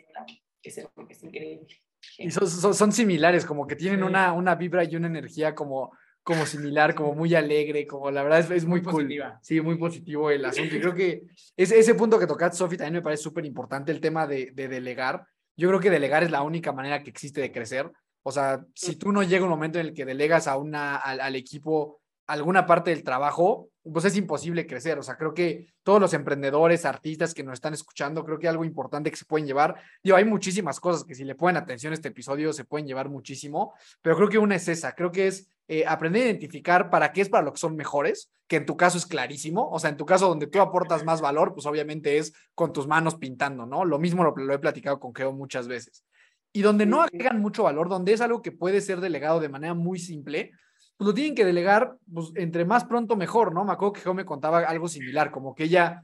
que 0.62 0.70
es, 0.70 0.78
es 0.78 1.24
increíble. 1.24 1.68
Y 2.18 2.32
son, 2.32 2.47
son, 2.47 2.74
son 2.74 2.91
similares, 2.93 3.45
como 3.45 3.68
que 3.68 3.76
tienen 3.76 3.99
Sí. 3.99 4.05
una, 4.05 4.32
una 4.34 4.55
vibra 4.55 4.86
y 4.86 4.95
una 4.95 5.07
energía 5.07 5.53
como, 5.53 5.91
como 6.24 6.45
similar, 6.45 6.95
como 6.95 7.14
muy 7.14 7.36
alegre, 7.36 7.86
como 7.86 8.10
la 8.10 8.24
verdad 8.24 8.39
es, 8.39 8.49
es 8.51 8.66
muy, 8.66 8.80
Muy 8.82 8.91
cool. 8.91 9.03
positiva. 9.03 9.39
Sí, 9.41 9.60
muy 9.60 9.78
positivo 9.78 10.30
el 10.32 10.45
asunto. 10.45 10.76
Y 10.76 10.80
creo 10.80 10.93
que 10.95 11.24
ese, 11.57 11.78
ese 11.78 11.95
punto 11.95 12.18
que 12.20 12.28
tocaste, 12.28 12.57
Sofi, 12.57 12.78
también 12.78 12.95
me 12.95 13.01
parece 13.01 13.24
súper 13.24 13.45
importante, 13.45 13.91
el 13.91 13.99
tema 13.99 14.26
de, 14.28 14.51
de 14.53 14.70
delegar. 14.70 15.26
Yo 15.57 15.68
creo 15.68 15.82
que 15.82 15.89
delegar 15.89 16.24
es 16.24 16.32
la 16.32 16.41
única 16.41 16.72
manera 16.72 17.03
que 17.03 17.10
existe 17.10 17.41
de 17.41 17.51
crecer. 17.51 17.91
O 18.30 18.32
sea, 18.32 18.63
si 18.75 18.95
tú 18.95 19.11
no 19.11 19.23
llega 19.23 19.43
un 19.43 19.49
momento 19.49 19.80
en 19.80 19.88
el 19.88 19.93
que 19.93 20.05
delegas 20.05 20.47
a 20.47 20.55
una, 20.55 20.95
al, 20.97 21.19
al 21.19 21.36
equipo 21.36 21.99
alguna 22.27 22.67
parte 22.67 22.91
del 22.91 23.03
trabajo, 23.03 23.69
pues 23.91 24.05
es 24.05 24.15
imposible 24.15 24.67
crecer. 24.67 24.99
O 24.99 25.03
sea, 25.03 25.17
creo 25.17 25.34
que 25.34 25.73
todos 25.82 25.99
los 25.99 26.13
emprendedores, 26.13 26.86
artistas 26.86 27.34
que 27.34 27.43
nos 27.43 27.55
están 27.55 27.73
escuchando, 27.73 28.23
creo 28.23 28.38
que 28.38 28.47
algo 28.47 28.63
importante 28.63 29.09
que 29.09 29.17
se 29.17 29.25
pueden 29.25 29.47
llevar, 29.47 29.82
digo, 30.03 30.15
hay 30.15 30.25
muchísimas 30.25 30.80
cosas 30.80 31.03
que 31.05 31.15
si 31.15 31.23
le 31.23 31.34
ponen 31.34 31.57
atención 31.57 31.91
a 31.91 31.95
este 31.95 32.09
episodio 32.09 32.53
se 32.53 32.65
pueden 32.65 32.86
llevar 32.86 33.09
muchísimo, 33.09 33.73
pero 34.03 34.15
creo 34.15 34.30
que 34.30 34.38
una 34.38 34.57
es 34.57 34.67
esa, 34.67 34.93
creo 34.93 35.11
que 35.11 35.25
es 35.25 35.49
eh, 35.67 35.86
aprender 35.88 36.21
a 36.21 36.25
identificar 36.25 36.91
para 36.91 37.11
qué 37.13 37.21
es 37.21 37.30
para 37.30 37.43
lo 37.43 37.51
que 37.51 37.59
son 37.59 37.75
mejores, 37.75 38.32
que 38.47 38.57
en 38.57 38.67
tu 38.67 38.77
caso 38.77 38.99
es 38.99 39.07
clarísimo, 39.07 39.67
o 39.71 39.80
sea, 39.80 39.89
en 39.89 39.97
tu 39.97 40.05
caso 40.05 40.27
donde 40.27 40.45
tú 40.45 40.61
aportas 40.61 41.03
más 41.03 41.21
valor, 41.21 41.55
pues 41.55 41.65
obviamente 41.65 42.19
es 42.19 42.34
con 42.53 42.73
tus 42.73 42.86
manos 42.86 43.15
pintando, 43.15 43.65
¿no? 43.65 43.86
Lo 43.86 43.97
mismo 43.97 44.23
lo, 44.23 44.36
lo 44.36 44.53
he 44.53 44.59
platicado 44.59 44.99
con 44.99 45.15
Geo 45.15 45.32
muchas 45.32 45.67
veces. 45.67 46.03
Y 46.52 46.62
donde 46.62 46.86
no 46.86 47.02
agregan 47.02 47.39
mucho 47.39 47.64
valor, 47.64 47.89
donde 47.89 48.14
es 48.14 48.22
algo 48.22 48.41
que 48.41 48.52
puede 48.52 48.82
ser 48.82 49.02
delegado 49.02 49.39
de 49.39 49.50
manera 49.50 49.74
muy 49.74 50.00
simple, 50.00 50.52
pues 50.97 51.08
lo 51.08 51.14
tienen 51.14 51.36
que 51.36 51.45
delegar, 51.45 51.95
pues 52.14 52.32
entre 52.36 52.66
más 52.66 52.86
pronto 52.86 53.16
mejor, 53.16 53.54
¿no? 53.54 53.64
Me 53.64 53.72
acuerdo 53.72 53.93
que 53.93 54.02
Geo 54.02 54.14
me 54.14 54.26
contaba 54.26 54.60
algo 54.60 54.88
similar, 54.88 55.32
como 55.32 55.56
que 55.56 55.66
ella 55.66 56.04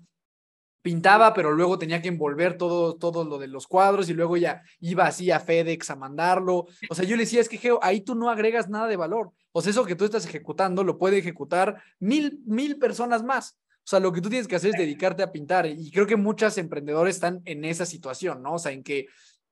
pintaba, 0.86 1.34
pero 1.34 1.52
luego 1.52 1.80
tenía 1.80 2.00
que 2.00 2.10
envolver 2.10 2.58
todo, 2.58 2.96
todo 2.96 3.26
lo 3.26 3.39
de 3.39 3.48
los 3.48 3.66
cuadros 3.66 4.08
y 4.08 4.14
luego 4.14 4.38
ya 4.38 4.62
iba 4.80 5.08
así 5.08 5.32
a 5.32 5.39
FedEx 5.39 5.89
a 5.89 5.96
mandarlo. 5.96 6.68
O 6.89 6.93
sea, 6.93 7.06
yo 7.06 7.16
le 7.16 7.24
decía, 7.24 7.41
es 7.41 7.50
que 7.50 7.58
Geo, 7.58 7.80
ahí 7.82 8.02
tú 8.02 8.14
no 8.14 8.30
agregas 8.30 8.70
nada 8.70 8.88
de 8.88 8.96
valor. 8.96 9.32
O 9.52 9.62
sea, 9.62 9.72
eso 9.72 9.84
que 9.84 9.96
tú 9.96 10.06
estás 10.06 10.28
ejecutando 10.28 10.84
lo 10.84 11.00
puede 11.00 11.18
ejecutar 11.18 11.82
mil, 12.00 12.39
mil 12.46 12.78
personas 12.78 13.24
más. 13.24 13.58
O 13.80 13.88
sea, 13.88 14.00
lo 14.00 14.12
que 14.12 14.22
tú 14.22 14.30
tienes 14.30 14.48
que 14.48 14.58
hacer 14.58 14.72
es 14.76 14.80
dedicarte 14.80 15.24
a 15.24 15.32
pintar. 15.32 15.66
Y 15.66 15.89
creo 15.89 16.06
que 16.06 16.16
muchos 16.16 16.56
emprendedores 16.60 17.16
están 17.16 17.41
en 17.46 17.66
esa 17.66 17.88
situación, 17.88 18.43
¿no? 18.43 18.54
O 18.54 18.60
sea, 18.60 18.72
en 18.72 18.84
que 18.84 19.08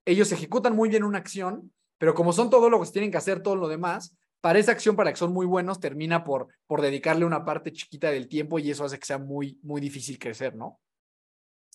ellos 0.06 0.32
ejecutan 0.32 0.76
muy 0.76 0.90
bien 0.90 1.04
una 1.04 1.18
acción, 1.18 1.72
pero 1.98 2.14
como 2.14 2.34
son 2.34 2.50
todólogos, 2.50 2.92
tienen 2.92 3.12
que 3.12 3.18
hacer 3.18 3.42
todo 3.42 3.56
lo 3.56 3.68
demás, 3.68 4.16
para 4.42 4.60
esa 4.60 4.74
acción, 4.74 4.98
para 4.98 5.12
que 5.12 5.18
son 5.18 5.32
muy 5.32 5.46
buenos, 5.46 5.80
termina 5.80 6.26
por, 6.26 6.50
por 6.68 6.82
dedicarle 6.82 7.24
una 7.24 7.46
parte 7.46 7.72
chiquita 7.72 8.12
del 8.12 8.28
tiempo 8.28 8.60
y 8.60 8.70
eso 8.70 8.84
hace 8.84 9.00
que 9.00 9.06
sea 9.06 9.18
muy, 9.18 9.58
muy 9.64 9.80
difícil 9.80 10.20
crecer, 10.20 10.54
¿no? 10.54 10.82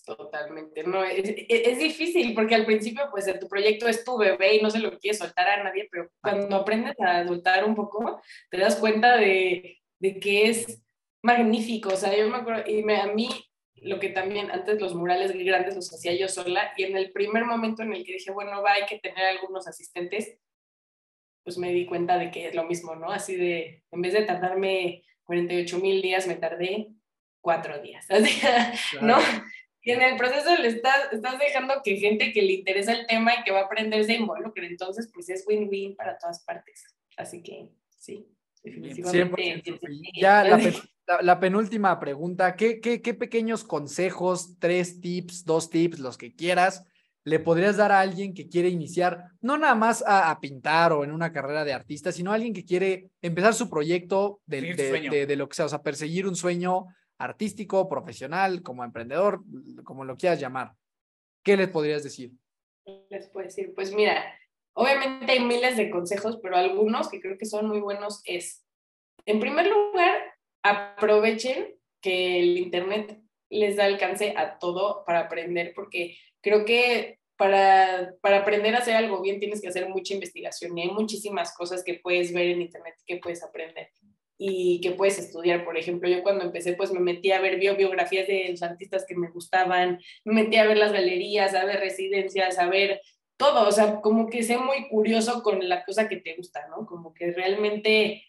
Totalmente, 0.05 0.83
no, 0.83 1.03
es, 1.03 1.29
es, 1.29 1.45
es 1.49 1.79
difícil 1.79 2.33
porque 2.33 2.55
al 2.55 2.65
principio 2.65 3.03
pues 3.11 3.25
tu 3.39 3.47
proyecto 3.47 3.87
es 3.87 4.03
tu 4.03 4.17
bebé 4.17 4.55
y 4.55 4.61
no 4.61 4.69
se 4.69 4.79
lo 4.79 4.97
quieres 4.97 5.19
soltar 5.19 5.47
a 5.47 5.63
nadie, 5.63 5.87
pero 5.91 6.09
cuando 6.21 6.55
aprendes 6.55 6.95
a 6.99 7.25
soltar 7.27 7.65
un 7.65 7.75
poco, 7.75 8.21
te 8.49 8.57
das 8.57 8.75
cuenta 8.75 9.17
de, 9.17 9.79
de 9.99 10.19
que 10.19 10.49
es 10.49 10.81
magnífico, 11.23 11.89
o 11.89 11.97
sea, 11.97 12.15
yo 12.15 12.29
me 12.29 12.37
acuerdo, 12.37 12.69
y 12.69 12.83
me, 12.83 12.97
a 12.97 13.07
mí 13.07 13.29
lo 13.83 13.99
que 13.99 14.09
también 14.09 14.51
antes 14.51 14.79
los 14.79 14.95
murales 14.95 15.31
grandes 15.31 15.75
los 15.75 15.93
hacía 15.93 16.13
yo 16.15 16.27
sola 16.27 16.73
y 16.77 16.83
en 16.83 16.97
el 16.97 17.11
primer 17.11 17.45
momento 17.45 17.83
en 17.83 17.93
el 17.93 18.03
que 18.03 18.13
dije, 18.13 18.31
bueno, 18.31 18.61
va, 18.61 18.73
hay 18.73 18.85
que 18.85 18.99
tener 18.99 19.25
algunos 19.25 19.67
asistentes, 19.67 20.37
pues 21.43 21.57
me 21.57 21.71
di 21.71 21.85
cuenta 21.85 22.17
de 22.17 22.31
que 22.31 22.47
es 22.47 22.55
lo 22.55 22.65
mismo, 22.65 22.95
¿no? 22.95 23.11
Así 23.11 23.35
de, 23.35 23.83
en 23.91 24.01
vez 24.01 24.13
de 24.13 24.23
tardarme 24.23 25.03
48 25.23 25.79
mil 25.79 26.01
días, 26.01 26.27
me 26.27 26.35
tardé 26.35 26.89
cuatro 27.41 27.79
días, 27.81 28.07
¿no? 29.01 29.17
Y 29.81 29.91
en 29.91 30.01
el 30.01 30.17
proceso 30.17 30.55
le 30.57 30.67
estás, 30.67 31.13
estás 31.13 31.39
dejando 31.39 31.81
que 31.83 31.95
gente 31.97 32.33
que 32.33 32.41
le 32.41 32.53
interesa 32.53 32.91
el 32.91 33.07
tema 33.07 33.33
y 33.35 33.43
que 33.43 33.51
va 33.51 33.61
a 33.61 33.65
aprender 33.65 34.03
se 34.03 34.15
involucre, 34.15 34.67
entonces 34.67 35.09
pues 35.13 35.29
es 35.29 35.45
win-win 35.47 35.95
para 35.95 36.17
todas 36.17 36.43
partes. 36.43 36.83
Así 37.15 37.41
que 37.41 37.69
sí, 37.97 38.27
definitivamente. 38.61 39.71
100%, 39.71 40.11
ya 40.15 40.43
la, 40.43 40.57
la, 41.09 41.21
la, 41.23 41.39
penúltima 41.39 41.99
pregunta, 41.99 42.55
¿qué, 42.55 42.79
qué, 42.79 43.01
¿qué 43.01 43.15
pequeños 43.15 43.63
consejos, 43.63 44.59
tres 44.59 45.01
tips, 45.01 45.43
dos 45.43 45.71
tips, 45.71 45.97
los 45.97 46.17
que 46.17 46.35
quieras, 46.35 46.85
le 47.23 47.39
podrías 47.39 47.77
dar 47.77 47.91
a 47.91 47.99
alguien 47.99 48.33
que 48.33 48.47
quiere 48.47 48.69
iniciar, 48.69 49.31
no 49.41 49.57
nada 49.57 49.73
más 49.73 50.03
a, 50.05 50.29
a, 50.29 50.39
pintar 50.39 50.93
o 50.93 51.03
en 51.03 51.11
una 51.11 51.33
carrera 51.33 51.65
de 51.65 51.73
artista, 51.73 52.11
sino 52.11 52.31
a 52.31 52.35
alguien 52.35 52.53
que 52.53 52.63
quiere 52.63 53.09
empezar 53.23 53.55
su 53.55 53.69
proyecto 53.69 54.39
de, 54.45 54.61
de, 54.61 54.75
de, 54.75 55.09
de, 55.09 55.25
de 55.25 55.35
lo 55.35 55.49
que 55.49 55.55
sea, 55.55 55.65
o 55.65 55.69
sea, 55.69 55.81
perseguir 55.81 56.27
un 56.27 56.35
sueño 56.35 56.85
artístico, 57.17 57.89
profesional, 57.89 58.61
como 58.61 58.83
emprendedor, 58.83 59.43
como 59.83 60.05
lo 60.05 60.15
quieras 60.15 60.39
llamar. 60.39 60.73
¿Qué 61.43 61.57
les 61.57 61.69
podrías 61.69 62.03
decir? 62.03 62.33
Les 63.09 63.27
puedo 63.29 63.47
decir, 63.47 63.73
pues 63.75 63.93
mira, 63.93 64.23
obviamente 64.73 65.31
hay 65.31 65.43
miles 65.43 65.75
de 65.75 65.89
consejos, 65.89 66.39
pero 66.41 66.55
algunos 66.55 67.09
que 67.09 67.19
creo 67.19 67.37
que 67.37 67.45
son 67.45 67.67
muy 67.67 67.79
buenos 67.79 68.21
es, 68.25 68.63
en 69.25 69.39
primer 69.39 69.67
lugar, 69.67 70.28
aprovechen 70.63 71.75
que 72.01 72.39
el 72.39 72.57
Internet 72.57 73.19
les 73.49 73.75
da 73.75 73.85
alcance 73.85 74.33
a 74.37 74.59
todo 74.59 75.03
para 75.05 75.21
aprender, 75.21 75.73
porque 75.75 76.17
creo 76.41 76.65
que 76.65 77.19
para, 77.37 78.13
para 78.21 78.39
aprender 78.39 78.75
a 78.75 78.79
hacer 78.79 78.95
algo 78.95 79.21
bien 79.21 79.39
tienes 79.39 79.61
que 79.61 79.69
hacer 79.69 79.87
mucha 79.89 80.13
investigación 80.13 80.77
y 80.77 80.83
hay 80.83 80.89
muchísimas 80.89 81.55
cosas 81.55 81.83
que 81.83 81.95
puedes 81.95 82.33
ver 82.33 82.47
en 82.47 82.61
Internet 82.61 82.95
que 83.05 83.17
puedes 83.17 83.43
aprender 83.43 83.89
y 84.37 84.79
que 84.81 84.91
puedes 84.91 85.19
estudiar. 85.19 85.65
Por 85.65 85.77
ejemplo, 85.77 86.09
yo 86.09 86.23
cuando 86.23 86.45
empecé, 86.45 86.73
pues 86.73 86.91
me 86.91 86.99
metí 87.01 87.31
a 87.31 87.41
ver 87.41 87.59
bio 87.59 87.75
biografías 87.75 88.27
de 88.27 88.47
los 88.49 88.63
artistas 88.63 89.05
que 89.07 89.15
me 89.15 89.29
gustaban, 89.29 89.99
me 90.23 90.33
metí 90.33 90.55
a 90.55 90.65
ver 90.65 90.77
las 90.77 90.93
galerías, 90.93 91.53
a 91.53 91.65
ver 91.65 91.79
residencias, 91.79 92.57
a 92.57 92.67
ver 92.67 93.01
todo, 93.37 93.67
o 93.67 93.71
sea, 93.71 94.01
como 94.01 94.29
que 94.29 94.43
sé 94.43 94.57
muy 94.57 94.89
curioso 94.89 95.43
con 95.43 95.67
la 95.67 95.85
cosa 95.85 96.09
que 96.09 96.17
te 96.17 96.35
gusta, 96.35 96.67
¿no? 96.69 96.85
Como 96.85 97.13
que 97.13 97.31
realmente, 97.31 98.23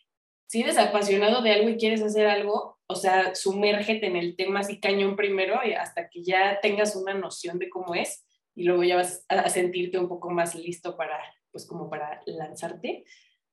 si 0.51 0.63
eres 0.63 0.79
apasionado 0.79 1.43
de 1.43 1.53
algo 1.53 1.69
y 1.69 1.77
quieres 1.77 2.03
hacer 2.03 2.27
algo, 2.27 2.77
o 2.89 2.97
sea, 2.97 3.37
sumérgete 3.37 4.09
en 4.09 4.17
el 4.17 4.35
tema 4.35 4.59
así 4.59 4.81
cañón 4.81 5.15
primero 5.15 5.61
y 5.65 5.75
hasta 5.75 6.11
que 6.11 6.25
ya 6.25 6.59
tengas 6.61 6.97
una 6.97 7.15
noción 7.15 7.61
de 7.61 7.71
cómo 7.71 7.95
es 7.95 8.27
y 8.57 8.65
luego 8.65 8.83
ya 8.83 8.97
vas 8.97 9.25
a 9.29 9.49
sentirte 9.49 9.97
un 9.97 10.09
poco 10.09 10.29
más 10.29 10.57
listo 10.57 10.97
para, 10.97 11.21
pues 11.53 11.69
como 11.69 11.89
para 11.89 12.21
lanzarte. 12.27 13.05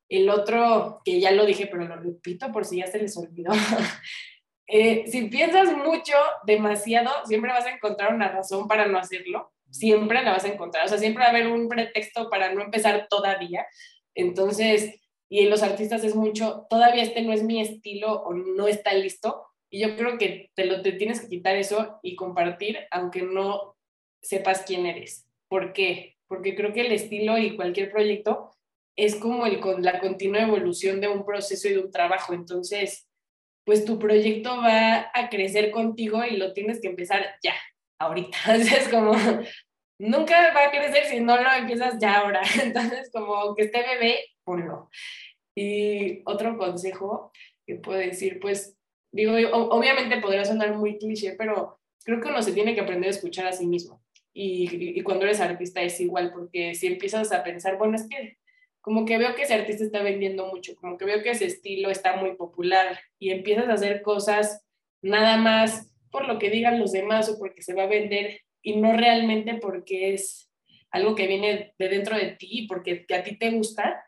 El 0.10 0.28
otro, 0.28 1.04
que 1.06 1.20
ya 1.20 1.30
lo 1.30 1.46
dije, 1.46 1.68
pero 1.68 1.86
lo 1.86 1.98
repito 1.98 2.52
por 2.52 2.66
si 2.66 2.78
ya 2.78 2.88
se 2.88 2.98
les 2.98 3.16
olvidó, 3.16 3.52
eh, 4.68 5.04
si 5.06 5.26
piensas 5.26 5.78
mucho, 5.78 6.14
demasiado, 6.48 7.12
siempre 7.28 7.52
vas 7.52 7.68
a 7.68 7.76
encontrar 7.76 8.12
una 8.12 8.30
razón 8.30 8.68
para 8.68 8.88
no 8.88 8.98
hacerlo, 8.98 9.54
siempre 9.70 10.24
la 10.24 10.32
vas 10.32 10.46
a 10.46 10.50
encontrar, 10.50 10.86
o 10.86 10.90
sea, 10.90 10.98
siempre 10.98 11.22
va 11.22 11.28
a 11.28 11.30
haber 11.30 11.46
un 11.46 11.70
pretexto 11.70 12.28
para 12.32 12.52
no 12.56 12.64
empezar 12.64 13.06
todavía. 13.08 13.68
Entonces, 14.16 15.00
y 15.30 15.40
en 15.40 15.50
los 15.50 15.64
artistas 15.64 16.04
es 16.04 16.16
mucho, 16.16 16.66
todavía 16.70 17.04
este 17.04 17.22
no 17.22 17.34
es 17.34 17.44
mi 17.44 17.62
estilo 17.62 18.22
o 18.24 18.34
no 18.34 18.68
está 18.68 18.94
listo, 18.94 19.48
y 19.70 19.82
yo 19.82 19.96
creo 19.98 20.18
que 20.18 20.52
te 20.56 20.66
lo 20.66 20.82
te 20.82 20.94
tienes 20.94 21.22
que 21.22 21.30
quitar 21.30 21.56
eso 21.56 22.00
y 22.02 22.16
compartir, 22.16 22.78
aunque 22.92 23.22
no 23.22 23.76
sepas 24.22 24.64
quién 24.66 24.86
eres. 24.86 25.28
¿Por 25.50 25.74
qué? 25.74 26.16
Porque 26.28 26.56
creo 26.56 26.74
que 26.74 26.82
el 26.82 26.92
estilo 26.92 27.38
y 27.38 27.56
cualquier 27.56 27.92
proyecto 27.92 28.52
es 28.96 29.16
como 29.16 29.46
el, 29.46 29.60
con 29.60 29.84
la 29.84 30.00
continua 30.00 30.42
evolución 30.42 31.00
de 31.02 31.08
un 31.08 31.26
proceso 31.26 31.68
y 31.68 31.74
de 31.74 31.80
un 31.80 31.92
trabajo. 31.92 32.34
Entonces, 32.34 33.08
pues 33.66 33.86
tu 33.86 34.00
proyecto 34.00 34.58
va 34.58 35.12
a 35.14 35.30
crecer 35.30 35.72
contigo 35.72 36.24
y 36.24 36.38
lo 36.38 36.54
tienes 36.54 36.82
que 36.82 36.88
empezar 36.88 37.36
ya, 37.44 37.54
ahorita. 38.00 38.38
Es 38.56 38.88
como, 38.90 39.14
nunca 40.00 40.54
va 40.54 40.66
a 40.66 40.72
crecer 40.72 41.06
si 41.06 41.20
no 41.20 41.38
lo 41.42 41.52
empiezas 41.52 41.98
ya 42.00 42.20
ahora. 42.20 42.42
Entonces, 42.64 43.10
como 43.12 43.56
que 43.56 43.64
esté 43.64 43.84
bebé, 43.84 44.20
ponlo. 44.44 44.90
Y 45.56 46.22
otro 46.26 46.58
consejo 46.58 47.32
que 47.66 47.76
puedo 47.76 48.00
decir, 48.00 48.40
pues, 48.40 48.78
digo, 49.12 49.34
obviamente 49.52 50.22
podría 50.22 50.46
sonar 50.46 50.76
muy 50.76 50.98
cliché, 50.98 51.36
pero 51.38 51.80
creo 52.04 52.22
que 52.22 52.30
uno 52.30 52.42
se 52.42 52.54
tiene 52.54 52.76
que 52.76 52.82
aprender 52.82 53.08
a 53.08 53.16
escuchar 53.16 53.48
a 53.48 53.52
sí 53.52 53.66
mismo. 53.66 54.04
Y, 54.34 55.00
y, 55.00 55.02
cuando 55.02 55.26
eres 55.26 55.42
artista 55.42 55.82
es 55.82 56.00
igual, 56.00 56.32
porque 56.32 56.76
si 56.76 56.86
empiezas 56.86 57.32
a 57.32 57.44
pensar, 57.44 57.78
bueno, 57.80 57.96
es 57.96 58.08
que 58.08 58.38
como 58.82 59.04
que 59.04 59.18
veo 59.18 59.34
que 59.34 59.42
ese 59.42 59.56
artista 59.56 59.84
está 59.84 60.04
vendiendo 60.04 60.46
mucho, 60.46 60.76
como 60.76 60.98
que 60.98 61.06
veo 61.06 61.24
que 61.24 61.32
ese 61.32 61.46
estilo 61.46 61.90
está 61.90 62.16
muy 62.16 62.36
popular 62.36 63.00
y 63.18 63.32
empiezas 63.32 63.68
a 63.68 63.74
hacer 63.74 64.04
cosas 64.04 64.64
nada 65.02 65.38
más 65.38 65.92
por 66.12 66.28
lo 66.28 66.40
que 66.40 66.50
digan 66.50 66.80
los 66.80 66.92
demás 66.92 67.30
o 67.30 67.38
porque 67.38 67.64
se 67.64 67.74
va 67.74 67.84
a 67.84 67.88
vender 67.88 68.42
y 68.68 68.76
no 68.76 68.92
realmente 68.92 69.54
porque 69.56 70.14
es 70.14 70.52
algo 70.92 71.16
que 71.16 71.26
viene 71.26 71.74
de 71.80 71.88
dentro 71.88 72.18
de 72.18 72.32
ti 72.32 72.48
y 72.50 72.68
porque 72.68 73.06
a 73.16 73.24
ti 73.24 73.38
te 73.38 73.52
gusta, 73.52 74.06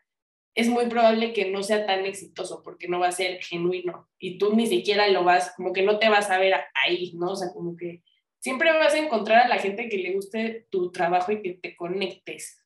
es 0.54 0.68
muy 0.68 0.84
probable 0.84 1.32
que 1.32 1.50
no 1.50 1.62
sea 1.62 1.86
tan 1.86 2.04
exitoso 2.04 2.60
porque 2.62 2.86
no 2.86 3.00
va 3.00 3.08
a 3.08 3.12
ser 3.12 3.42
genuino 3.42 4.10
y 4.18 4.36
tú 4.36 4.54
ni 4.54 4.66
siquiera 4.66 5.08
lo 5.08 5.24
vas, 5.24 5.54
como 5.56 5.72
que 5.72 5.80
no 5.80 5.98
te 5.98 6.10
vas 6.10 6.30
a 6.30 6.38
ver 6.38 6.52
ahí, 6.84 7.12
¿no? 7.14 7.30
O 7.30 7.36
sea, 7.36 7.54
como 7.54 7.74
que 7.74 8.02
siempre 8.38 8.70
vas 8.72 8.92
a 8.92 8.98
encontrar 8.98 9.46
a 9.46 9.48
la 9.48 9.56
gente 9.56 9.88
que 9.88 9.96
le 9.96 10.12
guste 10.12 10.66
tu 10.68 10.92
trabajo 10.92 11.32
y 11.32 11.40
que 11.40 11.54
te 11.54 11.74
conectes 11.74 12.62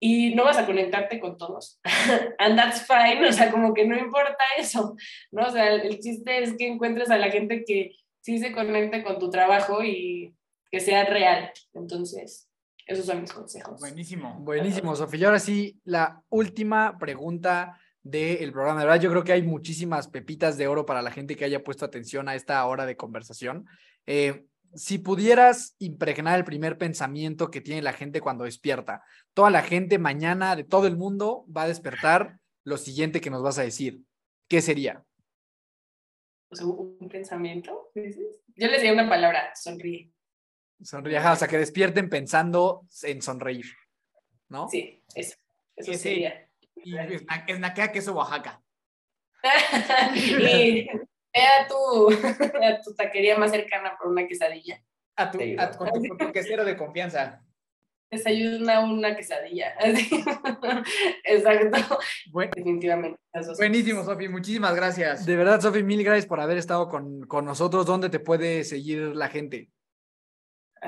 y 0.00 0.34
no 0.34 0.44
vas 0.44 0.56
a 0.56 0.64
conectarte 0.64 1.20
con 1.20 1.36
todos. 1.36 1.82
And 2.38 2.56
that's 2.56 2.86
fine, 2.86 3.26
o 3.26 3.32
sea, 3.32 3.50
como 3.50 3.74
que 3.74 3.86
no 3.86 3.98
importa 3.98 4.42
eso, 4.56 4.96
¿no? 5.30 5.48
O 5.48 5.50
sea, 5.50 5.70
el, 5.74 5.98
chiste 5.98 6.42
es 6.42 6.56
que 6.56 6.66
encuentres 6.66 7.10
a 7.10 7.18
la 7.18 7.30
gente 7.30 7.62
que 7.66 7.94
sí 8.22 8.38
se 8.38 8.52
conecte 8.52 9.02
con 9.02 9.18
tu 9.18 9.28
trabajo 9.28 9.84
y 9.84 10.35
que 10.70 10.80
sea 10.80 11.04
real. 11.04 11.50
Entonces, 11.74 12.48
esos 12.86 13.06
son 13.06 13.20
mis 13.20 13.32
consejos. 13.32 13.80
Buenísimo. 13.80 14.38
Buenísimo, 14.40 14.94
Sofía. 14.94 15.20
Y 15.20 15.24
ahora 15.24 15.38
sí, 15.38 15.80
la 15.84 16.22
última 16.28 16.98
pregunta 16.98 17.78
del 18.02 18.52
programa. 18.52 18.80
De 18.80 18.86
verdad, 18.86 19.02
yo 19.02 19.10
creo 19.10 19.24
que 19.24 19.32
hay 19.32 19.42
muchísimas 19.42 20.08
pepitas 20.08 20.56
de 20.56 20.68
oro 20.68 20.86
para 20.86 21.02
la 21.02 21.10
gente 21.10 21.36
que 21.36 21.44
haya 21.44 21.64
puesto 21.64 21.84
atención 21.84 22.28
a 22.28 22.34
esta 22.34 22.64
hora 22.66 22.86
de 22.86 22.96
conversación. 22.96 23.66
Eh, 24.06 24.44
si 24.74 24.98
pudieras 24.98 25.74
impregnar 25.78 26.38
el 26.38 26.44
primer 26.44 26.78
pensamiento 26.78 27.50
que 27.50 27.60
tiene 27.60 27.82
la 27.82 27.92
gente 27.92 28.20
cuando 28.20 28.44
despierta, 28.44 29.02
toda 29.34 29.50
la 29.50 29.62
gente 29.62 29.98
mañana 29.98 30.54
de 30.54 30.64
todo 30.64 30.86
el 30.86 30.96
mundo 30.96 31.44
va 31.54 31.62
a 31.62 31.68
despertar 31.68 32.38
lo 32.62 32.76
siguiente 32.76 33.20
que 33.20 33.30
nos 33.30 33.42
vas 33.42 33.58
a 33.58 33.62
decir. 33.62 34.02
¿Qué 34.48 34.60
sería? 34.60 35.02
un 36.62 37.08
pensamiento, 37.10 37.90
Yo 37.94 38.68
les 38.68 38.76
diría 38.80 38.92
una 38.92 39.08
palabra, 39.08 39.50
sonríe. 39.54 40.12
Sonríe, 40.82 41.18
o 41.18 41.36
sea, 41.36 41.48
que 41.48 41.58
despierten 41.58 42.08
pensando 42.08 42.86
en 43.02 43.22
sonreír, 43.22 43.66
¿no? 44.48 44.68
Sí, 44.68 45.02
eso, 45.14 45.36
eso 45.74 45.94
sería. 45.94 46.48
Y 46.74 46.96
es 46.96 47.58
naquea 47.58 47.92
queso 47.92 48.14
Oaxaca. 48.14 48.62
y 50.14 50.88
Ve 51.36 51.42
a 51.42 51.68
tu, 51.68 52.08
a 52.64 52.80
tu 52.80 52.94
taquería 52.94 53.36
más 53.36 53.50
cercana 53.50 53.94
por 53.98 54.10
una 54.10 54.26
quesadilla. 54.26 54.82
A 55.16 55.30
tu, 55.30 55.38
a 55.58 55.70
tu, 55.70 55.78
con 55.78 56.18
tu, 56.18 56.32
quesero 56.32 56.64
de 56.64 56.76
confianza. 56.76 57.42
Desayuna 58.10 58.80
una 58.80 59.14
quesadilla. 59.14 59.74
Exacto. 61.24 61.98
Bueno, 62.30 62.52
Definitivamente. 62.54 63.18
Buenísimo, 63.58 64.02
Sofi. 64.04 64.28
Muchísimas 64.28 64.74
gracias. 64.74 65.26
De 65.26 65.36
verdad, 65.36 65.60
Sofi, 65.60 65.82
mil 65.82 66.02
gracias 66.02 66.26
por 66.26 66.40
haber 66.40 66.56
estado 66.56 66.88
con, 66.88 67.26
con 67.26 67.44
nosotros. 67.44 67.84
¿Dónde 67.84 68.08
te 68.08 68.20
puede 68.20 68.64
seguir 68.64 69.14
la 69.14 69.28
gente? 69.28 69.68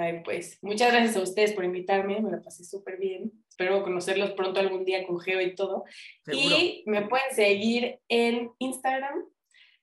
Ay, 0.01 0.23
pues 0.25 0.61
muchas 0.63 0.93
gracias 0.93 1.17
a 1.17 1.23
ustedes 1.23 1.55
por 1.55 1.65
invitarme, 1.65 2.21
me 2.21 2.31
la 2.31 2.41
pasé 2.41 2.63
súper 2.63 2.99
bien. 2.99 3.33
Espero 3.49 3.83
conocerlos 3.83 4.31
pronto 4.31 4.61
algún 4.61 4.85
día 4.85 5.05
con 5.05 5.19
Geo 5.19 5.41
y 5.41 5.57
todo. 5.57 5.87
Y 6.33 6.85
me 6.87 7.09
pueden 7.09 7.35
seguir 7.35 7.99
en 8.07 8.53
Instagram 8.61 9.25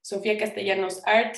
Sofía 0.01 0.37
Castellanos 0.37 1.05
Art. 1.05 1.35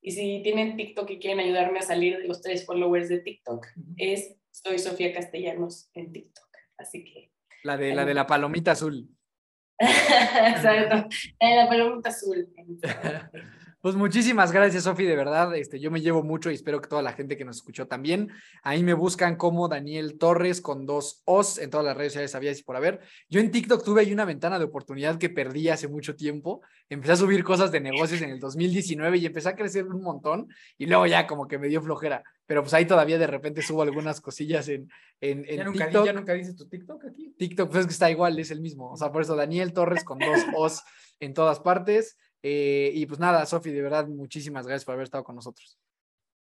Y 0.00 0.12
si 0.12 0.40
tienen 0.42 0.78
TikTok 0.78 1.10
y 1.10 1.18
quieren 1.18 1.40
ayudarme 1.40 1.80
a 1.80 1.82
salir 1.82 2.16
de 2.16 2.26
los 2.26 2.40
tres 2.40 2.64
followers 2.64 3.10
de 3.10 3.18
TikTok, 3.18 3.66
es 3.98 4.36
Soy 4.52 4.78
Sofía 4.78 5.12
Castellanos 5.12 5.90
en 5.92 6.10
TikTok. 6.10 6.48
Así 6.78 7.04
que. 7.04 7.30
La 7.62 7.76
de, 7.76 7.94
la, 7.94 8.06
de 8.06 8.14
la 8.14 8.26
palomita 8.26 8.70
azul. 8.70 9.06
Exacto. 9.78 11.10
La 11.40 11.48
de 11.50 11.56
la 11.56 11.68
palomita 11.68 12.08
azul. 12.08 12.48
Pues 13.88 13.96
muchísimas 13.96 14.52
gracias, 14.52 14.84
Sofi, 14.84 15.04
de 15.04 15.16
verdad. 15.16 15.56
Este, 15.56 15.80
yo 15.80 15.90
me 15.90 16.02
llevo 16.02 16.22
mucho 16.22 16.50
y 16.50 16.54
espero 16.54 16.78
que 16.82 16.90
toda 16.90 17.00
la 17.00 17.14
gente 17.14 17.38
que 17.38 17.46
nos 17.46 17.56
escuchó 17.56 17.86
también. 17.86 18.28
Ahí 18.62 18.82
me 18.82 18.92
buscan 18.92 19.36
como 19.36 19.66
Daniel 19.66 20.18
Torres 20.18 20.60
con 20.60 20.84
dos 20.84 21.22
Os 21.24 21.56
en 21.56 21.70
todas 21.70 21.86
las 21.86 21.96
redes 21.96 22.12
sociales, 22.12 22.32
sabías 22.32 22.60
y 22.60 22.64
por 22.64 22.76
haber. 22.76 23.00
Yo 23.30 23.40
en 23.40 23.50
TikTok 23.50 23.82
tuve 23.82 24.02
ahí 24.02 24.12
una 24.12 24.26
ventana 24.26 24.58
de 24.58 24.66
oportunidad 24.66 25.16
que 25.16 25.30
perdí 25.30 25.70
hace 25.70 25.88
mucho 25.88 26.16
tiempo. 26.16 26.60
Empecé 26.90 27.12
a 27.12 27.16
subir 27.16 27.42
cosas 27.42 27.72
de 27.72 27.80
negocios 27.80 28.20
en 28.20 28.28
el 28.28 28.38
2019 28.40 29.16
y 29.16 29.24
empecé 29.24 29.48
a 29.48 29.56
crecer 29.56 29.86
un 29.86 30.02
montón 30.02 30.48
y 30.76 30.84
luego 30.84 31.06
ya 31.06 31.26
como 31.26 31.48
que 31.48 31.56
me 31.56 31.68
dio 31.68 31.80
flojera. 31.80 32.22
Pero 32.44 32.60
pues 32.60 32.74
ahí 32.74 32.84
todavía 32.84 33.16
de 33.16 33.26
repente 33.26 33.62
subo 33.62 33.80
algunas 33.80 34.20
cosillas 34.20 34.68
en, 34.68 34.90
en, 35.22 35.46
en 35.48 35.56
¿Ya 35.56 35.64
nunca, 35.64 35.84
TikTok. 35.86 36.04
¿Ya 36.04 36.12
nunca 36.12 36.34
dices 36.34 36.56
tu 36.56 36.68
TikTok 36.68 37.06
aquí? 37.06 37.34
TikTok, 37.38 37.70
pues 37.70 37.80
es 37.80 37.86
que 37.86 37.92
está 37.92 38.10
igual, 38.10 38.38
es 38.38 38.50
el 38.50 38.60
mismo. 38.60 38.92
O 38.92 38.98
sea, 38.98 39.10
por 39.10 39.22
eso 39.22 39.34
Daniel 39.34 39.72
Torres 39.72 40.04
con 40.04 40.18
dos 40.18 40.44
Os 40.54 40.82
en 41.20 41.32
todas 41.32 41.60
partes. 41.60 42.18
Eh, 42.42 42.90
y 42.94 43.06
pues 43.06 43.18
nada, 43.18 43.44
Sofi, 43.46 43.70
de 43.70 43.82
verdad, 43.82 44.06
muchísimas 44.06 44.66
gracias 44.66 44.84
por 44.84 44.94
haber 44.94 45.04
estado 45.04 45.24
con 45.24 45.36
nosotros. 45.36 45.78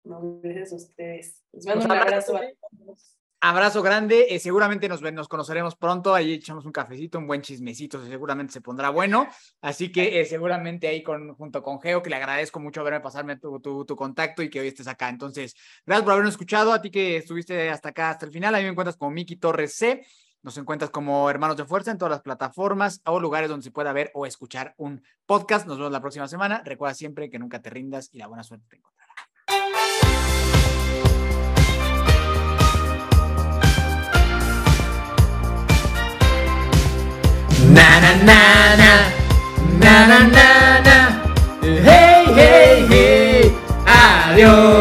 No, 0.03 0.39
gracias 0.41 0.73
a 0.73 0.75
ustedes. 0.75 1.43
Les 1.51 1.65
mando 1.65 1.85
un 1.85 1.91
abrazo 1.91 2.37
a 2.37 2.41
todos. 2.69 3.17
Abrazo 3.43 3.81
grande, 3.81 4.27
eh, 4.29 4.37
seguramente 4.37 4.87
nos, 4.87 5.01
nos 5.01 5.27
conoceremos 5.27 5.75
pronto, 5.75 6.13
ahí 6.13 6.33
echamos 6.33 6.63
un 6.63 6.71
cafecito, 6.71 7.17
un 7.17 7.25
buen 7.25 7.41
chismecito, 7.41 7.99
seguramente 8.05 8.53
se 8.53 8.61
pondrá 8.61 8.91
bueno, 8.91 9.27
así 9.61 9.91
que 9.91 10.21
eh, 10.21 10.25
seguramente 10.25 10.87
ahí 10.87 11.01
con, 11.01 11.33
junto 11.33 11.63
con 11.63 11.81
Geo, 11.81 12.03
que 12.03 12.11
le 12.11 12.17
agradezco 12.17 12.59
mucho 12.59 12.81
haberme 12.81 12.99
pasarme 12.99 13.37
tu, 13.37 13.59
tu, 13.59 13.83
tu, 13.83 13.95
contacto 13.95 14.43
y 14.43 14.49
que 14.51 14.59
hoy 14.59 14.67
estés 14.67 14.87
acá. 14.87 15.09
Entonces, 15.09 15.55
gracias 15.83 16.03
por 16.03 16.13
habernos 16.13 16.35
escuchado, 16.35 16.71
a 16.71 16.83
ti 16.83 16.91
que 16.91 17.17
estuviste 17.17 17.71
hasta 17.71 17.89
acá, 17.89 18.11
hasta 18.11 18.27
el 18.27 18.31
final, 18.31 18.53
ahí 18.53 18.61
me 18.61 18.69
encuentras 18.69 18.95
como 18.95 19.09
Miki 19.09 19.37
Torres 19.37 19.73
C. 19.73 20.05
Nos 20.43 20.57
encuentras 20.57 20.89
como 20.89 21.29
Hermanos 21.29 21.55
de 21.55 21.65
Fuerza 21.65 21.91
en 21.91 21.99
todas 21.99 22.09
las 22.09 22.21
plataformas 22.21 23.01
o 23.05 23.19
lugares 23.19 23.47
donde 23.47 23.63
se 23.63 23.71
pueda 23.71 23.93
ver 23.93 24.09
o 24.15 24.25
escuchar 24.25 24.73
un 24.77 25.03
podcast. 25.27 25.67
Nos 25.67 25.77
vemos 25.77 25.91
la 25.91 26.01
próxima 26.01 26.27
semana. 26.27 26.63
Recuerda 26.65 26.95
siempre 26.95 27.29
que 27.29 27.37
nunca 27.37 27.61
te 27.61 27.69
rindas 27.69 28.09
y 28.11 28.17
la 28.17 28.27
buena 28.27 28.43
suerte 28.43 28.65
te 28.67 28.77
encontrará. 28.77 29.11
Hey 41.61 42.25
hey 42.35 42.87
hey 42.89 43.55
Adiós 43.85 44.80